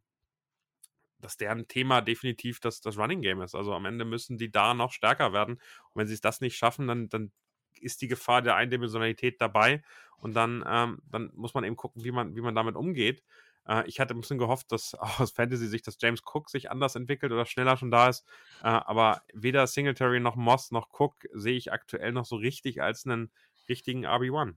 dass 1.19 1.37
deren 1.37 1.67
Thema 1.67 2.01
definitiv 2.01 2.59
das, 2.59 2.81
das 2.81 2.97
Running 2.97 3.21
Game 3.21 3.41
ist. 3.41 3.55
Also 3.55 3.73
am 3.73 3.85
Ende 3.85 4.05
müssen 4.05 4.37
die 4.37 4.51
da 4.51 4.73
noch 4.73 4.91
stärker 4.91 5.33
werden. 5.33 5.55
Und 5.55 5.95
wenn 5.95 6.07
sie 6.07 6.13
es 6.13 6.21
das 6.21 6.41
nicht 6.41 6.57
schaffen, 6.57 6.87
dann, 6.87 7.09
dann 7.09 7.31
ist 7.79 8.01
die 8.01 8.07
Gefahr 8.07 8.41
der 8.41 8.55
Eindimensionalität 8.55 9.41
dabei. 9.41 9.83
Und 10.17 10.33
dann, 10.35 10.63
ähm, 10.67 11.01
dann 11.09 11.31
muss 11.33 11.53
man 11.53 11.63
eben 11.63 11.75
gucken, 11.75 12.03
wie 12.03 12.11
man, 12.11 12.35
wie 12.35 12.41
man 12.41 12.55
damit 12.55 12.75
umgeht. 12.75 13.23
Äh, 13.67 13.87
ich 13.87 13.99
hatte 13.99 14.13
ein 14.13 14.21
bisschen 14.21 14.37
gehofft, 14.37 14.71
dass 14.71 14.93
aus 15.19 15.31
Fantasy 15.31 15.67
sich 15.67 15.81
das 15.81 15.97
James 15.99 16.21
Cook 16.23 16.49
sich 16.49 16.71
anders 16.71 16.95
entwickelt 16.95 17.31
oder 17.31 17.45
schneller 17.45 17.77
schon 17.77 17.91
da 17.91 18.09
ist. 18.09 18.25
Äh, 18.61 18.67
aber 18.67 19.21
weder 19.33 19.67
Singletary 19.67 20.19
noch 20.19 20.35
Moss 20.35 20.71
noch 20.71 20.89
Cook 20.97 21.15
sehe 21.33 21.57
ich 21.57 21.71
aktuell 21.71 22.11
noch 22.11 22.25
so 22.25 22.35
richtig 22.35 22.81
als 22.81 23.05
einen 23.05 23.31
richtigen 23.69 24.05
RB1. 24.05 24.55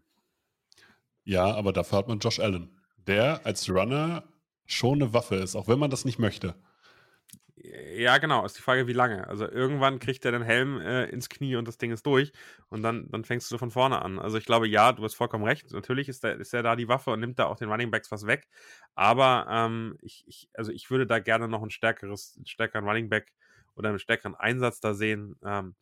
Ja, 1.25 1.55
aber 1.55 1.73
dafür 1.73 1.99
hat 1.99 2.09
man 2.09 2.21
Josh 2.21 2.39
Allen, 2.39 2.71
der 3.07 3.45
als 3.45 3.69
Runner 3.69 4.25
schon 4.65 5.03
eine 5.03 5.13
Waffe 5.13 5.37
ist, 5.37 5.57
auch 5.57 5.69
wenn 5.69 5.79
man 5.79 5.91
das 5.91 6.05
nicht 6.05 6.19
möchte. 6.19 6.55
Ja, 7.97 8.19
genau. 8.19 8.45
Ist 8.45 8.59
die 8.59 8.63
Frage, 8.63 8.87
wie 8.87 8.93
lange. 8.93 9.27
Also 9.27 9.49
irgendwann 9.49 9.99
kriegt 9.99 10.25
er 10.25 10.33
den 10.33 10.43
Helm 10.43 10.79
äh, 10.79 11.07
ins 11.07 11.29
Knie 11.29 11.57
und 11.57 11.67
das 11.67 11.79
Ding 11.79 11.91
ist 11.91 12.07
durch 12.07 12.33
und 12.69 12.83
dann, 12.83 13.11
dann 13.11 13.25
fängst 13.25 13.51
du 13.51 13.59
von 13.59 13.71
vorne 13.71 14.03
an. 14.03 14.19
Also 14.19 14.39
ich 14.39 14.45
glaube, 14.45 14.69
ja, 14.69 14.93
du 14.93 15.03
hast 15.03 15.15
vollkommen 15.15 15.45
recht. 15.45 15.73
Natürlich 15.73 16.09
ist 16.09 16.23
er 16.23 16.39
ist 16.39 16.53
der 16.53 16.63
da 16.63 16.77
die 16.77 16.89
Waffe 16.89 17.11
und 17.11 17.21
nimmt 17.21 17.39
da 17.39 17.47
auch 17.47 17.57
den 17.57 17.71
Running 17.71 17.91
Backs 17.91 18.13
was 18.13 18.27
weg. 18.27 18.47
Aber 18.95 19.47
ähm, 19.51 19.97
ich, 20.01 20.25
ich, 20.29 20.49
also 20.55 20.71
ich 20.71 20.91
würde 20.91 21.07
da 21.07 21.19
gerne 21.19 21.49
noch 21.49 21.63
ein 21.63 21.71
stärkeres, 21.71 22.35
einen 22.37 22.47
stärkeren 22.47 22.87
Running 22.87 23.09
Back 23.09 23.33
oder 23.75 23.89
einen 23.89 23.99
stärkeren 23.99 24.35
Einsatz 24.35 24.81
da 24.81 24.95
sehen. 24.95 25.37
Ähm, 25.45 25.75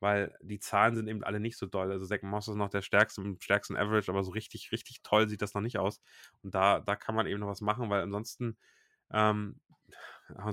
weil 0.00 0.34
die 0.40 0.58
Zahlen 0.58 0.96
sind 0.96 1.08
eben 1.08 1.22
alle 1.24 1.40
nicht 1.40 1.56
so 1.56 1.66
doll. 1.66 1.92
Also 1.92 2.06
Zach 2.06 2.22
Moss 2.22 2.48
ist 2.48 2.56
noch 2.56 2.70
der 2.70 2.82
stärkste 2.82 3.20
im 3.20 3.40
stärksten 3.40 3.76
Average, 3.76 4.10
aber 4.10 4.24
so 4.24 4.32
richtig, 4.32 4.72
richtig 4.72 5.02
toll 5.02 5.28
sieht 5.28 5.42
das 5.42 5.54
noch 5.54 5.60
nicht 5.62 5.78
aus. 5.78 6.00
Und 6.42 6.54
da, 6.54 6.80
da 6.80 6.96
kann 6.96 7.14
man 7.14 7.26
eben 7.26 7.40
noch 7.40 7.48
was 7.48 7.60
machen, 7.60 7.90
weil 7.90 8.02
ansonsten 8.02 8.56
ähm, 9.12 9.60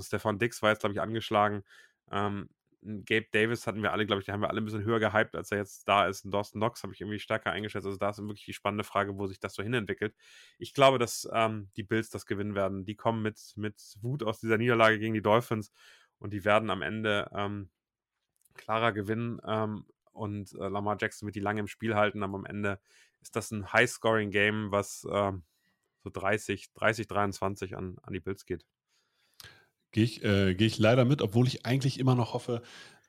Stefan 0.00 0.38
Dix 0.38 0.62
war 0.62 0.70
jetzt, 0.70 0.80
glaube 0.80 0.94
ich, 0.94 1.00
angeschlagen. 1.00 1.62
Ähm, 2.10 2.50
Gabe 2.82 3.26
Davis 3.32 3.66
hatten 3.66 3.82
wir 3.82 3.92
alle, 3.92 4.06
glaube 4.06 4.20
ich, 4.20 4.26
die 4.26 4.32
haben 4.32 4.40
wir 4.40 4.50
alle 4.50 4.60
ein 4.60 4.64
bisschen 4.64 4.84
höher 4.84 5.00
gehypt, 5.00 5.34
als 5.34 5.50
er 5.50 5.58
jetzt 5.58 5.88
da 5.88 6.06
ist. 6.06 6.24
Und 6.24 6.30
Dawson 6.30 6.60
Knox 6.60 6.82
habe 6.82 6.92
ich 6.92 7.00
irgendwie 7.00 7.18
stärker 7.18 7.50
eingeschätzt. 7.50 7.86
Also 7.86 7.98
da 7.98 8.10
ist 8.10 8.18
wirklich 8.18 8.44
die 8.44 8.52
spannende 8.52 8.84
Frage, 8.84 9.18
wo 9.18 9.26
sich 9.26 9.40
das 9.40 9.54
so 9.54 9.62
hinentwickelt. 9.62 10.14
Ich 10.58 10.74
glaube, 10.74 10.98
dass 10.98 11.28
ähm, 11.32 11.70
die 11.76 11.82
Bills 11.82 12.10
das 12.10 12.24
gewinnen 12.24 12.54
werden. 12.54 12.84
Die 12.84 12.94
kommen 12.94 13.22
mit, 13.22 13.52
mit 13.56 13.82
Wut 14.00 14.22
aus 14.22 14.38
dieser 14.38 14.58
Niederlage 14.58 14.98
gegen 15.00 15.14
die 15.14 15.22
Dolphins 15.22 15.72
und 16.18 16.32
die 16.32 16.44
werden 16.44 16.70
am 16.70 16.82
Ende 16.82 17.28
ähm, 17.34 17.70
klarer 18.58 18.92
gewinnen 18.92 19.40
ähm, 19.46 19.84
und 20.12 20.52
äh, 20.52 20.68
Lamar 20.68 20.98
Jackson 21.00 21.26
wird 21.26 21.36
die 21.36 21.40
lange 21.40 21.60
im 21.60 21.68
Spiel 21.68 21.94
halten, 21.94 22.22
aber 22.22 22.34
am 22.34 22.44
Ende 22.44 22.78
ist 23.20 23.36
das 23.36 23.50
ein 23.50 23.72
High-Scoring-Game, 23.72 24.70
was 24.70 25.06
ähm, 25.10 25.44
so 26.02 26.10
30, 26.10 26.72
30, 26.74 27.06
23 27.06 27.76
an, 27.76 27.96
an 28.02 28.12
die 28.12 28.20
Bills 28.20 28.44
geht. 28.44 28.64
Gehe 29.92 30.04
ich, 30.04 30.22
äh, 30.22 30.54
geh 30.54 30.66
ich 30.66 30.78
leider 30.78 31.04
mit, 31.04 31.22
obwohl 31.22 31.46
ich 31.46 31.64
eigentlich 31.64 31.98
immer 31.98 32.14
noch 32.14 32.34
hoffe, 32.34 32.62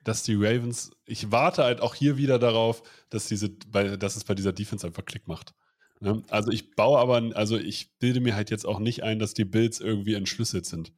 dass 0.03 0.23
die 0.23 0.35
Ravens, 0.35 0.91
ich 1.05 1.31
warte 1.31 1.63
halt 1.63 1.81
auch 1.81 1.93
hier 1.93 2.17
wieder 2.17 2.39
darauf, 2.39 2.83
dass, 3.09 3.27
diese, 3.27 3.49
bei, 3.49 3.97
dass 3.97 4.15
es 4.15 4.23
bei 4.23 4.33
dieser 4.33 4.53
Defense 4.53 4.87
einfach 4.87 5.03
Klick 5.03 5.27
macht. 5.27 5.53
Ne? 5.99 6.23
Also 6.29 6.51
ich 6.51 6.75
baue 6.75 6.99
aber, 6.99 7.35
also 7.35 7.57
ich 7.57 7.97
bilde 7.99 8.21
mir 8.21 8.35
halt 8.35 8.49
jetzt 8.49 8.65
auch 8.65 8.79
nicht 8.79 9.03
ein, 9.03 9.19
dass 9.19 9.33
die 9.33 9.45
Bills 9.45 9.81
irgendwie 9.81 10.13
entschlüsselt 10.13 10.65
sind. 10.65 10.93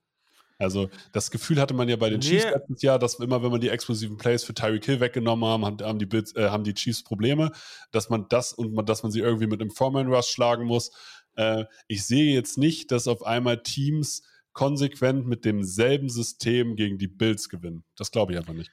Also 0.61 0.89
das 1.11 1.31
Gefühl 1.31 1.59
hatte 1.59 1.73
man 1.73 1.89
ja 1.89 1.95
bei 1.95 2.09
den 2.09 2.19
nee. 2.19 2.25
Chiefs 2.25 2.45
letztes 2.45 2.81
Jahr, 2.83 2.99
dass 2.99 3.15
immer, 3.15 3.41
wenn 3.41 3.51
man 3.51 3.61
die 3.61 3.69
explosiven 3.69 4.17
Plays 4.17 4.43
für 4.43 4.53
Tyreek 4.53 4.85
Hill 4.85 4.99
weggenommen 4.99 5.47
haben, 5.49 5.65
haben, 5.65 5.77
haben, 5.81 5.99
die, 5.99 6.05
Bills, 6.05 6.35
äh, 6.35 6.49
haben 6.49 6.63
die 6.63 6.73
Chiefs 6.73 7.03
Probleme, 7.03 7.51
dass 7.91 8.09
man 8.09 8.27
das 8.29 8.53
und 8.53 8.73
man, 8.73 8.85
dass 8.85 9.03
man 9.03 9.11
sie 9.11 9.19
irgendwie 9.19 9.47
mit 9.47 9.59
einem 9.59 9.71
Foreman 9.71 10.07
Rush 10.07 10.27
schlagen 10.27 10.65
muss. 10.65 10.91
Äh, 11.35 11.65
ich 11.87 12.05
sehe 12.05 12.33
jetzt 12.33 12.57
nicht, 12.57 12.91
dass 12.91 13.07
auf 13.07 13.25
einmal 13.25 13.63
Teams 13.63 14.23
konsequent 14.53 15.25
mit 15.25 15.45
demselben 15.45 16.09
System 16.09 16.75
gegen 16.75 16.97
die 16.97 17.07
Bills 17.07 17.49
gewinnen. 17.49 17.83
Das 17.95 18.11
glaube 18.11 18.33
ich 18.33 18.37
einfach 18.37 18.53
nicht. 18.53 18.71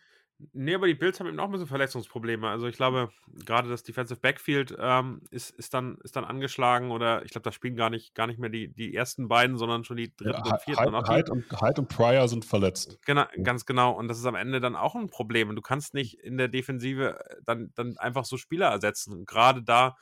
Nee, 0.53 0.75
aber 0.75 0.87
die 0.87 0.95
Bills 0.95 1.19
haben 1.19 1.27
eben 1.27 1.41
auch 1.41 1.47
ein 1.47 1.51
bisschen 1.51 1.67
Verletzungsprobleme. 1.67 2.49
Also 2.49 2.69
ich 2.69 2.77
glaube, 2.77 3.11
gerade 3.45 3.69
das 3.69 3.83
Defensive 3.83 4.21
Backfield 4.21 4.77
ähm, 4.79 5.21
ist, 5.31 5.51
ist, 5.51 5.75
dann, 5.75 5.99
ist 6.05 6.15
dann 6.15 6.25
angeschlagen 6.25 6.93
oder 6.93 7.25
ich 7.25 7.33
glaube, 7.33 7.43
da 7.43 7.51
spielen 7.51 7.75
gar 7.75 7.91
nicht, 7.91 8.15
gar 8.15 8.29
nicht 8.29 8.39
mehr 8.39 8.49
die, 8.49 8.69
die 8.69 8.95
ersten 8.95 9.27
beiden, 9.27 9.57
sondern 9.59 9.83
schon 9.83 9.97
die 9.97 10.15
dritten 10.15 10.45
ja, 10.45 10.53
und 10.53 10.63
vierten. 10.63 10.95
Hyde, 10.95 11.13
Hyde, 11.13 11.33
und, 11.33 11.61
Hyde 11.61 11.81
und 11.81 11.89
Pryor 11.89 12.29
sind 12.29 12.45
verletzt. 12.45 13.01
Genau, 13.05 13.25
ganz 13.43 13.67
genau. 13.67 13.91
Und 13.93 14.07
das 14.07 14.19
ist 14.19 14.27
am 14.27 14.37
Ende 14.37 14.61
dann 14.61 14.77
auch 14.77 14.95
ein 14.95 15.09
Problem. 15.09 15.49
Und 15.49 15.57
du 15.57 15.63
kannst 15.63 15.93
nicht 15.93 16.15
in 16.15 16.39
der 16.39 16.49
Defensive 16.49 17.19
dann, 17.45 17.73
dann 17.75 17.99
einfach 17.99 18.25
so 18.25 18.37
Spieler 18.37 18.69
ersetzen. 18.69 19.13
Und 19.13 19.27
gerade 19.27 19.63
da 19.65 19.97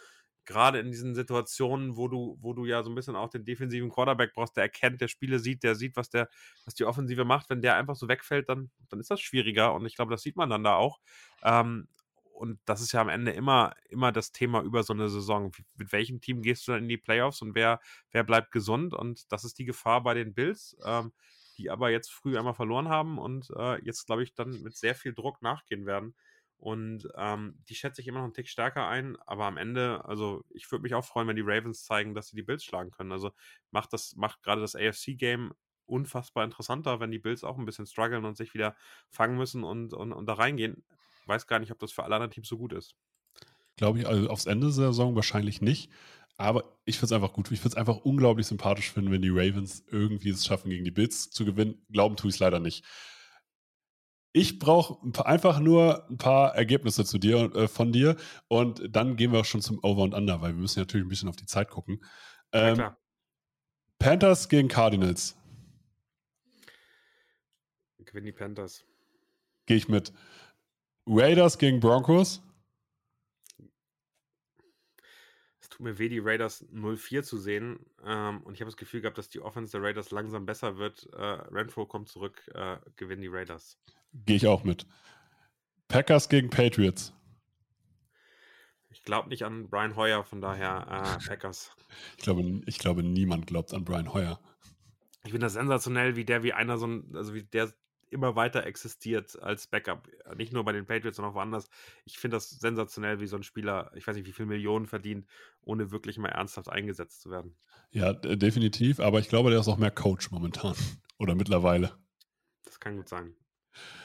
gerade 0.47 0.79
in 0.79 0.91
diesen 0.91 1.15
Situationen, 1.15 1.97
wo 1.97 2.09
du, 2.09 2.39
wo 2.41 2.53
du 2.55 2.65
ja 2.65 2.83
so 2.83 2.91
ein 2.91 2.95
bisschen 2.95 3.17
auch 3.17 3.29
den 3.29 3.45
defensiven 3.45 3.91
Quarterback 3.91 4.33
brauchst, 4.35 4.57
der 4.57 4.65
erkennt, 4.65 5.01
der 5.01 5.09
Spiele 5.09 5.39
sieht, 5.39 5.63
der 5.63 5.75
sieht, 5.75 5.97
was 5.97 6.09
der, 6.11 6.29
was 6.65 6.75
die 6.75 6.85
Offensive 6.85 7.25
macht, 7.25 7.51
wenn 7.51 7.63
der 7.63 7.77
einfach 7.77 7.97
so 7.97 8.09
wegfällt, 8.09 8.49
dann, 8.49 8.71
dann 8.89 9.01
ist 9.01 9.11
das 9.11 9.21
schwieriger 9.21 9.75
und 9.75 9.85
ich 9.87 9.97
glaube, 9.97 10.13
das 10.13 10.23
sieht 10.23 10.37
man 10.37 10.51
dann 10.51 10.65
da 10.65 10.77
auch. 10.77 11.01
Ähm, 11.43 11.89
und 12.37 12.61
das 12.67 12.81
ist 12.83 12.93
ja 12.93 13.01
am 13.01 13.09
Ende 13.09 13.33
immer, 13.33 13.75
immer 13.89 14.13
das 14.13 14.31
Thema 14.31 14.63
über 14.63 14.83
so 14.83 14.93
eine 14.93 15.09
Saison. 15.09 15.53
Mit 15.77 15.93
welchem 15.93 16.21
Team 16.21 16.43
gehst 16.43 16.69
du 16.69 16.73
dann 16.73 16.83
in 16.83 16.89
die 16.89 16.99
Playoffs 16.99 17.41
und 17.43 17.55
wer, 17.55 17.81
wer 18.11 18.25
bleibt 18.25 18.53
gesund? 18.53 18.95
Und 18.95 19.33
das 19.33 19.45
ist 19.45 19.59
die 19.59 19.65
Gefahr 19.65 20.03
bei 20.03 20.15
den 20.15 20.35
Bills, 20.35 20.77
ähm, 20.85 21.13
die 21.57 21.71
aber 21.71 21.91
jetzt 21.91 22.13
früh 22.13 22.37
einmal 22.37 22.55
verloren 22.55 22.89
haben 22.89 23.19
und 23.19 23.49
äh, 23.57 23.83
jetzt, 23.83 24.05
glaube 24.07 24.23
ich, 24.23 24.35
dann 24.35 24.63
mit 24.63 24.77
sehr 24.77 24.95
viel 24.95 25.15
Druck 25.15 25.41
nachgehen 25.41 25.87
werden. 25.87 26.15
Und 26.59 27.09
ähm, 27.17 27.59
die 27.69 27.75
schätze 27.75 28.01
ich 28.01 28.09
immer 28.09 28.19
noch 28.19 28.25
einen 28.25 28.35
Tick 28.35 28.49
stärker 28.49 28.89
ein, 28.89 29.17
aber 29.27 29.45
am 29.45 29.59
Ende, 29.59 30.05
also 30.05 30.43
ich 30.51 30.71
würde 30.71 30.83
mich 30.83 30.95
auch 30.95 31.05
freuen, 31.05 31.29
wenn 31.29 31.37
die 31.37 31.43
Ravens 31.45 31.85
zeigen, 31.85 32.15
dass 32.15 32.29
sie 32.29 32.37
die 32.37 32.43
Bills 32.43 32.65
schlagen 32.65 32.91
können. 32.91 33.13
Also 33.13 33.31
macht 33.71 33.93
das, 33.93 34.17
macht 34.17 34.43
gerade 34.43 34.63
das 34.63 34.75
AFC-Game 34.75 35.53
unfassbar 35.85 36.45
interessanter, 36.45 36.99
wenn 36.99 37.11
die 37.11 37.19
Bills 37.19 37.45
auch 37.45 37.59
ein 37.59 37.67
bisschen 37.67 37.87
strugglen 37.87 38.25
und 38.25 38.37
sich 38.37 38.55
wieder 38.55 38.75
fangen 39.09 39.37
müssen 39.37 39.65
und, 39.65 39.93
und, 39.93 40.13
und 40.13 40.27
da 40.27 40.35
reingehen. 40.35 40.85
Weiß 41.27 41.47
gar 41.47 41.59
nicht, 41.59 41.73
ob 41.73 41.79
das 41.79 41.93
für 41.93 42.05
alle 42.05 42.15
anderen 42.15 42.31
Teams 42.31 42.49
so 42.49 42.57
gut 42.57 42.73
ist. 42.73 42.97
Glaube 43.77 43.99
ich, 43.99 44.09
also 44.09 44.29
aufs 44.29 44.47
Ende 44.47 44.67
der 44.67 44.73
Saison 44.73 45.15
wahrscheinlich 45.15 45.61
nicht. 45.61 45.91
Aber 46.39 46.79
ich 46.85 46.97
finde 46.97 47.07
es 47.07 47.13
einfach 47.13 47.33
gut. 47.33 47.51
Ich 47.51 47.61
finde 47.61 47.75
es 47.75 47.77
einfach 47.77 47.97
unglaublich 47.97 48.47
sympathisch 48.47 48.93
finden, 48.93 49.11
wenn 49.11 49.23
die 49.23 49.31
Ravens 49.31 49.85
irgendwie 49.91 50.31
es 50.31 50.45
schaffen, 50.45 50.71
gegen 50.71 50.85
die 50.85 50.91
Bills 50.91 51.31
zu 51.31 51.45
gewinnen. 51.45 51.83
Glauben 51.91 52.17
tue 52.17 52.29
ich 52.29 52.37
es 52.37 52.41
leider 52.41 52.61
nicht. 52.61 52.85
Ich 54.39 54.59
brauche 54.59 54.99
einfach 55.25 55.61
nur 55.61 56.07
ein 56.11 56.19
paar 56.19 56.55
Ergebnisse 56.55 57.07
zu 57.07 57.17
dir 57.17 57.57
äh, 57.57 57.69
von 57.69 57.91
dir 57.91 58.17
und 58.49 58.83
dann 58.95 59.17
gehen 59.17 59.33
wir 59.33 59.41
auch 59.41 59.47
schon 59.47 59.63
zum 59.63 59.79
Over 59.83 60.03
und 60.03 60.13
Under, 60.13 60.43
weil 60.43 60.53
wir 60.53 60.61
müssen 60.61 60.79
natürlich 60.79 61.07
ein 61.07 61.09
bisschen 61.09 61.31
auf 61.31 61.37
die 61.37 61.47
Zeit 61.47 61.71
gucken. 61.71 62.05
Ähm, 62.53 62.77
ja, 62.77 62.99
Panthers 63.99 64.51
gegen 64.51 64.69
Cardinals. 64.69 65.39
Gewinnen 67.97 68.27
die 68.27 68.33
Panthers. 68.33 68.85
Gehe 69.65 69.79
ich 69.79 69.89
mit. 69.89 70.13
Raiders 71.07 71.57
gegen 71.57 71.81
Broncos. 71.81 72.43
Es 75.61 75.66
tut 75.77 75.85
mir 75.85 75.99
weh, 75.99 76.09
die 76.09 76.21
Raiders 76.21 76.67
0-4 76.73 77.23
zu 77.23 77.37
sehen. 77.37 77.79
Ähm, 78.03 78.41
und 78.43 78.55
ich 78.55 78.61
habe 78.61 78.71
das 78.71 78.79
Gefühl 78.79 79.03
gehabt, 79.03 79.19
dass 79.19 79.29
die 79.29 79.41
Offense 79.41 79.73
der 79.73 79.83
Raiders 79.83 80.11
langsam 80.11 80.47
besser 80.47 80.79
wird. 80.79 81.07
Äh, 81.13 81.23
Renfro 81.23 81.85
kommt 81.85 82.09
zurück, 82.09 82.51
äh, 82.55 82.79
gewinnen 82.97 83.21
die 83.21 83.29
Raiders. 83.29 83.79
Gehe 84.15 84.37
ich 84.37 84.47
auch 84.47 84.65
mit. 84.65 84.87
Packers 85.89 86.31
gegen 86.31 86.49
Patriots. 86.49 87.13
Ich 88.89 89.03
glaube 89.03 89.29
nicht 89.29 89.45
an 89.45 89.69
Brian 89.69 89.95
Hoyer, 89.97 90.25
von 90.25 90.41
daher 90.41 91.19
äh, 91.21 91.29
Packers. 91.29 91.71
ich, 92.17 92.25
glaube, 92.25 92.63
ich 92.65 92.79
glaube, 92.79 93.03
niemand 93.03 93.47
glaubt 93.47 93.75
an 93.75 93.85
Brian 93.85 94.15
Hoyer. 94.15 94.41
Ich 95.25 95.33
finde 95.33 95.45
das 95.45 95.53
sensationell, 95.53 96.17
wie 96.17 96.25
der, 96.25 96.43
wie 96.43 96.55
einer 96.55 96.79
so 96.79 96.87
ein, 96.87 97.15
also 97.15 97.35
wie 97.35 97.43
der 97.43 97.71
immer 98.11 98.37
weiter 98.37 98.65
existiert 98.67 99.41
als 99.43 99.67
Backup. 99.67 100.09
Nicht 100.37 100.53
nur 100.53 100.65
bei 100.65 100.73
den 100.73 100.87
Patriots, 100.87 101.17
sondern 101.17 101.33
auch 101.33 101.37
woanders. 101.37 101.69
Ich 102.05 102.19
finde 102.19 102.37
das 102.37 102.51
sensationell, 102.51 103.21
wie 103.21 103.27
so 103.27 103.37
ein 103.37 103.43
Spieler, 103.43 103.91
ich 103.95 104.07
weiß 104.07 104.17
nicht, 104.17 104.27
wie 104.27 104.33
viele 104.33 104.47
Millionen 104.47 104.87
verdient, 104.87 105.27
ohne 105.63 105.91
wirklich 105.91 106.19
mal 106.19 106.29
ernsthaft 106.29 106.69
eingesetzt 106.69 107.23
zu 107.23 107.31
werden. 107.31 107.57
Ja, 107.91 108.13
definitiv, 108.13 109.01
aber 109.01 109.21
ich 109.21 109.29
glaube, 109.29 109.51
der 109.51 109.61
ist 109.61 109.69
auch 109.69 109.79
mehr 109.79 109.91
Coach 109.91 110.31
momentan. 110.31 110.75
Oder 111.19 111.35
mittlerweile. 111.35 111.97
Das 112.65 112.79
kann 112.79 112.97
gut 112.97 113.09
sein. 113.09 113.35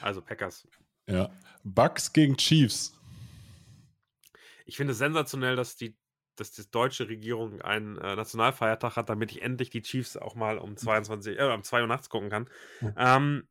Also 0.00 0.22
Packers. 0.22 0.66
Ja. 1.06 1.30
Bucks 1.64 2.12
gegen 2.12 2.36
Chiefs. 2.36 2.98
Ich 4.64 4.76
finde 4.76 4.92
es 4.92 4.98
sensationell, 4.98 5.56
dass 5.56 5.76
die, 5.76 5.96
dass 6.36 6.52
die 6.52 6.70
deutsche 6.70 7.08
Regierung 7.08 7.60
einen 7.60 7.98
äh, 7.98 8.16
Nationalfeiertag 8.16 8.96
hat, 8.96 9.08
damit 9.10 9.32
ich 9.32 9.42
endlich 9.42 9.70
die 9.70 9.82
Chiefs 9.82 10.16
auch 10.16 10.34
mal 10.34 10.58
um 10.58 10.76
22, 10.76 11.38
äh, 11.38 11.52
um 11.52 11.62
2 11.62 11.82
Uhr 11.82 11.86
nachts 11.86 12.08
gucken 12.08 12.30
kann. 12.30 12.48
Mhm. 12.80 12.94
Ähm, 12.96 13.48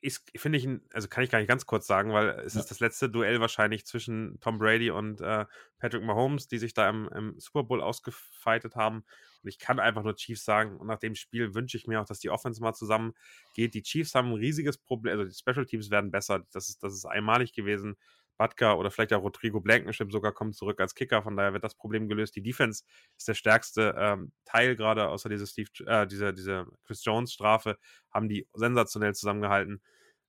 ist, 0.00 0.30
finde 0.36 0.58
ich, 0.58 0.68
also 0.92 1.08
kann 1.08 1.24
ich 1.24 1.30
gar 1.30 1.38
nicht 1.38 1.48
ganz 1.48 1.66
kurz 1.66 1.86
sagen, 1.86 2.12
weil 2.12 2.30
es 2.40 2.54
ja. 2.54 2.60
ist 2.60 2.70
das 2.70 2.80
letzte 2.80 3.10
Duell 3.10 3.40
wahrscheinlich 3.40 3.84
zwischen 3.84 4.38
Tom 4.40 4.58
Brady 4.58 4.90
und 4.90 5.20
äh, 5.20 5.44
Patrick 5.78 6.02
Mahomes, 6.02 6.48
die 6.48 6.58
sich 6.58 6.72
da 6.72 6.88
im, 6.88 7.08
im, 7.14 7.34
Super 7.38 7.64
Bowl 7.64 7.82
ausgefeitet 7.82 8.76
haben. 8.76 9.04
Und 9.42 9.48
ich 9.48 9.58
kann 9.58 9.78
einfach 9.78 10.02
nur 10.02 10.16
Chiefs 10.16 10.44
sagen. 10.44 10.76
Und 10.78 10.86
nach 10.86 10.98
dem 10.98 11.14
Spiel 11.14 11.54
wünsche 11.54 11.76
ich 11.76 11.86
mir 11.86 12.00
auch, 12.00 12.06
dass 12.06 12.18
die 12.18 12.30
Offense 12.30 12.62
mal 12.62 12.74
zusammen 12.74 13.12
geht. 13.54 13.74
Die 13.74 13.82
Chiefs 13.82 14.14
haben 14.14 14.28
ein 14.28 14.34
riesiges 14.34 14.78
Problem, 14.78 15.18
also 15.18 15.24
die 15.24 15.36
Special 15.36 15.66
Teams 15.66 15.90
werden 15.90 16.10
besser. 16.10 16.46
Das 16.52 16.68
ist, 16.68 16.82
das 16.82 16.94
ist 16.94 17.04
einmalig 17.04 17.52
gewesen. 17.52 17.96
Butker 18.40 18.78
oder 18.78 18.90
vielleicht 18.90 19.12
auch 19.12 19.22
Rodrigo 19.22 19.60
Blankenship 19.60 20.10
sogar 20.10 20.32
kommt 20.32 20.56
zurück 20.56 20.80
als 20.80 20.94
Kicker. 20.94 21.22
Von 21.22 21.36
daher 21.36 21.52
wird 21.52 21.62
das 21.62 21.74
Problem 21.74 22.08
gelöst. 22.08 22.34
Die 22.36 22.42
Defense 22.42 22.84
ist 23.18 23.28
der 23.28 23.34
stärkste 23.34 23.94
ähm, 23.98 24.32
Teil 24.46 24.76
gerade, 24.76 25.08
außer 25.08 25.28
diese, 25.28 25.46
Steve, 25.46 25.68
äh, 25.84 26.06
diese, 26.06 26.32
diese 26.32 26.66
Chris 26.86 27.04
Jones 27.04 27.34
Strafe, 27.34 27.76
haben 28.10 28.30
die 28.30 28.48
sensationell 28.54 29.14
zusammengehalten. 29.14 29.82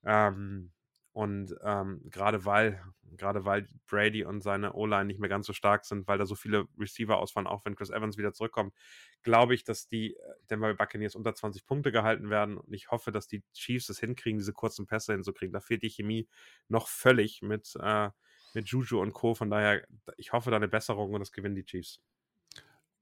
Ähm, 0.03 0.73
und 1.13 1.53
ähm, 1.63 2.01
gerade 2.09 2.45
weil, 2.45 2.81
gerade 3.17 3.43
weil 3.43 3.67
Brady 3.85 4.23
und 4.23 4.41
seine 4.41 4.73
O-Line 4.73 5.05
nicht 5.05 5.19
mehr 5.19 5.29
ganz 5.29 5.45
so 5.45 5.51
stark 5.51 5.85
sind, 5.85 6.07
weil 6.07 6.17
da 6.17 6.25
so 6.25 6.35
viele 6.35 6.67
Receiver 6.79 7.17
ausfallen, 7.17 7.47
auch 7.47 7.65
wenn 7.65 7.75
Chris 7.75 7.89
Evans 7.89 8.17
wieder 8.17 8.31
zurückkommt, 8.31 8.73
glaube 9.21 9.53
ich, 9.53 9.65
dass 9.65 9.87
die 9.87 10.15
äh, 10.15 10.19
Denver 10.49 10.73
Buccaneers 10.73 11.15
unter 11.15 11.35
20 11.35 11.65
Punkte 11.65 11.91
gehalten 11.91 12.29
werden. 12.29 12.57
Und 12.57 12.73
ich 12.73 12.91
hoffe, 12.91 13.11
dass 13.11 13.27
die 13.27 13.43
Chiefs 13.53 13.89
es 13.89 13.99
hinkriegen, 13.99 14.39
diese 14.39 14.53
kurzen 14.53 14.87
Pässe 14.87 15.11
hinzukriegen. 15.13 15.51
Da 15.51 15.59
fehlt 15.59 15.83
die 15.83 15.89
Chemie 15.89 16.29
noch 16.69 16.87
völlig 16.87 17.41
mit, 17.41 17.73
äh, 17.81 18.09
mit 18.53 18.69
Juju 18.69 19.01
und 19.01 19.11
Co. 19.11 19.33
Von 19.35 19.49
daher, 19.49 19.85
ich 20.15 20.31
hoffe 20.31 20.49
da 20.49 20.55
eine 20.55 20.69
Besserung 20.69 21.13
und 21.13 21.19
das 21.19 21.33
gewinnen 21.33 21.55
die 21.55 21.65
Chiefs. 21.65 21.99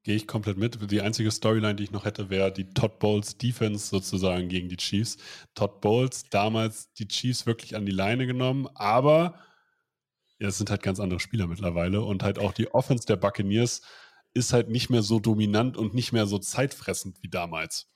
Gehe 0.10 0.16
ich 0.16 0.26
komplett 0.26 0.58
mit. 0.58 0.90
Die 0.90 1.02
einzige 1.02 1.30
Storyline, 1.30 1.76
die 1.76 1.84
ich 1.84 1.92
noch 1.92 2.04
hätte, 2.04 2.32
wäre 2.32 2.52
die 2.52 2.74
Todd 2.74 2.98
Bowles 2.98 3.38
Defense 3.38 3.90
sozusagen 3.90 4.50
gegen 4.50 4.68
die 4.68 4.78
Chiefs. 4.78 5.18
Todd 5.54 5.82
Bowles 5.82 6.24
damals 6.32 6.92
die 6.94 7.08
Chiefs 7.08 7.46
wirklich 7.46 7.76
an 7.76 7.86
die 7.86 7.92
Leine 7.92 8.26
genommen, 8.26 8.68
aber 8.74 9.40
ja, 10.40 10.48
es 10.48 10.58
sind 10.58 10.72
halt 10.72 10.82
ganz 10.82 11.00
andere 11.00 11.20
Spieler 11.20 11.46
mittlerweile 11.46 12.02
und 12.02 12.24
halt 12.24 12.40
auch 12.40 12.54
die 12.54 12.74
Offense 12.74 13.06
der 13.06 13.18
Buccaneers 13.18 13.84
ist 14.34 14.52
halt 14.52 14.70
nicht 14.70 14.90
mehr 14.90 15.04
so 15.04 15.20
dominant 15.20 15.78
und 15.78 15.94
nicht 15.94 16.12
mehr 16.12 16.26
so 16.26 16.40
zeitfressend 16.40 17.22
wie 17.22 17.30
damals. 17.30 17.88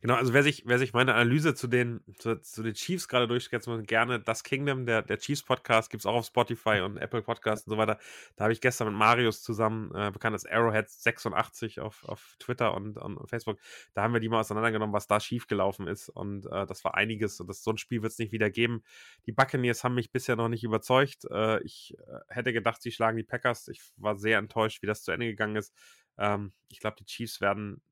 Genau, 0.00 0.14
also 0.14 0.32
wer 0.32 0.44
sich, 0.44 0.62
wer 0.64 0.78
sich 0.78 0.92
meine 0.92 1.14
Analyse 1.14 1.56
zu 1.56 1.66
den, 1.66 2.00
zu, 2.18 2.40
zu 2.40 2.62
den 2.62 2.74
Chiefs 2.74 3.08
gerade 3.08 3.26
durchsetzt, 3.26 3.68
gerne 3.88 4.20
das 4.20 4.44
Kingdom, 4.44 4.86
der, 4.86 5.02
der 5.02 5.18
Chiefs 5.18 5.42
Podcast, 5.42 5.90
gibt 5.90 6.02
es 6.02 6.06
auch 6.06 6.14
auf 6.14 6.26
Spotify 6.26 6.82
und 6.82 6.98
Apple 6.98 7.20
Podcast 7.20 7.66
und 7.66 7.72
so 7.72 7.78
weiter. 7.78 7.98
Da 8.36 8.44
habe 8.44 8.52
ich 8.52 8.60
gestern 8.60 8.88
mit 8.88 8.96
Marius 8.96 9.42
zusammen, 9.42 9.92
äh, 9.96 10.12
bekannt 10.12 10.34
als 10.34 10.46
Arrowhead86 10.46 11.80
auf, 11.80 12.04
auf 12.04 12.36
Twitter 12.38 12.74
und, 12.74 12.96
und, 12.96 13.28
Facebook, 13.28 13.58
da 13.92 14.02
haben 14.02 14.12
wir 14.12 14.20
die 14.20 14.28
mal 14.28 14.38
auseinandergenommen, 14.38 14.94
was 14.94 15.08
da 15.08 15.18
schiefgelaufen 15.18 15.88
ist. 15.88 16.10
Und 16.10 16.46
äh, 16.46 16.64
das 16.66 16.84
war 16.84 16.94
einiges. 16.94 17.40
Und 17.40 17.48
das, 17.48 17.64
so 17.64 17.72
ein 17.72 17.78
Spiel 17.78 18.00
wird 18.02 18.12
es 18.12 18.18
nicht 18.18 18.30
wieder 18.30 18.50
geben. 18.50 18.84
Die 19.26 19.32
Buccaneers 19.32 19.82
haben 19.82 19.96
mich 19.96 20.12
bisher 20.12 20.36
noch 20.36 20.48
nicht 20.48 20.62
überzeugt. 20.62 21.24
Äh, 21.28 21.60
ich 21.64 21.96
äh, 21.98 22.20
hätte 22.28 22.52
gedacht, 22.52 22.80
sie 22.82 22.92
schlagen 22.92 23.16
die 23.16 23.24
Packers. 23.24 23.66
Ich 23.66 23.82
war 23.96 24.16
sehr 24.16 24.38
enttäuscht, 24.38 24.80
wie 24.82 24.86
das 24.86 25.02
zu 25.02 25.10
Ende 25.10 25.26
gegangen 25.26 25.56
ist. 25.56 25.74
Ähm, 26.18 26.52
ich 26.68 26.78
glaube, 26.78 26.96
die 27.00 27.04
Chiefs 27.04 27.40
werden, 27.40 27.82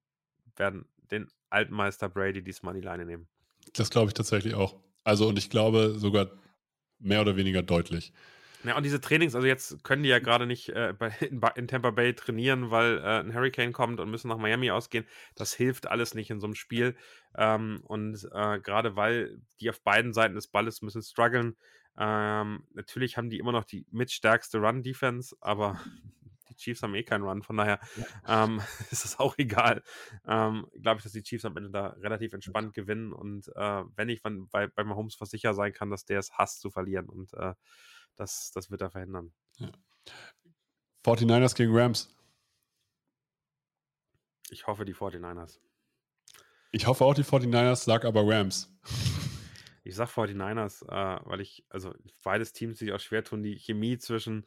werden 0.55 0.87
den 1.11 1.29
alten 1.51 1.75
Meister 1.75 2.09
Brady 2.09 2.43
diesmal 2.43 2.75
die 2.75 2.81
Leine 2.81 3.07
nehmen. 3.07 3.29
Das 3.75 3.91
glaube 3.91 4.09
ich 4.09 4.15
tatsächlich 4.15 4.55
auch. 4.55 4.77
Also, 5.05 5.29
und 5.29 5.39
ich 5.39 5.51
glaube 5.51 5.95
sogar 5.99 6.31
mehr 6.99 7.21
oder 7.21 7.37
weniger 7.37 7.63
deutlich. 7.63 8.13
Ja, 8.65 8.77
und 8.77 8.83
diese 8.83 9.01
Trainings, 9.01 9.37
also 9.37 9.47
jetzt 9.47 9.85
können 9.85 10.03
die 10.03 10.09
ja 10.09 10.19
gerade 10.19 10.47
nicht 10.47 10.71
äh, 10.71 10.93
bei, 10.99 11.09
in, 11.21 11.41
in, 11.55 11.69
Tampa 11.69 11.91
Bay 11.91 12.15
trainieren, 12.15 12.71
weil 12.71 12.99
äh, 12.99 13.21
ein 13.21 13.33
Hurricane 13.33 13.73
kommt 13.73 14.01
und 14.01 14.11
müssen 14.11 14.29
nach 14.29 14.39
Miami 14.39 14.71
ausgehen. 14.71 15.07
Das 15.37 15.55
hilft 15.55 15.87
alles 15.87 16.15
nicht 16.15 16.31
in 16.31 16.41
so 16.41 16.47
einem 16.47 16.57
Spiel. 16.57 16.97
Ähm, 17.37 17.81
und 17.85 18.29
äh, 18.33 18.59
gerade 18.59 18.97
weil 18.97 19.41
die 19.61 19.71
auf 19.71 19.81
beiden 19.83 20.13
Seiten 20.13 20.35
des 20.35 20.49
Balles 20.49 20.83
müssen 20.83 21.03
strugglen. 21.03 21.57
Ähm, 21.99 22.67
natürlich 22.75 23.17
haben 23.17 23.31
die 23.31 23.39
immer 23.39 23.53
noch 23.53 23.65
die 23.65 23.87
mitstärkste 23.91 24.59
Run-Defense, 24.59 25.37
aber 25.41 25.81
die 26.57 26.63
Chiefs 26.63 26.83
haben 26.83 26.95
eh 26.95 27.03
keinen 27.03 27.23
Run, 27.23 27.43
von 27.43 27.57
daher 27.57 27.81
ja. 27.97 28.45
ähm, 28.45 28.61
ist 28.91 29.05
es 29.05 29.19
auch 29.19 29.37
egal. 29.39 29.83
Ähm, 30.27 30.67
Glaube 30.81 30.99
ich, 30.99 31.05
dass 31.05 31.13
die 31.13 31.23
Chiefs 31.23 31.45
am 31.45 31.57
Ende 31.57 31.71
da 31.71 31.89
relativ 32.01 32.33
entspannt 32.33 32.75
gewinnen 32.75 33.13
und 33.13 33.49
äh, 33.55 33.85
wenn 33.95 34.09
ich 34.09 34.21
von, 34.21 34.49
bei, 34.49 34.67
bei 34.67 34.85
Mahomes 34.85 35.15
versicher 35.15 35.55
sein 35.55 35.73
kann, 35.73 35.91
dass 35.91 36.05
der 36.05 36.19
es 36.19 36.33
hasst 36.33 36.61
zu 36.61 36.71
verlieren 36.71 37.09
und 37.09 37.33
äh, 37.35 37.55
das, 38.17 38.51
das 38.53 38.71
wird 38.71 38.81
er 38.81 38.91
verhindern. 38.91 39.33
Ja. 39.59 39.71
49ers 41.05 41.55
gegen 41.55 41.77
Rams. 41.77 42.13
Ich 44.51 44.67
hoffe, 44.67 44.85
die 44.85 44.95
49ers. 44.95 45.59
Ich 46.73 46.87
hoffe 46.87 47.05
auch 47.05 47.15
die 47.15 47.25
49ers, 47.25 47.85
sag 47.85 48.05
aber 48.05 48.23
Rams. 48.27 48.71
Ich 49.85 49.95
sag 49.95 50.09
49ers, 50.09 50.85
äh, 50.89 51.21
weil 51.25 51.41
ich, 51.41 51.65
also 51.69 51.95
beides 52.23 52.53
Teams 52.53 52.79
sich 52.79 52.93
auch 52.93 53.01
schwer 53.01 53.23
tun. 53.23 53.43
Die 53.43 53.57
Chemie 53.57 53.99
zwischen 53.99 54.45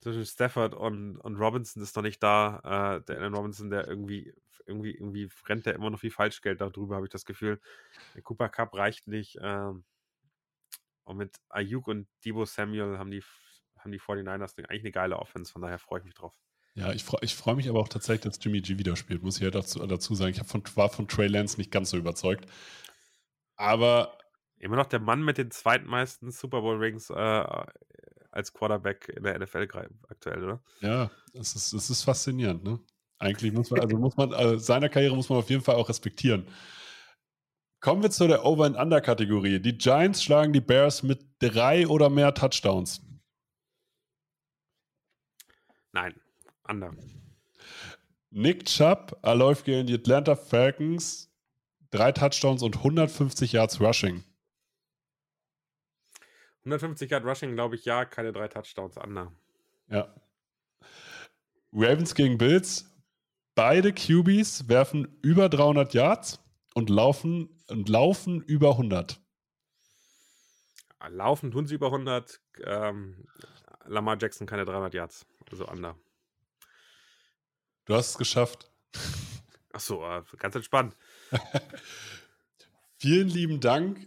zwischen 0.00 0.24
Stafford 0.24 0.74
und, 0.74 1.18
und 1.18 1.36
Robinson 1.36 1.82
ist 1.82 1.96
noch 1.96 2.02
nicht 2.02 2.22
da. 2.22 2.96
Äh, 2.98 3.04
der 3.04 3.18
Allen 3.18 3.34
Robinson, 3.34 3.70
der 3.70 3.86
irgendwie, 3.86 4.32
irgendwie, 4.66 4.92
irgendwie 4.92 5.28
rennt 5.46 5.66
der 5.66 5.74
immer 5.74 5.90
noch 5.90 6.02
wie 6.02 6.10
Falschgeld 6.10 6.60
darüber, 6.60 6.96
habe 6.96 7.06
ich 7.06 7.12
das 7.12 7.24
Gefühl. 7.24 7.60
Der 8.14 8.22
Cooper 8.22 8.48
Cup 8.48 8.74
reicht 8.74 9.06
nicht. 9.06 9.38
Ähm, 9.42 9.84
und 11.04 11.16
mit 11.16 11.36
Ayuk 11.48 11.88
und 11.88 12.08
Debo 12.24 12.44
Samuel 12.44 12.98
haben 12.98 13.10
die, 13.10 13.22
haben 13.78 13.92
die 13.92 14.00
49ers 14.00 14.58
eigentlich 14.58 14.82
eine 14.82 14.92
geile 14.92 15.18
Offense, 15.18 15.52
von 15.52 15.62
daher 15.62 15.78
freue 15.78 16.00
ich 16.00 16.04
mich 16.04 16.14
drauf. 16.14 16.34
Ja, 16.74 16.92
ich 16.92 17.02
freue 17.02 17.20
ich 17.22 17.34
freu 17.34 17.56
mich 17.56 17.68
aber 17.68 17.80
auch 17.80 17.88
tatsächlich, 17.88 18.32
dass 18.32 18.42
Jimmy 18.42 18.60
G 18.60 18.78
wieder 18.78 18.96
spielt, 18.96 19.22
muss 19.22 19.36
ich 19.36 19.42
ja 19.42 19.50
dazu, 19.50 19.84
dazu 19.86 20.14
sagen. 20.14 20.30
Ich 20.30 20.42
von, 20.46 20.62
war 20.76 20.88
von 20.88 21.08
Trey 21.08 21.26
Lance 21.26 21.58
nicht 21.58 21.72
ganz 21.72 21.90
so 21.90 21.96
überzeugt. 21.96 22.46
Aber. 23.56 24.16
Immer 24.56 24.76
noch 24.76 24.86
der 24.86 25.00
Mann 25.00 25.22
mit 25.22 25.38
den 25.38 25.50
zweitmeisten 25.50 26.30
Super 26.30 26.60
Bowl 26.60 26.76
Rings 26.76 27.08
äh, 27.08 27.64
als 28.30 28.52
Quarterback 28.52 29.08
in 29.08 29.22
der 29.24 29.38
NFL 29.38 29.68
aktuell, 30.08 30.44
oder? 30.44 30.62
Ja, 30.80 31.10
es 31.34 31.54
ist, 31.54 31.72
es 31.72 31.90
ist 31.90 32.02
faszinierend, 32.02 32.64
ne? 32.64 32.78
Eigentlich 33.18 33.52
muss 33.52 33.70
man, 33.70 33.80
also 33.80 33.98
muss 33.98 34.16
man, 34.16 34.32
also 34.32 34.56
seiner 34.56 34.88
Karriere 34.88 35.14
muss 35.14 35.28
man 35.28 35.38
auf 35.38 35.50
jeden 35.50 35.62
Fall 35.62 35.74
auch 35.74 35.88
respektieren. 35.88 36.46
Kommen 37.80 38.02
wir 38.02 38.10
zu 38.10 38.26
der 38.26 38.44
Over- 38.44 38.66
and 38.66 38.76
Under-Kategorie. 38.76 39.60
Die 39.60 39.76
Giants 39.76 40.22
schlagen 40.22 40.52
die 40.52 40.60
Bears 40.60 41.02
mit 41.02 41.26
drei 41.38 41.86
oder 41.86 42.08
mehr 42.08 42.32
Touchdowns. 42.34 43.02
Nein, 45.92 46.18
Under. 46.68 46.94
Nick 48.30 48.66
Chubb 48.66 49.18
erläuft 49.22 49.64
gegen 49.64 49.86
die 49.86 49.94
Atlanta 49.94 50.36
Falcons 50.36 51.30
drei 51.90 52.12
Touchdowns 52.12 52.62
und 52.62 52.76
150 52.76 53.52
Yards 53.52 53.80
Rushing. 53.80 54.24
150 56.64 57.10
Yard 57.10 57.24
Rushing, 57.24 57.54
glaube 57.54 57.74
ich, 57.74 57.84
ja, 57.84 58.04
keine 58.04 58.32
drei 58.32 58.48
Touchdowns, 58.48 58.98
Ander. 58.98 59.32
Ja. 59.88 60.14
Ravens 61.72 62.14
gegen 62.14 62.38
Bills. 62.38 62.86
Beide 63.54 63.92
QBs 63.92 64.68
werfen 64.68 65.18
über 65.22 65.48
300 65.48 65.94
Yards 65.94 66.40
und 66.74 66.90
laufen, 66.90 67.48
und 67.68 67.88
laufen 67.88 68.42
über 68.42 68.72
100. 68.72 69.20
Laufen 71.08 71.50
tun 71.50 71.66
sie 71.66 71.74
über 71.74 71.86
100. 71.86 72.40
Ähm, 72.64 73.26
Lamar 73.86 74.16
Jackson 74.20 74.46
keine 74.46 74.64
300 74.64 74.94
Yards. 74.94 75.26
Also 75.50 75.66
Ander. 75.66 75.96
Du 77.86 77.94
hast 77.94 78.10
es 78.10 78.18
geschafft. 78.18 78.70
Achso, 79.72 80.04
äh, 80.06 80.22
ganz 80.36 80.54
entspannt. 80.54 80.96
Vielen 82.98 83.28
lieben 83.28 83.60
Dank 83.60 84.06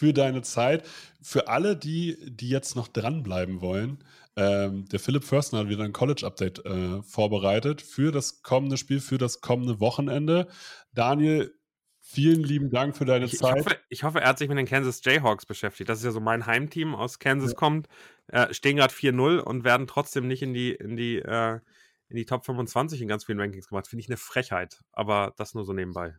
für 0.00 0.14
deine 0.14 0.40
Zeit. 0.40 0.88
Für 1.20 1.48
alle, 1.48 1.76
die, 1.76 2.16
die 2.24 2.48
jetzt 2.48 2.74
noch 2.74 2.88
dranbleiben 2.88 3.60
wollen, 3.60 4.02
ähm, 4.34 4.86
der 4.86 4.98
Philipp 4.98 5.24
Förster 5.24 5.58
hat 5.58 5.68
wieder 5.68 5.84
ein 5.84 5.92
College-Update 5.92 6.64
äh, 6.64 7.02
vorbereitet 7.02 7.82
für 7.82 8.10
das 8.10 8.42
kommende 8.42 8.78
Spiel, 8.78 9.00
für 9.00 9.18
das 9.18 9.42
kommende 9.42 9.78
Wochenende. 9.78 10.48
Daniel, 10.94 11.54
vielen 12.00 12.42
lieben 12.42 12.70
Dank 12.70 12.96
für 12.96 13.04
deine 13.04 13.26
ich, 13.26 13.36
Zeit. 13.36 13.58
Ich 13.58 13.66
hoffe, 13.66 13.76
ich 13.90 14.02
hoffe, 14.04 14.20
er 14.22 14.28
hat 14.28 14.38
sich 14.38 14.48
mit 14.48 14.56
den 14.56 14.64
Kansas 14.64 15.04
Jayhawks 15.04 15.44
beschäftigt. 15.44 15.90
Das 15.90 15.98
ist 15.98 16.06
ja 16.06 16.12
so 16.12 16.20
mein 16.20 16.46
Heimteam 16.46 16.94
aus 16.94 17.18
Kansas 17.18 17.50
ja. 17.50 17.56
kommt. 17.56 17.86
Äh, 18.28 18.54
stehen 18.54 18.76
gerade 18.76 18.94
4-0 18.94 19.40
und 19.40 19.64
werden 19.64 19.86
trotzdem 19.86 20.26
nicht 20.26 20.40
in 20.40 20.54
die, 20.54 20.70
in 20.70 20.96
die, 20.96 21.18
äh, 21.18 21.60
in 22.08 22.16
die 22.16 22.24
Top 22.24 22.46
25 22.46 23.02
in 23.02 23.08
ganz 23.08 23.26
vielen 23.26 23.38
Rankings 23.38 23.68
gemacht. 23.68 23.86
Finde 23.86 24.00
ich 24.00 24.08
eine 24.08 24.16
Frechheit. 24.16 24.80
Aber 24.92 25.34
das 25.36 25.52
nur 25.52 25.66
so 25.66 25.74
nebenbei. 25.74 26.14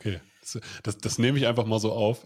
Okay, 0.00 0.20
das, 0.40 0.60
das, 0.82 0.96
das 0.96 1.18
nehme 1.18 1.36
ich 1.36 1.46
einfach 1.46 1.66
mal 1.66 1.80
so 1.80 1.92
auf. 1.92 2.24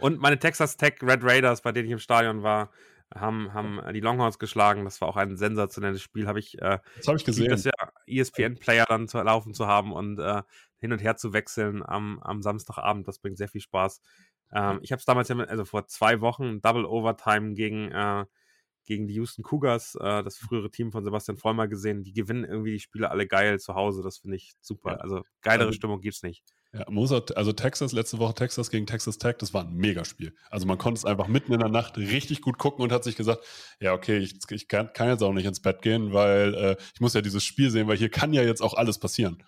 Und 0.00 0.20
meine 0.20 0.38
Texas 0.38 0.76
Tech 0.76 0.94
Red 1.02 1.22
Raiders, 1.22 1.62
bei 1.62 1.72
denen 1.72 1.86
ich 1.86 1.92
im 1.92 1.98
Stadion 1.98 2.42
war, 2.42 2.70
haben, 3.14 3.52
haben 3.52 3.80
die 3.92 4.00
Longhorns 4.00 4.38
geschlagen. 4.38 4.84
Das 4.84 5.00
war 5.00 5.08
auch 5.08 5.16
ein 5.16 5.36
sensationelles 5.36 6.02
Spiel. 6.02 6.26
Habe 6.26 6.38
ich, 6.38 6.60
äh, 6.60 6.78
das 6.96 7.08
habe 7.08 7.18
ich 7.18 7.24
gesehen. 7.24 7.50
Das 7.50 7.64
ja 7.64 7.72
ESPN-Player 8.06 8.86
dann 8.88 9.08
zu 9.08 9.18
laufen 9.18 9.54
zu 9.54 9.66
haben 9.66 9.92
und 9.92 10.18
äh, 10.18 10.42
hin 10.78 10.92
und 10.92 11.00
her 11.00 11.16
zu 11.16 11.32
wechseln 11.32 11.82
am, 11.84 12.20
am 12.20 12.42
Samstagabend. 12.42 13.06
Das 13.06 13.18
bringt 13.18 13.38
sehr 13.38 13.48
viel 13.48 13.60
Spaß. 13.60 14.00
Ähm, 14.52 14.80
ich 14.82 14.92
habe 14.92 14.98
es 14.98 15.04
damals 15.04 15.30
also 15.30 15.64
vor 15.64 15.86
zwei 15.86 16.20
Wochen, 16.20 16.60
Double 16.60 16.84
Overtime 16.84 17.54
gegen, 17.54 17.90
äh, 17.90 18.24
gegen 18.84 19.06
die 19.06 19.14
Houston 19.14 19.42
Cougars, 19.42 19.94
äh, 19.96 20.22
das 20.22 20.38
frühere 20.38 20.70
Team 20.70 20.92
von 20.92 21.04
Sebastian 21.04 21.36
Vollmer 21.36 21.68
gesehen. 21.68 22.02
Die 22.02 22.12
gewinnen 22.12 22.44
irgendwie 22.44 22.72
die 22.72 22.80
Spiele 22.80 23.10
alle 23.10 23.26
geil 23.26 23.58
zu 23.60 23.74
Hause. 23.74 24.02
Das 24.02 24.18
finde 24.18 24.36
ich 24.36 24.54
super. 24.60 25.00
Also 25.00 25.22
geilere 25.42 25.66
also, 25.66 25.76
Stimmung 25.76 26.00
gibt 26.00 26.16
es 26.16 26.22
nicht. 26.22 26.44
Ja, 26.74 26.86
Mozart, 26.88 27.36
also 27.36 27.52
Texas, 27.52 27.92
letzte 27.92 28.18
Woche 28.18 28.32
Texas 28.32 28.70
gegen 28.70 28.86
Texas 28.86 29.18
Tech, 29.18 29.36
das 29.38 29.52
war 29.52 29.64
ein 29.64 29.74
Megaspiel. 29.74 30.34
Also 30.48 30.66
man 30.66 30.78
konnte 30.78 30.98
es 30.98 31.04
einfach 31.04 31.28
mitten 31.28 31.52
in 31.52 31.60
der 31.60 31.68
Nacht 31.68 31.98
richtig 31.98 32.40
gut 32.40 32.56
gucken 32.56 32.82
und 32.82 32.92
hat 32.92 33.04
sich 33.04 33.14
gesagt, 33.14 33.44
ja, 33.78 33.92
okay, 33.92 34.16
ich, 34.16 34.36
ich 34.48 34.68
kann, 34.68 34.90
kann, 34.94 35.08
jetzt 35.08 35.22
auch 35.22 35.34
nicht 35.34 35.44
ins 35.44 35.60
Bett 35.60 35.82
gehen, 35.82 36.14
weil 36.14 36.54
äh, 36.54 36.76
ich 36.94 37.00
muss 37.02 37.12
ja 37.12 37.20
dieses 37.20 37.44
Spiel 37.44 37.70
sehen, 37.70 37.88
weil 37.88 37.98
hier 37.98 38.08
kann 38.08 38.32
ja 38.32 38.42
jetzt 38.42 38.62
auch 38.62 38.72
alles 38.72 38.98
passieren. 38.98 39.42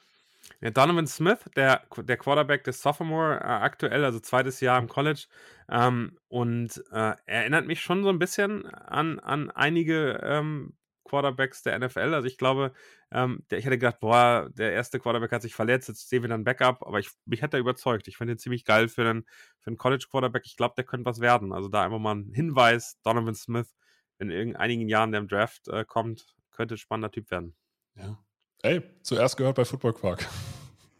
Ja, 0.60 0.70
Donovan 0.70 1.06
Smith, 1.06 1.38
der, 1.56 1.82
der 1.96 2.16
Quarterback 2.18 2.62
des 2.64 2.82
Sophomore 2.82 3.36
äh, 3.36 3.44
aktuell, 3.44 4.04
also 4.04 4.20
zweites 4.20 4.60
Jahr 4.60 4.78
im 4.78 4.88
College, 4.88 5.24
ähm, 5.70 6.18
und 6.28 6.84
äh, 6.92 7.14
erinnert 7.24 7.66
mich 7.66 7.80
schon 7.80 8.02
so 8.02 8.10
ein 8.10 8.18
bisschen 8.18 8.66
an, 8.66 9.18
an 9.18 9.50
einige 9.50 10.20
ähm, 10.22 10.74
Quarterbacks 11.04 11.62
der 11.62 11.78
NFL. 11.78 12.14
Also 12.14 12.26
ich 12.26 12.38
glaube, 12.38 12.72
ähm, 13.10 13.44
der, 13.50 13.58
ich 13.58 13.64
hätte 13.64 13.78
gedacht, 13.78 14.00
boah, 14.00 14.50
der 14.52 14.72
erste 14.72 14.98
Quarterback 14.98 15.32
hat 15.32 15.42
sich 15.42 15.54
verletzt, 15.54 15.88
jetzt 15.88 16.08
sehen 16.08 16.22
wir 16.22 16.28
dann 16.28 16.44
Backup, 16.44 16.82
aber 16.86 16.98
ich, 16.98 17.10
mich 17.26 17.42
hat 17.42 17.54
er 17.54 17.60
überzeugt. 17.60 18.08
Ich 18.08 18.16
finde 18.16 18.34
ihn 18.34 18.38
ziemlich 18.38 18.64
geil 18.64 18.88
für 18.88 19.08
einen, 19.08 19.24
für 19.60 19.68
einen 19.68 19.76
College-Quarterback. 19.76 20.44
Ich 20.46 20.56
glaube, 20.56 20.74
der 20.76 20.84
könnte 20.84 21.06
was 21.06 21.20
werden. 21.20 21.52
Also 21.52 21.68
da 21.68 21.82
einfach 21.84 21.98
mal 21.98 22.16
ein 22.16 22.32
Hinweis, 22.32 22.98
Donovan 23.02 23.34
Smith, 23.34 23.74
in 24.18 24.56
einigen 24.56 24.88
Jahren 24.88 25.12
der 25.12 25.20
im 25.20 25.28
Draft 25.28 25.68
äh, 25.68 25.84
kommt, 25.84 26.34
könnte 26.50 26.74
ein 26.74 26.78
spannender 26.78 27.10
Typ 27.10 27.30
werden. 27.30 27.54
Ja. 27.96 28.18
Ey, 28.62 28.82
zuerst 29.02 29.36
gehört 29.36 29.56
bei 29.56 29.64
Football 29.64 29.92
Quark. 29.92 30.26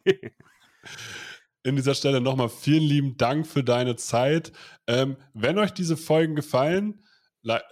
in 1.64 1.76
dieser 1.76 1.94
Stelle 1.94 2.20
nochmal 2.20 2.50
vielen 2.50 2.82
lieben 2.82 3.16
Dank 3.16 3.46
für 3.46 3.64
deine 3.64 3.96
Zeit. 3.96 4.52
Ähm, 4.86 5.16
wenn 5.32 5.58
euch 5.58 5.72
diese 5.72 5.96
Folgen 5.96 6.36
gefallen, 6.36 7.02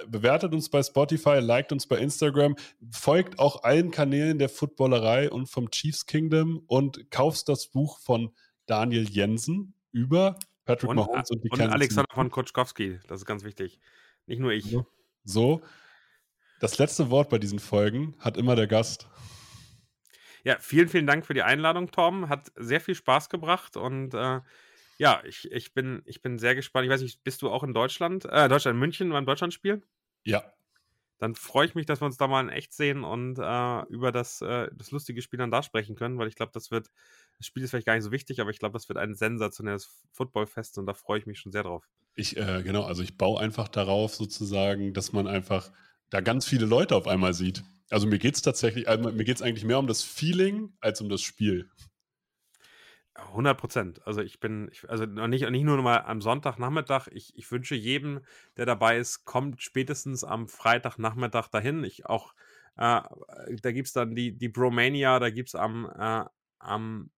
bewertet 0.06 0.52
uns 0.52 0.68
bei 0.68 0.82
Spotify, 0.82 1.38
liked 1.40 1.72
uns 1.72 1.86
bei 1.86 1.98
Instagram, 1.98 2.56
folgt 2.90 3.38
auch 3.38 3.64
allen 3.64 3.90
Kanälen 3.90 4.38
der 4.38 4.48
Footballerei 4.48 5.30
und 5.30 5.46
vom 5.46 5.70
Chiefs 5.70 6.06
Kingdom 6.06 6.62
und 6.66 7.10
kaufst 7.10 7.48
das 7.48 7.68
Buch 7.68 7.98
von 7.98 8.34
Daniel 8.66 9.08
Jensen 9.08 9.74
über 9.90 10.38
Patrick 10.64 10.90
und, 10.90 10.96
Mahomes 10.96 11.30
und 11.30 11.42
die 11.42 11.50
Und 11.50 11.58
Kansas 11.58 11.74
Alexander 11.74 12.14
von 12.14 12.30
Kotschkowski, 12.30 13.00
das 13.08 13.20
ist 13.20 13.26
ganz 13.26 13.44
wichtig. 13.44 13.80
Nicht 14.26 14.40
nur 14.40 14.52
ich. 14.52 14.76
So, 15.24 15.62
das 16.60 16.78
letzte 16.78 17.10
Wort 17.10 17.28
bei 17.28 17.38
diesen 17.38 17.58
Folgen 17.58 18.14
hat 18.18 18.36
immer 18.36 18.54
der 18.54 18.66
Gast. 18.66 19.08
Ja, 20.44 20.56
vielen, 20.58 20.88
vielen 20.88 21.06
Dank 21.06 21.24
für 21.24 21.34
die 21.34 21.42
Einladung, 21.42 21.90
Tom. 21.90 22.28
Hat 22.28 22.52
sehr 22.56 22.80
viel 22.80 22.94
Spaß 22.94 23.28
gebracht 23.30 23.76
und 23.76 24.14
äh, 24.14 24.40
ja, 25.02 25.20
ich, 25.24 25.50
ich, 25.50 25.74
bin, 25.74 26.00
ich 26.06 26.22
bin 26.22 26.38
sehr 26.38 26.54
gespannt. 26.54 26.84
Ich 26.84 26.90
weiß 26.92 27.02
nicht, 27.02 27.24
bist 27.24 27.42
du 27.42 27.50
auch 27.50 27.64
in 27.64 27.74
Deutschland, 27.74 28.24
äh, 28.26 28.48
Deutschland, 28.48 28.78
München 28.78 29.10
beim 29.10 29.26
Deutschlandspiel? 29.26 29.82
Ja. 30.22 30.44
Dann 31.18 31.34
freue 31.34 31.66
ich 31.66 31.74
mich, 31.74 31.86
dass 31.86 32.00
wir 32.00 32.06
uns 32.06 32.18
da 32.18 32.28
mal 32.28 32.40
in 32.40 32.50
echt 32.50 32.72
sehen 32.72 33.02
und 33.02 33.36
äh, 33.36 33.82
über 33.88 34.12
das, 34.12 34.42
äh, 34.42 34.68
das 34.72 34.92
lustige 34.92 35.20
Spiel 35.20 35.40
dann 35.40 35.50
da 35.50 35.64
sprechen 35.64 35.96
können, 35.96 36.18
weil 36.18 36.28
ich 36.28 36.36
glaube, 36.36 36.52
das 36.54 36.70
wird, 36.70 36.86
das 37.36 37.48
Spiel 37.48 37.64
ist 37.64 37.70
vielleicht 37.70 37.86
gar 37.86 37.96
nicht 37.96 38.04
so 38.04 38.12
wichtig, 38.12 38.40
aber 38.40 38.50
ich 38.50 38.60
glaube, 38.60 38.74
das 38.74 38.88
wird 38.88 38.96
ein 38.96 39.16
sensationelles 39.16 39.90
Footballfest 40.12 40.78
und 40.78 40.86
da 40.86 40.94
freue 40.94 41.18
ich 41.18 41.26
mich 41.26 41.40
schon 41.40 41.50
sehr 41.50 41.64
drauf. 41.64 41.88
Ich, 42.14 42.36
äh, 42.36 42.62
genau, 42.62 42.84
also 42.84 43.02
ich 43.02 43.18
baue 43.18 43.40
einfach 43.40 43.66
darauf 43.66 44.14
sozusagen, 44.14 44.94
dass 44.94 45.12
man 45.12 45.26
einfach 45.26 45.72
da 46.10 46.20
ganz 46.20 46.46
viele 46.46 46.66
Leute 46.66 46.94
auf 46.94 47.08
einmal 47.08 47.34
sieht. 47.34 47.64
Also 47.90 48.06
mir 48.06 48.20
geht 48.20 48.36
es 48.36 48.42
tatsächlich, 48.42 48.88
also 48.88 49.10
mir 49.10 49.24
geht 49.24 49.34
es 49.34 49.42
eigentlich 49.42 49.64
mehr 49.64 49.80
um 49.80 49.88
das 49.88 50.04
Feeling 50.04 50.74
als 50.80 51.00
um 51.00 51.08
das 51.08 51.22
Spiel. 51.22 51.68
100 53.14 53.58
Prozent. 53.58 54.06
Also 54.06 54.22
ich 54.22 54.40
bin, 54.40 54.68
ich, 54.72 54.88
also 54.88 55.04
nicht, 55.04 55.48
nicht 55.50 55.64
nur 55.64 55.80
mal 55.82 55.98
am 55.98 56.20
Sonntagnachmittag. 56.20 57.08
Ich, 57.08 57.36
ich 57.36 57.50
wünsche 57.50 57.74
jedem, 57.74 58.20
der 58.56 58.66
dabei 58.66 58.98
ist, 58.98 59.24
kommt 59.24 59.62
spätestens 59.62 60.24
am 60.24 60.48
Freitagnachmittag 60.48 61.48
dahin. 61.48 61.84
Ich 61.84 62.06
auch, 62.06 62.34
äh, 62.76 63.02
da 63.62 63.72
gibt 63.72 63.88
es 63.88 63.92
dann 63.92 64.14
die, 64.14 64.36
die 64.36 64.48
Bromania, 64.48 65.18
da 65.18 65.30
gibt 65.30 65.50
es 65.50 65.54
am, 65.54 65.90
äh, 65.96 66.24
am 66.58 67.10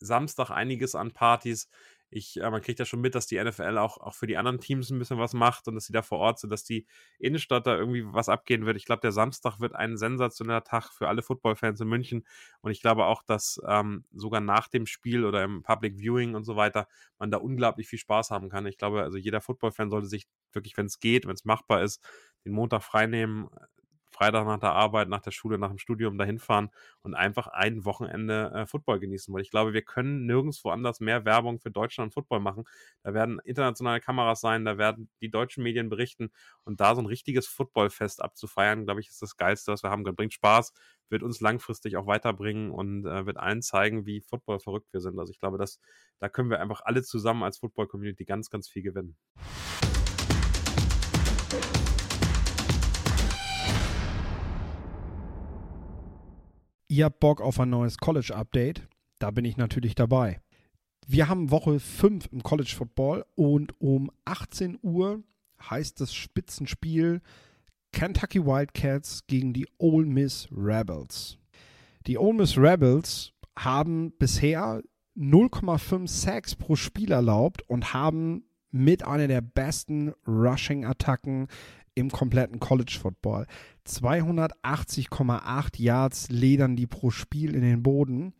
Samstag 0.00 0.50
einiges 0.50 0.94
an 0.94 1.12
Partys 1.12 1.68
ich, 2.12 2.38
äh, 2.40 2.50
man 2.50 2.60
kriegt 2.60 2.78
ja 2.78 2.84
schon 2.84 3.00
mit, 3.00 3.14
dass 3.14 3.26
die 3.26 3.42
NFL 3.42 3.78
auch, 3.78 3.98
auch 3.98 4.14
für 4.14 4.26
die 4.26 4.36
anderen 4.36 4.60
Teams 4.60 4.90
ein 4.90 4.98
bisschen 4.98 5.18
was 5.18 5.32
macht 5.32 5.66
und 5.66 5.74
dass 5.74 5.86
sie 5.86 5.92
da 5.92 6.02
vor 6.02 6.18
Ort 6.18 6.38
sind, 6.38 6.50
dass 6.50 6.62
die 6.62 6.86
Innenstadt 7.18 7.66
da 7.66 7.76
irgendwie 7.76 8.04
was 8.06 8.28
abgehen 8.28 8.66
wird. 8.66 8.76
Ich 8.76 8.84
glaube, 8.84 9.00
der 9.00 9.12
Samstag 9.12 9.60
wird 9.60 9.74
ein 9.74 9.96
sensationeller 9.96 10.62
Tag 10.62 10.92
für 10.92 11.08
alle 11.08 11.22
Footballfans 11.22 11.80
in 11.80 11.88
München 11.88 12.26
und 12.60 12.70
ich 12.70 12.80
glaube 12.80 13.06
auch, 13.06 13.22
dass 13.22 13.60
ähm, 13.66 14.04
sogar 14.12 14.40
nach 14.40 14.68
dem 14.68 14.86
Spiel 14.86 15.24
oder 15.24 15.42
im 15.42 15.62
Public 15.62 15.98
Viewing 15.98 16.34
und 16.34 16.44
so 16.44 16.56
weiter 16.56 16.86
man 17.18 17.30
da 17.30 17.38
unglaublich 17.38 17.88
viel 17.88 17.98
Spaß 17.98 18.30
haben 18.30 18.50
kann. 18.50 18.66
Ich 18.66 18.76
glaube, 18.76 19.02
also 19.02 19.16
jeder 19.16 19.40
Footballfan 19.40 19.90
sollte 19.90 20.06
sich 20.06 20.28
wirklich, 20.52 20.76
wenn 20.76 20.86
es 20.86 21.00
geht, 21.00 21.26
wenn 21.26 21.34
es 21.34 21.44
machbar 21.44 21.82
ist, 21.82 22.04
den 22.44 22.52
Montag 22.52 22.82
freinehmen, 22.82 23.48
Freitag 24.12 24.46
nach 24.46 24.58
der 24.58 24.72
Arbeit, 24.72 25.08
nach 25.08 25.20
der 25.20 25.30
Schule, 25.30 25.58
nach 25.58 25.70
dem 25.70 25.78
Studium 25.78 26.18
dahin 26.18 26.38
fahren 26.38 26.70
und 27.02 27.14
einfach 27.14 27.48
ein 27.48 27.84
Wochenende 27.84 28.52
äh, 28.54 28.66
Football 28.66 29.00
genießen. 29.00 29.32
Weil 29.34 29.42
ich 29.42 29.50
glaube, 29.50 29.72
wir 29.72 29.82
können 29.82 30.26
nirgendwo 30.26 30.70
anders 30.70 31.00
mehr 31.00 31.24
Werbung 31.24 31.58
für 31.58 31.70
Deutschland 31.70 32.12
Football 32.14 32.40
machen. 32.40 32.64
Da 33.02 33.14
werden 33.14 33.40
internationale 33.44 34.00
Kameras 34.00 34.40
sein, 34.40 34.64
da 34.64 34.78
werden 34.78 35.08
die 35.20 35.30
deutschen 35.30 35.62
Medien 35.62 35.88
berichten 35.88 36.30
und 36.64 36.80
da 36.80 36.94
so 36.94 37.02
ein 37.02 37.06
richtiges 37.06 37.46
Footballfest 37.46 38.22
abzufeiern, 38.22 38.84
glaube 38.84 39.00
ich, 39.00 39.08
ist 39.08 39.22
das 39.22 39.36
Geilste, 39.36 39.72
was 39.72 39.82
wir 39.82 39.90
haben 39.90 40.04
können. 40.04 40.16
Bringt 40.16 40.34
Spaß, 40.34 40.72
wird 41.08 41.22
uns 41.22 41.40
langfristig 41.40 41.96
auch 41.96 42.06
weiterbringen 42.06 42.70
und 42.70 43.06
äh, 43.06 43.26
wird 43.26 43.36
allen 43.36 43.62
zeigen, 43.62 44.06
wie 44.06 44.20
Football 44.20 44.60
verrückt 44.60 44.92
wir 44.92 45.00
sind. 45.00 45.18
Also 45.18 45.32
ich 45.32 45.38
glaube, 45.38 45.58
dass, 45.58 45.80
da 46.18 46.28
können 46.28 46.50
wir 46.50 46.60
einfach 46.60 46.82
alle 46.84 47.02
zusammen 47.02 47.42
als 47.42 47.58
Football-Community 47.58 48.24
ganz, 48.24 48.50
ganz 48.50 48.68
viel 48.68 48.82
gewinnen. 48.82 49.16
Ihr 56.92 57.06
habt 57.06 57.20
Bock 57.20 57.40
auf 57.40 57.58
ein 57.58 57.70
neues 57.70 57.96
College-Update? 57.96 58.86
Da 59.18 59.30
bin 59.30 59.46
ich 59.46 59.56
natürlich 59.56 59.94
dabei. 59.94 60.42
Wir 61.06 61.26
haben 61.26 61.50
Woche 61.50 61.80
5 61.80 62.28
im 62.32 62.42
College 62.42 62.74
Football 62.76 63.24
und 63.34 63.72
um 63.80 64.10
18 64.26 64.78
Uhr 64.82 65.22
heißt 65.70 66.02
das 66.02 66.12
Spitzenspiel 66.12 67.22
Kentucky 67.92 68.44
Wildcats 68.44 69.26
gegen 69.26 69.54
die 69.54 69.66
Ole 69.78 70.04
Miss 70.04 70.48
Rebels. 70.54 71.38
Die 72.06 72.18
Ole 72.18 72.34
Miss 72.34 72.58
Rebels 72.58 73.32
haben 73.58 74.12
bisher 74.18 74.82
0,5 75.16 76.06
Sacks 76.06 76.54
pro 76.54 76.76
Spiel 76.76 77.10
erlaubt 77.10 77.62
und 77.70 77.94
haben 77.94 78.44
mit 78.70 79.02
einer 79.02 79.28
der 79.28 79.40
besten 79.40 80.12
Rushing-Attacken 80.26 81.48
im 81.94 82.10
kompletten 82.10 82.60
College 82.60 82.98
Football. 83.00 83.46
280,8 83.86 85.80
Yards 85.80 86.30
ledern 86.30 86.76
die 86.76 86.86
pro 86.86 87.10
Spiel 87.10 87.54
in 87.54 87.62
den 87.62 87.82
Boden. 87.82 88.34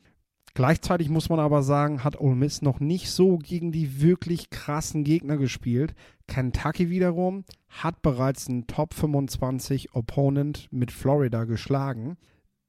Gleichzeitig 0.54 1.08
muss 1.08 1.30
man 1.30 1.40
aber 1.40 1.62
sagen, 1.62 2.04
hat 2.04 2.20
Ole 2.20 2.36
Miss 2.36 2.60
noch 2.60 2.78
nicht 2.78 3.10
so 3.10 3.38
gegen 3.38 3.72
die 3.72 4.02
wirklich 4.02 4.50
krassen 4.50 5.02
Gegner 5.02 5.38
gespielt. 5.38 5.94
Kentucky 6.26 6.90
wiederum 6.90 7.44
hat 7.68 8.02
bereits 8.02 8.48
einen 8.48 8.66
Top 8.66 8.92
25 8.92 9.94
Opponent 9.94 10.68
mit 10.70 10.92
Florida 10.92 11.44
geschlagen, 11.44 12.18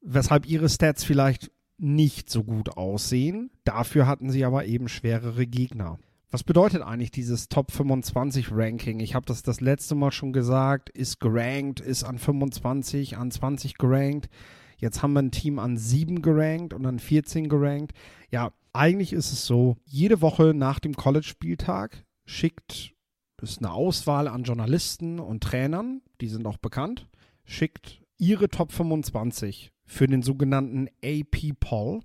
weshalb 0.01 0.47
ihre 0.47 0.69
Stats 0.69 1.03
vielleicht 1.03 1.51
nicht 1.77 2.29
so 2.29 2.43
gut 2.43 2.77
aussehen. 2.77 3.51
Dafür 3.65 4.07
hatten 4.07 4.29
sie 4.29 4.45
aber 4.45 4.65
eben 4.65 4.87
schwerere 4.87 5.45
Gegner. 5.45 5.99
Was 6.33 6.43
bedeutet 6.43 6.81
eigentlich 6.81 7.11
dieses 7.11 7.47
Top 7.47 7.71
25 7.71 8.47
Ranking? 8.51 8.99
Ich 9.01 9.13
habe 9.13 9.27
das 9.27 9.43
das 9.43 9.61
letzte 9.61 9.93
Mal 9.93 10.11
schon 10.11 10.33
gesagt, 10.33 10.89
ist 10.89 11.19
gerankt, 11.19 11.79
ist 11.79 12.03
an 12.03 12.17
25, 12.17 13.17
an 13.17 13.29
20 13.29 13.77
gerankt. 13.77 14.31
Jetzt 14.77 15.03
haben 15.03 15.13
wir 15.13 15.21
ein 15.21 15.29
Team 15.29 15.59
an 15.59 15.77
7 15.77 16.23
gerankt 16.23 16.73
und 16.73 16.87
an 16.87 16.97
14 16.97 17.49
gerankt. 17.49 17.91
Ja, 18.31 18.51
eigentlich 18.73 19.13
ist 19.13 19.31
es 19.31 19.45
so, 19.45 19.77
jede 19.85 20.21
Woche 20.21 20.55
nach 20.55 20.79
dem 20.79 20.95
College-Spieltag 20.95 22.03
schickt 22.25 22.95
es 23.39 23.59
eine 23.59 23.71
Auswahl 23.71 24.27
an 24.27 24.41
Journalisten 24.41 25.19
und 25.19 25.43
Trainern, 25.43 26.01
die 26.19 26.29
sind 26.29 26.47
auch 26.47 26.57
bekannt, 26.57 27.07
schickt 27.45 28.01
ihre 28.17 28.49
Top 28.49 28.71
25 28.71 29.71
für 29.85 30.07
den 30.07 30.23
sogenannten 30.23 30.87
AP 31.05 31.53
Poll 31.59 31.99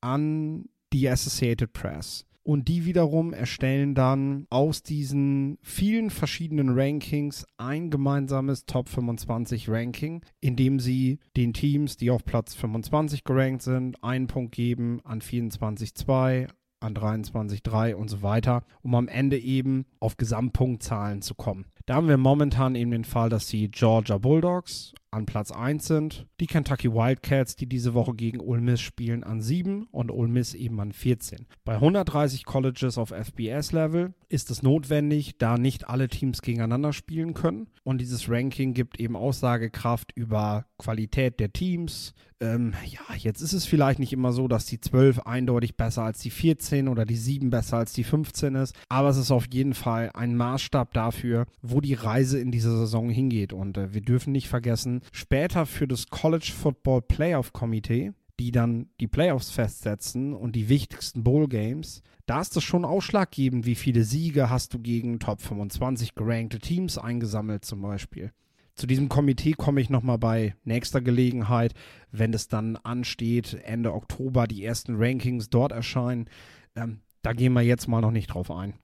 an 0.00 0.64
die 0.92 1.08
Associated 1.08 1.72
Press. 1.72 2.26
Und 2.44 2.66
die 2.66 2.84
wiederum 2.84 3.32
erstellen 3.32 3.94
dann 3.94 4.46
aus 4.50 4.82
diesen 4.82 5.58
vielen 5.62 6.10
verschiedenen 6.10 6.70
Rankings 6.70 7.46
ein 7.56 7.88
gemeinsames 7.90 8.66
Top 8.66 8.88
25 8.88 9.68
Ranking, 9.68 10.22
indem 10.40 10.80
sie 10.80 11.20
den 11.36 11.52
Teams, 11.52 11.96
die 11.96 12.10
auf 12.10 12.24
Platz 12.24 12.54
25 12.54 13.22
gerankt 13.22 13.62
sind, 13.62 14.02
einen 14.02 14.26
Punkt 14.26 14.52
geben 14.52 15.00
an 15.04 15.20
24,2, 15.20 16.48
an 16.80 16.94
23,3 16.94 17.94
und 17.94 18.08
so 18.08 18.22
weiter, 18.22 18.64
um 18.82 18.96
am 18.96 19.06
Ende 19.06 19.38
eben 19.38 19.86
auf 20.00 20.16
Gesamtpunktzahlen 20.16 21.22
zu 21.22 21.36
kommen. 21.36 21.66
Da 21.86 21.94
haben 21.94 22.08
wir 22.08 22.16
momentan 22.16 22.74
eben 22.74 22.90
den 22.90 23.04
Fall, 23.04 23.28
dass 23.28 23.46
die 23.46 23.70
Georgia 23.70 24.18
Bulldogs 24.18 24.94
an 25.12 25.26
Platz 25.26 25.52
1 25.52 25.86
sind, 25.86 26.26
die 26.40 26.46
Kentucky 26.46 26.92
Wildcats, 26.92 27.54
die 27.54 27.66
diese 27.66 27.94
Woche 27.94 28.14
gegen 28.14 28.40
Ole 28.40 28.60
Miss 28.60 28.80
spielen, 28.80 29.24
an 29.24 29.40
7 29.40 29.86
und 29.90 30.10
Ole 30.10 30.28
Miss 30.28 30.54
eben 30.54 30.80
an 30.80 30.92
14. 30.92 31.46
Bei 31.64 31.74
130 31.74 32.44
Colleges 32.44 32.98
auf 32.98 33.10
FBS-Level 33.10 34.14
ist 34.28 34.50
es 34.50 34.62
notwendig, 34.62 35.36
da 35.38 35.58
nicht 35.58 35.88
alle 35.88 36.08
Teams 36.08 36.42
gegeneinander 36.42 36.92
spielen 36.92 37.34
können. 37.34 37.68
Und 37.84 38.00
dieses 38.00 38.28
Ranking 38.28 38.74
gibt 38.74 38.98
eben 38.98 39.16
Aussagekraft 39.16 40.12
über 40.14 40.66
Qualität 40.78 41.38
der 41.40 41.52
Teams. 41.52 42.14
Ähm, 42.40 42.74
ja, 42.86 43.14
jetzt 43.16 43.40
ist 43.40 43.52
es 43.52 43.66
vielleicht 43.66 44.00
nicht 44.00 44.12
immer 44.12 44.32
so, 44.32 44.48
dass 44.48 44.66
die 44.66 44.80
12 44.80 45.20
eindeutig 45.20 45.76
besser 45.76 46.02
als 46.02 46.18
die 46.18 46.30
14 46.30 46.88
oder 46.88 47.04
die 47.04 47.16
7 47.16 47.50
besser 47.50 47.76
als 47.76 47.92
die 47.92 48.02
15 48.02 48.56
ist, 48.56 48.74
aber 48.88 49.10
es 49.10 49.16
ist 49.16 49.30
auf 49.30 49.46
jeden 49.52 49.74
Fall 49.74 50.10
ein 50.14 50.36
Maßstab 50.36 50.92
dafür, 50.92 51.46
wo 51.60 51.80
die 51.80 51.94
Reise 51.94 52.40
in 52.40 52.50
dieser 52.50 52.76
Saison 52.76 53.10
hingeht. 53.10 53.52
Und 53.52 53.78
äh, 53.78 53.94
wir 53.94 54.00
dürfen 54.00 54.32
nicht 54.32 54.48
vergessen, 54.48 55.01
später 55.10 55.66
für 55.66 55.88
das 55.88 56.08
College 56.08 56.52
Football 56.56 57.02
Playoff 57.02 57.52
Komitee, 57.52 58.12
die 58.38 58.50
dann 58.50 58.90
die 59.00 59.08
Playoffs 59.08 59.50
festsetzen 59.50 60.34
und 60.34 60.56
die 60.56 60.68
wichtigsten 60.68 61.22
Bowl 61.22 61.48
Games, 61.48 62.02
da 62.26 62.40
ist 62.40 62.56
es 62.56 62.64
schon 62.64 62.84
ausschlaggebend, 62.84 63.66
wie 63.66 63.74
viele 63.74 64.04
Siege 64.04 64.50
hast 64.50 64.74
du 64.74 64.78
gegen 64.78 65.18
Top 65.18 65.40
25 65.40 66.14
gerankte 66.14 66.58
Teams 66.58 66.98
eingesammelt 66.98 67.64
zum 67.64 67.82
Beispiel. 67.82 68.32
Zu 68.74 68.86
diesem 68.86 69.08
Komitee 69.08 69.52
komme 69.52 69.80
ich 69.80 69.90
nochmal 69.90 70.18
bei 70.18 70.54
nächster 70.64 71.00
Gelegenheit, 71.00 71.74
wenn 72.10 72.32
es 72.32 72.48
dann 72.48 72.76
ansteht, 72.76 73.54
Ende 73.64 73.92
Oktober 73.92 74.46
die 74.46 74.64
ersten 74.64 74.96
Rankings 74.96 75.50
dort 75.50 75.72
erscheinen. 75.72 76.26
Ähm, 76.74 77.00
da 77.20 77.32
gehen 77.34 77.52
wir 77.52 77.62
jetzt 77.62 77.86
mal 77.86 78.00
noch 78.00 78.10
nicht 78.10 78.28
drauf 78.28 78.50
ein. 78.50 78.74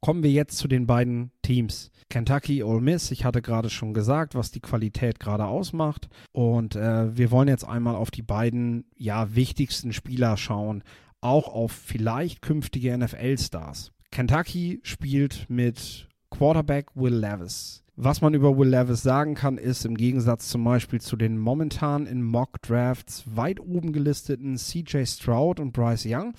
Kommen 0.00 0.22
wir 0.22 0.30
jetzt 0.30 0.58
zu 0.58 0.68
den 0.68 0.86
beiden 0.86 1.32
Teams. 1.42 1.90
Kentucky, 2.08 2.62
Ole 2.62 2.80
Miss. 2.80 3.10
Ich 3.10 3.24
hatte 3.24 3.42
gerade 3.42 3.70
schon 3.70 3.94
gesagt, 3.94 4.34
was 4.34 4.50
die 4.50 4.60
Qualität 4.60 5.18
gerade 5.18 5.46
ausmacht. 5.46 6.08
Und 6.32 6.76
äh, 6.76 7.16
wir 7.16 7.30
wollen 7.30 7.48
jetzt 7.48 7.64
einmal 7.64 7.96
auf 7.96 8.10
die 8.10 8.22
beiden 8.22 8.84
ja, 8.96 9.34
wichtigsten 9.34 9.92
Spieler 9.92 10.36
schauen. 10.36 10.84
Auch 11.20 11.48
auf 11.48 11.72
vielleicht 11.72 12.42
künftige 12.42 12.96
NFL-Stars. 12.96 13.92
Kentucky 14.12 14.80
spielt 14.82 15.46
mit 15.48 16.08
Quarterback 16.30 16.94
Will 16.94 17.14
Levis. 17.14 17.82
Was 17.96 18.20
man 18.20 18.34
über 18.34 18.58
Will 18.58 18.68
Levis 18.68 19.02
sagen 19.02 19.34
kann, 19.34 19.56
ist 19.56 19.86
im 19.86 19.96
Gegensatz 19.96 20.48
zum 20.48 20.62
Beispiel 20.62 21.00
zu 21.00 21.16
den 21.16 21.38
momentan 21.38 22.06
in 22.06 22.22
Mock 22.22 22.60
Drafts 22.60 23.24
weit 23.34 23.58
oben 23.58 23.92
gelisteten 23.92 24.56
CJ 24.56 25.06
Stroud 25.06 25.60
und 25.60 25.72
Bryce 25.72 26.04
Young, 26.06 26.34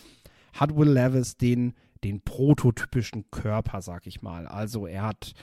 hat 0.53 0.77
Will 0.77 0.89
Levis 0.89 1.35
den 1.35 1.73
den 2.03 2.21
prototypischen 2.21 3.29
Körper, 3.31 3.81
sag 3.81 4.07
ich 4.07 4.21
mal. 4.21 4.47
Also 4.47 4.87
er 4.87 5.03
hat, 5.03 5.33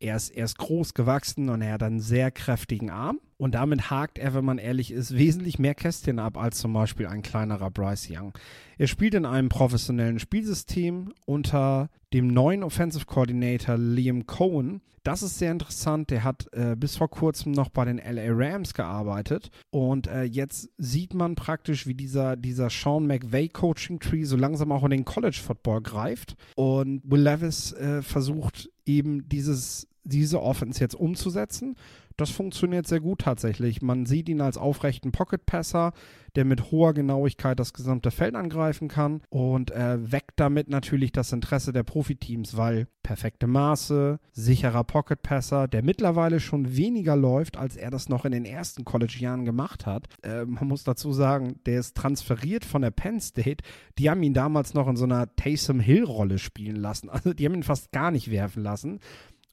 er 0.00 0.16
ist, 0.16 0.30
er 0.30 0.44
ist 0.44 0.58
groß 0.58 0.94
gewachsen 0.94 1.48
und 1.48 1.62
er 1.62 1.74
hat 1.74 1.82
einen 1.82 2.00
sehr 2.00 2.30
kräftigen 2.30 2.90
Arm. 2.90 3.20
Und 3.44 3.54
damit 3.54 3.90
hakt 3.90 4.16
er, 4.16 4.32
wenn 4.32 4.46
man 4.46 4.56
ehrlich 4.56 4.90
ist, 4.90 5.18
wesentlich 5.18 5.58
mehr 5.58 5.74
Kästchen 5.74 6.18
ab 6.18 6.38
als 6.38 6.56
zum 6.56 6.72
Beispiel 6.72 7.06
ein 7.06 7.20
kleinerer 7.20 7.70
Bryce 7.70 8.08
Young. 8.10 8.32
Er 8.78 8.86
spielt 8.86 9.12
in 9.12 9.26
einem 9.26 9.50
professionellen 9.50 10.18
Spielsystem 10.18 11.12
unter 11.26 11.90
dem 12.14 12.28
neuen 12.28 12.62
Offensive 12.62 13.04
Coordinator 13.04 13.76
Liam 13.76 14.26
Cohen. 14.26 14.80
Das 15.02 15.22
ist 15.22 15.38
sehr 15.38 15.52
interessant. 15.52 16.08
Der 16.08 16.24
hat 16.24 16.46
äh, 16.54 16.74
bis 16.74 16.96
vor 16.96 17.10
kurzem 17.10 17.52
noch 17.52 17.68
bei 17.68 17.84
den 17.84 17.98
LA 17.98 18.28
Rams 18.28 18.72
gearbeitet. 18.72 19.50
Und 19.70 20.06
äh, 20.06 20.22
jetzt 20.22 20.70
sieht 20.78 21.12
man 21.12 21.34
praktisch, 21.34 21.86
wie 21.86 21.94
dieser, 21.94 22.36
dieser 22.36 22.70
Sean 22.70 23.06
McVay 23.06 23.50
Coaching 23.50 24.00
Tree 24.00 24.24
so 24.24 24.38
langsam 24.38 24.72
auch 24.72 24.84
in 24.84 24.90
den 24.90 25.04
College 25.04 25.42
Football 25.44 25.82
greift. 25.82 26.34
Und 26.56 27.02
Will 27.04 27.20
Levis 27.20 27.74
äh, 27.74 28.00
versucht 28.00 28.70
eben 28.86 29.28
dieses, 29.28 29.86
diese 30.02 30.40
Offense 30.40 30.80
jetzt 30.80 30.94
umzusetzen. 30.94 31.76
Das 32.16 32.30
funktioniert 32.30 32.86
sehr 32.86 33.00
gut 33.00 33.22
tatsächlich. 33.22 33.82
Man 33.82 34.06
sieht 34.06 34.28
ihn 34.28 34.40
als 34.40 34.56
aufrechten 34.56 35.10
Pocket-Passer, 35.10 35.92
der 36.36 36.44
mit 36.44 36.70
hoher 36.70 36.94
Genauigkeit 36.94 37.58
das 37.58 37.72
gesamte 37.72 38.10
Feld 38.10 38.34
angreifen 38.34 38.88
kann 38.88 39.22
und 39.30 39.70
äh, 39.72 40.12
weckt 40.12 40.32
damit 40.36 40.68
natürlich 40.68 41.12
das 41.12 41.32
Interesse 41.32 41.72
der 41.72 41.82
Profiteams, 41.82 42.56
weil 42.56 42.86
perfekte 43.02 43.46
Maße, 43.46 44.18
sicherer 44.32 44.84
Pocket-Passer, 44.84 45.68
der 45.68 45.82
mittlerweile 45.82 46.40
schon 46.40 46.76
weniger 46.76 47.16
läuft, 47.16 47.56
als 47.56 47.76
er 47.76 47.90
das 47.90 48.08
noch 48.08 48.24
in 48.24 48.32
den 48.32 48.44
ersten 48.44 48.84
College-Jahren 48.84 49.44
gemacht 49.44 49.86
hat. 49.86 50.08
Äh, 50.22 50.44
man 50.44 50.68
muss 50.68 50.84
dazu 50.84 51.12
sagen, 51.12 51.60
der 51.66 51.80
ist 51.80 51.96
transferiert 51.96 52.64
von 52.64 52.82
der 52.82 52.90
Penn 52.90 53.20
State. 53.20 53.64
Die 53.98 54.08
haben 54.08 54.22
ihn 54.22 54.34
damals 54.34 54.74
noch 54.74 54.88
in 54.88 54.96
so 54.96 55.04
einer 55.04 55.34
Taysom 55.34 55.80
Hill-Rolle 55.80 56.38
spielen 56.38 56.76
lassen. 56.76 57.10
Also 57.10 57.32
die 57.32 57.44
haben 57.44 57.54
ihn 57.54 57.62
fast 57.62 57.92
gar 57.92 58.10
nicht 58.10 58.30
werfen 58.30 58.62
lassen. 58.62 59.00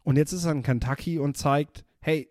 Und 0.03 0.17
jetzt 0.17 0.31
ist 0.31 0.45
er 0.45 0.51
in 0.51 0.63
Kentucky 0.63 1.19
und 1.19 1.37
zeigt, 1.37 1.85
hey, 1.99 2.27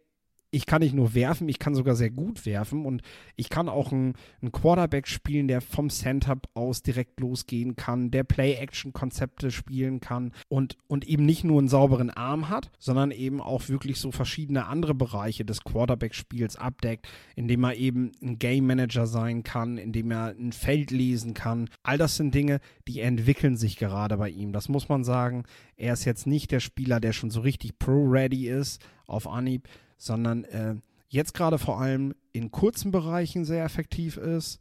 ich 0.51 0.66
kann 0.66 0.82
nicht 0.82 0.94
nur 0.94 1.14
werfen, 1.14 1.48
ich 1.48 1.59
kann 1.59 1.74
sogar 1.74 1.94
sehr 1.94 2.10
gut 2.10 2.44
werfen 2.44 2.85
und 2.85 3.02
ich 3.36 3.48
kann 3.48 3.68
auch 3.68 3.93
einen, 3.93 4.14
Quarterback 4.52 5.06
spielen, 5.06 5.48
der 5.48 5.60
vom 5.60 5.90
Center 5.90 6.36
aus 6.55 6.82
direkt 6.82 7.20
losgehen 7.20 7.77
kann, 7.77 8.10
der 8.10 8.24
Play-Action-Konzepte 8.24 9.51
spielen 9.51 10.01
kann 10.01 10.32
und, 10.48 10.77
und 10.89 11.06
eben 11.06 11.24
nicht 11.24 11.44
nur 11.44 11.59
einen 11.59 11.68
sauberen 11.68 12.10
Arm 12.10 12.48
hat, 12.48 12.70
sondern 12.78 13.10
eben 13.12 13.40
auch 13.40 13.68
wirklich 13.68 13.98
so 13.98 14.10
verschiedene 14.10 14.66
andere 14.66 14.94
Bereiche 14.94 15.44
des 15.44 15.62
Quarterback-Spiels 15.62 16.56
abdeckt, 16.56 17.06
indem 17.36 17.64
er 17.64 17.77
eben 17.77 18.12
ein 18.22 18.39
Game 18.39 18.66
Manager 18.66 19.06
sein 19.06 19.44
kann, 19.44 19.78
indem 19.78 20.10
er 20.10 20.35
ein 20.36 20.52
Feld 20.52 20.90
lesen 20.90 21.32
kann. 21.32 21.68
All 21.82 21.98
das 21.98 22.16
sind 22.16 22.35
Dinge, 22.35 22.60
die 22.89 23.01
entwickeln 23.01 23.56
sich 23.56 23.77
gerade 23.77 24.16
bei 24.16 24.31
ihm. 24.31 24.52
Das 24.52 24.68
muss 24.68 24.89
man 24.89 25.05
sagen. 25.05 25.44
Er 25.77 25.93
ist 25.93 26.05
jetzt 26.05 26.27
nicht 26.27 26.51
der 26.51 26.60
Spieler, 26.60 27.01
der 27.01 27.12
schon 27.12 27.31
so 27.31 27.40
richtig 27.40 27.78
pro-ready 27.78 28.48
ist 28.48 28.85
auf 29.06 29.27
Anhieb, 29.27 29.68
sondern 30.01 30.44
äh, 30.44 30.77
jetzt 31.09 31.35
gerade 31.35 31.59
vor 31.59 31.81
allem 31.81 32.14
in 32.32 32.51
kurzen 32.51 32.90
Bereichen 32.90 33.44
sehr 33.44 33.64
effektiv 33.64 34.16
ist, 34.16 34.59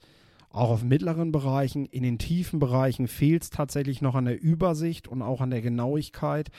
auch 0.51 0.69
auf 0.69 0.83
mittleren 0.83 1.31
Bereichen. 1.31 1.85
In 1.85 2.03
den 2.03 2.19
tiefen 2.19 2.59
Bereichen 2.59 3.07
fehlt 3.07 3.43
es 3.43 3.49
tatsächlich 3.49 4.01
noch 4.01 4.15
an 4.15 4.25
der 4.25 4.41
Übersicht 4.41 5.07
und 5.07 5.21
auch 5.21 5.41
an 5.41 5.51
der 5.51 5.61
Genauigkeit. 5.61 6.49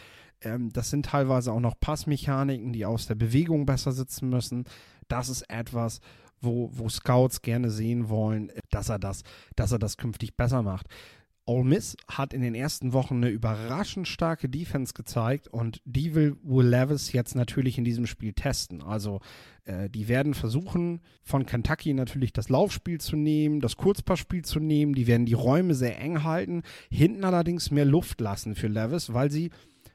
Ähm, 0.40 0.73
das 0.73 0.90
sind 0.90 1.07
teilweise 1.07 1.52
auch 1.52 1.61
noch 1.61 1.78
Passmechaniken, 1.78 2.73
die 2.73 2.86
aus 2.86 3.07
der 3.07 3.16
Bewegung 3.16 3.66
besser 3.66 3.93
sitzen 3.93 4.31
müssen. 4.31 4.65
Das 5.09 5.28
ist 5.28 5.43
etwas, 5.51 6.01
wo, 6.40 6.70
wo 6.73 6.89
Scouts 6.89 7.43
gerne 7.43 7.70
sehen 7.70 8.09
wollen, 8.09 8.51
dass 8.70 8.89
er 8.89 8.98
das, 8.98 9.24
dass 9.57 9.73
er 9.73 9.78
das 9.78 9.98
künftig 9.98 10.36
besser 10.36 10.62
macht. 10.62 10.86
Ole 11.51 11.64
Miss 11.64 11.97
hat 12.06 12.32
in 12.32 12.43
den 12.43 12.55
ersten 12.55 12.93
Wochen 12.93 13.16
eine 13.16 13.28
überraschend 13.28 14.06
starke 14.06 14.48
Defense 14.48 14.94
gezeigt 14.94 15.48
und 15.48 15.82
die 15.85 16.14
will 16.14 16.36
Will 16.44 16.68
Levis 16.68 17.12
jetzt 17.12 17.35
natürlich 17.35 17.77
in 17.77 17.82
diesem 17.82 18.06
Spiel 18.06 18.35
testen. 18.35 18.82
Also 18.82 19.20
äh, 19.64 19.90
die 19.90 20.06
werden 20.06 20.35
versuchen, 20.35 21.01
von 21.24 21.47
Kentucky 21.47 21.93
natürlich 21.93 22.32
das 22.32 22.51
Laufspiel 22.51 23.01
zu 23.01 23.16
nehmen, 23.16 23.60
das 23.60 23.77
Kurzpassspiel 23.77 24.44
zu 24.44 24.60
nehmen. 24.60 24.94
Die 24.94 25.09
werden 25.09 25.27
die 25.27 25.32
Räume 25.32 25.74
sehr 25.74 25.98
eng 25.98 26.22
halten, 26.22 26.62
hinten 26.89 27.24
allerdings 27.24 27.72
mehr 27.72 27.85
Luft 27.85 28.20
lassen 28.20 28.55
für 28.55 28.68
Levis, 28.68 29.12
weil 29.12 29.32
sie 29.32 29.51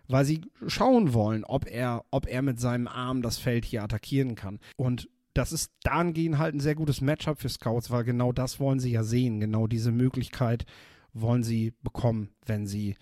weil 0.07 0.25
sie 0.25 0.41
schauen 0.67 1.13
wollen, 1.13 1.45
ob 1.45 1.65
er, 1.65 2.03
ob 2.11 2.27
er 2.27 2.43
mit 2.43 2.59
seinem 2.59 2.87
Arm 2.87 3.23
das 3.23 3.39
Feld 3.39 3.65
hier 3.65 3.81
attackieren 3.81 4.35
kann. 4.35 4.59
Und 4.75 5.09
das 5.33 5.51
ist 5.51 5.71
dahingehend 5.83 6.37
halt 6.37 6.53
ein 6.53 6.59
sehr 6.59 6.75
gutes 6.75 7.01
Matchup 7.01 7.39
für 7.39 7.49
Scouts, 7.49 7.89
weil 7.89 8.03
genau 8.03 8.31
das 8.31 8.59
wollen 8.59 8.79
sie 8.79 8.91
ja 8.91 9.03
sehen, 9.03 9.39
genau 9.39 9.65
diese 9.65 9.91
Möglichkeit, 9.91 10.65
wollen 11.15 11.43
sie 11.43 11.73
bekommen, 11.81 12.29
wenn 12.45 12.67
sie 12.67 12.95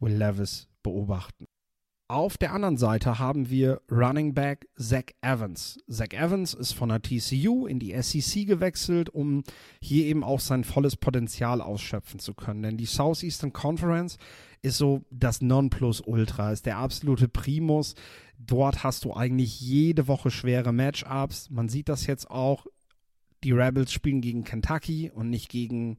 Will 0.00 0.14
Levis 0.14 0.68
beobachten. 0.82 1.46
Auf 2.10 2.38
der 2.38 2.54
anderen 2.54 2.78
Seite 2.78 3.18
haben 3.18 3.50
wir 3.50 3.82
Running 3.90 4.32
Back 4.32 4.66
Zach 4.76 5.12
Evans. 5.20 5.78
Zach 5.90 6.12
Evans 6.12 6.54
ist 6.54 6.72
von 6.72 6.88
der 6.88 7.02
TCU 7.02 7.66
in 7.66 7.78
die 7.78 7.94
SEC 8.00 8.46
gewechselt, 8.46 9.10
um 9.10 9.42
hier 9.82 10.06
eben 10.06 10.24
auch 10.24 10.40
sein 10.40 10.64
volles 10.64 10.96
Potenzial 10.96 11.60
ausschöpfen 11.60 12.18
zu 12.18 12.32
können. 12.32 12.62
Denn 12.62 12.78
die 12.78 12.86
Southeastern 12.86 13.52
Conference 13.52 14.16
ist 14.62 14.78
so 14.78 15.04
das 15.10 15.42
Nonplusultra, 15.42 16.50
ist 16.50 16.64
der 16.64 16.78
absolute 16.78 17.28
Primus. 17.28 17.94
Dort 18.38 18.84
hast 18.84 19.04
du 19.04 19.12
eigentlich 19.12 19.60
jede 19.60 20.08
Woche 20.08 20.30
schwere 20.30 20.72
Matchups. 20.72 21.50
Man 21.50 21.68
sieht 21.68 21.90
das 21.90 22.06
jetzt 22.06 22.30
auch. 22.30 22.66
Die 23.44 23.52
Rebels 23.52 23.92
spielen 23.92 24.22
gegen 24.22 24.44
Kentucky 24.44 25.10
und 25.10 25.28
nicht 25.28 25.50
gegen 25.50 25.98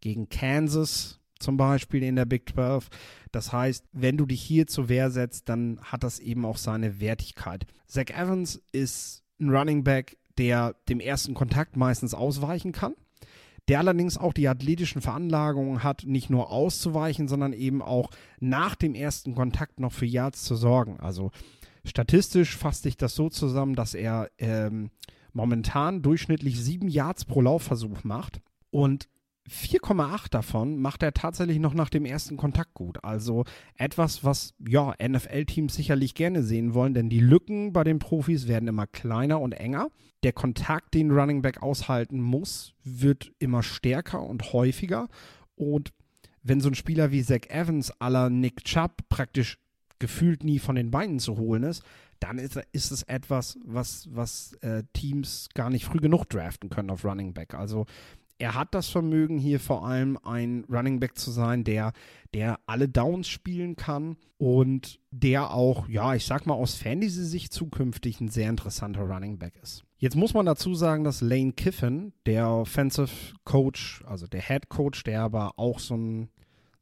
gegen 0.00 0.28
Kansas 0.28 1.18
zum 1.38 1.56
Beispiel 1.56 2.02
in 2.02 2.16
der 2.16 2.24
Big 2.24 2.48
12. 2.48 2.88
Das 3.32 3.52
heißt, 3.52 3.84
wenn 3.92 4.16
du 4.16 4.26
dich 4.26 4.42
hier 4.42 4.66
zur 4.66 4.88
Wehr 4.88 5.10
setzt, 5.10 5.48
dann 5.48 5.78
hat 5.82 6.02
das 6.02 6.18
eben 6.18 6.44
auch 6.44 6.56
seine 6.56 7.00
Wertigkeit. 7.00 7.66
Zach 7.86 8.10
Evans 8.10 8.60
ist 8.72 9.22
ein 9.40 9.50
Running 9.50 9.84
Back, 9.84 10.16
der 10.36 10.74
dem 10.88 11.00
ersten 11.00 11.34
Kontakt 11.34 11.76
meistens 11.76 12.14
ausweichen 12.14 12.72
kann, 12.72 12.94
der 13.68 13.80
allerdings 13.80 14.16
auch 14.18 14.32
die 14.32 14.48
athletischen 14.48 15.02
Veranlagungen 15.02 15.82
hat, 15.82 16.04
nicht 16.06 16.30
nur 16.30 16.50
auszuweichen, 16.50 17.28
sondern 17.28 17.52
eben 17.52 17.82
auch 17.82 18.10
nach 18.40 18.74
dem 18.74 18.94
ersten 18.94 19.34
Kontakt 19.34 19.80
noch 19.80 19.92
für 19.92 20.06
Yards 20.06 20.44
zu 20.44 20.56
sorgen. 20.56 20.98
Also 21.00 21.30
statistisch 21.84 22.56
fasst 22.56 22.82
sich 22.82 22.96
das 22.96 23.14
so 23.14 23.28
zusammen, 23.28 23.74
dass 23.74 23.94
er 23.94 24.30
ähm, 24.38 24.90
momentan 25.32 26.02
durchschnittlich 26.02 26.60
sieben 26.62 26.88
Yards 26.88 27.24
pro 27.24 27.42
Laufversuch 27.42 28.04
macht. 28.04 28.40
Und 28.70 29.08
4,8 29.48 30.30
davon 30.30 30.78
macht 30.78 31.02
er 31.02 31.12
tatsächlich 31.12 31.58
noch 31.58 31.74
nach 31.74 31.90
dem 31.90 32.04
ersten 32.04 32.36
Kontakt 32.36 32.74
gut. 32.74 33.02
Also 33.02 33.44
etwas, 33.74 34.24
was 34.24 34.54
ja 34.58 34.94
NFL-Teams 35.02 35.74
sicherlich 35.74 36.14
gerne 36.14 36.42
sehen 36.42 36.74
wollen, 36.74 36.94
denn 36.94 37.08
die 37.08 37.20
Lücken 37.20 37.72
bei 37.72 37.84
den 37.84 37.98
Profis 37.98 38.48
werden 38.48 38.68
immer 38.68 38.86
kleiner 38.86 39.40
und 39.40 39.52
enger. 39.52 39.88
Der 40.22 40.32
Kontakt, 40.32 40.94
den 40.94 41.10
Running 41.10 41.42
Back 41.42 41.62
aushalten 41.62 42.20
muss, 42.20 42.74
wird 42.84 43.32
immer 43.38 43.62
stärker 43.62 44.22
und 44.22 44.52
häufiger. 44.52 45.08
Und 45.54 45.92
wenn 46.42 46.60
so 46.60 46.68
ein 46.68 46.74
Spieler 46.74 47.10
wie 47.10 47.22
Zach 47.22 47.48
Evans 47.48 47.90
aller 48.00 48.30
Nick 48.30 48.64
Chubb 48.64 49.08
praktisch 49.08 49.58
gefühlt 49.98 50.44
nie 50.44 50.58
von 50.58 50.76
den 50.76 50.90
Beinen 50.90 51.18
zu 51.18 51.36
holen 51.36 51.64
ist, 51.64 51.82
dann 52.20 52.38
ist, 52.38 52.56
ist 52.72 52.90
es 52.90 53.02
etwas, 53.04 53.58
was, 53.64 54.08
was 54.10 54.52
äh, 54.60 54.82
Teams 54.92 55.48
gar 55.54 55.70
nicht 55.70 55.84
früh 55.84 55.98
genug 55.98 56.28
draften 56.28 56.70
können 56.70 56.90
auf 56.90 57.04
Running 57.04 57.32
Back. 57.34 57.54
Also 57.54 57.86
er 58.38 58.54
hat 58.54 58.74
das 58.74 58.88
Vermögen, 58.88 59.38
hier 59.38 59.60
vor 59.60 59.86
allem 59.86 60.18
ein 60.22 60.64
Running 60.70 61.00
Back 61.00 61.18
zu 61.18 61.30
sein, 61.30 61.64
der, 61.64 61.92
der 62.34 62.60
alle 62.66 62.88
Downs 62.88 63.28
spielen 63.28 63.76
kann 63.76 64.16
und 64.38 65.00
der 65.10 65.52
auch, 65.52 65.88
ja, 65.88 66.14
ich 66.14 66.24
sag 66.24 66.46
mal, 66.46 66.54
aus 66.54 66.76
Fantasy-Sicht 66.76 67.52
zukünftig 67.52 68.20
ein 68.20 68.28
sehr 68.28 68.48
interessanter 68.48 69.02
Running 69.02 69.38
Back 69.38 69.54
ist. 69.62 69.84
Jetzt 69.98 70.14
muss 70.14 70.34
man 70.34 70.46
dazu 70.46 70.74
sagen, 70.74 71.02
dass 71.02 71.20
Lane 71.20 71.52
Kiffin, 71.52 72.12
der 72.26 72.48
Offensive 72.48 73.34
Coach, 73.44 74.04
also 74.06 74.28
der 74.28 74.42
Head 74.42 74.68
Coach, 74.68 75.02
der 75.02 75.22
aber 75.22 75.58
auch 75.58 75.80
so 75.80 75.96
ein 75.96 76.28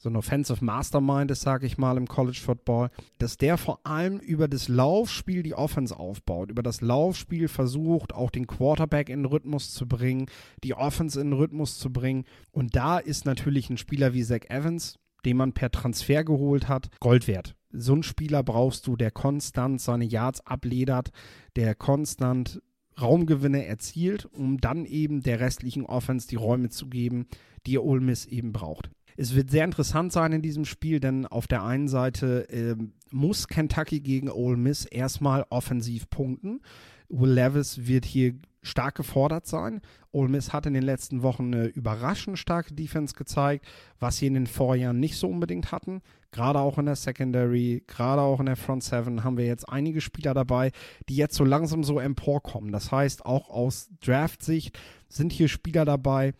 so 0.06 0.10
ein 0.10 0.16
Offensive 0.16 0.64
Mastermind 0.64 1.32
ist, 1.32 1.40
sage 1.40 1.66
ich 1.66 1.78
mal, 1.78 1.96
im 1.96 2.06
College 2.06 2.38
Football, 2.40 2.90
dass 3.18 3.38
der 3.38 3.58
vor 3.58 3.80
allem 3.84 4.20
über 4.20 4.46
das 4.46 4.68
Laufspiel 4.68 5.42
die 5.42 5.54
Offense 5.54 5.98
aufbaut, 5.98 6.48
über 6.48 6.62
das 6.62 6.80
Laufspiel 6.80 7.48
versucht, 7.48 8.14
auch 8.14 8.30
den 8.30 8.46
Quarterback 8.46 9.08
in 9.08 9.24
den 9.24 9.26
Rhythmus 9.26 9.74
zu 9.74 9.88
bringen, 9.88 10.26
die 10.62 10.74
Offense 10.74 11.20
in 11.20 11.30
den 11.30 11.38
Rhythmus 11.38 11.80
zu 11.80 11.92
bringen. 11.92 12.24
Und 12.52 12.76
da 12.76 12.98
ist 12.98 13.24
natürlich 13.24 13.68
ein 13.68 13.78
Spieler 13.78 14.14
wie 14.14 14.22
Zach 14.22 14.42
Evans, 14.48 14.94
den 15.24 15.38
man 15.38 15.54
per 15.54 15.72
Transfer 15.72 16.22
geholt 16.22 16.68
hat, 16.68 16.88
Gold 17.00 17.26
wert. 17.26 17.56
So 17.72 17.92
einen 17.92 18.04
Spieler 18.04 18.44
brauchst 18.44 18.86
du, 18.86 18.94
der 18.94 19.10
konstant 19.10 19.80
seine 19.80 20.04
Yards 20.04 20.40
abledert, 20.46 21.10
der 21.56 21.74
konstant 21.74 22.62
Raumgewinne 23.00 23.66
erzielt, 23.66 24.24
um 24.26 24.58
dann 24.58 24.84
eben 24.84 25.20
der 25.24 25.40
restlichen 25.40 25.84
Offense 25.84 26.28
die 26.28 26.36
Räume 26.36 26.68
zu 26.68 26.86
geben, 26.86 27.26
die 27.66 27.76
Ole 27.78 28.00
Miss 28.00 28.24
eben 28.24 28.52
braucht. 28.52 28.88
Es 29.16 29.34
wird 29.34 29.50
sehr 29.50 29.64
interessant 29.64 30.12
sein 30.12 30.32
in 30.32 30.42
diesem 30.42 30.64
Spiel, 30.64 31.00
denn 31.00 31.26
auf 31.26 31.46
der 31.46 31.64
einen 31.64 31.88
Seite 31.88 32.48
äh, 32.50 32.76
muss 33.10 33.48
Kentucky 33.48 34.00
gegen 34.00 34.30
Ole 34.30 34.56
Miss 34.56 34.84
erstmal 34.84 35.46
offensiv 35.48 36.10
punkten. 36.10 36.60
Will 37.08 37.30
Levis 37.30 37.86
wird 37.86 38.04
hier 38.04 38.34
stark 38.62 38.96
gefordert 38.96 39.46
sein. 39.46 39.80
Ole 40.10 40.28
Miss 40.28 40.52
hat 40.52 40.66
in 40.66 40.74
den 40.74 40.82
letzten 40.82 41.22
Wochen 41.22 41.54
eine 41.54 41.66
überraschend 41.66 42.38
starke 42.38 42.74
Defense 42.74 43.14
gezeigt, 43.14 43.64
was 43.98 44.18
sie 44.18 44.26
in 44.26 44.34
den 44.34 44.46
Vorjahren 44.46 44.98
nicht 44.98 45.16
so 45.16 45.28
unbedingt 45.28 45.72
hatten. 45.72 46.02
Gerade 46.32 46.58
auch 46.58 46.76
in 46.76 46.86
der 46.86 46.96
Secondary, 46.96 47.84
gerade 47.86 48.20
auch 48.20 48.40
in 48.40 48.46
der 48.46 48.56
Front 48.56 48.82
Seven 48.82 49.24
haben 49.24 49.38
wir 49.38 49.46
jetzt 49.46 49.68
einige 49.68 50.00
Spieler 50.00 50.34
dabei, 50.34 50.72
die 51.08 51.16
jetzt 51.16 51.36
so 51.36 51.44
langsam 51.44 51.84
so 51.84 51.98
emporkommen. 52.00 52.72
Das 52.72 52.90
heißt, 52.92 53.24
auch 53.24 53.48
aus 53.48 53.88
Draft-Sicht 54.04 54.78
sind 55.08 55.32
hier 55.32 55.48
Spieler 55.48 55.84
dabei, 55.84 56.34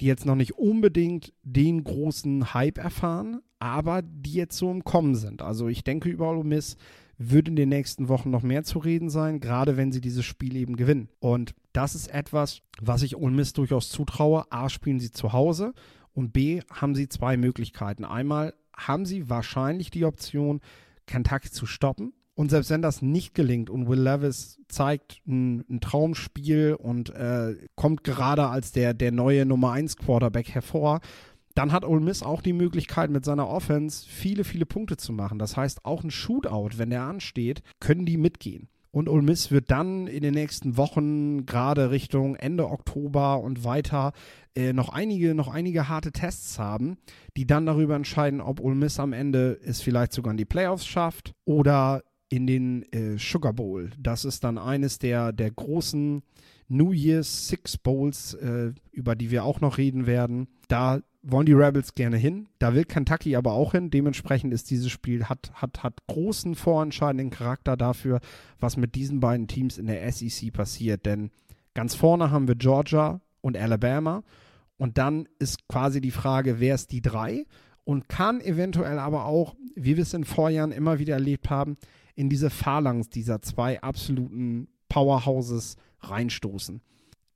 die 0.00 0.06
jetzt 0.06 0.26
noch 0.26 0.34
nicht 0.34 0.52
unbedingt 0.52 1.32
den 1.42 1.84
großen 1.84 2.54
Hype 2.54 2.78
erfahren, 2.78 3.40
aber 3.58 4.02
die 4.02 4.34
jetzt 4.34 4.56
so 4.56 4.70
im 4.70 4.84
Kommen 4.84 5.14
sind. 5.14 5.42
Also 5.42 5.68
ich 5.68 5.84
denke, 5.84 6.08
über 6.08 6.30
Ole 6.30 6.44
Miss 6.44 6.76
wird 7.16 7.48
in 7.48 7.56
den 7.56 7.68
nächsten 7.68 8.08
Wochen 8.08 8.30
noch 8.30 8.42
mehr 8.42 8.64
zu 8.64 8.78
reden 8.78 9.08
sein, 9.08 9.40
gerade 9.40 9.76
wenn 9.76 9.92
sie 9.92 10.00
dieses 10.00 10.24
Spiel 10.24 10.56
eben 10.56 10.76
gewinnen. 10.76 11.08
Und 11.20 11.54
das 11.72 11.94
ist 11.94 12.08
etwas, 12.08 12.60
was 12.80 13.02
ich 13.02 13.16
Ole 13.16 13.34
Miss 13.34 13.52
durchaus 13.52 13.88
zutraue. 13.88 14.44
A, 14.50 14.68
spielen 14.68 15.00
sie 15.00 15.12
zu 15.12 15.32
Hause 15.32 15.74
und 16.12 16.32
B, 16.32 16.60
haben 16.70 16.94
sie 16.94 17.08
zwei 17.08 17.36
Möglichkeiten. 17.36 18.04
Einmal 18.04 18.54
haben 18.76 19.06
sie 19.06 19.28
wahrscheinlich 19.30 19.90
die 19.90 20.04
Option, 20.04 20.60
Kentucky 21.06 21.50
zu 21.50 21.66
stoppen. 21.66 22.12
Und 22.34 22.50
selbst 22.50 22.70
wenn 22.70 22.82
das 22.82 23.00
nicht 23.00 23.34
gelingt 23.34 23.70
und 23.70 23.88
Will 23.88 24.00
Levis 24.00 24.60
zeigt 24.68 25.22
ein, 25.26 25.64
ein 25.70 25.80
Traumspiel 25.80 26.74
und 26.74 27.10
äh, 27.10 27.56
kommt 27.76 28.02
gerade 28.02 28.48
als 28.48 28.72
der, 28.72 28.92
der 28.92 29.12
neue 29.12 29.46
Nummer 29.46 29.72
1 29.72 29.96
Quarterback 29.96 30.48
hervor, 30.50 31.00
dann 31.54 31.70
hat 31.70 31.84
Ole 31.84 32.00
Miss 32.00 32.24
auch 32.24 32.42
die 32.42 32.52
Möglichkeit, 32.52 33.10
mit 33.10 33.24
seiner 33.24 33.48
Offense 33.48 34.08
viele, 34.08 34.42
viele 34.42 34.66
Punkte 34.66 34.96
zu 34.96 35.12
machen. 35.12 35.38
Das 35.38 35.56
heißt, 35.56 35.84
auch 35.84 36.02
ein 36.02 36.10
Shootout, 36.10 36.70
wenn 36.78 36.90
der 36.90 37.02
ansteht, 37.02 37.62
können 37.78 38.06
die 38.06 38.16
mitgehen. 38.16 38.68
Und 38.90 39.08
Ole 39.08 39.22
Miss 39.22 39.50
wird 39.50 39.70
dann 39.70 40.06
in 40.06 40.22
den 40.22 40.34
nächsten 40.34 40.76
Wochen, 40.76 41.46
gerade 41.46 41.90
Richtung 41.90 42.36
Ende 42.36 42.68
Oktober 42.68 43.40
und 43.40 43.64
weiter, 43.64 44.12
äh, 44.54 44.72
noch, 44.72 44.88
einige, 44.88 45.34
noch 45.34 45.48
einige 45.48 45.88
harte 45.88 46.12
Tests 46.12 46.60
haben, 46.60 46.96
die 47.36 47.44
dann 47.44 47.66
darüber 47.66 47.96
entscheiden, 47.96 48.40
ob 48.40 48.60
Ole 48.60 48.76
Miss 48.76 49.00
am 49.00 49.12
Ende 49.12 49.58
es 49.64 49.80
vielleicht 49.80 50.12
sogar 50.12 50.30
in 50.30 50.36
die 50.36 50.44
Playoffs 50.44 50.86
schafft 50.86 51.32
oder 51.44 52.02
in 52.34 52.48
den 52.48 52.82
äh, 52.92 53.16
Sugar 53.16 53.52
Bowl. 53.52 53.90
Das 53.96 54.24
ist 54.24 54.42
dann 54.42 54.58
eines 54.58 54.98
der, 54.98 55.32
der 55.32 55.52
großen 55.52 56.22
New 56.68 56.92
Year's 56.92 57.46
Six 57.46 57.78
Bowls, 57.78 58.34
äh, 58.34 58.72
über 58.90 59.14
die 59.14 59.30
wir 59.30 59.44
auch 59.44 59.60
noch 59.60 59.78
reden 59.78 60.06
werden. 60.06 60.48
Da 60.66 61.00
wollen 61.22 61.46
die 61.46 61.52
Rebels 61.52 61.94
gerne 61.94 62.16
hin. 62.16 62.48
Da 62.58 62.74
will 62.74 62.84
Kentucky 62.84 63.36
aber 63.36 63.52
auch 63.52 63.72
hin. 63.72 63.90
Dementsprechend 63.90 64.52
ist 64.52 64.68
dieses 64.70 64.90
Spiel, 64.90 65.26
hat, 65.26 65.52
hat, 65.54 65.84
hat 65.84 66.06
großen 66.08 66.56
vorentscheidenden 66.56 67.30
Charakter 67.30 67.76
dafür, 67.76 68.20
was 68.58 68.76
mit 68.76 68.96
diesen 68.96 69.20
beiden 69.20 69.46
Teams 69.46 69.78
in 69.78 69.86
der 69.86 70.10
SEC 70.10 70.52
passiert. 70.52 71.06
Denn 71.06 71.30
ganz 71.72 71.94
vorne 71.94 72.32
haben 72.32 72.48
wir 72.48 72.56
Georgia 72.56 73.20
und 73.42 73.56
Alabama. 73.56 74.24
Und 74.76 74.98
dann 74.98 75.28
ist 75.38 75.68
quasi 75.68 76.00
die 76.00 76.10
Frage, 76.10 76.58
wer 76.58 76.74
ist 76.74 76.90
die 76.90 77.00
drei? 77.00 77.46
Und 77.84 78.08
kann 78.08 78.40
eventuell 78.40 78.98
aber 78.98 79.26
auch, 79.26 79.54
wie 79.76 79.96
wir 79.96 80.02
es 80.02 80.14
in 80.14 80.24
Vorjahren 80.24 80.72
immer 80.72 80.98
wieder 80.98 81.14
erlebt 81.14 81.48
haben, 81.48 81.76
in 82.14 82.28
diese 82.28 82.50
Phalanx 82.50 83.08
dieser 83.08 83.42
zwei 83.42 83.82
absoluten 83.82 84.68
Powerhouses 84.88 85.76
reinstoßen. 86.00 86.80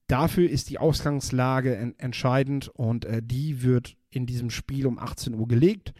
Dafür 0.07 0.49
ist 0.49 0.71
die 0.71 0.79
Ausgangslage 0.79 1.77
en 1.77 1.99
entscheidend 1.99 2.69
und 2.69 3.05
äh, 3.05 3.23
die 3.23 3.63
wird 3.63 3.97
in 4.11 4.27
diesem 4.27 4.51
Spiel 4.51 4.87
um 4.87 4.99
18 4.99 5.35
Uhr 5.35 5.47
gelegt. 5.47 5.93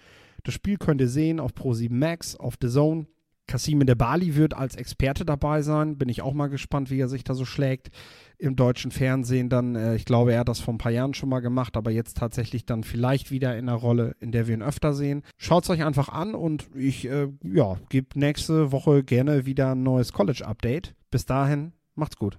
Das 0.45 0.55
Spiel 0.55 0.79
könnt 0.79 1.01
ihr 1.01 1.09
sehen 1.09 1.41
auf 1.41 1.53
Pro7 1.53 1.93
Max, 1.93 2.35
auf 2.35 2.55
The 2.61 2.69
Zone. 2.69 3.07
Kasim 3.47 3.81
Bali 3.81 4.35
wird 4.35 4.55
als 4.55 4.77
Experte 4.77 5.25
dabei 5.25 5.63
sein. 5.63 5.99
Bin 5.99 6.09
ich 6.09 6.23
auch 6.23 6.35
mal 6.35 6.49
gespannt, 6.49 6.91
wie 6.91 7.01
er 7.01 7.09
sich 7.09 7.25
da 7.25 7.35
so 7.35 7.45
schlägt. 7.45 7.91
Im 8.39 8.55
deutschen 8.55 8.91
Fernsehen 8.91 9.49
dann, 9.49 9.75
äh, 9.75 9.97
ich 9.97 10.05
glaube, 10.05 10.33
er 10.33 10.41
hat 10.41 10.49
das 10.49 10.61
vor 10.61 10.75
ein 10.75 10.79
paar 10.79 10.93
Jahren 10.93 11.15
schon 11.15 11.29
mal 11.29 11.41
gemacht, 11.41 11.77
aber 11.77 11.91
jetzt 11.91 12.17
tatsächlich 12.17 12.65
dann 12.67 12.85
vielleicht 12.85 13.31
wieder 13.31 13.57
in 13.57 13.69
einer 13.69 13.79
Rolle, 13.79 14.15
in 14.21 14.31
der 14.31 14.47
wir 14.47 14.55
ihn 14.55 14.63
öfter 14.63 14.95
sehen. 14.95 15.23
Schaut 15.37 15.65
es 15.65 15.71
euch 15.71 15.85
einfach 15.85 16.09
an 16.09 16.35
und 16.35 16.69
ich, 16.75 17.09
äh, 17.09 17.29
ja, 17.43 17.79
gebe 17.89 18.19
nächste 18.19 18.71
Woche 18.71 19.03
gerne 19.03 19.45
wieder 19.45 19.73
ein 19.73 19.83
neues 19.83 20.13
College-Update. 20.13 20.95
Bis 21.11 21.27
dahin, 21.27 21.73
macht's 21.95 22.17
gut. 22.17 22.39